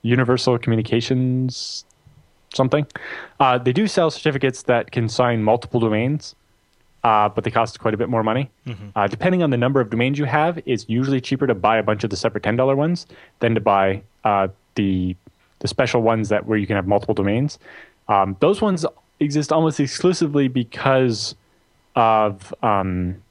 Universal 0.01 0.59
Communications 0.59 1.85
something. 2.53 2.87
Uh, 3.39 3.57
they 3.57 3.73
do 3.73 3.87
sell 3.87 4.09
certificates 4.09 4.63
that 4.63 4.91
can 4.91 5.07
sign 5.09 5.43
multiple 5.43 5.79
domains, 5.79 6.35
uh, 7.03 7.29
but 7.29 7.43
they 7.43 7.51
cost 7.51 7.79
quite 7.79 7.93
a 7.93 7.97
bit 7.97 8.09
more 8.09 8.23
money. 8.23 8.49
Uh, 8.95 9.07
depending 9.07 9.43
on 9.43 9.49
the 9.51 9.57
number 9.57 9.79
of 9.79 9.89
domains 9.89 10.17
you 10.17 10.25
have, 10.25 10.59
it's 10.65 10.85
usually 10.87 11.21
cheaper 11.21 11.47
to 11.47 11.53
buy 11.55 11.77
a 11.77 11.83
bunch 11.83 12.03
of 12.03 12.09
the 12.09 12.17
separate 12.17 12.43
ten 12.43 12.55
dollar 12.55 12.75
ones 12.75 13.05
than 13.39 13.53
to 13.55 13.61
buy 13.61 14.01
uh, 14.23 14.47
the 14.75 15.15
the 15.59 15.67
special 15.67 16.01
ones 16.01 16.29
that 16.29 16.45
where 16.45 16.57
you 16.57 16.67
can 16.67 16.75
have 16.75 16.87
multiple 16.87 17.15
domains. 17.15 17.59
Um, 18.07 18.37
those 18.39 18.61
ones 18.61 18.85
exist 19.19 19.51
almost 19.51 19.79
exclusively 19.79 20.47
because 20.47 21.35
of 21.95 22.53
um, 22.63 23.21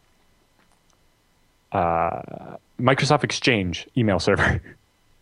uh, 1.72 2.56
Microsoft 2.80 3.24
Exchange 3.24 3.86
email 3.96 4.18
server. 4.18 4.60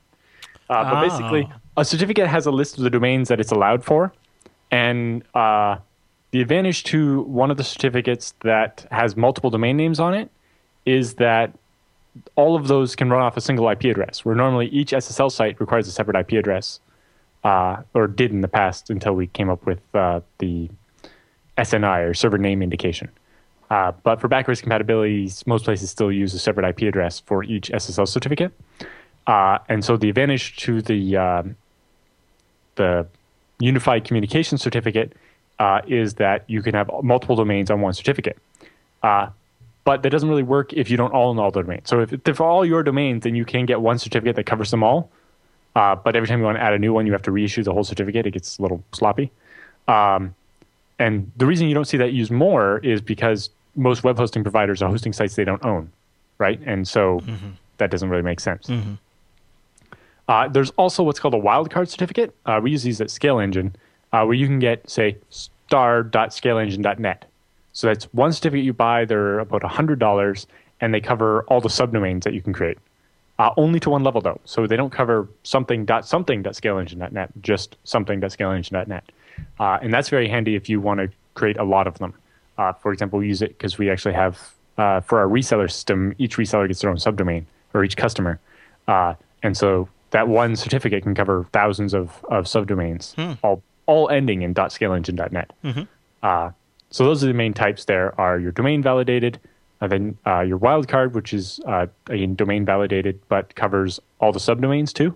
uh, 0.70 0.84
but 0.92 1.00
basically, 1.02 1.48
Oh. 1.50 1.80
a 1.82 1.84
certificate 1.84 2.26
has 2.26 2.46
a 2.46 2.50
list 2.50 2.78
of 2.78 2.84
the 2.84 2.90
domains 2.90 3.28
that 3.28 3.40
it's 3.40 3.52
allowed 3.52 3.84
for, 3.84 4.12
and 4.70 5.22
uh, 5.34 5.76
the 6.30 6.40
advantage 6.40 6.84
to 6.84 7.22
one 7.22 7.50
of 7.50 7.56
the 7.56 7.64
certificates 7.64 8.34
that 8.40 8.86
has 8.90 9.16
multiple 9.16 9.50
domain 9.50 9.76
names 9.76 10.00
on 10.00 10.14
it 10.14 10.30
is 10.86 11.14
that 11.14 11.52
all 12.36 12.54
of 12.56 12.68
those 12.68 12.94
can 12.94 13.10
run 13.10 13.22
off 13.22 13.36
a 13.36 13.40
single 13.40 13.68
IP 13.68 13.84
address, 13.84 14.24
where 14.24 14.34
normally 14.34 14.66
each 14.68 14.92
SSL 14.92 15.30
site 15.30 15.60
requires 15.60 15.88
a 15.88 15.90
separate 15.92 16.16
IP 16.16 16.32
address, 16.38 16.80
uh, 17.44 17.82
or 17.92 18.06
did 18.06 18.30
in 18.30 18.40
the 18.40 18.48
past 18.48 18.90
until 18.90 19.14
we 19.14 19.26
came 19.28 19.50
up 19.50 19.64
with 19.66 19.80
uh, 19.94 20.20
the 20.38 20.68
SNI 21.58 22.10
or 22.10 22.14
server 22.14 22.38
name 22.38 22.62
indication. 22.62 23.10
Uh, 23.70 23.92
but 24.02 24.20
for 24.20 24.28
backwards 24.28 24.60
compatibility, 24.60 25.30
most 25.46 25.64
places 25.64 25.90
still 25.90 26.10
use 26.10 26.34
a 26.34 26.38
separate 26.38 26.68
IP 26.68 26.88
address 26.88 27.20
for 27.20 27.44
each 27.44 27.70
SSL 27.70 28.08
certificate. 28.08 28.52
Uh, 29.26 29.58
and 29.68 29.84
so 29.84 29.96
the 29.96 30.08
advantage 30.08 30.56
to 30.56 30.82
the 30.82 31.16
um 31.16 31.56
the 32.74 33.06
unified 33.60 34.04
communication 34.04 34.58
certificate 34.58 35.12
uh, 35.58 35.80
is 35.86 36.14
that 36.14 36.44
you 36.48 36.60
can 36.60 36.74
have 36.74 36.90
multiple 37.02 37.36
domains 37.36 37.70
on 37.70 37.80
one 37.80 37.92
certificate. 37.92 38.36
Uh, 39.02 39.28
but 39.84 40.02
that 40.02 40.10
doesn't 40.10 40.28
really 40.28 40.42
work 40.42 40.72
if 40.72 40.90
you 40.90 40.96
don't 40.96 41.12
all 41.12 41.30
own 41.30 41.38
all 41.38 41.50
the 41.50 41.62
domains. 41.62 41.88
So 41.88 42.00
if, 42.00 42.12
if 42.26 42.40
all 42.40 42.64
your 42.64 42.82
domains, 42.82 43.22
then 43.22 43.34
you 43.34 43.44
can 43.44 43.66
get 43.66 43.80
one 43.80 43.98
certificate 43.98 44.36
that 44.36 44.44
covers 44.44 44.70
them 44.70 44.82
all. 44.82 45.10
Uh, 45.74 45.96
but 45.96 46.14
every 46.14 46.28
time 46.28 46.38
you 46.38 46.44
want 46.44 46.56
to 46.56 46.62
add 46.62 46.72
a 46.72 46.78
new 46.78 46.92
one, 46.92 47.06
you 47.06 47.12
have 47.12 47.22
to 47.22 47.32
reissue 47.32 47.62
the 47.62 47.72
whole 47.72 47.84
certificate. 47.84 48.26
It 48.26 48.30
gets 48.32 48.58
a 48.58 48.62
little 48.62 48.82
sloppy. 48.92 49.30
Um, 49.88 50.34
and 50.98 51.30
the 51.36 51.46
reason 51.46 51.66
you 51.66 51.74
don't 51.74 51.86
see 51.86 51.96
that 51.96 52.12
used 52.12 52.30
more 52.30 52.78
is 52.78 53.00
because 53.00 53.50
most 53.74 54.04
web 54.04 54.16
hosting 54.16 54.42
providers 54.44 54.80
are 54.82 54.88
hosting 54.88 55.12
sites 55.12 55.34
they 55.34 55.44
don't 55.44 55.64
own, 55.64 55.90
right? 56.38 56.60
And 56.64 56.86
so 56.86 57.20
that 57.78 57.90
doesn't 57.90 58.08
really 58.08 58.22
make 58.22 58.38
sense. 58.38 58.68
Uh, 60.28 60.48
there's 60.48 60.70
also 60.70 61.02
what's 61.02 61.18
called 61.20 61.34
a 61.34 61.40
wildcard 61.40 61.88
certificate. 61.88 62.32
Uh, 62.46 62.60
we 62.62 62.70
use 62.70 62.82
these 62.84 63.00
at 63.00 63.08
ScaleEngine, 63.08 63.72
uh, 64.12 64.24
where 64.24 64.34
you 64.34 64.46
can 64.46 64.58
get, 64.60 64.88
say, 64.88 65.16
star.scaleengine.net. 65.30 67.24
So 67.72 67.88
that's 67.88 68.04
one 68.14 68.32
certificate 68.32 68.64
you 68.64 68.72
buy. 68.72 69.04
They're 69.04 69.40
about 69.40 69.62
$100, 69.62 70.46
and 70.80 70.94
they 70.94 71.00
cover 71.00 71.42
all 71.44 71.60
the 71.60 71.68
subdomains 71.68 72.22
that 72.22 72.32
you 72.32 72.40
can 72.40 72.52
create. 72.52 72.78
Uh, 73.38 73.50
only 73.56 73.80
to 73.80 73.90
one 73.90 74.04
level, 74.04 74.20
though. 74.20 74.40
So 74.44 74.66
they 74.66 74.76
don't 74.76 74.92
cover 74.92 75.28
something 75.42 75.84
dot 75.84 76.06
something 76.06 76.42
dot 76.42 76.54
something.something.scaleengine.net, 76.54 77.30
just 77.40 77.76
something 77.84 78.20
dot 78.20 78.30
something.scaleengine.net. 78.32 79.10
Uh, 79.58 79.78
and 79.82 79.92
that's 79.92 80.08
very 80.08 80.28
handy 80.28 80.54
if 80.54 80.68
you 80.68 80.80
want 80.80 81.00
to 81.00 81.10
create 81.34 81.56
a 81.58 81.64
lot 81.64 81.86
of 81.88 81.98
them. 81.98 82.14
Uh, 82.58 82.72
for 82.72 82.92
example, 82.92 83.18
we 83.18 83.26
use 83.26 83.42
it 83.42 83.48
because 83.58 83.76
we 83.78 83.90
actually 83.90 84.14
have, 84.14 84.54
uh, 84.78 85.00
for 85.00 85.18
our 85.18 85.26
reseller 85.26 85.68
system, 85.70 86.14
each 86.18 86.36
reseller 86.36 86.68
gets 86.68 86.80
their 86.80 86.90
own 86.90 86.96
subdomain, 86.96 87.44
or 87.72 87.82
each 87.82 87.96
customer. 87.96 88.38
Uh, 88.86 89.14
and 89.42 89.56
so 89.56 89.88
that 90.10 90.28
one 90.28 90.54
certificate 90.54 91.02
can 91.02 91.14
cover 91.16 91.44
thousands 91.52 91.92
of, 91.92 92.24
of 92.30 92.44
subdomains, 92.44 93.36
all, 93.42 93.60
all 93.86 94.08
ending 94.10 94.42
in 94.42 94.52
dot 94.52 94.70
scaleengine.net. 94.70 95.50
Uh, 96.22 96.50
so 96.90 97.04
those 97.04 97.24
are 97.24 97.26
the 97.26 97.34
main 97.34 97.52
types 97.52 97.86
there 97.86 98.18
are 98.20 98.38
your 98.38 98.52
domain 98.52 98.80
validated, 98.80 99.40
and 99.80 99.90
then 99.92 100.18
uh, 100.26 100.40
your 100.40 100.58
wildcard, 100.58 101.12
which 101.12 101.32
is 101.34 101.60
uh, 101.66 101.86
again 102.08 102.34
domain 102.34 102.64
validated 102.64 103.20
but 103.28 103.54
covers 103.54 104.00
all 104.20 104.32
the 104.32 104.38
subdomains 104.38 104.92
too. 104.92 105.14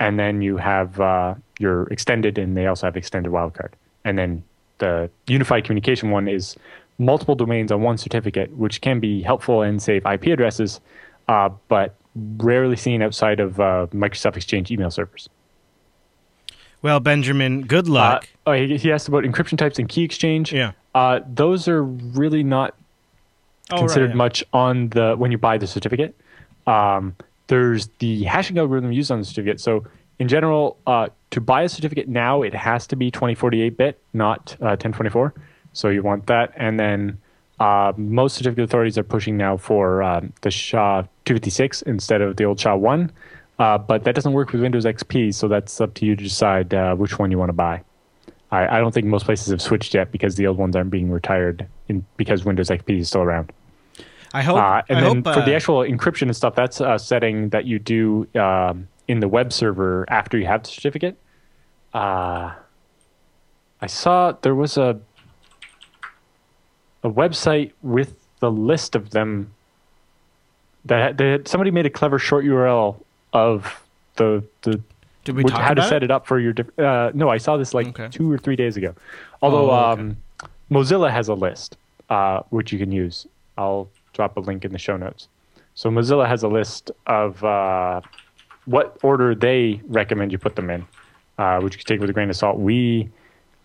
and 0.00 0.18
then 0.18 0.42
you 0.42 0.56
have 0.56 0.98
uh, 1.00 1.34
your 1.60 1.84
extended, 1.92 2.36
and 2.38 2.56
they 2.56 2.66
also 2.66 2.86
have 2.86 2.96
extended 2.96 3.30
wildcard. 3.32 3.70
And 4.04 4.18
then 4.18 4.42
the 4.78 5.08
unified 5.28 5.64
communication 5.64 6.10
one 6.10 6.26
is 6.26 6.56
multiple 6.98 7.34
domains 7.36 7.70
on 7.70 7.82
one 7.82 7.96
certificate, 7.98 8.50
which 8.56 8.80
can 8.80 8.98
be 9.00 9.22
helpful 9.22 9.62
and 9.62 9.80
save 9.80 10.04
IP 10.04 10.24
addresses, 10.26 10.80
uh, 11.28 11.50
but 11.68 11.94
rarely 12.38 12.76
seen 12.76 13.00
outside 13.00 13.38
of 13.38 13.60
uh, 13.60 13.86
Microsoft 13.94 14.36
Exchange 14.36 14.70
email 14.72 14.90
servers. 14.90 15.28
Well, 16.82 16.98
Benjamin, 17.00 17.62
good 17.62 17.86
Uh, 17.88 17.92
luck. 17.92 18.28
oh, 18.46 18.52
he 18.52 18.76
he 18.76 18.90
asked 18.90 19.06
about 19.08 19.22
encryption 19.24 19.56
types 19.56 19.78
and 19.78 19.88
key 19.88 20.02
exchange. 20.02 20.52
yeah. 20.52 20.72
Uh, 20.94 21.20
those 21.32 21.68
are 21.68 21.82
really 21.84 22.42
not 22.42 22.74
Oh, 23.70 23.78
considered 23.78 24.06
right, 24.06 24.10
yeah. 24.10 24.16
much 24.16 24.44
on 24.52 24.88
the 24.90 25.14
when 25.16 25.30
you 25.30 25.38
buy 25.38 25.58
the 25.58 25.66
certificate. 25.66 26.14
Um, 26.66 27.16
there's 27.46 27.88
the 27.98 28.24
hashing 28.24 28.58
algorithm 28.58 28.92
used 28.92 29.10
on 29.10 29.18
the 29.18 29.24
certificate. 29.24 29.60
So 29.60 29.84
in 30.18 30.28
general, 30.28 30.76
uh, 30.86 31.08
to 31.30 31.40
buy 31.40 31.62
a 31.62 31.68
certificate 31.68 32.08
now, 32.08 32.42
it 32.42 32.54
has 32.54 32.86
to 32.88 32.96
be 32.96 33.10
2048 33.10 33.76
bit, 33.76 33.98
not 34.12 34.56
uh, 34.60 34.76
1024. 34.78 35.34
So 35.72 35.88
you 35.88 36.02
want 36.02 36.26
that, 36.26 36.52
and 36.56 36.78
then 36.78 37.18
uh, 37.60 37.92
most 37.96 38.36
certificate 38.36 38.64
authorities 38.64 38.98
are 38.98 39.04
pushing 39.04 39.36
now 39.36 39.56
for 39.56 40.02
um, 40.02 40.32
the 40.42 40.50
SHA 40.50 41.02
256 41.24 41.82
instead 41.82 42.20
of 42.20 42.36
the 42.36 42.44
old 42.44 42.60
SHA 42.60 42.76
1. 42.76 43.10
Uh, 43.58 43.78
but 43.78 44.04
that 44.04 44.14
doesn't 44.14 44.32
work 44.32 44.52
with 44.52 44.60
Windows 44.60 44.84
XP, 44.84 45.32
so 45.34 45.48
that's 45.48 45.80
up 45.80 45.94
to 45.94 46.04
you 46.04 46.16
to 46.16 46.22
decide 46.22 46.74
uh, 46.74 46.94
which 46.94 47.18
one 47.18 47.30
you 47.30 47.38
want 47.38 47.48
to 47.48 47.54
buy. 47.54 47.82
I, 48.52 48.76
I 48.76 48.80
don't 48.80 48.92
think 48.92 49.06
most 49.06 49.24
places 49.24 49.48
have 49.48 49.62
switched 49.62 49.94
yet 49.94 50.12
because 50.12 50.36
the 50.36 50.46
old 50.46 50.58
ones 50.58 50.76
aren't 50.76 50.90
being 50.90 51.10
retired 51.10 51.66
in, 51.88 52.04
because 52.16 52.44
Windows 52.44 52.68
XP 52.68 53.00
is 53.00 53.08
still 53.08 53.22
around. 53.22 53.50
I 54.34 54.42
hope. 54.42 54.56
Uh, 54.56 54.82
and 54.88 54.98
I 54.98 55.00
then 55.00 55.24
hope, 55.24 55.34
for 55.34 55.40
the 55.40 55.52
uh, 55.52 55.56
actual 55.56 55.78
encryption 55.80 56.22
and 56.22 56.36
stuff, 56.36 56.54
that's 56.54 56.80
a 56.80 56.98
setting 56.98 57.48
that 57.48 57.64
you 57.64 57.78
do 57.78 58.28
um, 58.38 58.88
in 59.08 59.20
the 59.20 59.28
web 59.28 59.52
server 59.52 60.04
after 60.08 60.38
you 60.38 60.46
have 60.46 60.62
the 60.62 60.68
certificate. 60.68 61.16
Uh, 61.94 62.52
I 63.80 63.86
saw 63.86 64.32
there 64.42 64.54
was 64.54 64.76
a 64.76 65.00
a 67.02 67.10
website 67.10 67.72
with 67.82 68.14
the 68.38 68.50
list 68.50 68.94
of 68.94 69.10
them 69.10 69.52
that 70.84 71.18
that 71.18 71.48
somebody 71.48 71.70
made 71.70 71.86
a 71.86 71.90
clever 71.90 72.18
short 72.18 72.44
URL 72.44 73.02
of 73.32 73.82
the 74.16 74.44
the 74.62 74.80
Did 75.24 75.36
we 75.36 75.44
talk 75.44 75.60
how 75.60 75.74
to 75.74 75.82
set 75.82 76.02
it? 76.02 76.04
it 76.04 76.10
up 76.10 76.26
for 76.26 76.38
your. 76.40 76.54
Uh, 76.78 77.10
no, 77.14 77.28
I 77.28 77.38
saw 77.38 77.56
this 77.56 77.74
like 77.74 77.88
Okay. 77.88 78.08
two 78.10 78.30
or 78.30 78.38
three 78.38 78.56
days 78.56 78.76
ago. 78.76 78.94
Although 79.40 79.70
Oh, 79.70 79.90
okay. 79.92 80.00
um, 80.02 80.16
Mozilla 80.70 81.10
has 81.10 81.28
a 81.28 81.34
list 81.34 81.76
uh, 82.10 82.40
which 82.50 82.72
you 82.72 82.78
can 82.78 82.90
use. 82.92 83.26
I'll 83.56 83.88
drop 84.14 84.36
a 84.36 84.40
link 84.40 84.64
in 84.64 84.72
the 84.72 84.78
show 84.78 84.96
notes. 84.96 85.28
So 85.74 85.90
Mozilla 85.90 86.26
has 86.26 86.42
a 86.42 86.48
list 86.48 86.90
of 87.06 87.42
uh, 87.44 88.00
what 88.66 88.98
order 89.02 89.34
they 89.34 89.80
recommend 89.86 90.32
you 90.32 90.38
put 90.38 90.56
them 90.56 90.70
in, 90.70 90.86
uh, 91.38 91.60
which 91.60 91.74
you 91.74 91.78
can 91.78 91.86
take 91.86 92.00
with 92.00 92.10
a 92.10 92.12
grain 92.12 92.28
of 92.30 92.36
salt. 92.36 92.58
We 92.58 93.08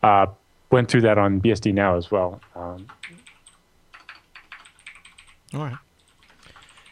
uh, 0.03 0.27
went 0.71 0.89
through 0.89 1.01
that 1.01 1.17
on 1.17 1.41
BSD 1.41 1.73
now 1.73 1.97
as 1.97 2.11
well. 2.11 2.39
Um, 2.55 2.87
All 5.53 5.61
right. 5.61 5.77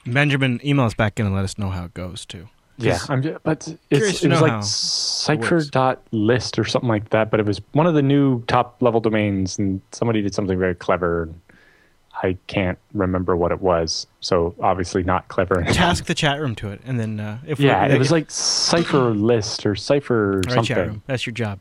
Benjamin, 0.05 0.59
email 0.63 0.85
us 0.85 0.93
back 0.93 1.19
in 1.19 1.25
and 1.25 1.35
let 1.35 1.43
us 1.43 1.57
know 1.57 1.69
how 1.69 1.85
it 1.85 1.93
goes 1.93 2.25
too. 2.25 2.47
Yeah, 2.77 2.97
'Cause 2.97 3.09
I'm 3.09 3.21
just, 3.21 3.43
but 3.43 3.67
it's, 3.89 4.23
it 4.23 4.29
was 4.29 4.41
like 4.41 4.51
how 4.51 4.61
cipher 4.61 5.63
dot 5.63 6.01
list 6.11 6.59
or 6.59 6.65
something 6.65 6.89
like 6.89 7.09
that. 7.09 7.31
But 7.31 7.39
it 7.39 7.45
was 7.45 7.61
one 7.71 7.87
of 7.87 7.93
the 7.93 8.01
new 8.01 8.43
top 8.45 8.81
level 8.81 8.99
domains, 8.99 9.57
and 9.57 9.79
somebody 9.91 10.21
did 10.21 10.33
something 10.35 10.59
very 10.59 10.75
clever. 10.75 11.29
I 12.23 12.37
can't 12.47 12.77
remember 12.93 13.35
what 13.35 13.51
it 13.51 13.61
was, 13.61 14.07
so 14.21 14.55
obviously 14.61 15.03
not 15.03 15.27
clever. 15.27 15.63
Task 15.71 16.05
the 16.05 16.13
chat 16.13 16.39
room 16.39 16.55
to 16.55 16.69
it, 16.71 16.81
and 16.85 16.99
then 16.99 17.19
uh, 17.19 17.37
if 17.45 17.59
yeah, 17.59 17.83
we're- 17.83 17.95
it 17.95 17.99
was 17.99 18.11
like 18.11 18.29
cipher 18.31 19.09
list 19.13 19.65
or 19.65 19.75
cipher 19.75 20.35
All 20.35 20.41
right, 20.41 20.49
something. 20.49 20.63
chat 20.65 20.87
room. 20.87 21.03
That's 21.07 21.25
your 21.25 21.33
job. 21.33 21.59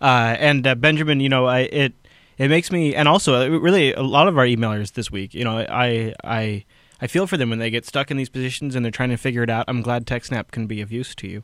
Uh, 0.00 0.36
and 0.38 0.66
uh, 0.66 0.74
Benjamin, 0.74 1.20
you 1.20 1.28
know, 1.28 1.46
I 1.46 1.60
it 1.60 1.92
it 2.38 2.48
makes 2.48 2.70
me, 2.72 2.94
and 2.94 3.06
also 3.08 3.34
uh, 3.40 3.58
really 3.58 3.92
a 3.92 4.02
lot 4.02 4.26
of 4.28 4.36
our 4.36 4.44
emailers 4.44 4.92
this 4.94 5.10
week, 5.10 5.32
you 5.34 5.44
know, 5.44 5.58
I 5.58 6.14
I 6.24 6.64
I 7.04 7.06
feel 7.06 7.26
for 7.26 7.36
them 7.36 7.50
when 7.50 7.58
they 7.58 7.68
get 7.68 7.84
stuck 7.84 8.10
in 8.10 8.16
these 8.16 8.30
positions 8.30 8.74
and 8.74 8.82
they're 8.82 8.90
trying 8.90 9.10
to 9.10 9.18
figure 9.18 9.42
it 9.42 9.50
out. 9.50 9.66
I'm 9.68 9.82
glad 9.82 10.06
TechSnap 10.06 10.52
can 10.52 10.66
be 10.66 10.80
of 10.80 10.90
use 10.90 11.14
to 11.16 11.28
you. 11.28 11.42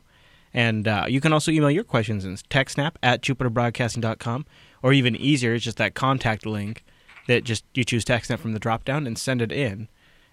And 0.55 0.87
uh, 0.87 1.05
you 1.07 1.21
can 1.21 1.31
also 1.33 1.51
email 1.51 1.69
your 1.69 1.83
questions 1.83 2.25
in 2.25 2.35
techsnap 2.35 2.95
at 3.03 3.21
jupiterbroadcasting.com, 3.21 4.47
or 4.81 4.91
even 4.91 5.15
easier, 5.15 5.53
it's 5.53 5.63
just 5.63 5.77
that 5.77 5.93
contact 5.93 6.47
link 6.47 6.83
that 7.27 7.43
just 7.43 7.63
you 7.75 7.83
choose 7.83 8.03
TechSnap 8.03 8.39
from 8.39 8.53
the 8.53 8.59
drop 8.59 8.85
down 8.85 9.05
and 9.05 9.19
send 9.19 9.39
it 9.39 9.51
in, 9.51 9.87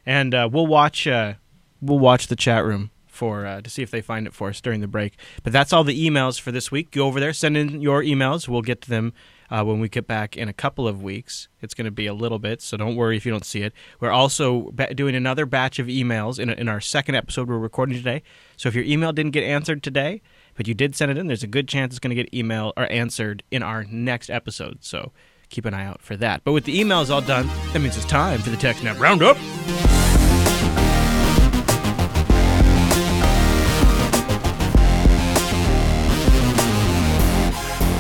and 0.07 0.35
uh, 0.35 0.49
we'll 0.51 0.66
watch 0.66 1.07
uh, 1.07 1.35
we'll 1.83 1.99
watch 1.99 2.29
the 2.29 2.35
chat 2.35 2.64
room 2.64 2.91
for 3.07 3.45
uh, 3.45 3.61
to 3.61 3.68
see 3.68 3.83
if 3.83 3.91
they 3.91 4.01
find 4.01 4.26
it 4.26 4.33
for 4.33 4.49
us 4.49 4.62
during 4.62 4.81
the 4.81 4.89
break. 4.89 5.18
But 5.43 5.53
that's 5.53 5.74
all 5.74 5.85
the 5.85 6.09
emails 6.09 6.41
for 6.41 6.53
this 6.53 6.72
week. 6.72 6.91
Go 6.91 7.07
over 7.07 7.20
there, 7.20 7.35
send 7.35 7.57
in 7.57 7.83
your 7.83 8.03
emails. 8.03 8.49
We'll 8.49 8.62
get 8.62 8.81
to 8.83 8.91
them 8.91 9.12
uh, 9.51 9.64
when 9.64 9.80
we 9.80 9.88
get 9.88 10.07
back 10.07 10.36
in 10.36 10.49
a 10.49 10.53
couple 10.53 10.86
of 10.86 11.03
weeks. 11.03 11.49
It's 11.61 11.74
going 11.74 11.86
to 11.86 11.90
be 11.90 12.07
a 12.07 12.14
little 12.14 12.38
bit, 12.38 12.62
so 12.62 12.76
don't 12.76 12.96
worry 12.96 13.16
if 13.16 13.24
you 13.26 13.32
don't 13.32 13.44
see 13.44 13.62
it. 13.62 13.72
We're 14.01 14.11
also 14.11 14.70
ba- 14.72 14.94
doing 14.94 15.14
another 15.14 15.46
batch 15.46 15.78
of 15.78 15.86
emails 15.86 16.38
in, 16.38 16.51
in 16.51 16.68
our 16.68 16.80
second 16.80 17.14
episode 17.14 17.49
we're 17.49 17.59
recording 17.59 17.96
today. 17.96 18.22
So 18.57 18.68
if 18.68 18.74
your 18.74 18.84
email 18.84 19.12
didn't 19.12 19.32
get 19.32 19.44
answered 19.44 19.82
today, 19.82 20.22
but 20.55 20.68
you 20.68 20.74
did 20.74 20.94
send 20.94 21.11
it 21.11 21.18
in, 21.18 21.26
there's 21.26 21.42
a 21.42 21.49
good 21.49 21.68
chance 21.68 21.94
it's 21.94 22.01
going 22.01 22.14
to 22.14 22.22
get 22.22 22.32
email 22.34 22.72
or 22.76 22.90
answered 22.90 23.42
in 23.51 23.62
our 23.62 23.84
next 23.84 24.30
episode. 24.30 24.78
So 24.80 25.12
keep 25.49 25.64
an 25.64 25.74
eye 25.74 25.86
out 25.86 26.03
for 26.03 26.16
that. 26.16 26.42
But 26.44 26.53
with 26.53 26.64
the 26.64 26.78
emails 26.78 27.11
all 27.11 27.22
done, 27.22 27.46
that 27.72 27.80
means 27.80 27.96
it's 27.96 28.07
time 28.07 28.40
for 28.40 28.51
the 28.51 28.57
TechSnap 28.57 28.99
Roundup. 28.99 29.36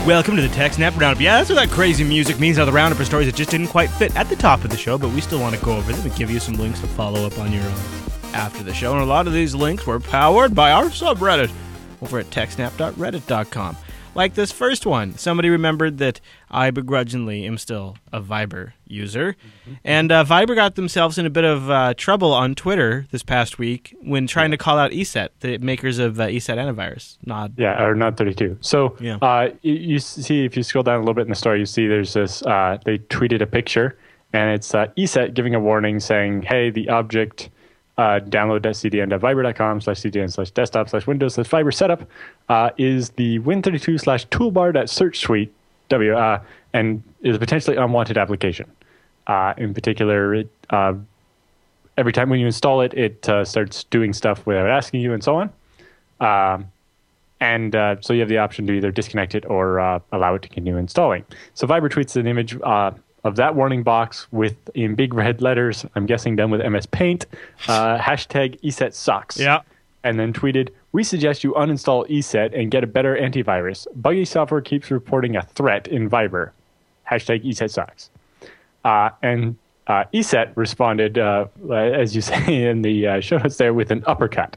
Welcome 0.08 0.36
to 0.36 0.42
the 0.42 0.48
TechSnap 0.48 0.98
Roundup. 0.98 1.20
Yeah, 1.20 1.36
that's 1.36 1.50
what 1.50 1.56
that 1.56 1.68
crazy 1.68 2.02
music 2.02 2.40
means. 2.40 2.56
Now, 2.56 2.64
the 2.64 2.72
roundup 2.72 2.98
are 2.98 3.04
stories 3.04 3.26
that 3.26 3.36
just 3.36 3.50
didn't 3.50 3.66
quite 3.66 3.90
fit 3.90 4.16
at 4.16 4.26
the 4.30 4.36
top 4.36 4.64
of 4.64 4.70
the 4.70 4.76
show, 4.78 4.96
but 4.96 5.10
we 5.10 5.20
still 5.20 5.38
want 5.38 5.54
to 5.54 5.62
go 5.62 5.76
over 5.76 5.92
them 5.92 6.00
and 6.00 6.16
give 6.16 6.30
you 6.30 6.40
some 6.40 6.54
links 6.54 6.80
to 6.80 6.86
follow 6.86 7.26
up 7.26 7.38
on 7.38 7.52
your 7.52 7.62
own 7.62 7.74
after 8.32 8.62
the 8.62 8.72
show. 8.72 8.94
And 8.94 9.02
a 9.02 9.04
lot 9.04 9.26
of 9.26 9.34
these 9.34 9.54
links 9.54 9.86
were 9.86 10.00
powered 10.00 10.54
by 10.54 10.72
our 10.72 10.86
subreddit 10.86 11.52
over 12.00 12.18
at 12.20 12.30
techsnap.reddit.com. 12.30 13.76
Like 14.18 14.34
this 14.34 14.50
first 14.50 14.84
one, 14.84 15.16
somebody 15.16 15.48
remembered 15.48 15.98
that 15.98 16.20
I 16.50 16.72
begrudgingly 16.72 17.46
am 17.46 17.56
still 17.56 17.96
a 18.12 18.20
Viber 18.20 18.72
user. 18.84 19.36
And 19.84 20.10
uh, 20.10 20.24
Viber 20.24 20.56
got 20.56 20.74
themselves 20.74 21.18
in 21.18 21.26
a 21.26 21.30
bit 21.30 21.44
of 21.44 21.70
uh, 21.70 21.94
trouble 21.96 22.32
on 22.32 22.56
Twitter 22.56 23.06
this 23.12 23.22
past 23.22 23.60
week 23.60 23.96
when 24.02 24.26
trying 24.26 24.50
to 24.50 24.56
call 24.56 24.76
out 24.76 24.90
ESET, 24.90 25.28
the 25.38 25.58
makers 25.58 26.00
of 26.00 26.18
uh, 26.18 26.26
ESET 26.26 26.56
antivirus. 26.56 27.16
Nod. 27.26 27.54
Yeah, 27.56 27.80
or 27.80 27.94
NOD32. 27.94 28.56
So 28.60 28.96
Yeah. 28.98 29.18
uh, 29.22 29.50
you, 29.62 29.74
you 29.74 29.98
see, 30.00 30.44
if 30.44 30.56
you 30.56 30.64
scroll 30.64 30.82
down 30.82 30.96
a 30.96 30.98
little 30.98 31.14
bit 31.14 31.22
in 31.22 31.28
the 31.28 31.36
story, 31.36 31.60
you 31.60 31.66
see 31.66 31.86
there's 31.86 32.14
this, 32.14 32.42
uh, 32.42 32.78
they 32.84 32.98
tweeted 32.98 33.40
a 33.40 33.46
picture, 33.46 33.96
and 34.32 34.50
it's 34.50 34.74
uh, 34.74 34.88
ESET 34.96 35.34
giving 35.34 35.54
a 35.54 35.60
warning 35.60 36.00
saying, 36.00 36.42
hey, 36.42 36.70
the 36.70 36.88
object 36.88 37.50
uh, 37.98 38.20
download.cdn.viber.com 38.20 39.80
slash 39.80 40.00
cdn 40.00 40.32
slash 40.32 40.50
desktop 40.52 40.88
slash 40.88 41.06
windows 41.06 41.34
slash 41.34 41.48
Viber 41.48 41.74
setup 41.74 42.08
uh, 42.48 42.70
is 42.78 43.10
the 43.10 43.40
win32 43.40 44.00
slash 44.00 44.26
toolbar 44.28 44.88
search 44.88 45.18
suite 45.18 45.52
w 45.88 46.14
uh, 46.14 46.40
and 46.72 47.02
is 47.22 47.36
a 47.36 47.38
potentially 47.38 47.76
unwanted 47.76 48.16
application. 48.16 48.70
Uh, 49.26 49.52
in 49.58 49.74
particular, 49.74 50.34
it, 50.34 50.48
uh, 50.70 50.94
every 51.96 52.12
time 52.12 52.30
when 52.30 52.38
you 52.38 52.46
install 52.46 52.80
it, 52.80 52.94
it 52.94 53.28
uh, 53.28 53.44
starts 53.44 53.84
doing 53.84 54.12
stuff 54.12 54.46
without 54.46 54.70
asking 54.70 55.00
you 55.00 55.12
and 55.12 55.22
so 55.24 55.36
on. 55.36 55.50
Um, 56.20 56.70
and 57.40 57.74
uh, 57.74 57.96
so 58.00 58.12
you 58.12 58.20
have 58.20 58.28
the 58.28 58.38
option 58.38 58.66
to 58.68 58.72
either 58.72 58.90
disconnect 58.90 59.34
it 59.34 59.44
or 59.46 59.78
allow 60.12 60.34
it 60.34 60.42
to 60.42 60.48
continue 60.48 60.76
installing. 60.76 61.24
So 61.54 61.66
Viber 61.66 61.90
tweets 61.90 62.16
an 62.16 62.26
image 62.26 62.56
of 63.28 63.36
that 63.36 63.54
warning 63.54 63.82
box 63.82 64.26
with 64.32 64.56
in 64.74 64.94
big 64.94 65.12
red 65.12 65.40
letters. 65.42 65.84
I'm 65.94 66.06
guessing 66.06 66.34
done 66.34 66.50
with 66.50 66.64
MS 66.64 66.86
Paint. 66.86 67.26
Uh, 67.68 67.98
hashtag 68.08 68.58
ESET 68.62 68.94
sucks. 68.94 69.38
Yeah. 69.38 69.60
And 70.02 70.18
then 70.18 70.32
tweeted, 70.32 70.70
"We 70.92 71.04
suggest 71.04 71.44
you 71.44 71.52
uninstall 71.52 72.08
ESET 72.08 72.58
and 72.58 72.70
get 72.70 72.82
a 72.82 72.86
better 72.86 73.14
antivirus. 73.16 73.86
Buggy 73.94 74.24
software 74.24 74.62
keeps 74.62 74.90
reporting 74.90 75.36
a 75.36 75.42
threat 75.42 75.86
in 75.86 76.08
Viber. 76.08 76.50
Hashtag 77.08 77.44
ESET 77.44 77.70
sucks." 77.70 78.10
Uh, 78.84 79.10
and 79.22 79.56
uh, 79.86 80.04
ESET 80.14 80.52
responded, 80.54 81.18
uh, 81.18 81.46
as 81.70 82.14
you 82.14 82.22
say 82.22 82.64
in 82.68 82.82
the 82.82 83.06
uh, 83.06 83.20
show 83.20 83.36
notes 83.36 83.56
there, 83.58 83.74
with 83.74 83.90
an 83.90 84.02
uppercut. 84.06 84.56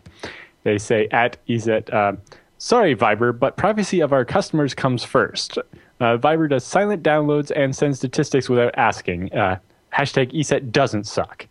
They 0.64 0.78
say 0.78 1.08
at 1.12 1.38
ESET, 1.48 1.92
uh, 1.92 2.14
sorry, 2.60 2.96
Viber, 2.96 3.38
but 3.38 3.58
privacy 3.58 4.00
of 4.00 4.14
our 4.14 4.24
customers 4.24 4.74
comes 4.74 5.04
first. 5.04 5.58
Uh, 6.02 6.18
Viber 6.18 6.50
does 6.50 6.64
silent 6.64 7.04
downloads 7.04 7.52
and 7.56 7.76
sends 7.76 8.00
statistics 8.00 8.50
without 8.50 8.74
asking. 8.76 9.32
Uh, 9.34 9.60
hashtag 9.94 10.34
ESET 10.34 10.72
doesn't 10.72 11.06
suck. 11.06 11.48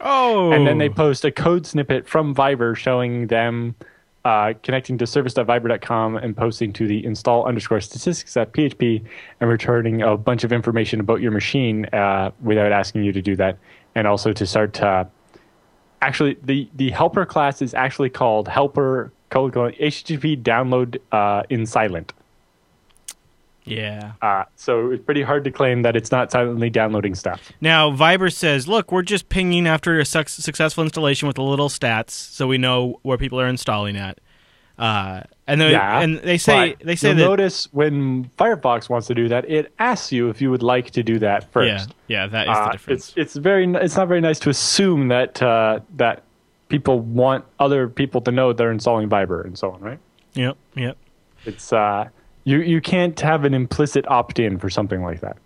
Oh. 0.00 0.50
And 0.52 0.66
then 0.66 0.78
they 0.78 0.88
post 0.88 1.24
a 1.26 1.30
code 1.30 1.66
snippet 1.66 2.08
from 2.08 2.34
Viber 2.34 2.74
showing 2.74 3.26
them 3.26 3.74
uh, 4.24 4.54
connecting 4.62 4.96
to 4.98 5.06
service.viber.com 5.06 6.16
and 6.16 6.34
posting 6.34 6.72
to 6.72 6.86
the 6.86 7.04
install 7.04 7.46
underscore 7.46 7.80
statistics 7.82 8.36
at 8.38 8.52
PHP 8.52 9.04
and 9.40 9.50
returning 9.50 10.00
a 10.00 10.16
bunch 10.16 10.44
of 10.44 10.52
information 10.52 11.00
about 11.00 11.20
your 11.20 11.30
machine 11.30 11.84
uh, 11.92 12.30
without 12.42 12.72
asking 12.72 13.04
you 13.04 13.12
to 13.12 13.20
do 13.20 13.36
that. 13.36 13.58
And 13.94 14.06
also 14.06 14.32
to 14.32 14.46
start 14.46 14.80
uh, 14.80 15.04
actually, 16.00 16.38
the, 16.42 16.68
the 16.74 16.90
helper 16.90 17.26
class 17.26 17.60
is 17.60 17.74
actually 17.74 18.08
called 18.08 18.48
helper 18.48 19.12
colon, 19.28 19.52
colon, 19.52 19.74
HTTP 19.74 20.42
download 20.42 20.98
uh, 21.12 21.42
in 21.50 21.66
silent. 21.66 22.14
Yeah. 23.64 24.12
Uh, 24.22 24.44
so 24.56 24.90
it's 24.90 25.04
pretty 25.04 25.22
hard 25.22 25.44
to 25.44 25.50
claim 25.50 25.82
that 25.82 25.94
it's 25.96 26.10
not 26.10 26.30
silently 26.32 26.70
downloading 26.70 27.14
stuff. 27.14 27.52
Now, 27.60 27.90
Viber 27.90 28.32
says, 28.32 28.66
look, 28.66 28.90
we're 28.90 29.02
just 29.02 29.28
pinging 29.28 29.66
after 29.66 29.98
a 30.00 30.04
suc 30.04 30.28
successful 30.28 30.82
installation 30.82 31.28
with 31.28 31.38
a 31.38 31.42
little 31.42 31.68
stats 31.68 32.10
so 32.10 32.46
we 32.46 32.58
know 32.58 32.98
where 33.02 33.18
people 33.18 33.40
are 33.40 33.46
installing 33.48 33.96
at. 33.96 34.18
Uh, 34.78 35.22
and, 35.46 35.60
they, 35.60 35.72
Yeah, 35.72 36.00
and 36.00 36.18
they 36.20 36.38
say 36.38 36.74
they 36.82 36.96
say 36.96 37.12
that 37.12 37.20
notice 37.22 37.68
when 37.72 38.30
Firefox 38.38 38.88
wants 38.88 39.06
to 39.08 39.14
do 39.14 39.28
that, 39.28 39.48
it 39.50 39.72
asks 39.78 40.10
you 40.10 40.30
if 40.30 40.40
you 40.40 40.50
would 40.50 40.62
like 40.62 40.90
to 40.92 41.02
do 41.02 41.18
that 41.18 41.42
yeah, 41.42 41.48
first. 41.50 41.94
yeah, 42.08 42.26
that 42.28 42.48
is 42.48 42.54
the 42.56 42.62
Uh, 42.62 42.72
difference. 42.72 43.08
it's 43.10 43.16
it's 43.18 43.36
very 43.36 43.70
it's 43.74 43.96
not 43.96 44.08
very 44.08 44.22
nice 44.22 44.38
to 44.40 44.48
assume 44.48 45.08
that 45.08 45.42
uh, 45.42 45.80
that 45.96 46.22
people 46.70 47.00
want 47.00 47.44
other 47.58 47.88
people 47.88 48.22
to 48.22 48.32
know 48.32 48.54
they're 48.54 48.72
installing 48.72 49.08
Viber 49.10 49.44
and 49.44 49.58
so 49.58 49.70
on, 49.72 49.80
right? 49.82 49.98
Yep, 50.32 50.56
yep. 50.76 50.96
It's 51.44 51.72
uh, 51.74 52.08
you 52.44 52.58
you 52.58 52.80
can't 52.80 53.18
have 53.20 53.44
an 53.44 53.54
implicit 53.54 54.06
opt-in 54.08 54.58
for 54.58 54.70
something 54.70 55.02
like 55.02 55.20
that. 55.20 55.36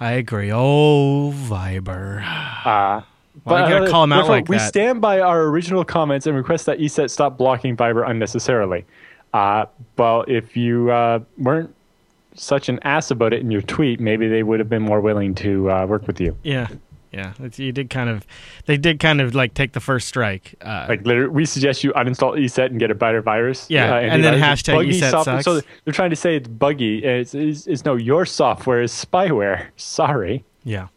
I 0.00 0.12
agree. 0.12 0.50
Oh, 0.52 1.32
Viber. 1.32 2.22
Uh, 2.64 3.02
Why 3.44 3.68
you 3.68 3.74
gotta 3.78 3.90
call 3.90 4.02
'em 4.02 4.12
out 4.12 4.28
like 4.28 4.48
we 4.48 4.56
that? 4.56 4.68
stand 4.68 5.00
by 5.00 5.20
our 5.20 5.42
original 5.44 5.84
comments 5.84 6.26
and 6.26 6.36
request 6.36 6.66
that 6.66 6.78
ESET 6.80 7.10
stop 7.10 7.36
blocking 7.38 7.76
Viber 7.76 8.08
unnecessarily. 8.08 8.84
Uh, 9.32 9.66
well, 9.96 10.24
if 10.28 10.56
you 10.56 10.90
uh, 10.90 11.20
weren't 11.38 11.74
such 12.34 12.68
an 12.68 12.78
ass 12.82 13.10
about 13.10 13.32
it 13.32 13.40
in 13.40 13.50
your 13.50 13.62
tweet, 13.62 14.00
maybe 14.00 14.26
they 14.28 14.42
would 14.42 14.58
have 14.60 14.68
been 14.68 14.82
more 14.82 15.00
willing 15.00 15.34
to 15.36 15.70
uh, 15.70 15.86
work 15.86 16.06
with 16.06 16.20
you. 16.20 16.36
Yeah, 16.42 16.66
yeah. 17.14 17.32
It's, 17.40 17.58
you 17.58 17.70
did 17.72 17.88
kind 17.90 18.10
of, 18.10 18.26
they 18.66 18.76
did 18.76 18.98
kind 19.00 19.20
of 19.20 19.34
like 19.34 19.54
take 19.54 19.72
the 19.72 19.80
first 19.80 20.08
strike. 20.08 20.54
Uh, 20.60 20.86
Like, 20.88 21.06
literally, 21.06 21.28
we 21.30 21.46
suggest 21.46 21.84
you 21.84 21.92
uninstall 21.92 22.36
ESET 22.38 22.66
and 22.66 22.78
get 22.80 22.90
a 22.90 22.94
better 22.94 23.22
virus. 23.22 23.70
Yeah, 23.70 23.94
uh, 23.94 24.00
and 24.00 24.24
then 24.24 24.34
hashtag 24.40 24.74
Buggy 24.74 24.90
ESET 25.00 25.10
software- 25.10 25.42
So 25.42 25.60
they're 25.84 25.94
trying 25.94 26.10
to 26.10 26.16
say 26.16 26.36
it's 26.36 26.48
buggy. 26.48 27.04
It's, 27.04 27.34
it's, 27.34 27.66
it's 27.66 27.84
no, 27.84 27.94
your 27.94 28.26
software 28.26 28.82
is 28.82 28.92
spyware. 28.92 29.68
Sorry. 29.76 30.44
yeah. 30.64 30.88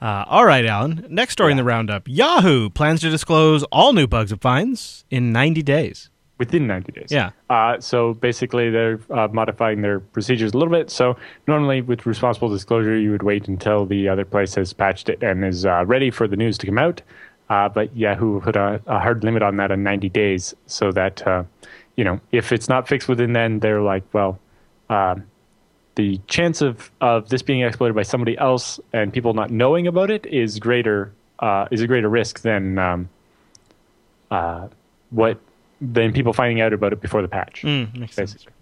Uh, 0.00 0.24
all 0.28 0.44
right, 0.44 0.66
Allan. 0.66 1.06
Next 1.08 1.32
story 1.32 1.52
in 1.52 1.56
the 1.56 1.64
roundup: 1.64 2.02
Yahoo 2.06 2.68
plans 2.68 3.00
to 3.00 3.08
disclose 3.10 3.62
all 3.72 3.94
new 3.94 4.06
bugs 4.06 4.30
it 4.30 4.42
finds 4.42 5.06
in 5.10 5.32
90 5.32 5.62
days. 5.62 6.10
Within 6.38 6.66
90 6.66 6.92
days. 6.92 7.08
Yeah. 7.10 7.30
Uh, 7.48 7.80
so 7.80 8.12
basically, 8.14 8.68
they're 8.68 9.00
uh, 9.10 9.28
modifying 9.32 9.80
their 9.80 10.00
procedures 10.00 10.52
a 10.52 10.58
little 10.58 10.72
bit. 10.72 10.90
So 10.90 11.16
normally, 11.46 11.80
with 11.80 12.04
responsible 12.04 12.50
disclosure, 12.50 12.96
you 12.96 13.10
would 13.10 13.22
wait 13.22 13.48
until 13.48 13.86
the 13.86 14.08
other 14.08 14.26
place 14.26 14.54
has 14.56 14.72
patched 14.74 15.08
it 15.08 15.22
and 15.22 15.44
is 15.44 15.64
uh, 15.64 15.84
ready 15.86 16.10
for 16.10 16.28
the 16.28 16.36
news 16.36 16.58
to 16.58 16.66
come 16.66 16.78
out. 16.78 17.00
Uh, 17.48 17.68
but 17.70 17.96
Yahoo 17.96 18.40
put 18.40 18.56
a, 18.56 18.82
a 18.86 18.98
hard 18.98 19.24
limit 19.24 19.42
on 19.42 19.56
that 19.56 19.70
on 19.70 19.82
90 19.82 20.08
days, 20.10 20.54
so 20.66 20.92
that 20.92 21.26
uh, 21.26 21.44
you 21.96 22.04
know 22.04 22.20
if 22.32 22.52
it's 22.52 22.68
not 22.68 22.86
fixed 22.86 23.08
within 23.08 23.32
then, 23.32 23.60
they're 23.60 23.80
like, 23.80 24.02
well, 24.12 24.38
um, 24.90 25.24
the 25.96 26.20
chance 26.26 26.60
of, 26.60 26.90
of 27.00 27.28
this 27.30 27.42
being 27.42 27.62
exploited 27.62 27.96
by 27.96 28.02
somebody 28.02 28.38
else 28.38 28.78
and 28.92 29.12
people 29.12 29.34
not 29.34 29.50
knowing 29.50 29.86
about 29.86 30.10
it 30.10 30.24
is 30.26 30.58
greater 30.58 31.12
uh, 31.40 31.66
is 31.70 31.80
a 31.80 31.86
greater 31.86 32.08
risk 32.08 32.40
than 32.40 32.78
um, 32.78 33.08
uh, 34.30 34.68
what 35.10 35.38
than 35.80 36.12
people 36.12 36.32
finding 36.32 36.60
out 36.60 36.72
about 36.72 36.92
it 36.92 37.00
before 37.00 37.22
the 37.22 37.28
patch. 37.28 37.62
Mm, 37.62 37.96
makes 37.96 38.14
sense. 38.14 38.32
basically. 38.32 38.52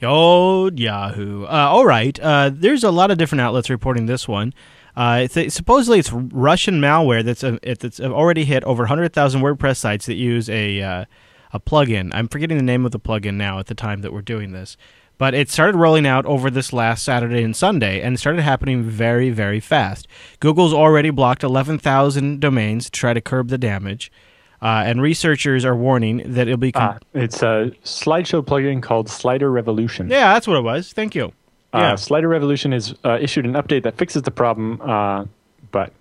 Yo, 0.00 0.70
Yahoo. 0.76 1.44
Uh, 1.44 1.48
all 1.48 1.84
right. 1.84 2.20
Uh, 2.20 2.50
there's 2.54 2.84
a 2.84 2.90
lot 2.92 3.10
of 3.10 3.18
different 3.18 3.40
outlets 3.42 3.68
reporting 3.68 4.06
this 4.06 4.28
one. 4.28 4.54
Uh, 4.96 5.26
it's, 5.28 5.54
supposedly, 5.54 5.98
it's 5.98 6.12
Russian 6.12 6.80
malware 6.80 7.24
that's 7.24 7.42
uh, 7.42 7.58
it- 7.64 7.80
that's 7.80 7.98
already 8.00 8.44
hit 8.44 8.62
over 8.62 8.82
100,000 8.84 9.40
WordPress 9.40 9.76
sites 9.78 10.06
that 10.06 10.14
use 10.14 10.48
a 10.48 10.80
uh, 10.80 11.04
a 11.52 11.58
plugin. 11.58 12.10
I'm 12.14 12.28
forgetting 12.28 12.58
the 12.58 12.62
name 12.62 12.86
of 12.86 12.92
the 12.92 13.00
plugin 13.00 13.34
now 13.34 13.58
at 13.58 13.66
the 13.66 13.74
time 13.74 14.02
that 14.02 14.12
we're 14.12 14.22
doing 14.22 14.52
this, 14.52 14.76
but 15.18 15.34
it 15.34 15.50
started 15.50 15.76
rolling 15.76 16.06
out 16.06 16.26
over 16.26 16.48
this 16.48 16.72
last 16.72 17.04
Saturday 17.04 17.42
and 17.42 17.56
Sunday, 17.56 18.00
and 18.00 18.14
it 18.14 18.18
started 18.18 18.42
happening 18.42 18.84
very, 18.84 19.30
very 19.30 19.58
fast. 19.58 20.06
Google's 20.38 20.72
already 20.74 21.10
blocked 21.10 21.42
11,000 21.42 22.38
domains 22.40 22.84
to 22.84 22.90
try 22.92 23.12
to 23.14 23.20
curb 23.20 23.48
the 23.48 23.58
damage, 23.58 24.12
uh, 24.62 24.82
and 24.86 25.00
researchers 25.02 25.64
are 25.64 25.74
warning 25.76 26.22
that 26.34 26.48
it'll 26.48 26.56
be. 26.56 26.72
com- 26.72 26.96
Ah, 26.96 26.98
it's 27.14 27.42
a 27.42 27.72
slideshow 27.84 28.42
plugin 28.44 28.82
called 28.82 29.08
Slider 29.08 29.50
Revolution. 29.50 30.08
yeah, 30.10 30.32
that's 30.34 30.46
what 30.46 30.56
it 30.56 30.62
was. 30.62 30.92
Thank 30.92 31.14
you. 31.14 31.32
Uh, 31.72 31.78
Yeah. 31.78 31.94
Slider 31.96 32.28
Revolution 32.28 32.72
has 32.72 32.94
uh, 33.04 33.18
issued 33.20 33.44
an 33.44 33.52
update 33.54 33.82
that 33.84 33.96
fixes 33.96 34.22
the 34.22 34.30
problem, 34.30 34.80
uh, 34.80 35.24
but 35.70 35.92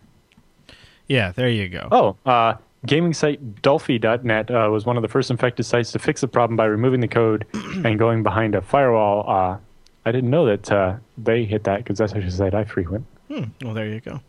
Yeah, 1.07 1.31
there 1.33 1.49
you 1.49 1.69
go. 1.69 1.87
oh, 1.91 2.15
uh, 2.29 2.55
gaming 2.85 3.13
site 3.13 3.61
Dolphy.net 3.61 4.49
uh, 4.51 4.69
was 4.71 4.85
one 4.85 4.97
of 4.97 5.01
the 5.01 5.09
first 5.09 5.29
infected 5.29 5.65
sites 5.65 5.91
to 5.91 5.99
fix 5.99 6.21
the 6.21 6.27
problem 6.27 6.55
by 6.57 6.65
removing 6.65 6.99
the 7.01 7.07
code 7.07 7.45
and 7.53 7.97
going 7.99 8.23
behind 8.23 8.55
a 8.55 8.61
firewall. 8.61 9.25
Uh, 9.29 9.57
I 10.05 10.11
didn't 10.11 10.29
know 10.29 10.45
that 10.45 10.71
uh, 10.71 10.95
they 11.17 11.43
hit 11.43 11.65
that 11.65 11.79
because 11.79 11.97
that's 11.97 12.13
actually 12.13 12.27
a 12.29 12.31
site 12.31 12.53
I 12.53 12.63
frequent. 12.63 13.05
Hmm. 13.27 13.43
Well, 13.61 13.73
there 13.73 13.87
you 13.87 13.99
go. 13.99 14.21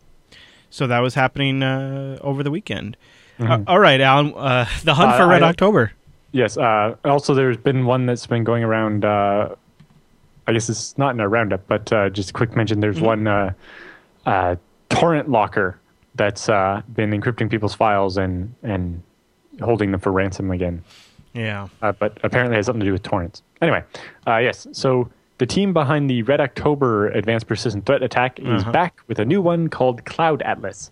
So 0.69 0.87
that 0.87 0.99
was 0.99 1.15
happening 1.15 1.63
uh, 1.63 2.17
over 2.21 2.43
the 2.43 2.51
weekend. 2.51 2.97
Mm-hmm. 3.39 3.51
Uh, 3.67 3.71
all 3.71 3.79
right, 3.79 3.99
Allan. 4.01 4.33
Uh, 4.35 4.65
the 4.83 4.93
hunt 4.93 5.11
Uh, 5.11 5.17
for 5.17 5.27
Red 5.27 5.43
I- 5.43 5.49
October. 5.49 5.91
Yes. 6.31 6.57
Uh, 6.57 6.95
also, 7.05 7.33
there's 7.33 7.57
been 7.57 7.85
one 7.85 8.05
that's 8.05 8.27
been 8.27 8.43
going 8.43 8.63
around. 8.63 9.03
Uh, 9.05 9.55
I 10.47 10.53
guess 10.53 10.69
it's 10.69 10.97
not 10.97 11.13
in 11.15 11.19
a 11.19 11.27
roundup, 11.27 11.67
but 11.67 11.91
uh, 11.91 12.09
just 12.09 12.29
a 12.31 12.33
quick 12.33 12.55
mention. 12.55 12.79
There's 12.79 13.01
one 13.01 13.25
uh, 13.27 13.53
uh, 14.25 14.55
torrent 14.89 15.29
locker 15.29 15.79
that's 16.15 16.47
uh, 16.49 16.81
been 16.93 17.11
encrypting 17.11 17.49
people's 17.49 17.73
files 17.73 18.17
and 18.17 18.53
and 18.63 19.01
holding 19.61 19.91
them 19.91 19.99
for 19.99 20.11
ransom 20.11 20.51
again. 20.51 20.83
Yeah. 21.33 21.67
Uh, 21.81 21.91
but 21.93 22.17
apparently 22.23 22.55
has 22.57 22.65
something 22.67 22.79
to 22.81 22.85
do 22.85 22.91
with 22.91 23.03
torrents. 23.03 23.41
Anyway, 23.61 23.83
uh, 24.27 24.37
yes. 24.37 24.67
So 24.71 25.09
the 25.37 25.45
team 25.45 25.73
behind 25.73 26.09
the 26.09 26.21
Red 26.23 26.41
October 26.41 27.07
Advanced 27.09 27.47
Persistent 27.47 27.85
Threat 27.85 28.01
Attack 28.03 28.39
is 28.39 28.61
Uh-huh. 28.63 28.71
back 28.71 28.99
with 29.07 29.19
a 29.19 29.25
new 29.25 29.41
one 29.41 29.67
called 29.69 30.05
Cloud 30.05 30.41
Atlas. 30.43 30.91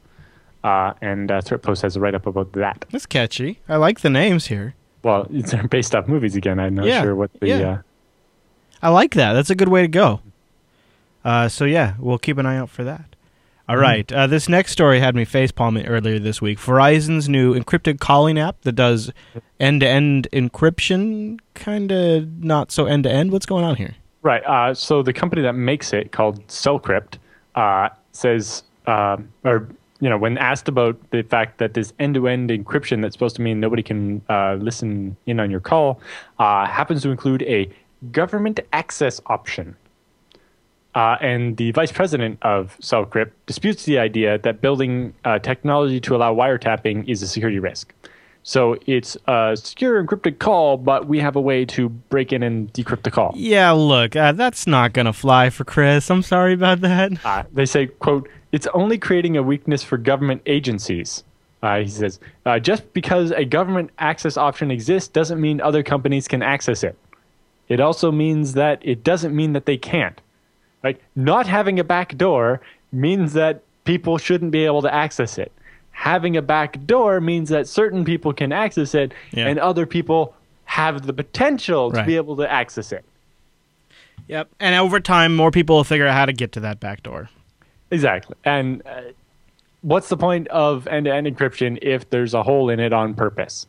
Uh, 0.64 0.94
and 1.02 1.32
uh, 1.32 1.42
Threat 1.42 1.62
Post 1.62 1.82
has 1.84 1.96
a 1.96 2.00
write 2.00 2.16
up 2.16 2.26
about 2.26 2.52
that. 2.54 2.86
That's 2.92 3.06
catchy. 3.06 3.60
I 3.70 3.78
like 3.78 4.02
the 4.02 4.10
names 4.10 4.48
here. 4.48 4.76
Well, 5.04 5.28
it's 5.32 5.54
based 5.70 5.96
off 5.96 6.08
movies 6.08 6.36
again. 6.36 6.60
I'm 6.60 6.76
not 6.76 6.86
Yeah, 6.86 7.02
sure 7.04 7.16
what 7.16 7.32
the. 7.40 7.48
yeah. 7.48 7.56
Uh, 7.70 7.82
I 8.84 8.90
like 8.90 9.14
that. 9.16 9.34
That's 9.34 9.50
a 9.50 9.56
good 9.56 9.70
way 9.70 9.82
to 9.82 9.88
go. 9.88 10.22
Uh, 11.24 11.48
so 11.50 11.66
yeah, 11.66 11.96
we'll 12.00 12.18
keep 12.18 12.38
an 12.38 12.46
eye 12.46 12.58
out 12.58 12.70
for 12.70 12.84
that. 12.84 13.02
Mm-hmm. 13.02 13.72
All 13.72 13.78
right. 13.78 14.12
Uh, 14.12 14.28
this 14.28 14.48
next 14.48 14.72
story 14.72 15.00
had 15.00 15.14
me 15.16 15.26
face 15.26 15.52
palming 15.52 15.86
earlier 15.88 16.20
this 16.20 16.42
week. 16.42 16.58
Verizon's 16.58 17.28
new 17.28 17.54
encrypted 17.54 18.00
calling 18.00 18.40
app 18.40 18.62
that 18.62 18.74
does 18.74 19.12
end-to-end 19.60 20.28
encryption, 20.32 21.40
kind 21.54 21.92
of 21.92 22.44
not 22.44 22.72
so 22.72 22.86
end-to-end. 22.86 23.32
What's 23.32 23.46
going 23.46 23.66
on 23.66 23.76
here? 23.76 23.96
Right. 24.22 24.44
Uh, 24.46 24.74
so 24.74 25.02
the 25.04 25.12
company 25.14 25.42
that 25.42 25.54
makes 25.54 25.92
it, 25.92 26.12
called 26.14 26.46
Cellcrypt, 26.48 27.18
uh, 27.56 27.90
says, 28.14 28.64
um 28.86 29.28
or 29.44 29.68
you 30.00 30.10
know, 30.10 30.18
when 30.18 30.38
asked 30.38 30.68
about 30.68 30.98
the 31.12 31.24
fact 31.24 31.58
that 31.58 31.74
this 31.74 31.94
end-to-end 32.00 32.50
encryption 32.50 33.02
that's 33.02 33.14
supposed 33.14 33.36
to 33.38 33.42
mean 33.42 33.60
nobody 33.60 33.84
can 33.84 34.22
uh, 34.30 34.56
listen 34.60 35.18
in 35.26 35.40
on 35.40 35.50
your 35.50 35.60
call 35.60 36.00
uh, 36.40 36.66
happens 36.66 37.02
to 37.04 37.10
include 37.10 37.42
a 37.44 37.70
government 38.12 38.60
access 38.74 39.20
option. 39.28 39.76
Uh, 40.96 41.18
and 41.22 41.58
the 41.58 41.72
vice 41.72 41.92
president 41.92 42.40
of 42.42 42.76
Cellcrypt 42.82 43.32
disputes 43.46 43.86
the 43.86 44.00
idea 44.00 44.40
that 44.40 44.62
building 44.62 45.14
uh, 45.26 45.38
technology 45.40 46.00
to 46.00 46.16
allow 46.16 46.34
wiretapping 46.34 47.08
is 47.08 47.22
a 47.22 47.28
security 47.28 47.60
risk. 47.60 47.94
So 48.42 48.78
it's 48.86 49.18
a 49.28 49.58
secure 49.58 50.02
encrypted 50.02 50.40
call, 50.40 50.78
but 50.78 51.06
we 51.08 51.20
have 51.20 51.36
a 51.36 51.42
way 51.42 51.66
to 51.66 51.90
break 51.90 52.32
in 52.32 52.44
and 52.44 52.72
decrypt 52.72 53.04
the 53.04 53.12
call. 53.12 53.34
Yeah, 53.36 53.72
look, 53.72 54.16
uh, 54.16 54.32
that's 54.32 54.66
not 54.66 54.94
gonna 54.94 55.12
fly 55.12 55.50
for 55.50 55.66
Chris. 55.66 56.10
I'm 56.10 56.24
sorry 56.24 56.54
about 56.54 56.80
that. 56.82 57.26
Uh, 57.26 57.44
they 57.54 57.66
say, 57.66 57.88
quote, 57.88 58.30
it's 58.52 58.68
only 58.74 58.98
creating 58.98 59.38
a 59.38 59.44
weakness 59.44 59.84
for 59.84 59.98
government 59.98 60.42
agencies. 60.46 61.24
Uh, 61.64 61.80
he 61.80 61.88
says, 61.88 62.20
uh, 62.46 62.60
just 62.60 62.94
because 62.94 63.32
a 63.32 63.44
government 63.44 63.90
access 63.98 64.38
option 64.38 64.70
exists 64.72 65.10
doesn't 65.10 65.42
mean 65.42 65.60
other 65.60 65.82
companies 65.84 66.28
can 66.28 66.44
access 66.44 66.84
it. 66.84 66.96
It 67.68 67.80
also 67.80 68.12
means 68.12 68.54
that 68.54 68.80
it 68.84 69.04
doesn't 69.04 69.36
mean 69.36 69.54
that 69.54 69.66
they 69.66 69.78
can't. 69.78 70.20
Like, 70.84 71.04
not 71.16 71.48
having 71.48 71.80
a 71.80 71.84
back 71.84 72.16
door 72.16 72.62
means 72.92 73.34
that 73.34 73.64
people 73.84 74.18
shouldn't 74.18 74.52
be 74.52 74.66
able 74.66 74.82
to 74.84 74.94
access 74.94 75.38
it. 75.38 75.52
Having 75.92 76.38
a 76.38 76.42
back 76.44 76.86
door 76.86 77.20
means 77.20 77.50
that 77.50 77.68
certain 77.68 78.06
people 78.06 78.32
can 78.32 78.52
access 78.54 78.94
it 78.94 79.12
Yeah. 79.32 79.48
and 79.48 79.58
other 79.60 79.86
people 79.88 80.36
have 80.66 81.08
the 81.08 81.14
potential 81.14 81.90
to 81.90 81.98
Right. 81.98 82.06
be 82.08 82.16
able 82.16 82.38
to 82.38 82.50
access 82.50 82.92
it. 82.92 83.04
Yep. 84.28 84.50
And 84.60 84.76
over 84.76 85.00
time, 85.00 85.36
more 85.36 85.52
people 85.52 85.78
will 85.78 85.84
figure 85.84 86.06
out 86.08 86.14
how 86.14 86.26
to 86.26 86.34
get 86.34 86.52
to 86.54 86.60
that 86.62 86.80
back 86.80 87.02
door. 87.02 87.30
Exactly. 87.92 88.36
And 88.44 88.82
uh, 88.86 89.02
what's 89.82 90.10
the 90.10 90.18
point 90.18 90.48
of 90.50 90.88
end-to-end 90.88 91.28
encryption 91.28 91.78
if 91.82 92.10
there's 92.10 92.34
a 92.34 92.44
hole 92.44 92.70
in 92.70 92.80
it 92.80 92.94
on 92.94 93.14
purpose? 93.14 93.66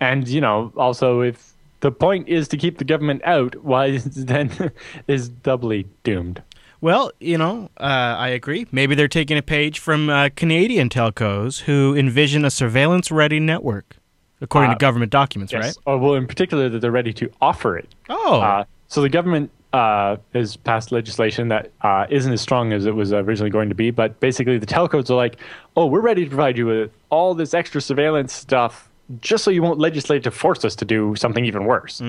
And 0.00 0.26
you 0.28 0.40
know, 0.40 0.72
also 0.76 1.20
if 1.20 1.52
the 1.80 1.90
point 1.92 2.28
is 2.28 2.48
to 2.48 2.56
keep 2.56 2.78
the 2.78 2.84
government 2.84 3.22
out, 3.24 3.56
why 3.64 3.86
is 3.86 4.04
then 4.26 4.50
is 5.08 5.28
doubly 5.28 5.86
doomed? 6.02 6.42
Well, 6.80 7.12
you 7.18 7.38
know, 7.38 7.70
uh, 7.78 7.84
I 8.18 8.28
agree. 8.28 8.66
Maybe 8.70 8.94
they're 8.94 9.08
taking 9.08 9.38
a 9.38 9.42
page 9.42 9.78
from 9.78 10.10
uh, 10.10 10.28
Canadian 10.36 10.90
telcos 10.90 11.60
who 11.60 11.96
envision 11.96 12.44
a 12.44 12.50
surveillance 12.50 13.10
ready 13.10 13.40
network. 13.40 13.96
according 14.42 14.72
Uh, 14.72 14.74
to 14.74 14.78
government 14.78 15.10
documents, 15.10 15.50
Yes. 15.54 15.64
right? 15.64 15.76
Oh, 15.86 15.96
well, 15.96 16.14
in 16.14 16.26
particular, 16.26 16.68
that 16.68 16.80
they're 16.80 16.90
ready 16.90 17.14
to 17.14 17.30
offer 17.40 17.78
it. 17.78 17.88
Oh, 18.10 18.40
Uh, 18.40 18.64
so 18.88 19.00
the 19.00 19.08
government 19.08 19.50
uh, 19.74 20.16
has 20.32 20.56
passed 20.56 20.92
legislation 20.92 21.48
that 21.48 21.72
uh, 21.80 22.06
isn't 22.08 22.32
as 22.32 22.40
strong 22.40 22.72
as 22.72 22.86
it 22.86 22.94
was 22.94 23.12
originally 23.12 23.50
going 23.50 23.68
to 23.68 23.74
be, 23.74 23.90
but 23.90 24.20
basically 24.20 24.56
the 24.56 24.66
telcos 24.66 25.10
are 25.10 25.16
like, 25.16 25.36
"Oh, 25.76 25.86
we're 25.86 26.00
ready 26.00 26.22
to 26.22 26.30
provide 26.30 26.56
you 26.56 26.66
with 26.66 26.92
all 27.10 27.34
this 27.34 27.54
extra 27.54 27.80
surveillance 27.80 28.32
stuff, 28.32 28.88
just 29.20 29.42
so 29.42 29.50
you 29.50 29.62
won't 29.62 29.80
legislate 29.80 30.22
to 30.22 30.30
force 30.30 30.64
us 30.64 30.76
to 30.76 30.84
do 30.84 31.16
something 31.16 31.44
even 31.44 31.64
worse." 31.64 32.00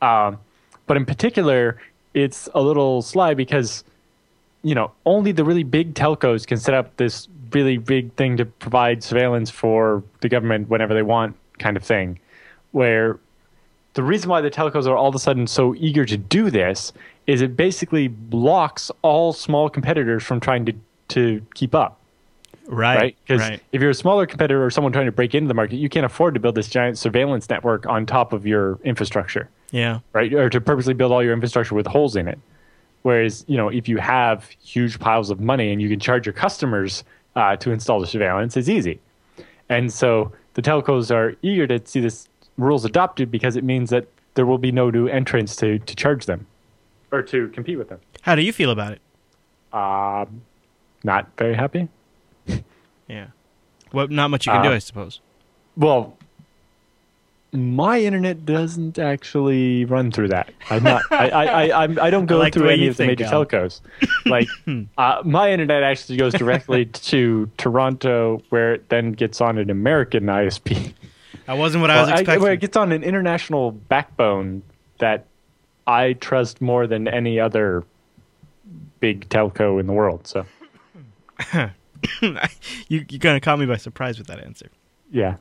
Um, 0.00 0.38
but 0.86 0.96
in 0.96 1.04
particular, 1.04 1.76
it's 2.14 2.48
a 2.54 2.62
little 2.62 3.02
sly 3.02 3.34
because 3.34 3.82
you 4.62 4.76
know 4.76 4.92
only 5.04 5.32
the 5.32 5.42
really 5.42 5.64
big 5.64 5.94
telcos 5.94 6.46
can 6.46 6.58
set 6.58 6.72
up 6.72 6.96
this 6.98 7.26
really 7.52 7.78
big 7.78 8.12
thing 8.14 8.36
to 8.36 8.44
provide 8.44 9.02
surveillance 9.02 9.50
for 9.50 10.04
the 10.20 10.28
government 10.28 10.68
whenever 10.68 10.94
they 10.94 11.02
want, 11.02 11.34
kind 11.58 11.76
of 11.76 11.82
thing, 11.82 12.20
where 12.70 13.18
the 13.94 14.02
reason 14.02 14.30
why 14.30 14.40
the 14.40 14.50
telcos 14.50 14.86
are 14.86 14.96
all 14.96 15.08
of 15.08 15.14
a 15.14 15.18
sudden 15.18 15.46
so 15.46 15.74
eager 15.76 16.04
to 16.04 16.16
do 16.16 16.50
this 16.50 16.92
is 17.26 17.42
it 17.42 17.56
basically 17.56 18.08
blocks 18.08 18.90
all 19.02 19.32
small 19.32 19.68
competitors 19.68 20.22
from 20.22 20.40
trying 20.40 20.64
to, 20.64 20.72
to 21.08 21.44
keep 21.54 21.74
up, 21.74 22.00
right. 22.66 22.96
right? 22.96 23.16
Because 23.26 23.42
right. 23.42 23.62
if 23.72 23.82
you're 23.82 23.90
a 23.90 23.94
smaller 23.94 24.26
competitor 24.26 24.64
or 24.64 24.70
someone 24.70 24.92
trying 24.92 25.06
to 25.06 25.12
break 25.12 25.34
into 25.34 25.48
the 25.48 25.54
market, 25.54 25.76
you 25.76 25.88
can't 25.88 26.06
afford 26.06 26.34
to 26.34 26.40
build 26.40 26.54
this 26.54 26.68
giant 26.68 26.96
surveillance 26.96 27.48
network 27.50 27.86
on 27.86 28.06
top 28.06 28.32
of 28.32 28.46
your 28.46 28.78
infrastructure, 28.82 29.48
Yeah. 29.72 30.00
right? 30.12 30.32
Or 30.32 30.48
to 30.48 30.60
purposely 30.60 30.94
build 30.94 31.12
all 31.12 31.22
your 31.22 31.34
infrastructure 31.34 31.74
with 31.74 31.86
holes 31.86 32.16
in 32.16 32.28
it. 32.28 32.38
Whereas, 33.02 33.44
you 33.46 33.56
know, 33.56 33.68
if 33.68 33.88
you 33.88 33.98
have 33.98 34.48
huge 34.62 34.98
piles 34.98 35.30
of 35.30 35.40
money 35.40 35.70
and 35.70 35.80
you 35.82 35.88
can 35.88 36.00
charge 36.00 36.26
your 36.26 36.32
customers 36.32 37.04
uh, 37.36 37.56
to 37.56 37.70
install 37.70 38.00
the 38.00 38.06
surveillance, 38.06 38.56
it's 38.56 38.68
easy. 38.68 39.00
And 39.68 39.92
so 39.92 40.32
the 40.54 40.62
telcos 40.62 41.14
are 41.14 41.36
eager 41.42 41.66
to 41.66 41.80
see 41.86 42.00
this 42.00 42.28
rules 42.58 42.84
adopted 42.84 43.30
because 43.30 43.56
it 43.56 43.64
means 43.64 43.88
that 43.90 44.06
there 44.34 44.44
will 44.44 44.58
be 44.58 44.70
no 44.70 44.90
new 44.90 45.06
entrants 45.08 45.56
to, 45.56 45.78
to 45.78 45.96
charge 45.96 46.26
them 46.26 46.46
or 47.10 47.22
to 47.22 47.48
compete 47.48 47.78
with 47.78 47.88
them. 47.88 48.00
How 48.22 48.34
do 48.34 48.42
you 48.42 48.52
feel 48.52 48.70
about 48.70 48.92
it? 48.92 49.00
Um, 49.72 50.42
not 51.04 51.28
very 51.38 51.54
happy. 51.54 51.88
Yeah. 53.08 53.28
Well, 53.90 54.06
not 54.08 54.28
much 54.28 54.44
you 54.46 54.52
can 54.52 54.62
do, 54.62 54.68
Uh, 54.68 54.74
I 54.74 54.78
suppose. 54.80 55.20
Well, 55.78 56.18
my 57.52 57.98
internet 58.02 58.44
doesn't 58.44 58.98
actually 58.98 59.86
run 59.86 60.12
through 60.12 60.28
that. 60.28 60.52
I'm 60.68 60.82
not. 60.82 61.00
I 61.10 61.30
I 61.30 61.44
I, 61.46 61.84
I'm, 61.84 61.98
I 61.98 62.10
don't 62.10 62.26
go 62.34 62.36
like 62.36 62.52
through 62.52 62.68
any 62.68 62.86
of 62.86 62.98
the 62.98 63.06
major 63.06 63.24
Al. 63.24 63.46
telcos. 63.46 63.80
Like 64.26 64.46
uh, 64.98 65.22
my 65.24 65.50
internet 65.50 65.82
actually 65.82 66.18
goes 66.18 66.34
directly 66.34 66.84
to 66.84 67.50
Toronto, 67.56 68.42
where 68.50 68.74
it 68.74 68.90
then 68.90 69.12
gets 69.12 69.40
on 69.40 69.56
an 69.56 69.70
American 69.70 70.24
ISP. 70.26 70.92
That 71.48 71.56
wasn't 71.58 71.80
what 71.80 71.90
I 71.90 72.00
was 72.02 72.08
Well, 72.10 72.18
expecting. 72.20 72.42
where 72.42 72.52
it 72.52 72.60
gets 72.60 72.76
on 72.76 72.92
an 72.92 73.02
international 73.02 73.72
backbone 73.72 74.62
that 74.98 75.24
I 75.86 76.12
trust 76.12 76.60
more 76.60 76.86
than 76.86 77.08
any 77.08 77.40
other 77.40 77.84
big 79.00 79.28
telco 79.30 79.80
in 79.80 79.86
the 79.86 79.92
world. 79.94 80.26
So 80.26 80.44
you 82.22 83.04
you 83.08 83.18
kind 83.18 83.36
of 83.36 83.42
caught 83.42 83.58
me 83.58 83.66
by 83.66 83.76
surprise 83.76 84.18
with 84.18 84.26
that 84.28 84.40
answer. 84.44 84.68
yeah. 85.10 85.36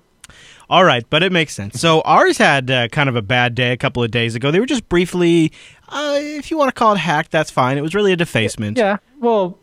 All 0.69 0.83
right, 0.83 1.05
but 1.09 1.23
it 1.23 1.31
makes 1.31 1.53
sense. 1.53 1.79
So 1.79 2.01
ours 2.01 2.37
had 2.37 2.69
uh, 2.69 2.87
kind 2.89 3.07
of 3.07 3.15
a 3.15 3.21
bad 3.21 3.55
day 3.55 3.71
a 3.71 3.77
couple 3.77 4.03
of 4.03 4.11
days 4.11 4.35
ago. 4.35 4.51
They 4.51 4.59
were 4.59 4.65
just 4.65 4.89
briefly, 4.89 5.53
uh, 5.87 6.17
if 6.19 6.51
you 6.51 6.57
want 6.57 6.67
to 6.67 6.73
call 6.73 6.91
it 6.93 6.97
hacked, 6.97 7.31
that's 7.31 7.49
fine. 7.49 7.77
It 7.77 7.81
was 7.81 7.95
really 7.95 8.11
a 8.11 8.17
defacement. 8.17 8.77
Yeah. 8.77 8.97
Well. 9.19 9.57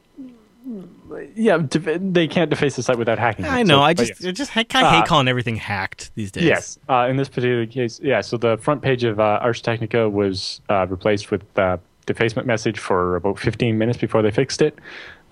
Yeah, 1.35 1.59
def- 1.59 1.99
they 2.01 2.27
can't 2.29 2.51
deface 2.51 2.77
the 2.77 2.83
site 2.83 2.99
without 2.99 3.19
hacking. 3.19 3.45
I 3.47 3.61
it, 3.61 3.67
know. 3.67 3.79
so- 3.79 3.83
I 3.83 3.95
just, 3.95 4.21
yes. 4.21 4.25
I 4.29 4.33
just 4.33 4.53
kind 4.53 4.87
of 4.87 4.93
hate 4.93 5.03
Uh, 5.03 5.07
calling 5.07 5.29
everything 5.29 5.57
hacked 5.57 6.11
these 6.15 6.31
days. 6.31 6.45
Yes, 6.45 6.79
uh, 6.89 7.07
in 7.11 7.17
this 7.17 7.29
particular 7.29 7.67
case, 7.67 8.01
yeah. 8.03 8.21
So 8.21 8.37
the 8.37 8.57
front 8.59 8.83
page 8.83 9.05
of 9.05 9.21
uh, 9.21 9.39
Ars 9.43 9.61
Technica 9.61 10.09
was 10.09 10.61
uh, 10.69 10.87
replaced 10.89 11.31
with 11.31 11.43
uh, 11.59 11.77
defacement 12.07 12.47
message 12.47 12.79
for 12.79 13.17
about 13.17 13.39
15 13.39 13.79
minutes 13.79 13.99
before 13.99 14.23
they 14.23 14.31
fixed 14.31 14.61
it. 14.63 14.79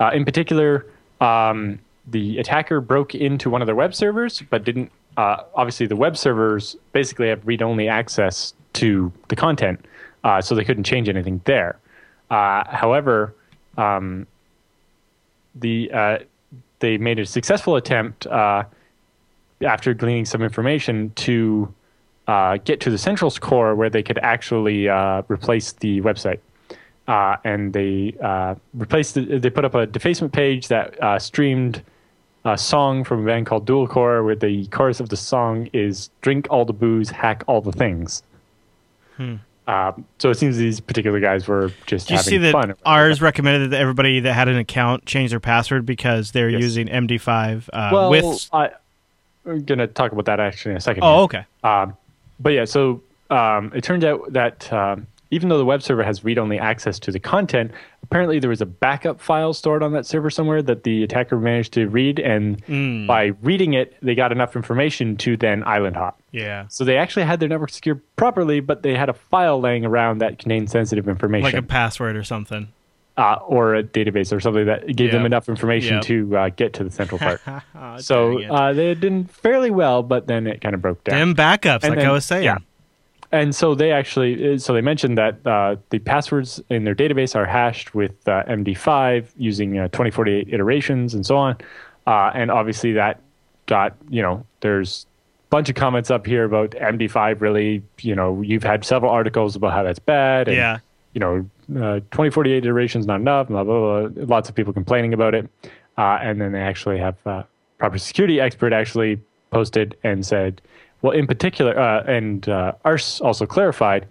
Uh, 0.00 0.10
in 0.14 0.24
particular, 0.24 0.86
um, 1.20 1.78
the 2.10 2.38
attacker 2.38 2.80
broke 2.80 3.14
into 3.14 3.50
one 3.50 3.62
of 3.62 3.66
their 3.66 3.74
web 3.74 3.94
servers, 3.94 4.42
but 4.50 4.64
didn't. 4.64 4.90
Uh, 5.16 5.42
obviously, 5.54 5.86
the 5.86 5.96
web 5.96 6.16
servers 6.16 6.74
basically 6.92 7.28
have 7.28 7.46
read-only 7.46 7.86
access 7.88 8.54
to 8.72 9.12
the 9.28 9.36
content, 9.36 9.84
uh, 10.24 10.40
so 10.40 10.54
they 10.54 10.64
couldn't 10.64 10.84
change 10.84 11.08
anything 11.08 11.40
there. 11.44 11.78
Uh, 12.30 12.64
however, 12.74 13.34
um, 13.76 14.26
the 15.54 15.90
uh, 15.92 16.18
they 16.80 16.98
made 16.98 17.18
a 17.18 17.26
successful 17.26 17.76
attempt 17.76 18.26
uh, 18.26 18.64
after 19.62 19.94
gleaning 19.94 20.24
some 20.24 20.42
information 20.42 21.10
to 21.14 21.72
uh, 22.26 22.56
get 22.64 22.80
to 22.80 22.90
the 22.90 22.98
central 22.98 23.30
core 23.30 23.74
where 23.74 23.90
they 23.90 24.02
could 24.02 24.18
actually 24.18 24.88
uh, 24.88 25.22
replace 25.28 25.72
the 25.72 26.00
website. 26.00 26.40
Uh, 27.08 27.36
and 27.44 27.72
they 27.72 28.14
uh, 28.22 28.54
replaced 28.74 29.14
the, 29.14 29.38
they 29.38 29.50
put 29.50 29.64
up 29.64 29.74
a 29.74 29.86
defacement 29.86 30.32
page 30.32 30.68
that 30.68 31.20
streamed 31.20 31.82
a 32.44 32.56
song 32.58 33.04
from 33.04 33.22
a 33.22 33.26
band 33.26 33.46
called 33.46 33.66
Dual 33.66 33.86
Core, 33.86 34.22
where 34.22 34.34
the 34.34 34.66
chorus 34.66 35.00
of 35.00 35.08
the 35.08 35.16
song 35.16 35.68
is 35.72 36.10
"Drink 36.20 36.46
all 36.50 36.64
the 36.64 36.72
booze, 36.72 37.10
hack 37.10 37.44
all 37.46 37.60
the 37.60 37.72
things." 37.72 38.22
Um, 39.66 40.04
so 40.18 40.30
it 40.30 40.34
seems 40.38 40.56
these 40.56 40.80
particular 40.80 41.20
guys 41.20 41.46
were 41.46 41.70
just 41.86 42.08
Did 42.08 42.14
you 42.14 42.22
see 42.22 42.36
that 42.38 42.52
fun. 42.52 42.74
ours 42.84 43.22
recommended 43.22 43.70
that 43.70 43.80
everybody 43.80 44.18
that 44.20 44.32
had 44.32 44.48
an 44.48 44.56
account 44.56 45.06
change 45.06 45.30
their 45.30 45.38
password 45.40 45.86
because 45.86 46.32
they're 46.32 46.48
Yes. 46.50 46.62
using 46.62 46.88
MD5 46.88 47.68
uh, 47.72 47.90
well, 47.92 48.10
with. 48.10 48.48
I, 48.52 48.70
I'm 49.46 49.62
gonna 49.64 49.86
talk 49.86 50.10
about 50.12 50.24
that 50.24 50.40
actually 50.40 50.72
in 50.72 50.76
a 50.78 50.80
second. 50.80 51.04
Oh, 51.04 51.14
here. 51.16 51.22
okay. 51.24 51.44
Um, 51.62 51.96
but 52.40 52.50
yeah, 52.54 52.64
so 52.64 53.02
um, 53.30 53.70
it 53.74 53.84
turns 53.84 54.04
out 54.04 54.32
that 54.32 54.72
um, 54.72 55.06
even 55.32 55.48
though 55.48 55.58
the 55.58 55.64
web 55.64 55.82
server 55.82 56.04
has 56.04 56.22
read-only 56.22 56.58
access 56.60 56.98
to 57.00 57.10
the 57.10 57.18
content, 57.18 57.72
apparently 58.04 58.38
there 58.38 58.50
was 58.50 58.60
a 58.60 58.66
backup 58.66 59.20
file 59.20 59.52
stored 59.52 59.82
on 59.82 59.92
that 59.92 60.06
server 60.06 60.30
somewhere 60.30 60.62
that 60.62 60.84
the 60.84 61.02
attacker 61.02 61.36
managed 61.40 61.72
to 61.72 61.88
read, 61.88 62.20
and 62.20 62.60
Hmm. 62.66 63.06
by 63.08 63.32
reading 63.42 63.72
it, 63.74 63.96
they 64.02 64.14
got 64.14 64.30
enough 64.30 64.54
information 64.54 65.16
to 65.16 65.36
then 65.36 65.64
island 65.64 65.96
hop. 65.96 66.20
Yeah. 66.30 66.66
So 66.68 66.84
they 66.84 66.96
actually 66.98 67.24
had 67.24 67.40
their 67.40 67.48
network 67.48 67.70
secured 67.70 68.00
properly, 68.16 68.60
but 68.60 68.82
they 68.84 68.94
had 68.94 69.08
a 69.08 69.14
file 69.14 69.58
laying 69.60 69.84
around 69.84 70.18
that 70.18 70.38
contained 70.38 70.70
sensitive 70.70 71.08
information, 71.08 71.44
Like 71.44 71.54
a 71.54 71.62
password 71.62 72.14
or 72.14 72.22
something. 72.24 72.68
uh, 73.18 73.36
or 73.46 73.74
a 73.74 73.82
database 73.82 74.32
or 74.34 74.40
something 74.40 74.64
that 74.66 74.86
gave 74.96 75.12
them 75.12 75.26
enough 75.26 75.48
information 75.48 75.96
Yep. 75.96 76.02
to 76.04 76.36
uh, 76.36 76.48
get 76.56 76.72
to 76.74 76.84
the 76.84 76.90
central 76.90 77.18
part. 77.18 77.40
So 78.02 78.42
uh, 78.42 78.72
they 78.72 78.94
did 78.94 79.30
fairly 79.30 79.70
well, 79.70 80.02
but 80.02 80.26
then 80.28 80.46
it 80.46 80.60
kind 80.62 80.74
of 80.74 80.80
broke 80.80 81.04
down. 81.04 81.18
Them 81.18 81.34
backups, 81.34 81.80
and 81.84 81.90
like 81.90 81.98
then- 81.98 82.08
I 82.08 82.12
was 82.12 82.24
saying. 82.24 82.44
yeah. 82.44 82.56
And 83.32 83.54
so 83.54 83.74
they 83.74 83.92
actually, 83.92 84.54
uh, 84.54 84.58
so 84.58 84.74
they 84.74 84.82
mentioned 84.82 85.16
that 85.16 85.44
uh, 85.46 85.76
the 85.88 85.98
passwords 86.00 86.60
in 86.68 86.84
their 86.84 86.94
database 86.94 87.34
are 87.34 87.46
hashed 87.46 87.94
with 87.94 88.12
uh, 88.28 88.42
MD5 88.44 89.26
using 89.38 89.78
uh, 89.78 89.88
2048 89.88 90.52
iterations 90.52 91.14
and 91.14 91.24
so 91.24 91.38
on. 91.38 91.56
Uh, 92.06 92.30
and 92.34 92.50
obviously 92.50 92.92
that 92.92 93.20
got, 93.66 93.96
you 94.10 94.20
know, 94.20 94.44
there's 94.60 95.06
a 95.46 95.50
bunch 95.50 95.70
of 95.70 95.74
comments 95.76 96.10
up 96.10 96.26
here 96.26 96.44
about 96.44 96.72
MD5 96.72 97.40
really, 97.40 97.82
you 98.00 98.14
know, 98.14 98.42
you've 98.42 98.64
had 98.64 98.84
several 98.84 99.10
articles 99.10 99.56
about 99.56 99.72
how 99.72 99.82
that's 99.82 99.98
bad. 99.98 100.48
And, 100.48 100.56
Yeah. 100.56 100.78
You 101.14 101.20
know, 101.20 101.36
uh, 101.76 102.00
2048 102.10 102.64
iterations 102.64 103.06
not 103.06 103.20
enough, 103.20 103.48
blah, 103.48 103.64
blah, 103.64 104.08
blah. 104.08 104.24
Lots 104.24 104.48
of 104.48 104.54
people 104.54 104.72
complaining 104.72 105.14
about 105.14 105.34
it. 105.34 105.48
Uh, 105.96 106.18
and 106.22 106.40
then 106.40 106.52
they 106.52 106.60
actually 106.60 106.98
have 106.98 107.16
uh, 107.26 107.42
proper 107.78 107.98
security 107.98 108.40
expert 108.40 108.72
actually 108.72 109.20
posted 109.50 109.96
and 110.02 110.24
said, 110.24 110.62
well, 111.02 111.12
in 111.12 111.26
particular, 111.26 111.78
uh, 111.78 112.02
and 112.04 112.48
uh, 112.48 112.72
Ars 112.84 113.20
also 113.20 113.44
clarified, 113.46 114.06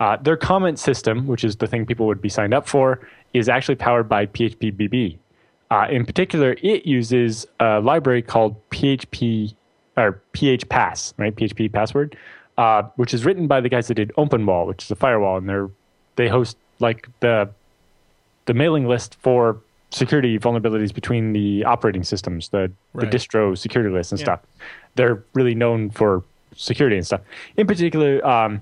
uh, 0.00 0.16
their 0.18 0.36
comment 0.36 0.78
system, 0.78 1.26
which 1.26 1.44
is 1.44 1.56
the 1.56 1.66
thing 1.66 1.86
people 1.86 2.06
would 2.06 2.20
be 2.20 2.28
signed 2.28 2.52
up 2.54 2.68
for, 2.68 3.00
is 3.32 3.48
actually 3.48 3.74
powered 3.76 4.08
by 4.08 4.26
PHPBB. 4.26 5.16
Uh, 5.70 5.86
in 5.90 6.04
particular, 6.04 6.56
it 6.62 6.86
uses 6.86 7.46
a 7.60 7.80
library 7.80 8.22
called 8.22 8.54
PHP 8.70 9.54
or 9.96 10.20
PHPass, 10.34 11.14
right? 11.16 11.34
PHP 11.34 11.72
password, 11.72 12.16
uh, 12.58 12.82
which 12.96 13.14
is 13.14 13.24
written 13.24 13.46
by 13.46 13.60
the 13.60 13.68
guys 13.68 13.88
that 13.88 13.94
did 13.94 14.12
OpenWall, 14.18 14.66
which 14.66 14.84
is 14.84 14.90
a 14.90 14.96
firewall, 14.96 15.36
and 15.38 15.48
they're 15.48 15.70
they 16.16 16.28
host 16.28 16.56
like 16.80 17.08
the 17.20 17.48
the 18.46 18.54
mailing 18.54 18.86
list 18.86 19.16
for 19.20 19.58
security 19.90 20.38
vulnerabilities 20.38 20.92
between 20.92 21.32
the 21.32 21.64
operating 21.64 22.02
systems, 22.02 22.48
the, 22.50 22.70
Right. 22.92 23.10
the 23.10 23.16
distro 23.16 23.56
security 23.56 23.92
lists 23.92 24.12
and 24.12 24.20
Yeah. 24.20 24.24
stuff. 24.24 24.40
They're 24.96 25.22
really 25.34 25.54
known 25.54 25.90
for 25.90 26.22
security 26.56 26.96
and 26.96 27.06
stuff. 27.06 27.20
In 27.56 27.66
particular, 27.66 28.24
um, 28.26 28.60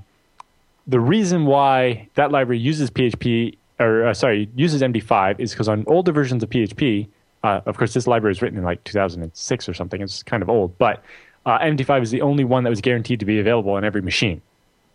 the 0.87 1.01
reason 1.01 1.47
why 1.47 2.09
that 2.15 2.33
library 2.33 2.59
uses 2.59 2.91
PHP 2.91 3.57
or 3.79 4.07
uh, 4.07 4.15
sorry 4.15 4.49
uses 4.55 4.83
MD5 4.83 5.41
is 5.41 5.53
because 5.53 5.69
on 5.69 5.85
older 5.87 6.13
versions 6.13 6.43
of 6.43 6.51
PHP, 6.51 7.09
uh, 7.43 7.61
of 7.67 7.77
course, 7.77 7.95
this 7.95 8.07
library 8.07 8.31
was 8.31 8.43
written 8.43 8.59
in 8.59 8.65
like 8.65 8.83
2006 8.85 9.69
or 9.69 9.75
something. 9.75 10.01
It's 10.01 10.23
kind 10.23 10.43
of 10.43 10.49
old, 10.49 10.77
but 10.79 11.03
uh, 11.47 11.59
MD5 11.59 12.03
is 12.03 12.11
the 12.11 12.23
only 12.23 12.45
one 12.45 12.65
that 12.65 12.71
was 12.71 12.81
guaranteed 12.81 13.21
to 13.21 13.27
be 13.27 13.39
available 13.39 13.73
on 13.73 13.85
every 13.85 14.03
machine. 14.03 14.41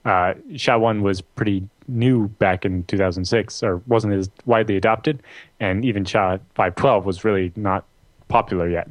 Uh, 0.06 0.34
SHA-1 0.56 1.02
was 1.02 1.20
pretty 1.20 1.68
new 1.90 2.30
back 2.30 2.64
in 2.64 2.84
2006, 2.84 3.64
or 3.64 3.78
wasn't 3.88 4.14
as 4.14 4.30
widely 4.46 4.78
adopted, 4.78 5.22
and 5.60 5.84
even 5.84 6.06
SHA-512 6.06 7.04
was 7.04 7.26
really 7.26 7.52
not 7.58 7.84
popular 8.30 8.70
yet. 8.70 8.90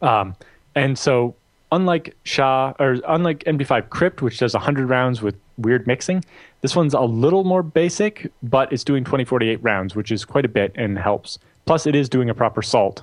Um, 0.00 0.34
and 0.74 0.98
so 0.98 1.34
unlike 1.72 2.14
SHA 2.24 2.74
or 2.78 2.98
unlike 3.08 3.42
MD5 3.44 3.88
Crypt, 3.88 4.22
which 4.22 4.38
does 4.38 4.54
100 4.54 4.88
rounds 4.88 5.22
with 5.22 5.34
weird 5.56 5.86
mixing, 5.86 6.24
this 6.60 6.76
one's 6.76 6.94
a 6.94 7.00
little 7.00 7.42
more 7.42 7.62
basic, 7.62 8.30
but 8.42 8.72
it's 8.72 8.84
doing 8.84 9.02
2048 9.02 9.56
rounds, 9.62 9.96
which 9.96 10.12
is 10.12 10.24
quite 10.24 10.44
a 10.44 10.48
bit 10.48 10.72
and 10.76 10.98
helps. 10.98 11.38
Plus, 11.64 11.86
it 11.86 11.96
is 11.96 12.08
doing 12.08 12.30
a 12.30 12.34
proper 12.34 12.62
salt, 12.62 13.02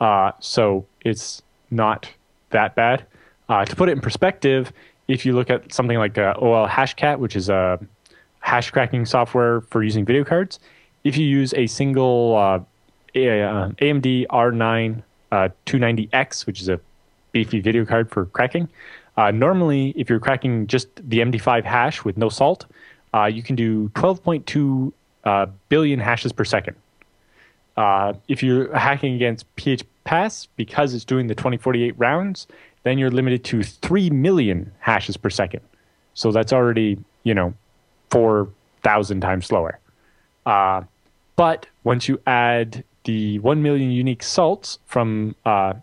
uh, 0.00 0.30
so 0.38 0.86
it's 1.04 1.42
not 1.70 2.08
that 2.50 2.74
bad. 2.74 3.04
Uh, 3.48 3.64
to 3.64 3.76
put 3.76 3.88
it 3.88 3.92
in 3.92 4.00
perspective, 4.00 4.72
if 5.08 5.26
you 5.26 5.34
look 5.34 5.50
at 5.50 5.72
something 5.72 5.98
like 5.98 6.16
uh, 6.16 6.34
oclHashcat, 6.34 7.18
which 7.18 7.36
is 7.36 7.48
a 7.48 7.78
hash 8.40 8.70
cracking 8.70 9.04
software 9.04 9.60
for 9.62 9.82
using 9.82 10.04
video 10.04 10.24
cards, 10.24 10.60
if 11.02 11.16
you 11.16 11.26
use 11.26 11.52
a 11.54 11.66
single 11.66 12.64
AMD 13.14 14.26
R9 14.28 15.02
290X, 15.66 16.46
which 16.46 16.60
is 16.60 16.68
a 16.68 16.80
beefy 17.34 17.60
video 17.60 17.84
card 17.84 18.10
for 18.10 18.24
cracking, 18.26 18.68
uh, 19.18 19.30
normally 19.30 19.92
if 19.96 20.08
you're 20.08 20.20
cracking 20.20 20.66
just 20.66 20.88
the 20.96 21.18
MD5 21.18 21.64
hash 21.64 22.04
with 22.04 22.16
no 22.16 22.30
salt, 22.30 22.64
uh, 23.12 23.26
you 23.26 23.42
can 23.42 23.56
do 23.56 23.90
12.2 23.90 24.92
uh, 25.24 25.46
billion 25.68 25.98
hashes 25.98 26.32
per 26.32 26.44
second. 26.44 26.76
Uh, 27.76 28.14
if 28.28 28.42
you're 28.42 28.74
hacking 28.76 29.14
against 29.14 29.44
PHPass, 29.56 30.48
because 30.56 30.94
it's 30.94 31.04
doing 31.04 31.26
the 31.26 31.34
2048 31.34 31.98
rounds, 31.98 32.46
then 32.84 32.98
you're 32.98 33.10
limited 33.10 33.44
to 33.44 33.62
3 33.62 34.10
million 34.10 34.70
hashes 34.78 35.16
per 35.16 35.28
second. 35.28 35.60
So 36.14 36.30
that's 36.30 36.52
already, 36.52 36.98
you 37.24 37.34
know, 37.34 37.52
4,000 38.10 39.20
times 39.20 39.46
slower. 39.46 39.80
Uh, 40.46 40.82
but 41.36 41.66
once 41.82 42.08
you 42.08 42.20
add 42.26 42.84
the 43.04 43.38
1 43.40 43.62
million 43.62 43.90
unique 43.90 44.22
salts 44.22 44.78
from 44.86 45.34
uh, 45.44 45.74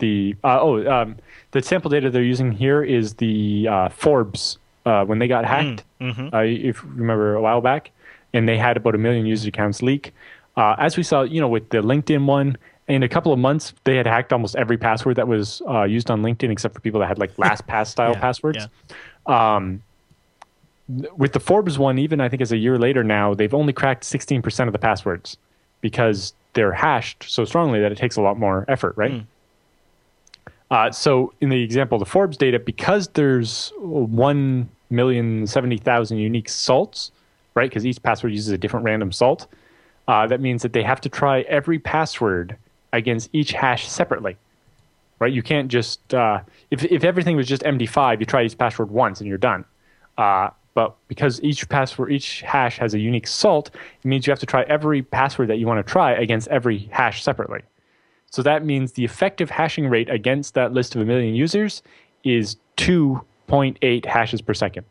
the, 0.00 0.34
uh, 0.42 0.58
oh, 0.60 0.86
um, 0.90 1.16
the 1.52 1.62
sample 1.62 1.90
data 1.90 2.10
they're 2.10 2.22
using 2.22 2.50
here 2.52 2.82
is 2.82 3.14
the 3.14 3.68
uh, 3.68 3.88
Forbes 3.90 4.58
uh, 4.84 5.04
when 5.04 5.18
they 5.20 5.28
got 5.28 5.44
hacked, 5.44 5.84
Mm, 6.00 6.14
mhm. 6.14 6.34
uh, 6.34 6.38
if 6.38 6.82
you 6.82 6.88
remember 6.94 7.34
a 7.34 7.40
while 7.40 7.60
back, 7.60 7.90
and 8.34 8.48
they 8.48 8.56
had 8.58 8.76
about 8.76 8.94
a 8.94 8.98
million 8.98 9.26
user 9.26 9.48
accounts 9.48 9.82
leak. 9.82 10.12
Uh, 10.56 10.74
as 10.78 10.96
we 10.96 11.02
saw, 11.02 11.22
you 11.22 11.40
know, 11.40 11.48
with 11.48 11.68
the 11.70 11.78
LinkedIn 11.78 12.24
one, 12.26 12.56
in 12.88 13.02
a 13.04 13.08
couple 13.08 13.32
of 13.32 13.38
months, 13.38 13.72
they 13.84 13.96
had 13.96 14.06
hacked 14.06 14.32
almost 14.32 14.56
every 14.56 14.76
password 14.76 15.16
that 15.16 15.28
was 15.28 15.62
uh, 15.68 15.84
used 15.84 16.10
on 16.10 16.22
LinkedIn, 16.22 16.50
except 16.50 16.74
for 16.74 16.80
people 16.80 16.98
that 17.00 17.06
had 17.06 17.18
like 17.18 17.34
LastPass 17.44 17.86
style 17.88 18.12
Yeah, 18.14 18.20
passwords. 18.20 18.68
Um, 19.26 19.82
with 21.16 21.32
the 21.32 21.40
Forbes 21.40 21.78
one, 21.78 21.98
even 21.98 22.20
I 22.20 22.28
think 22.28 22.42
as 22.42 22.50
a 22.50 22.56
year 22.56 22.76
later 22.78 23.04
now, 23.04 23.32
they've 23.34 23.54
only 23.54 23.72
cracked 23.72 24.02
16% 24.04 24.66
of 24.66 24.72
the 24.72 24.78
passwords 24.78 25.36
because 25.80 26.34
they're 26.54 26.72
hashed 26.72 27.24
so 27.28 27.44
strongly 27.44 27.80
that 27.80 27.92
it 27.92 27.98
takes 27.98 28.16
a 28.16 28.20
lot 28.22 28.38
more 28.38 28.64
effort, 28.66 28.94
right? 28.96 29.12
Mm. 29.12 29.24
Uh, 30.70 30.90
so 30.90 31.32
in 31.40 31.48
the 31.48 31.62
example 31.62 31.96
of 31.96 32.00
the 32.00 32.06
Forbes 32.06 32.36
data, 32.36 32.58
because 32.58 33.08
there's 33.08 33.72
1,070,000 33.80 36.18
unique 36.18 36.48
salts, 36.48 37.10
right? 37.54 37.68
Because 37.68 37.84
each 37.84 38.02
password 38.02 38.32
uses 38.32 38.52
a 38.52 38.58
different 38.58 38.84
random 38.84 39.10
salt. 39.10 39.48
Uh, 40.06 40.26
that 40.26 40.40
means 40.40 40.62
that 40.62 40.72
they 40.72 40.82
have 40.82 41.00
to 41.00 41.08
try 41.08 41.40
every 41.42 41.78
password 41.78 42.56
against 42.92 43.30
each 43.32 43.52
hash 43.52 43.88
separately, 43.88 44.36
right? 45.18 45.32
You 45.32 45.42
can't 45.42 45.68
just, 45.68 46.14
uh, 46.14 46.40
if, 46.70 46.84
if 46.84 47.04
everything 47.04 47.36
was 47.36 47.48
just 47.48 47.62
MD5, 47.62 48.20
you 48.20 48.26
try 48.26 48.44
each 48.44 48.58
password 48.58 48.90
once 48.90 49.20
and 49.20 49.28
you're 49.28 49.38
done. 49.38 49.64
Uh, 50.16 50.50
but 50.74 50.94
because 51.08 51.42
each 51.42 51.68
password, 51.68 52.12
each 52.12 52.42
hash 52.42 52.78
has 52.78 52.94
a 52.94 52.98
unique 52.98 53.26
salt, 53.26 53.70
it 53.74 54.06
means 54.06 54.26
you 54.26 54.30
have 54.30 54.40
to 54.40 54.46
try 54.46 54.62
every 54.62 55.02
password 55.02 55.48
that 55.48 55.58
you 55.58 55.66
want 55.66 55.84
to 55.84 55.92
try 55.92 56.12
against 56.12 56.46
every 56.48 56.88
hash 56.92 57.24
separately. 57.24 57.60
So 58.30 58.42
that 58.42 58.64
means 58.64 58.92
the 58.92 59.04
effective 59.04 59.50
hashing 59.50 59.88
rate 59.88 60.08
against 60.08 60.54
that 60.54 60.72
list 60.72 60.94
of 60.94 61.02
a 61.02 61.04
million 61.04 61.34
users 61.34 61.82
is 62.24 62.56
2.8 62.76 64.06
hashes 64.06 64.40
per 64.40 64.54
second, 64.54 64.86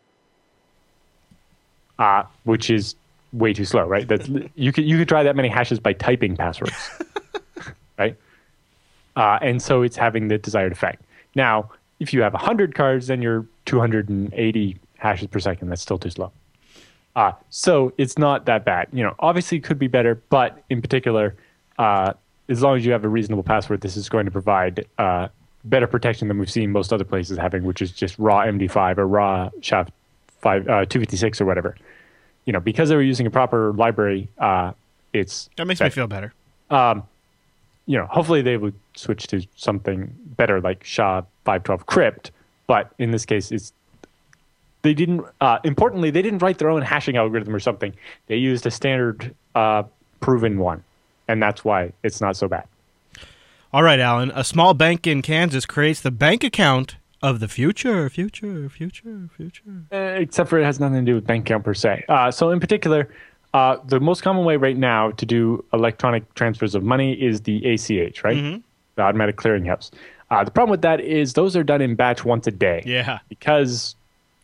uh, 1.98 2.24
which 2.44 2.70
is 2.70 2.96
way 3.32 3.54
too 3.54 3.66
slow, 3.66 3.86
right? 3.86 4.08
That's, 4.08 4.30
you 4.56 4.72
could 4.72 4.86
you 4.86 4.98
could 4.98 5.08
try 5.08 5.24
that 5.24 5.36
many 5.36 5.48
hashes 5.48 5.80
by 5.80 5.94
typing 5.94 6.36
passwords, 6.36 6.90
right? 7.98 8.16
Uh, 9.16 9.40
and 9.42 9.62
so 9.62 9.82
it's 9.82 9.96
having 9.96 10.28
the 10.28 10.38
desired 10.38 10.72
effect. 10.72 11.04
Now, 11.36 11.72
if 12.00 12.14
you 12.14 12.22
have 12.22 12.34
100 12.34 12.76
cards, 12.76 13.08
then 13.08 13.22
you're 13.22 13.46
280 13.66 14.78
hashes 14.98 15.28
per 15.28 15.40
second. 15.40 15.70
That's 15.70 15.82
still 15.82 15.98
too 15.98 16.10
slow. 16.10 16.32
Uh, 17.16 17.32
so 17.50 17.94
it's 17.98 18.18
not 18.18 18.46
that 18.46 18.66
bad. 18.66 18.88
You 18.94 19.04
know, 19.04 19.16
obviously 19.20 19.58
it 19.58 19.64
could 19.64 19.80
be 19.80 19.88
better, 19.88 20.16
but 20.30 20.64
in 20.70 20.82
particular, 20.82 21.36
uh, 21.78 22.14
as 22.50 22.62
long 22.62 22.78
as 22.78 22.86
you 22.86 22.92
have 22.92 23.06
a 23.06 23.10
reasonable 23.10 23.44
password, 23.44 23.82
this 23.82 23.96
is 23.96 24.10
going 24.10 24.26
to 24.26 24.32
provide 24.32 24.86
uh, 24.98 25.28
better 25.64 25.88
protection 25.88 26.28
than 26.28 26.40
we've 26.40 26.52
seen 26.52 26.72
most 26.72 26.92
other 26.92 27.04
places 27.04 27.38
having, 27.38 27.64
which 27.64 27.82
is 27.82 27.92
just 27.92 28.18
raw 28.18 28.42
MD5 28.42 28.98
or 28.98 29.08
raw 29.08 29.50
SHA-5, 29.62 30.62
uh, 30.62 30.86
256 30.86 31.42
or 31.42 31.46
whatever. 31.46 31.76
You 32.46 32.54
know, 32.54 32.60
because 32.60 32.90
they 32.90 32.96
were 32.96 33.04
using 33.04 33.28
a 33.28 33.30
proper 33.30 33.72
library, 33.74 34.28
uh, 34.40 34.74
it's 35.14 35.50
That 35.58 35.66
makes 35.66 35.80
me 35.80 35.90
feel 35.90 36.08
better. 36.08 36.34
you 36.72 37.98
know, 37.98 38.06
hopefully 38.06 38.42
they 38.42 38.58
would 38.58 38.76
switch 38.96 39.28
to 39.28 39.42
something 39.56 40.14
better 40.38 40.62
like 40.62 40.84
SHA 40.84 41.22
512 41.46 41.86
crypt. 41.86 42.32
But 42.68 42.92
in 43.00 43.12
this 43.12 43.26
case, 43.26 43.52
it's 43.52 43.74
they 44.82 44.94
didn't. 44.94 45.26
Uh, 45.42 45.58
importantly, 45.64 46.12
they 46.12 46.22
didn't 46.22 46.40
write 46.40 46.60
their 46.60 46.70
own 46.70 46.82
hashing 46.82 47.18
algorithm 47.18 47.54
or 47.56 47.60
something. 47.60 47.94
They 48.28 48.38
used 48.38 48.66
a 48.66 48.72
standard 48.72 49.36
uh, 49.56 49.84
proven 50.20 50.60
one, 50.60 50.84
and 51.30 51.42
that's 51.42 51.64
why 51.64 51.94
it's 52.04 52.20
not 52.20 52.36
so 52.36 52.48
bad. 52.50 52.66
All 53.72 53.84
right, 53.84 54.00
Allan. 54.00 54.32
A 54.36 54.44
small 54.44 54.74
bank 54.74 55.06
in 55.08 55.22
Kansas 55.22 55.66
creates 55.66 56.02
the 56.02 56.12
bank 56.12 56.44
account 56.44 56.96
of 57.22 57.40
the 57.40 57.48
future, 57.48 58.10
future, 58.10 58.68
future, 58.70 59.30
future. 59.38 59.64
Uh, 59.92 59.96
except 60.24 60.50
for 60.50 60.58
it 60.60 60.66
has 60.66 60.80
nothing 60.80 61.06
to 61.06 61.12
do 61.12 61.16
with 61.16 61.28
bank 61.28 61.46
account 61.48 61.64
per 61.64 61.74
se. 61.76 62.04
Uh, 62.10 62.32
so 62.32 62.50
in 62.50 62.60
particular, 62.60 63.08
uh, 63.54 63.78
the 63.88 64.00
most 64.00 64.24
common 64.24 64.44
way 64.44 64.58
right 64.58 64.78
now 64.78 65.12
to 65.12 65.26
do 65.26 65.64
electronic 65.72 66.34
transfers 66.34 66.74
of 66.76 66.84
money 66.84 67.14
is 67.14 67.42
the 67.42 67.64
ACH, 67.66 68.24
right? 68.24 68.62
The 68.96 69.02
automatic 69.04 69.38
clearinghouse. 69.38 69.92
Uh, 70.32 70.44
the 70.44 70.52
problem 70.52 70.72
with 70.72 70.82
that 70.82 71.00
is 71.00 71.34
those 71.34 71.56
are 71.56 71.64
done 71.64 71.82
in 71.82 71.96
batch 71.96 72.26
once 72.26 72.48
a 72.48 72.52
day. 72.52 72.82
Yeah, 72.86 73.20
because 73.30 73.96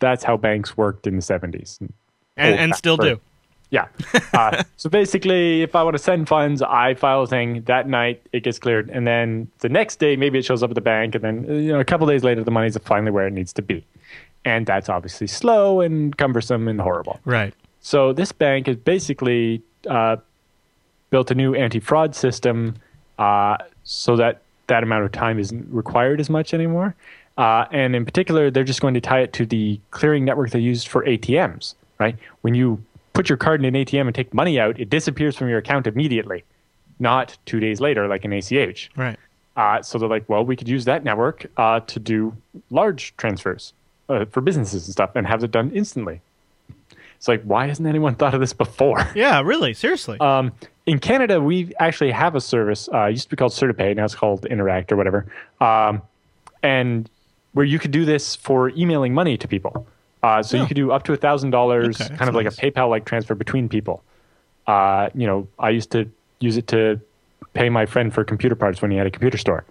that's 0.01 0.23
how 0.23 0.37
banks 0.37 0.75
worked 0.77 1.07
in 1.07 1.15
the 1.15 1.21
70s. 1.21 1.79
and, 1.81 1.93
Oh, 2.37 2.43
and 2.43 2.75
still 2.75 2.97
for- 2.97 3.03
do. 3.03 3.19
Yeah. 3.69 3.87
Uh, 4.33 4.63
so 4.77 4.89
basically, 4.89 5.61
if 5.61 5.75
I 5.75 5.83
want 5.83 5.95
to 5.95 6.03
send 6.03 6.27
funds, 6.27 6.61
I 6.61 6.93
file 6.93 7.23
a 7.23 7.27
thing 7.27 7.61
that 7.63 7.87
night, 7.87 8.25
it 8.31 8.43
gets 8.43 8.59
cleared, 8.59 8.89
and 8.89 9.05
then 9.05 9.49
the 9.59 9.69
next 9.69 9.97
day, 9.97 10.15
maybe 10.15 10.39
it 10.39 10.45
shows 10.45 10.63
up 10.63 10.71
at 10.71 10.75
the 10.75 10.81
bank, 10.81 11.15
and 11.15 11.23
then 11.23 11.43
you 11.45 11.71
know 11.71 11.79
a 11.79 11.85
couple 11.85 12.07
days 12.07 12.23
later, 12.23 12.43
the 12.43 12.51
money's 12.51 12.77
finally 12.77 13.11
where 13.11 13.27
it 13.27 13.33
needs 13.33 13.53
to 13.53 13.61
be, 13.61 13.85
and 14.43 14.65
that's 14.65 14.89
obviously 14.89 15.27
slow 15.27 15.81
and 15.81 16.17
cumbersome 16.17 16.67
and 16.67 16.79
horrible. 16.79 17.19
Right. 17.25 17.53
So 17.81 18.13
this 18.13 18.31
bank 18.31 18.67
has 18.67 18.77
basically 18.77 19.61
uh, 19.87 20.17
built 21.11 21.29
a 21.31 21.35
new 21.35 21.53
anti-fraud 21.53 22.15
system 22.15 22.75
uh, 23.19 23.57
so 23.83 24.15
that 24.15 24.41
that 24.67 24.83
amount 24.83 25.05
of 25.05 25.11
time 25.11 25.39
isn't 25.39 25.67
required 25.71 26.19
as 26.19 26.29
much 26.29 26.53
anymore. 26.53 26.95
Uh, 27.37 27.65
and 27.71 27.95
in 27.95 28.05
particular, 28.05 28.49
they're 28.49 28.63
just 28.63 28.81
going 28.81 28.93
to 28.93 29.01
tie 29.01 29.19
it 29.19 29.33
to 29.33 29.45
the 29.45 29.79
clearing 29.91 30.25
network 30.25 30.49
they 30.51 30.59
used 30.59 30.87
for 30.87 31.03
ATMs. 31.05 31.75
Right? 31.99 32.17
When 32.41 32.55
you 32.55 32.83
put 33.15 33.29
your 33.29 33.37
card 33.37 33.63
in 33.63 33.73
an 33.73 33.85
ATM 33.85 34.05
and 34.05 34.13
take 34.13 34.33
money 34.33 34.59
out, 34.59 34.79
it 34.79 34.89
disappears 34.89 35.35
from 35.35 35.49
your 35.49 35.57
account 35.57 35.87
immediately, 35.87 36.43
not 36.99 37.35
two 37.45 37.59
days 37.59 37.79
later 37.79 38.07
like 38.07 38.25
an 38.25 38.33
ACH. 38.33 38.91
Right. 38.95 39.17
Uh, 39.55 39.81
so 39.81 39.97
they're 39.97 40.09
like, 40.09 40.27
well, 40.27 40.45
we 40.45 40.55
could 40.55 40.67
use 40.67 40.85
that 40.85 41.03
network 41.03 41.45
uh, 41.57 41.79
to 41.79 41.99
do 41.99 42.35
large 42.69 43.15
transfers 43.15 43.73
uh, 44.09 44.25
for 44.25 44.41
businesses 44.41 44.85
and 44.85 44.91
stuff 44.91 45.15
and 45.15 45.25
have 45.25 45.43
it 45.43 45.51
done 45.51 45.71
instantly. 45.71 46.21
It's 47.17 47.29
like, 47.29 47.41
why 47.43 47.67
hasn't 47.67 47.87
anyone 47.87 48.15
thought 48.15 48.33
of 48.33 48.41
this 48.41 48.53
before? 48.53 48.99
Yeah. 49.15 49.41
Really. 49.41 49.73
Seriously. 49.73 50.19
Um, 50.19 50.51
in 50.85 50.99
Canada, 50.99 51.41
we 51.41 51.73
actually 51.79 52.11
have 52.11 52.35
a 52.35 52.41
service. 52.41 52.89
Uh, 52.93 53.05
it 53.05 53.11
used 53.11 53.23
to 53.23 53.29
be 53.29 53.37
called 53.37 53.53
CertaPay. 53.53 53.95
Now 53.95 54.03
it's 54.03 54.13
called 54.13 54.41
Interac 54.43 54.91
or 54.91 54.97
whatever. 54.97 55.25
Um, 55.61 56.01
and 56.61 57.09
where 57.53 57.65
you 57.65 57.79
could 57.79 57.91
do 57.91 58.03
this 58.03 58.35
for 58.35 58.69
emailing 58.71 59.13
money 59.13 59.37
to 59.37 59.47
people. 59.47 59.87
Uh, 60.25 60.41
so 60.41 60.57
Oh. 60.57 60.61
you 60.61 60.67
could 60.67 60.75
do 60.75 60.91
up 60.91 61.03
to 61.03 61.11
$1,000, 61.11 61.97
kind 61.97 62.09
that's 62.17 62.29
of 62.29 62.35
like 62.35 62.45
nice. 62.45 62.57
a 62.57 62.61
PayPal 62.61 62.89
like 62.89 63.05
transfer 63.05 63.35
between 63.35 63.69
people. 63.69 64.03
Uh, 64.65 65.09
you 65.13 65.27
know, 65.27 65.47
I 65.59 65.69
used 65.69 65.91
to 65.91 66.09
use 66.39 66.57
it 66.57 66.67
to 66.67 66.99
pay 67.53 67.69
my 67.69 67.85
friend 67.85 68.13
for 68.13 68.23
computer 68.23 68.55
parts 68.55 68.81
when 68.81 68.89
he 68.91 68.97
had 68.97 69.05
a 69.07 69.11
computer 69.11 69.37
store. 69.37 69.63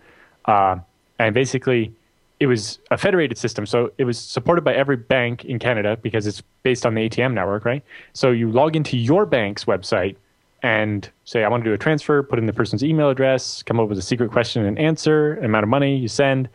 Uh, 0.45 0.77
and 1.19 1.35
basically, 1.35 1.93
it 2.41 2.47
was 2.47 2.79
a 2.91 2.97
federated 2.99 3.37
system. 3.39 3.67
So 3.67 3.91
it 3.99 4.05
was 4.05 4.19
supported 4.19 4.63
by 4.63 4.75
every 4.75 4.97
bank 4.97 5.45
in 5.45 5.59
Canada 5.59 5.97
because 6.01 6.27
it's 6.27 6.41
based 6.63 6.85
on 6.87 6.95
the 6.95 7.09
ATM 7.09 7.33
network, 7.35 7.65
right? 7.65 7.83
So 8.13 8.31
you 8.31 8.51
log 8.51 8.77
into 8.77 8.97
your 8.97 9.27
bank's 9.27 9.65
website 9.65 10.17
and 10.63 11.11
say, 11.25 11.43
I 11.45 11.49
want 11.49 11.65
to 11.65 11.71
do 11.71 11.75
a 11.75 11.79
transfer, 11.79 12.23
put 12.23 12.39
in 12.39 12.47
the 12.47 12.53
person's 12.53 12.83
email 12.85 13.11
address, 13.11 13.63
come 13.63 13.79
up 13.81 13.89
with 13.89 13.99
a 13.99 14.03
secret 14.03 14.31
question 14.31 14.65
and 14.65 14.79
answer, 14.79 15.37
amount 15.39 15.63
of 15.65 15.69
money 15.69 15.97
you 15.97 16.09
send. 16.09 16.49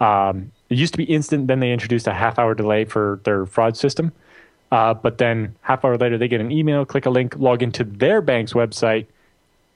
Um, 0.00 0.52
it 0.70 0.76
used 0.76 0.92
to 0.94 0.98
be 0.98 1.04
instant. 1.04 1.46
Then 1.46 1.60
they 1.60 1.72
introduced 1.72 2.06
a 2.06 2.14
half 2.14 2.38
hour 2.38 2.54
delay 2.54 2.84
for 2.84 3.20
their 3.24 3.46
fraud 3.46 3.76
system. 3.76 4.12
Uh, 4.70 4.92
but 4.94 5.18
then 5.18 5.54
half 5.62 5.84
hour 5.84 5.96
later, 5.96 6.18
they 6.18 6.28
get 6.28 6.40
an 6.40 6.52
email, 6.52 6.84
click 6.84 7.06
a 7.06 7.10
link, 7.10 7.34
log 7.38 7.62
into 7.62 7.84
their 7.84 8.20
bank's 8.20 8.52
website, 8.52 9.06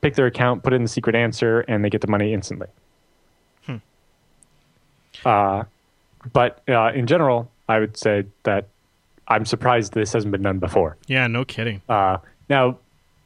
pick 0.02 0.14
their 0.16 0.26
account, 0.26 0.62
put 0.62 0.72
in 0.72 0.82
the 0.82 0.88
secret 0.88 1.14
answer, 1.14 1.60
and 1.60 1.84
they 1.84 1.88
get 1.88 2.02
the 2.02 2.08
money 2.08 2.34
instantly. 2.34 2.68
Hmm. 3.64 3.76
Uh, 5.24 5.64
but 6.32 6.62
uh, 6.68 6.92
in 6.92 7.06
general, 7.06 7.50
I 7.68 7.78
would 7.78 7.96
say 7.96 8.26
that 8.42 8.68
I'm 9.28 9.46
surprised 9.46 9.94
this 9.94 10.12
hasn't 10.12 10.30
been 10.30 10.42
done 10.42 10.58
before. 10.58 10.96
Yeah, 11.06 11.26
no 11.26 11.44
kidding. 11.44 11.80
Uh, 11.88 12.18
now, 12.50 12.78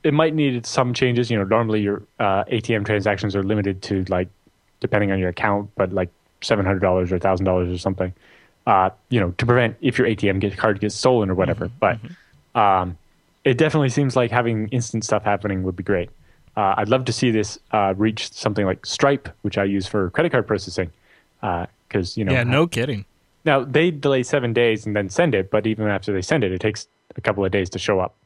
it 0.05 0.15
might 0.15 0.35
need 0.35 0.65
some 0.67 0.95
changes. 0.95 1.31
You 1.33 1.39
know, 1.39 1.45
normally 1.45 1.81
your 1.81 2.03
uh, 2.21 2.45
ATM 2.45 2.87
transactions 2.87 3.35
are 3.35 3.43
limited 3.43 3.83
to 3.83 4.05
like, 4.09 4.29
depending 4.79 5.11
on 5.11 5.19
your 5.19 5.31
account, 5.31 5.71
but 5.75 5.93
like 5.93 6.11
seven 6.41 6.65
hundred 6.65 6.81
dollars 6.81 7.13
or 7.13 7.19
thousand 7.19 7.47
dollars 7.47 7.71
or 7.73 7.79
something. 7.79 8.13
Uh, 8.67 8.91
you 9.11 9.21
know, 9.21 9.31
to 9.39 9.47
prevent 9.47 9.77
if 9.81 9.99
your 9.99 10.09
ATM 10.09 10.41
get, 10.41 10.57
card 10.57 10.81
gets 10.81 10.95
stolen 10.95 11.31
or 11.31 11.35
whatever. 11.35 11.71
but 11.79 11.99
um, 12.55 12.99
it 13.45 13.57
definitely 13.57 13.91
seems 13.91 14.17
like 14.17 14.31
having 14.31 14.69
instant 14.69 15.05
stuff 15.05 15.23
happening 15.23 15.63
would 15.63 15.77
be 15.77 15.85
great. 15.85 16.11
Uh, 16.57 16.75
I'd 16.79 16.89
love 16.89 17.05
to 17.05 17.13
see 17.13 17.31
this 17.31 17.59
uh, 17.73 17.95
reach 17.97 18.33
something 18.33 18.65
like 18.67 18.85
Stripe, 18.87 19.29
which 19.43 19.59
I 19.59 19.65
use 19.65 19.87
for 19.87 20.11
credit 20.11 20.33
card 20.33 20.47
processing, 20.47 20.91
because 21.41 22.17
you 22.17 22.25
know. 22.25 22.33
yeah, 22.33 22.43
no 22.43 22.67
kidding. 22.67 23.05
Now 23.45 23.63
they 23.63 23.91
delay 23.91 24.25
seven 24.25 24.53
days 24.53 24.87
and 24.87 24.97
then 24.97 25.09
send 25.09 25.35
it, 25.35 25.51
but 25.51 25.67
even 25.67 25.87
after 25.87 26.13
they 26.13 26.23
send 26.23 26.43
it, 26.43 26.51
it 26.51 26.61
takes 26.61 26.89
a 27.15 27.21
couple 27.21 27.45
of 27.45 27.53
days 27.53 27.71
to 27.71 27.79
show 27.79 28.01
up. 28.01 28.17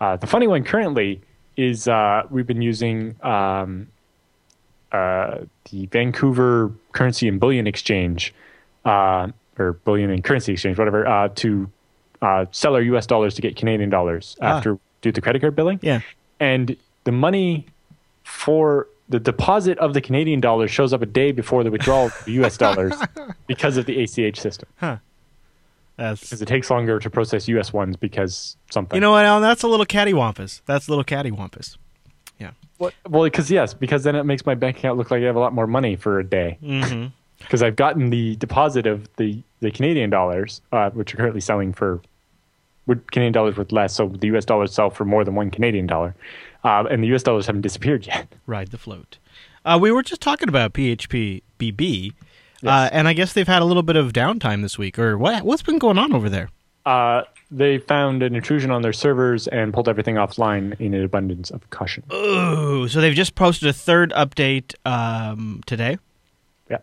Uh, 0.00 0.16
the 0.16 0.26
funny 0.26 0.46
one 0.46 0.64
currently 0.64 1.20
is 1.56 1.86
uh, 1.86 2.22
we've 2.30 2.46
been 2.46 2.62
using 2.62 3.14
um, 3.22 3.86
uh, 4.92 5.38
the 5.70 5.86
Vancouver 5.86 6.72
Currency 6.92 7.28
and 7.28 7.38
Bullion 7.40 7.66
Exchange, 7.66 8.34
uh, 8.84 9.28
or 9.58 9.72
Bullion 9.74 10.10
and 10.10 10.22
Currency 10.24 10.52
Exchange, 10.52 10.78
whatever, 10.78 11.06
uh, 11.06 11.28
to 11.36 11.70
uh, 12.22 12.46
sell 12.50 12.74
our 12.74 12.82
U.S. 12.82 13.06
dollars 13.06 13.34
to 13.34 13.42
get 13.42 13.56
Canadian 13.56 13.90
dollars 13.90 14.36
Ah. 14.40 14.56
after 14.56 14.78
do 15.02 15.10
the 15.12 15.20
credit 15.20 15.40
card 15.40 15.56
billing. 15.56 15.78
Yeah. 15.82 16.00
And 16.38 16.76
the 17.04 17.12
money 17.12 17.66
for 18.24 18.86
the 19.08 19.18
deposit 19.18 19.78
of 19.78 19.94
the 19.94 20.00
Canadian 20.00 20.40
dollars 20.40 20.70
shows 20.70 20.92
up 20.92 21.02
a 21.02 21.06
day 21.06 21.32
before 21.32 21.64
the 21.64 21.70
withdrawal 21.70 22.06
of 22.06 22.22
the 22.26 22.32
U.S. 22.32 22.56
dollars 22.56 22.94
because 23.46 23.76
of 23.76 23.86
the 23.86 24.02
ACH 24.02 24.38
system. 24.38 24.68
That's 25.96 26.20
Because 26.22 26.40
it 26.40 26.46
takes 26.46 26.70
longer 26.70 26.98
to 26.98 27.10
process 27.10 27.46
U.S. 27.48 27.72
ones 27.72 27.96
because 27.96 28.56
something. 28.70 28.96
you 28.96 29.00
know 29.00 29.10
what, 29.10 29.24
Allan? 29.26 29.42
That's 29.42 29.62
a 29.62 29.68
little 29.68 29.84
cattywampus. 29.84 30.62
That's 30.64 30.86
a 30.88 30.90
little 30.90 31.04
cattywampus. 31.04 31.76
What- 32.78 32.94
well, 33.08 33.24
because 33.24 33.50
yes, 33.50 33.74
because 33.74 34.04
then 34.04 34.16
it 34.16 34.24
makes 34.24 34.46
my 34.46 34.54
bank 34.54 34.78
account 34.78 34.96
look 34.98 35.10
like 35.10 35.22
I 35.22 35.26
have 35.26 35.36
a 35.36 35.40
lot 35.40 35.52
more 35.52 35.66
money 35.66 35.96
for 35.96 36.18
a 36.18 36.24
day. 36.24 36.58
Mm-hmm. 36.62 37.06
Because 37.40 37.62
I've 37.62 37.76
gotten 37.76 38.10
the 38.10 38.36
deposit 38.36 38.86
of 38.86 39.08
the 39.16 39.42
the 39.60 39.70
Canadian 39.70 40.10
dollars, 40.10 40.60
uh, 40.72 40.90
which 40.90 41.14
are 41.14 41.16
currently 41.16 41.40
selling 41.40 41.72
for 41.72 42.02
Canadian 43.10 43.32
dollars 43.32 43.56
worth 43.56 43.72
less. 43.72 43.94
So 43.94 44.08
the 44.08 44.26
U.S. 44.28 44.44
dollars 44.44 44.74
sell 44.74 44.90
for 44.90 45.06
more 45.06 45.24
than 45.24 45.34
one 45.34 45.50
Canadian 45.50 45.86
dollar, 45.86 46.14
uh, 46.64 46.84
and 46.90 47.02
the 47.02 47.08
U.S. 47.08 47.22
dollars 47.22 47.46
haven't 47.46 47.62
disappeared 47.62 48.06
yet. 48.12 48.28
Ride 48.46 48.68
the 48.68 48.78
float. 48.78 49.16
Uh, 49.64 49.78
we 49.80 49.90
were 49.90 50.02
just 50.02 50.20
talking 50.20 50.50
about 50.50 50.74
PHP 50.74 51.40
BB, 51.58 52.12
uh, 52.66 52.90
and 52.92 53.08
I 53.08 53.14
guess 53.14 53.32
they've 53.32 53.48
had 53.48 53.62
a 53.62 53.64
little 53.64 53.82
bit 53.82 53.96
of 53.96 54.12
downtime 54.12 54.60
this 54.60 54.76
week. 54.76 54.98
Or 54.98 55.16
what? 55.16 55.42
What's 55.42 55.62
been 55.62 55.78
going 55.78 55.96
on 55.96 56.12
over 56.12 56.28
there? 56.28 56.50
Uh, 56.86 57.22
they 57.50 57.78
found 57.78 58.22
an 58.22 58.34
intrusion 58.34 58.70
on 58.70 58.82
their 58.82 58.92
servers 58.92 59.48
and 59.48 59.74
pulled 59.74 59.88
everything 59.88 60.14
offline 60.14 60.78
in 60.80 60.94
an 60.94 61.02
abundance 61.02 61.50
of 61.50 61.68
caution. 61.70 62.04
Ooh, 62.12 62.86
so 62.88 63.00
they've 63.00 63.14
just 63.14 63.34
posted 63.34 63.68
a 63.68 63.72
third 63.72 64.12
update 64.12 64.74
um, 64.86 65.60
today. 65.66 65.98
Yeah. 66.70 66.78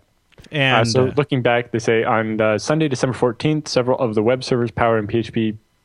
And 0.52 0.82
uh, 0.82 0.86
so 0.86 1.08
uh, 1.08 1.14
looking 1.16 1.42
back, 1.42 1.72
they 1.72 1.80
say 1.80 2.04
on 2.04 2.42
uh, 2.42 2.58
Sunday, 2.58 2.90
December 2.90 3.18
14th, 3.18 3.68
several 3.68 3.98
of 4.00 4.14
the 4.16 4.22
web 4.22 4.44
servers 4.44 4.72
powered 4.72 5.00
in 5.00 5.08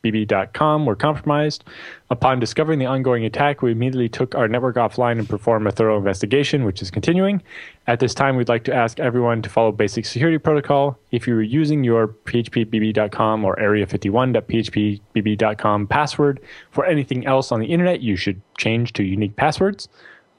PHPBB.com 0.03 0.85
were 0.85 0.95
compromised. 0.95 1.63
Upon 2.09 2.39
discovering 2.39 2.79
the 2.79 2.85
ongoing 2.85 3.25
attack, 3.25 3.61
we 3.61 3.71
immediately 3.71 4.09
took 4.09 4.35
our 4.35 4.49
network 4.49 4.75
offline 4.75 5.17
and 5.17 5.29
performed 5.29 5.65
a 5.67 5.71
thorough 5.71 5.97
investigation, 5.97 6.65
which 6.65 6.81
is 6.81 6.91
continuing. 6.91 7.41
At 7.87 8.01
this 8.01 8.13
time, 8.13 8.35
we'd 8.35 8.49
like 8.49 8.65
to 8.65 8.73
ask 8.73 8.99
everyone 8.99 9.41
to 9.43 9.49
follow 9.49 9.71
basic 9.71 10.05
security 10.05 10.37
protocol. 10.37 10.99
If 11.11 11.25
you 11.27 11.35
were 11.35 11.41
using 11.41 11.85
your 11.85 12.09
PHPBB.com 12.09 13.45
or 13.45 13.55
area51.phpbb.com 13.55 15.87
password 15.87 16.39
for 16.71 16.85
anything 16.85 17.25
else 17.25 17.51
on 17.51 17.59
the 17.59 17.65
internet, 17.67 18.01
you 18.01 18.15
should 18.15 18.41
change 18.57 18.93
to 18.93 19.03
unique 19.03 19.35
passwords. 19.35 19.89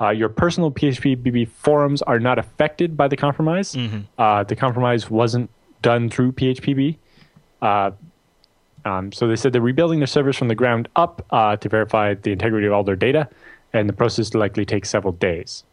Uh, 0.00 0.10
your 0.10 0.28
personal 0.28 0.70
PHPBB 0.72 1.48
forums 1.48 2.02
are 2.02 2.18
not 2.20 2.36
affected 2.38 2.96
by 2.96 3.08
the 3.08 3.16
compromise. 3.16 3.74
Uh, 4.18 4.42
the 4.44 4.56
compromise 4.56 5.08
wasn't 5.08 5.48
done 5.82 6.10
through 6.10 6.32
PHPB. 6.32 6.96
Uh, 7.62 7.92
um, 8.84 9.12
so 9.12 9.26
they 9.26 9.36
said 9.36 9.52
they're 9.52 9.62
rebuilding 9.62 10.00
their 10.00 10.06
servers 10.06 10.36
from 10.36 10.48
the 10.48 10.54
ground 10.54 10.88
up 10.96 11.24
uh, 11.30 11.56
to 11.56 11.68
verify 11.68 12.14
the 12.14 12.32
integrity 12.32 12.66
of 12.66 12.72
all 12.72 12.84
their 12.84 12.96
data, 12.96 13.28
and 13.72 13.88
the 13.88 13.92
process 13.92 14.34
likely 14.34 14.64
takes 14.64 14.90
several 14.90 15.12
days. 15.12 15.64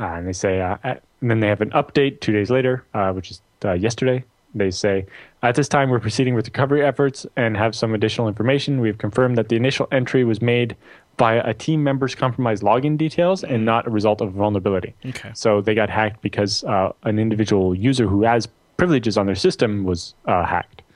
Uh, 0.00 0.06
and 0.06 0.26
they 0.26 0.32
say, 0.32 0.60
uh, 0.60 0.76
at, 0.82 1.02
and 1.20 1.30
then 1.30 1.40
they 1.40 1.48
have 1.48 1.60
an 1.60 1.70
update 1.70 2.20
two 2.20 2.32
days 2.32 2.50
later, 2.50 2.84
uh, 2.94 3.12
which 3.12 3.30
is 3.30 3.40
uh, 3.64 3.72
yesterday. 3.72 4.24
They 4.54 4.70
say, 4.70 5.06
at 5.42 5.54
this 5.54 5.68
time, 5.68 5.88
we're 5.88 6.00
proceeding 6.00 6.34
with 6.34 6.46
recovery 6.46 6.84
efforts 6.84 7.24
and 7.36 7.56
have 7.56 7.74
some 7.74 7.94
additional 7.94 8.28
information. 8.28 8.80
We 8.80 8.88
have 8.88 8.98
confirmed 8.98 9.38
that 9.38 9.48
the 9.48 9.56
initial 9.56 9.88
entry 9.90 10.24
was 10.24 10.42
made 10.42 10.76
via 11.18 11.42
a 11.44 11.54
team 11.54 11.82
member's 11.82 12.14
compromised 12.14 12.62
login 12.62 12.98
details 12.98 13.44
and 13.44 13.64
not 13.64 13.86
a 13.86 13.90
result 13.90 14.20
of 14.20 14.28
a 14.28 14.30
vulnerability. 14.32 14.94
Okay. 15.06 15.30
So 15.34 15.62
they 15.62 15.74
got 15.74 15.88
hacked 15.88 16.20
because 16.20 16.64
uh, 16.64 16.92
an 17.04 17.18
individual 17.18 17.74
user 17.74 18.06
who 18.06 18.24
has 18.24 18.48
privileges 18.76 19.16
on 19.16 19.26
their 19.26 19.36
system 19.36 19.84
was 19.84 20.14
uh, 20.26 20.44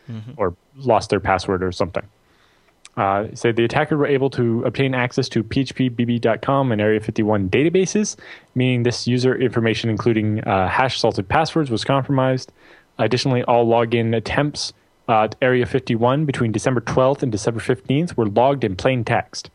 hacked 0.06 0.38
or 0.38 0.56
lost 0.76 1.10
their 1.10 1.20
password 1.20 1.62
or 1.62 1.72
something. 1.72 2.04
Uh, 2.96 3.26
say 3.34 3.52
the 3.52 3.64
attacker 3.64 3.96
were 3.96 4.06
able 4.06 4.30
to 4.30 4.62
obtain 4.64 4.94
access 4.94 5.28
to 5.28 5.44
phpbb.com 5.44 6.72
and 6.72 6.80
Area 6.80 6.98
51 6.98 7.50
databases, 7.50 8.16
meaning 8.54 8.84
this 8.84 9.06
user 9.06 9.36
information, 9.36 9.90
including 9.90 10.42
uh, 10.44 10.66
hash 10.68 10.98
salted 10.98 11.28
passwords, 11.28 11.70
was 11.70 11.84
compromised. 11.84 12.52
Additionally, 12.98 13.42
all 13.42 13.66
login 13.66 14.16
attempts 14.16 14.72
at 15.08 15.36
Area 15.42 15.66
51 15.66 16.24
between 16.24 16.52
December 16.52 16.80
12th 16.80 17.22
and 17.22 17.30
December 17.30 17.60
15th 17.60 18.16
were 18.16 18.26
logged 18.26 18.64
in 18.64 18.74
plain 18.74 19.04
text. 19.04 19.50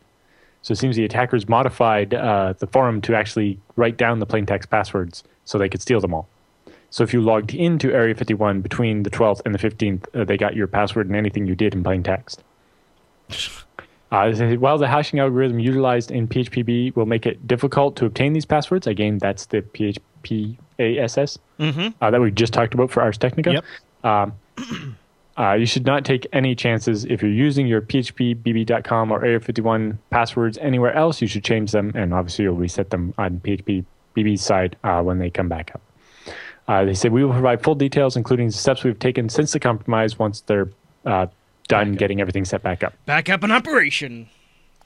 So 0.62 0.72
it 0.72 0.76
seems 0.76 0.94
the 0.94 1.04
attackers 1.04 1.48
modified 1.48 2.14
uh, 2.14 2.54
the 2.58 2.68
forum 2.68 3.00
to 3.02 3.16
actually 3.16 3.58
write 3.74 3.96
down 3.96 4.20
the 4.20 4.26
plain 4.26 4.46
text 4.46 4.70
passwords 4.70 5.24
so 5.44 5.58
they 5.58 5.68
could 5.68 5.82
steal 5.82 6.00
them 6.00 6.14
all. 6.14 6.28
So 6.92 7.02
if 7.02 7.14
you 7.14 7.22
logged 7.22 7.54
into 7.54 7.90
Area 7.90 8.14
51 8.14 8.60
between 8.60 9.02
the 9.02 9.08
12th 9.08 9.40
and 9.46 9.54
the 9.54 9.58
15th, 9.58 10.04
uh, 10.14 10.24
they 10.24 10.36
got 10.36 10.54
your 10.54 10.66
password 10.66 11.06
and 11.06 11.16
anything 11.16 11.46
you 11.46 11.54
did 11.54 11.74
in 11.74 11.82
plain 11.82 12.04
text. 12.04 12.44
Uh, 14.12 14.30
while 14.56 14.76
the 14.76 14.86
hashing 14.86 15.20
algorithm 15.20 15.58
utilized 15.58 16.10
in 16.10 16.28
PHPB 16.28 16.94
will 16.94 17.06
make 17.06 17.24
it 17.24 17.48
difficult 17.48 17.96
to 17.96 18.04
obtain 18.04 18.34
these 18.34 18.44
passwords, 18.44 18.86
again, 18.86 19.16
that's 19.16 19.46
the 19.46 19.62
PHPASS 19.62 21.38
uh, 22.02 22.10
that 22.10 22.20
we 22.20 22.30
just 22.30 22.52
talked 22.52 22.74
about 22.74 22.90
for 22.90 23.02
Ars 23.02 23.16
Technica. 23.16 23.52
Yep. 23.52 23.64
Um, 24.04 24.34
uh, 25.38 25.54
you 25.54 25.64
should 25.64 25.86
not 25.86 26.04
take 26.04 26.26
any 26.34 26.54
chances 26.54 27.06
if 27.06 27.22
you're 27.22 27.30
using 27.30 27.66
your 27.66 27.80
phpbb.com 27.80 29.10
or 29.10 29.24
Area 29.24 29.40
51 29.40 29.98
passwords 30.10 30.58
anywhere 30.58 30.92
else. 30.92 31.22
You 31.22 31.26
should 31.26 31.42
change 31.42 31.72
them, 31.72 31.90
and 31.94 32.12
obviously 32.12 32.42
you'll 32.42 32.56
reset 32.56 32.90
them 32.90 33.14
on 33.16 33.40
PHPBB's 33.40 34.42
side 34.42 34.76
uh, 34.84 35.00
when 35.00 35.20
they 35.20 35.30
come 35.30 35.48
back 35.48 35.70
up. 35.74 35.80
Uh, 36.68 36.84
they 36.84 36.94
said 36.94 37.12
we 37.12 37.24
will 37.24 37.32
provide 37.32 37.62
full 37.62 37.74
details, 37.74 38.16
including 38.16 38.46
the 38.46 38.52
steps 38.52 38.84
we've 38.84 38.98
taken 38.98 39.28
since 39.28 39.52
the 39.52 39.60
compromise, 39.60 40.18
once 40.18 40.40
they're 40.42 40.68
uh, 41.04 41.26
done 41.68 41.94
getting 41.94 42.20
everything 42.20 42.44
set 42.44 42.62
back 42.62 42.82
up. 42.84 42.94
back 43.06 43.28
up 43.28 43.42
in 43.42 43.50
operation. 43.50 44.28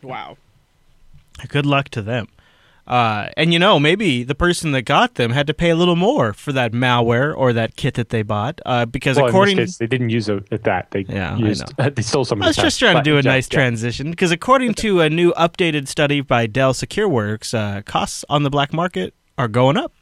Wow. 0.02 0.36
Good 1.48 1.66
luck 1.66 1.88
to 1.90 2.02
them. 2.02 2.28
Uh, 2.86 3.28
and 3.36 3.52
you 3.52 3.58
know, 3.58 3.80
maybe 3.80 4.22
the 4.22 4.34
person 4.34 4.70
that 4.70 4.82
got 4.82 5.16
them 5.16 5.32
had 5.32 5.46
to 5.48 5.52
pay 5.54 5.70
a 5.70 5.76
little 5.76 5.96
more 5.96 6.32
for 6.32 6.52
that 6.52 6.70
malware 6.70 7.36
or 7.36 7.52
that 7.52 7.74
kit 7.74 7.94
that 7.94 8.10
they 8.10 8.22
bought, 8.22 8.60
uh, 8.64 8.86
because 8.86 9.16
Well, 9.16 9.26
according 9.26 9.58
in 9.58 9.64
this 9.64 9.70
case, 9.72 9.78
they 9.78 9.86
didn't 9.88 10.10
use 10.10 10.28
it 10.28 10.44
at 10.52 10.62
that. 10.64 10.92
They 10.92 11.00
Yeah, 11.00 11.34
I 11.34 11.38
used, 11.38 11.76
they 11.76 12.02
stole 12.02 12.24
some. 12.24 12.40
I 12.40 12.46
of 12.46 12.48
was 12.50 12.56
the 12.56 12.62
just 12.62 12.76
stuff. 12.76 12.86
trying 12.86 12.94
to 12.94 12.98
But 13.00 13.04
do 13.04 13.14
a 13.14 13.16
yeah, 13.16 13.32
nice 13.32 13.48
yeah. 13.50 13.56
transition 13.58 14.10
because 14.10 14.30
according 14.30 14.74
to 14.74 15.00
a 15.00 15.10
new 15.10 15.32
updated 15.32 15.88
study 15.88 16.20
by 16.20 16.46
Dell 16.46 16.72
SecureWorks, 16.74 17.54
uh, 17.54 17.82
costs 17.82 18.24
on 18.28 18.44
the 18.44 18.50
black 18.50 18.72
market 18.72 19.14
are 19.36 19.48
going 19.48 19.76
up. 19.76 19.92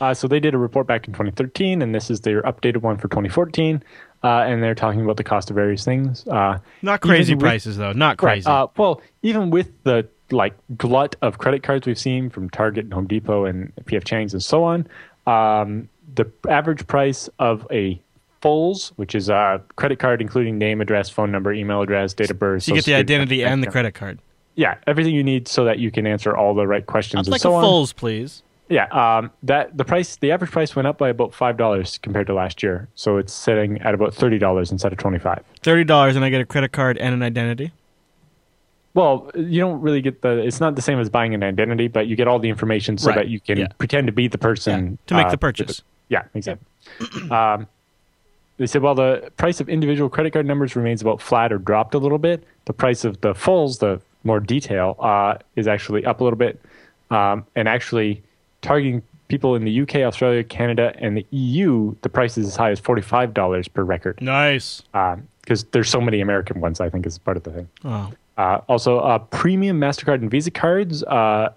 Uh, 0.00 0.12
so 0.14 0.26
they 0.28 0.40
did 0.40 0.54
a 0.54 0.58
report 0.58 0.86
back 0.86 1.06
in 1.06 1.12
2013, 1.12 1.82
and 1.82 1.94
this 1.94 2.10
is 2.10 2.20
their 2.20 2.42
updated 2.42 2.78
one 2.82 2.96
for 2.96 3.08
2014. 3.08 3.82
Uh, 4.22 4.28
and 4.46 4.62
they're 4.62 4.74
talking 4.74 5.02
about 5.02 5.16
the 5.18 5.24
cost 5.24 5.50
of 5.50 5.54
various 5.56 5.84
things. 5.84 6.26
Uh, 6.26 6.58
Not 6.80 7.00
crazy 7.02 7.34
with- 7.34 7.42
prices 7.42 7.76
though, 7.76 7.92
not 7.92 8.16
crazy. 8.16 8.48
Right. 8.48 8.62
Uh, 8.62 8.66
well, 8.76 9.02
even 9.22 9.50
with 9.50 9.70
the 9.84 10.08
like 10.30 10.54
glut 10.78 11.14
of 11.20 11.36
credit 11.36 11.62
cards 11.62 11.86
we've 11.86 11.98
seen 11.98 12.30
from 12.30 12.48
Target 12.48 12.84
and 12.84 12.94
Home 12.94 13.06
Depot 13.06 13.44
and 13.44 13.70
PF 13.84 14.04
Chang's 14.04 14.32
and 14.32 14.42
so 14.42 14.64
on, 14.64 14.86
um, 15.26 15.88
the 16.14 16.24
average 16.48 16.86
price 16.86 17.28
of 17.38 17.66
a 17.70 18.00
Fulls, 18.40 18.92
which 18.96 19.14
is 19.14 19.28
a 19.30 19.62
credit 19.76 19.98
card 19.98 20.20
including 20.20 20.58
name, 20.58 20.80
address, 20.80 21.08
phone 21.10 21.30
number, 21.30 21.52
email 21.52 21.80
address, 21.82 22.12
date 22.14 22.30
of 22.30 22.38
birth, 22.38 22.62
so 22.62 22.72
you 22.72 22.76
get 22.76 22.84
the 22.84 22.94
identity 22.94 23.42
and 23.44 23.62
the 23.62 23.70
credit 23.70 23.92
card. 23.92 24.18
Yeah, 24.54 24.76
everything 24.86 25.14
you 25.14 25.24
need 25.24 25.48
so 25.48 25.64
that 25.64 25.78
you 25.78 25.90
can 25.90 26.06
answer 26.06 26.36
all 26.36 26.54
the 26.54 26.66
right 26.66 26.86
questions 26.86 27.26
I'd 27.26 27.32
like 27.32 27.40
so 27.40 27.52
a 27.52 27.56
on. 27.56 27.62
fulls, 27.62 27.92
please. 27.92 28.42
Yeah, 28.68 28.86
um, 28.86 29.30
that 29.42 29.76
the 29.76 29.84
price, 29.84 30.16
the 30.16 30.30
average 30.32 30.50
price 30.50 30.74
went 30.74 30.88
up 30.88 30.96
by 30.96 31.10
about 31.10 31.34
five 31.34 31.56
dollars 31.58 31.98
compared 31.98 32.26
to 32.28 32.34
last 32.34 32.62
year, 32.62 32.88
so 32.94 33.18
it's 33.18 33.32
sitting 33.32 33.80
at 33.82 33.92
about 33.92 34.14
thirty 34.14 34.38
dollars 34.38 34.72
instead 34.72 34.90
of 34.90 34.98
twenty 34.98 35.18
five. 35.18 35.44
Thirty 35.62 35.84
dollars, 35.84 36.16
and 36.16 36.24
I 36.24 36.30
get 36.30 36.40
a 36.40 36.46
credit 36.46 36.72
card 36.72 36.96
and 36.98 37.14
an 37.14 37.22
identity. 37.22 37.72
Well, 38.94 39.30
you 39.34 39.60
don't 39.60 39.80
really 39.82 40.00
get 40.00 40.22
the. 40.22 40.38
It's 40.38 40.60
not 40.60 40.76
the 40.76 40.82
same 40.82 40.98
as 40.98 41.10
buying 41.10 41.34
an 41.34 41.42
identity, 41.42 41.88
but 41.88 42.06
you 42.06 42.16
get 42.16 42.26
all 42.26 42.38
the 42.38 42.48
information 42.48 42.96
so 42.96 43.08
Right, 43.08 43.16
that 43.16 43.28
you 43.28 43.38
can 43.38 43.58
yeah. 43.58 43.66
pretend 43.76 44.06
to 44.06 44.12
be 44.12 44.28
the 44.28 44.38
person 44.38 44.98
to 45.08 45.14
make 45.14 45.26
uh, 45.26 45.30
the 45.30 45.38
purchase. 45.38 45.82
Yeah, 46.08 46.22
exactly. 46.34 46.66
um, 47.30 47.66
they 48.56 48.66
said 48.66 48.82
while 48.82 48.94
the 48.94 49.30
price 49.36 49.60
of 49.60 49.68
individual 49.68 50.08
credit 50.08 50.32
card 50.32 50.46
numbers 50.46 50.74
remains 50.76 51.02
about 51.02 51.20
flat 51.20 51.52
or 51.52 51.58
dropped 51.58 51.94
a 51.94 51.98
little 51.98 52.18
bit, 52.18 52.44
the 52.64 52.72
price 52.72 53.04
of 53.04 53.20
the 53.20 53.34
fulls, 53.34 53.78
the 53.78 54.00
more 54.22 54.40
detail, 54.40 54.96
uh, 55.00 55.36
is 55.56 55.66
actually 55.66 56.06
up 56.06 56.20
a 56.20 56.24
little 56.24 56.38
bit, 56.38 56.60
um, 57.10 57.44
and 57.56 57.68
actually 57.68 58.22
targeting 58.64 59.02
people 59.28 59.54
in 59.54 59.64
the 59.64 59.80
UK, 59.80 59.96
Australia, 59.96 60.42
Canada, 60.44 60.92
and 60.98 61.16
the 61.16 61.26
EU, 61.30 61.94
the 62.02 62.08
price 62.08 62.36
is 62.36 62.46
as 62.46 62.56
high 62.56 62.70
as 62.70 62.80
forty-five 62.80 63.32
dollars 63.34 63.68
per 63.68 63.82
record. 63.82 64.20
Nice. 64.20 64.82
Because 65.40 65.64
there's 65.72 65.90
so 65.90 66.00
many 66.00 66.20
American 66.20 66.60
ones, 66.60 66.80
I 66.80 66.88
think 66.88 67.06
is 67.06 67.18
part 67.18 67.36
of 67.36 67.42
the 67.42 67.50
thing. 67.50 67.68
Oh. 67.84 68.12
Uh, 68.36 68.60
also, 68.68 68.98
uh, 68.98 69.18
premium 69.18 69.78
Mastercard 69.78 70.14
and 70.14 70.30
Visa 70.30 70.50
cards 70.50 71.04
uh, 71.04 71.52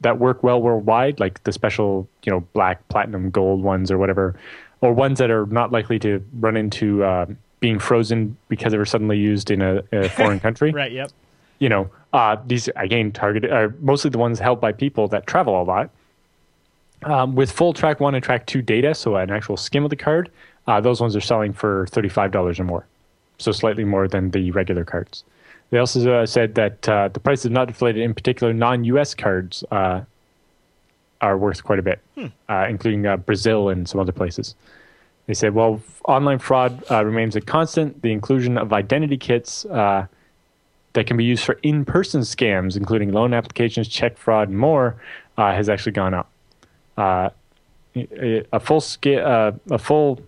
that 0.00 0.18
work 0.18 0.42
well 0.42 0.60
worldwide, 0.60 1.20
like 1.20 1.42
the 1.44 1.52
special, 1.52 2.08
you 2.24 2.32
know, 2.32 2.40
black, 2.52 2.86
platinum, 2.88 3.30
gold 3.30 3.62
ones 3.62 3.90
or 3.90 3.98
whatever, 3.98 4.34
or 4.80 4.92
ones 4.92 5.18
that 5.18 5.30
are 5.30 5.46
not 5.46 5.70
likely 5.70 5.98
to 6.00 6.24
run 6.40 6.56
into 6.56 7.04
uh, 7.04 7.26
being 7.60 7.78
frozen 7.78 8.36
because 8.48 8.72
they 8.72 8.78
were 8.78 8.86
suddenly 8.86 9.18
used 9.18 9.50
in 9.50 9.62
a, 9.62 9.82
a 9.92 10.08
foreign 10.08 10.40
country. 10.46 10.72
Right. 10.72 10.92
Yep. 10.92 11.10
You 11.58 11.68
know, 11.68 11.90
uh, 12.12 12.36
these 12.46 12.68
again 12.76 13.12
targeted 13.12 13.52
are 13.52 13.74
mostly 13.80 14.10
the 14.10 14.18
ones 14.18 14.38
held 14.38 14.60
by 14.60 14.72
people 14.72 15.08
that 15.08 15.26
travel 15.26 15.60
a 15.60 15.64
lot. 15.64 15.90
Um, 17.04 17.34
with 17.36 17.50
full 17.52 17.72
track 17.72 18.00
one 18.00 18.14
and 18.14 18.24
track 18.24 18.46
two 18.46 18.62
data, 18.62 18.94
so 18.94 19.16
an 19.16 19.30
actual 19.30 19.56
skim 19.56 19.84
of 19.84 19.90
the 19.90 19.96
card, 19.96 20.30
uh, 20.66 20.80
those 20.80 21.00
ones 21.00 21.14
are 21.14 21.20
selling 21.20 21.52
for 21.52 21.86
thirty-five 21.90 22.32
dollars 22.32 22.58
or 22.58 22.64
more, 22.64 22.84
so 23.38 23.52
slightly 23.52 23.84
more 23.84 24.08
than 24.08 24.30
the 24.30 24.50
regular 24.50 24.84
cards. 24.84 25.24
They 25.70 25.78
also 25.78 26.12
uh, 26.12 26.26
said 26.26 26.54
that 26.56 26.88
uh, 26.88 27.08
the 27.08 27.20
price 27.20 27.44
is 27.44 27.50
not 27.50 27.68
deflated. 27.68 28.02
In 28.02 28.14
particular, 28.14 28.52
non-U.S. 28.52 29.14
cards 29.14 29.62
uh, 29.70 30.00
are 31.20 31.36
worth 31.36 31.62
quite 31.62 31.78
a 31.78 31.82
bit, 31.82 32.00
uh, 32.48 32.66
including 32.68 33.06
uh, 33.06 33.16
Brazil 33.18 33.68
and 33.68 33.88
some 33.88 34.00
other 34.00 34.12
places. 34.12 34.54
They 35.26 35.34
said, 35.34 35.54
well, 35.54 35.74
f- 35.74 36.00
online 36.06 36.38
fraud 36.38 36.82
uh, 36.90 37.04
remains 37.04 37.36
a 37.36 37.42
constant. 37.42 38.00
The 38.00 38.12
inclusion 38.12 38.56
of 38.56 38.72
identity 38.72 39.18
kits 39.18 39.66
uh, 39.66 40.06
that 40.94 41.06
can 41.06 41.18
be 41.18 41.24
used 41.24 41.44
for 41.44 41.58
in-person 41.62 42.22
scams, 42.22 42.76
including 42.76 43.12
loan 43.12 43.34
applications, 43.34 43.88
check 43.88 44.16
fraud, 44.16 44.48
and 44.48 44.58
more, 44.58 44.96
uh, 45.36 45.52
has 45.52 45.68
actually 45.68 45.92
gone 45.92 46.14
up. 46.14 46.30
Uh, 46.98 47.30
a 47.96 48.44
a 48.52 48.60
full 48.60 48.80
sca- 48.80 49.24
uh, 49.24 49.52
a 49.70 49.78
full 49.78 50.20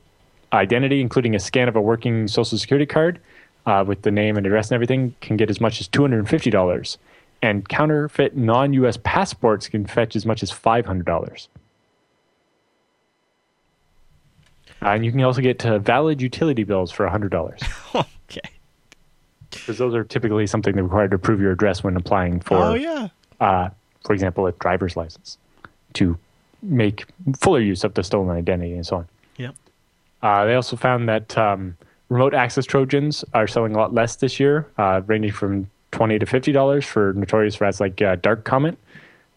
identity, 0.52 1.00
including 1.00 1.34
a 1.34 1.38
scan 1.40 1.68
of 1.68 1.74
a 1.76 1.80
working 1.80 2.28
social 2.28 2.56
security 2.58 2.86
card 2.86 3.20
uh, 3.66 3.84
with 3.86 4.02
the 4.02 4.10
name 4.10 4.36
and 4.36 4.46
address 4.46 4.70
and 4.70 4.76
everything, 4.76 5.14
can 5.20 5.36
get 5.36 5.50
as 5.50 5.60
much 5.60 5.80
as 5.80 5.88
two 5.88 6.02
hundred 6.02 6.20
and 6.20 6.28
fifty 6.28 6.48
dollars, 6.48 6.96
and 7.42 7.68
counterfeit 7.68 8.36
non-U.S. 8.36 8.96
passports 9.02 9.68
can 9.68 9.84
fetch 9.84 10.14
as 10.14 10.24
much 10.24 10.42
as 10.44 10.50
five 10.52 10.86
hundred 10.86 11.06
dollars. 11.06 11.48
Uh, 14.82 14.90
and 14.90 15.04
you 15.04 15.10
can 15.10 15.20
also 15.22 15.42
get 15.42 15.60
valid 15.62 16.22
utility 16.22 16.64
bills 16.64 16.90
for 16.90 17.06
hundred 17.08 17.30
dollars 17.30 17.60
Okay. 17.94 18.48
because 19.50 19.76
those 19.76 19.94
are 19.94 20.04
typically 20.04 20.46
something 20.46 20.74
that 20.76 20.82
required 20.82 21.10
to 21.10 21.18
prove 21.18 21.40
your 21.40 21.52
address 21.52 21.82
when 21.84 21.96
applying 21.96 22.40
for, 22.40 22.56
oh 22.56 22.74
yeah. 22.74 23.08
uh, 23.40 23.68
for 24.04 24.12
example, 24.14 24.46
a 24.46 24.52
driver's 24.52 24.96
license 24.96 25.36
to 25.94 26.16
make 26.62 27.06
fuller 27.38 27.60
use 27.60 27.84
of 27.84 27.94
the 27.94 28.02
stolen 28.02 28.36
identity 28.36 28.74
and 28.74 28.86
so 28.86 28.96
on. 28.96 29.08
Yep. 29.36 29.54
Uh, 30.22 30.44
they 30.44 30.54
also 30.54 30.76
found 30.76 31.08
that 31.08 31.36
um, 31.38 31.76
remote 32.08 32.34
access 32.34 32.66
Trojans 32.66 33.24
are 33.34 33.46
selling 33.46 33.74
a 33.74 33.78
lot 33.78 33.94
less 33.94 34.16
this 34.16 34.38
year, 34.38 34.66
uh, 34.78 35.00
ranging 35.06 35.32
from 35.32 35.70
twenty 35.92 36.18
to 36.18 36.26
fifty 36.26 36.52
dollars 36.52 36.84
for 36.84 37.12
notorious 37.14 37.60
rats 37.60 37.80
like 37.80 38.00
uh, 38.02 38.16
Dark 38.16 38.44
Comet, 38.44 38.76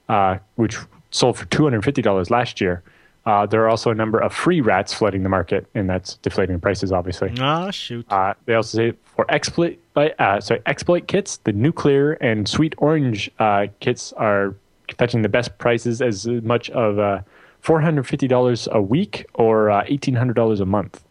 uh, 0.09 0.37
which 0.55 0.77
sold 1.11 1.37
for 1.37 1.45
two 1.45 1.63
hundred 1.63 1.83
fifty 1.83 2.01
dollars 2.01 2.29
last 2.29 2.59
year. 2.59 2.83
Uh, 3.25 3.45
there 3.45 3.63
are 3.63 3.69
also 3.69 3.89
a 3.89 3.95
number 3.95 4.19
of 4.19 4.33
free 4.33 4.59
rats 4.59 4.93
flooding 4.93 5.23
the 5.23 5.29
market, 5.29 5.65
and 5.73 5.89
that's 5.89 6.15
deflating 6.15 6.59
prices, 6.59 6.91
obviously. 6.91 7.33
Ah 7.39 7.71
shoot. 7.71 8.05
Uh, 8.11 8.33
they 8.45 8.53
also 8.53 8.77
say 8.77 8.93
for 9.15 9.25
exploit, 9.31 9.79
uh, 9.95 10.41
sorry, 10.41 10.61
exploit 10.65 11.07
kits, 11.07 11.37
the 11.45 11.53
nuclear 11.53 12.13
and 12.13 12.49
sweet 12.49 12.75
orange 12.79 13.31
uh, 13.39 13.67
kits 13.79 14.11
are 14.13 14.55
fetching 14.97 15.21
the 15.21 15.29
best 15.29 15.57
prices, 15.57 16.01
as 16.01 16.25
much 16.27 16.69
of 16.71 16.99
uh, 16.99 17.21
four 17.59 17.81
hundred 17.81 18.07
fifty 18.07 18.27
dollars 18.27 18.67
a 18.71 18.81
week 18.81 19.25
or 19.35 19.69
uh, 19.69 19.83
eighteen 19.87 20.15
hundred 20.15 20.35
dollars 20.35 20.59
a 20.59 20.65
month. 20.65 21.03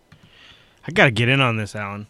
I 0.86 0.92
gotta 0.92 1.10
get 1.10 1.28
in 1.28 1.40
on 1.40 1.56
this, 1.56 1.74
Allan. 1.76 2.06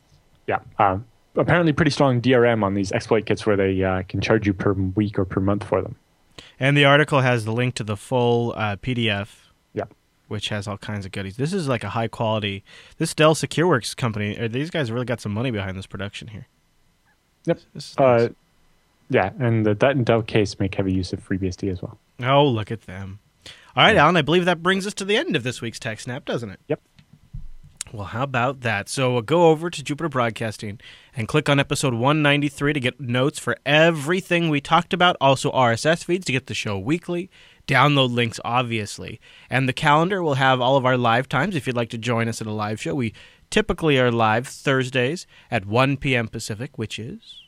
Yeah, 0.46 0.60
um, 0.78 1.04
apparently 1.36 1.72
pretty 1.72 1.90
strong 1.90 2.20
DRM 2.20 2.62
on 2.64 2.74
these 2.74 2.90
exploit 2.92 3.26
kits, 3.26 3.44
where 3.46 3.56
they 3.56 3.82
uh, 3.82 4.02
can 4.08 4.20
charge 4.20 4.46
you 4.46 4.52
per 4.54 4.72
week 4.72 5.18
or 5.18 5.24
per 5.24 5.40
month 5.40 5.64
for 5.64 5.82
them. 5.82 5.96
And 6.58 6.76
the 6.76 6.84
article 6.84 7.20
has 7.20 7.44
the 7.44 7.52
link 7.52 7.74
to 7.76 7.84
the 7.84 7.96
full 7.96 8.52
uh, 8.56 8.76
PDF, 8.76 9.28
Yeah, 9.74 9.84
which 10.28 10.48
has 10.48 10.66
all 10.66 10.78
kinds 10.78 11.04
of 11.06 11.12
goodies. 11.12 11.36
This 11.36 11.52
is 11.52 11.68
like 11.68 11.84
a 11.84 11.90
high 11.90 12.08
quality. 12.08 12.64
This 12.98 13.14
Dell 13.14 13.34
SecureWorks 13.34 13.96
company. 13.96 14.38
uh, 14.38 14.48
These 14.48 14.70
guys 14.70 14.90
really 14.90 15.04
got 15.04 15.20
some 15.20 15.32
money 15.32 15.50
behind 15.50 15.76
this 15.76 15.86
production 15.86 16.28
here. 16.28 16.46
yep. 17.44 17.60
This 17.74 17.90
is 17.90 17.98
nice. 17.98 18.20
Uh, 18.22 18.28
yeah, 19.12 19.30
and 19.38 19.66
the, 19.66 19.74
that 19.74 19.96
and 19.96 20.06
Dell 20.06 20.22
KACE 20.22 20.58
make 20.58 20.74
heavy 20.74 20.94
use 20.94 21.12
of 21.12 21.26
FreeBSD 21.26 21.70
as 21.70 21.82
well. 21.82 21.98
Oh, 22.22 22.46
look 22.46 22.70
at 22.70 22.82
them. 22.82 23.20
All 23.74 23.84
right, 23.84 23.96
Allan, 23.96 24.16
I 24.16 24.22
believe 24.22 24.44
that 24.44 24.62
brings 24.62 24.86
us 24.86 24.94
to 24.94 25.04
the 25.04 25.16
end 25.16 25.34
of 25.34 25.42
this 25.42 25.60
week's 25.60 25.78
TechSNAP, 25.78 26.24
doesn't 26.24 26.50
it? 26.50 26.60
Yep. 26.68 26.82
Well, 27.92 28.06
how 28.06 28.22
about 28.22 28.60
that? 28.62 28.88
So 28.88 29.18
uh, 29.18 29.20
go 29.20 29.48
over 29.48 29.68
to 29.68 29.82
Jupiter 29.82 30.08
Broadcasting 30.08 30.80
and 31.14 31.28
click 31.28 31.48
on 31.50 31.60
episode 31.60 31.92
193 31.92 32.72
to 32.72 32.80
get 32.80 33.00
notes 33.00 33.38
for 33.38 33.56
everything 33.66 34.48
we 34.48 34.62
talked 34.62 34.94
about. 34.94 35.16
Also, 35.20 35.52
RSS 35.52 36.04
feeds 36.04 36.24
to 36.26 36.32
get 36.32 36.46
the 36.46 36.54
show 36.54 36.78
weekly. 36.78 37.30
Download 37.66 38.10
links, 38.10 38.40
obviously. 38.44 39.20
And 39.50 39.68
the 39.68 39.74
calendar 39.74 40.22
will 40.22 40.34
have 40.34 40.60
all 40.60 40.76
of 40.76 40.86
our 40.86 40.96
live 40.96 41.28
times 41.28 41.54
if 41.54 41.66
you'd 41.66 41.76
like 41.76 41.90
to 41.90 41.98
join 41.98 42.28
us 42.28 42.40
at 42.40 42.46
a 42.46 42.52
live 42.52 42.80
show. 42.80 42.94
We 42.94 43.12
typically 43.50 43.98
are 43.98 44.10
live 44.10 44.48
Thursdays 44.48 45.26
at 45.50 45.66
1 45.66 45.98
p.m. 45.98 46.28
Pacific, 46.28 46.78
which 46.78 46.98
is. 46.98 47.41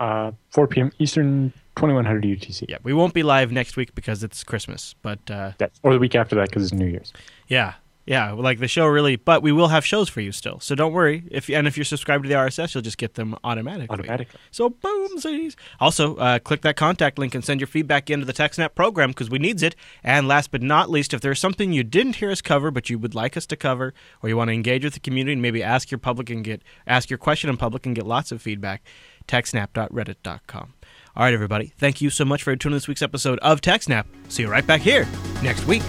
Uh, 0.00 0.32
4 0.48 0.66
p.m. 0.66 0.90
Eastern, 0.98 1.52
2100 1.76 2.24
UTC. 2.24 2.64
Yeah, 2.68 2.78
we 2.82 2.94
won't 2.94 3.12
be 3.12 3.22
live 3.22 3.52
next 3.52 3.76
week 3.76 3.94
because 3.94 4.24
it's 4.24 4.42
Christmas. 4.42 4.94
But 5.02 5.18
uh, 5.30 5.52
That's, 5.58 5.78
or 5.82 5.92
the 5.92 5.98
week 5.98 6.14
after 6.14 6.34
that 6.36 6.48
because 6.48 6.64
it's 6.64 6.72
New 6.72 6.86
Year's. 6.86 7.12
Yeah, 7.48 7.74
yeah, 8.06 8.32
like 8.32 8.58
the 8.58 8.66
show 8.66 8.86
really, 8.86 9.14
but 9.14 9.42
we 9.42 9.52
will 9.52 9.68
have 9.68 9.86
shows 9.86 10.08
for 10.08 10.20
you 10.20 10.32
still. 10.32 10.58
So 10.58 10.74
don't 10.74 10.92
worry. 10.92 11.24
If 11.30 11.48
and 11.48 11.68
if 11.68 11.76
you're 11.76 11.84
subscribed 11.84 12.24
to 12.24 12.28
the 12.28 12.34
RSS, 12.34 12.74
you'll 12.74 12.82
just 12.82 12.98
get 12.98 13.14
them 13.14 13.36
automatically. 13.44 13.88
Automatically. 13.90 14.40
So 14.50 14.70
boomsies. 14.70 15.54
Also, 15.78 16.16
uh, 16.16 16.38
click 16.38 16.62
that 16.62 16.76
contact 16.76 17.18
link 17.18 17.36
and 17.36 17.44
send 17.44 17.60
your 17.60 17.68
feedback 17.68 18.10
into 18.10 18.24
the 18.26 18.32
TechSNAP 18.32 18.74
program 18.74 19.10
because 19.10 19.30
we 19.30 19.38
needs 19.38 19.62
it. 19.62 19.76
And 20.02 20.26
last 20.26 20.50
but 20.50 20.62
not 20.62 20.90
least, 20.90 21.14
if 21.14 21.20
there's 21.20 21.38
something 21.38 21.72
you 21.72 21.84
didn't 21.84 22.16
hear 22.16 22.30
us 22.30 22.40
cover 22.40 22.70
but 22.70 22.90
you 22.90 22.98
would 22.98 23.14
like 23.14 23.36
us 23.36 23.46
to 23.46 23.56
cover, 23.56 23.94
or 24.22 24.28
you 24.28 24.36
want 24.36 24.48
to 24.48 24.54
engage 24.54 24.82
with 24.82 24.94
the 24.94 25.00
community 25.00 25.34
and 25.34 25.42
maybe 25.42 25.62
ask 25.62 25.90
your 25.90 25.98
public 25.98 26.30
and 26.30 26.42
get 26.42 26.62
ask 26.86 27.10
your 27.10 27.18
question 27.18 27.50
in 27.50 27.56
public 27.58 27.84
and 27.86 27.94
get 27.94 28.06
lots 28.06 28.32
of 28.32 28.42
feedback, 28.42 28.82
techsnap.reddit.com. 29.30 30.74
All 31.16 31.24
right, 31.24 31.34
everybody. 31.34 31.72
Thank 31.78 32.00
you 32.00 32.10
so 32.10 32.24
much 32.24 32.42
for 32.42 32.54
tuning 32.56 32.74
in 32.74 32.76
this 32.76 32.88
week's 32.88 33.02
episode 33.02 33.38
of 33.40 33.60
TechSnap. 33.60 34.06
See 34.28 34.42
you 34.42 34.50
right 34.50 34.66
back 34.66 34.80
here 34.80 35.06
next 35.42 35.66
week. 35.66 35.82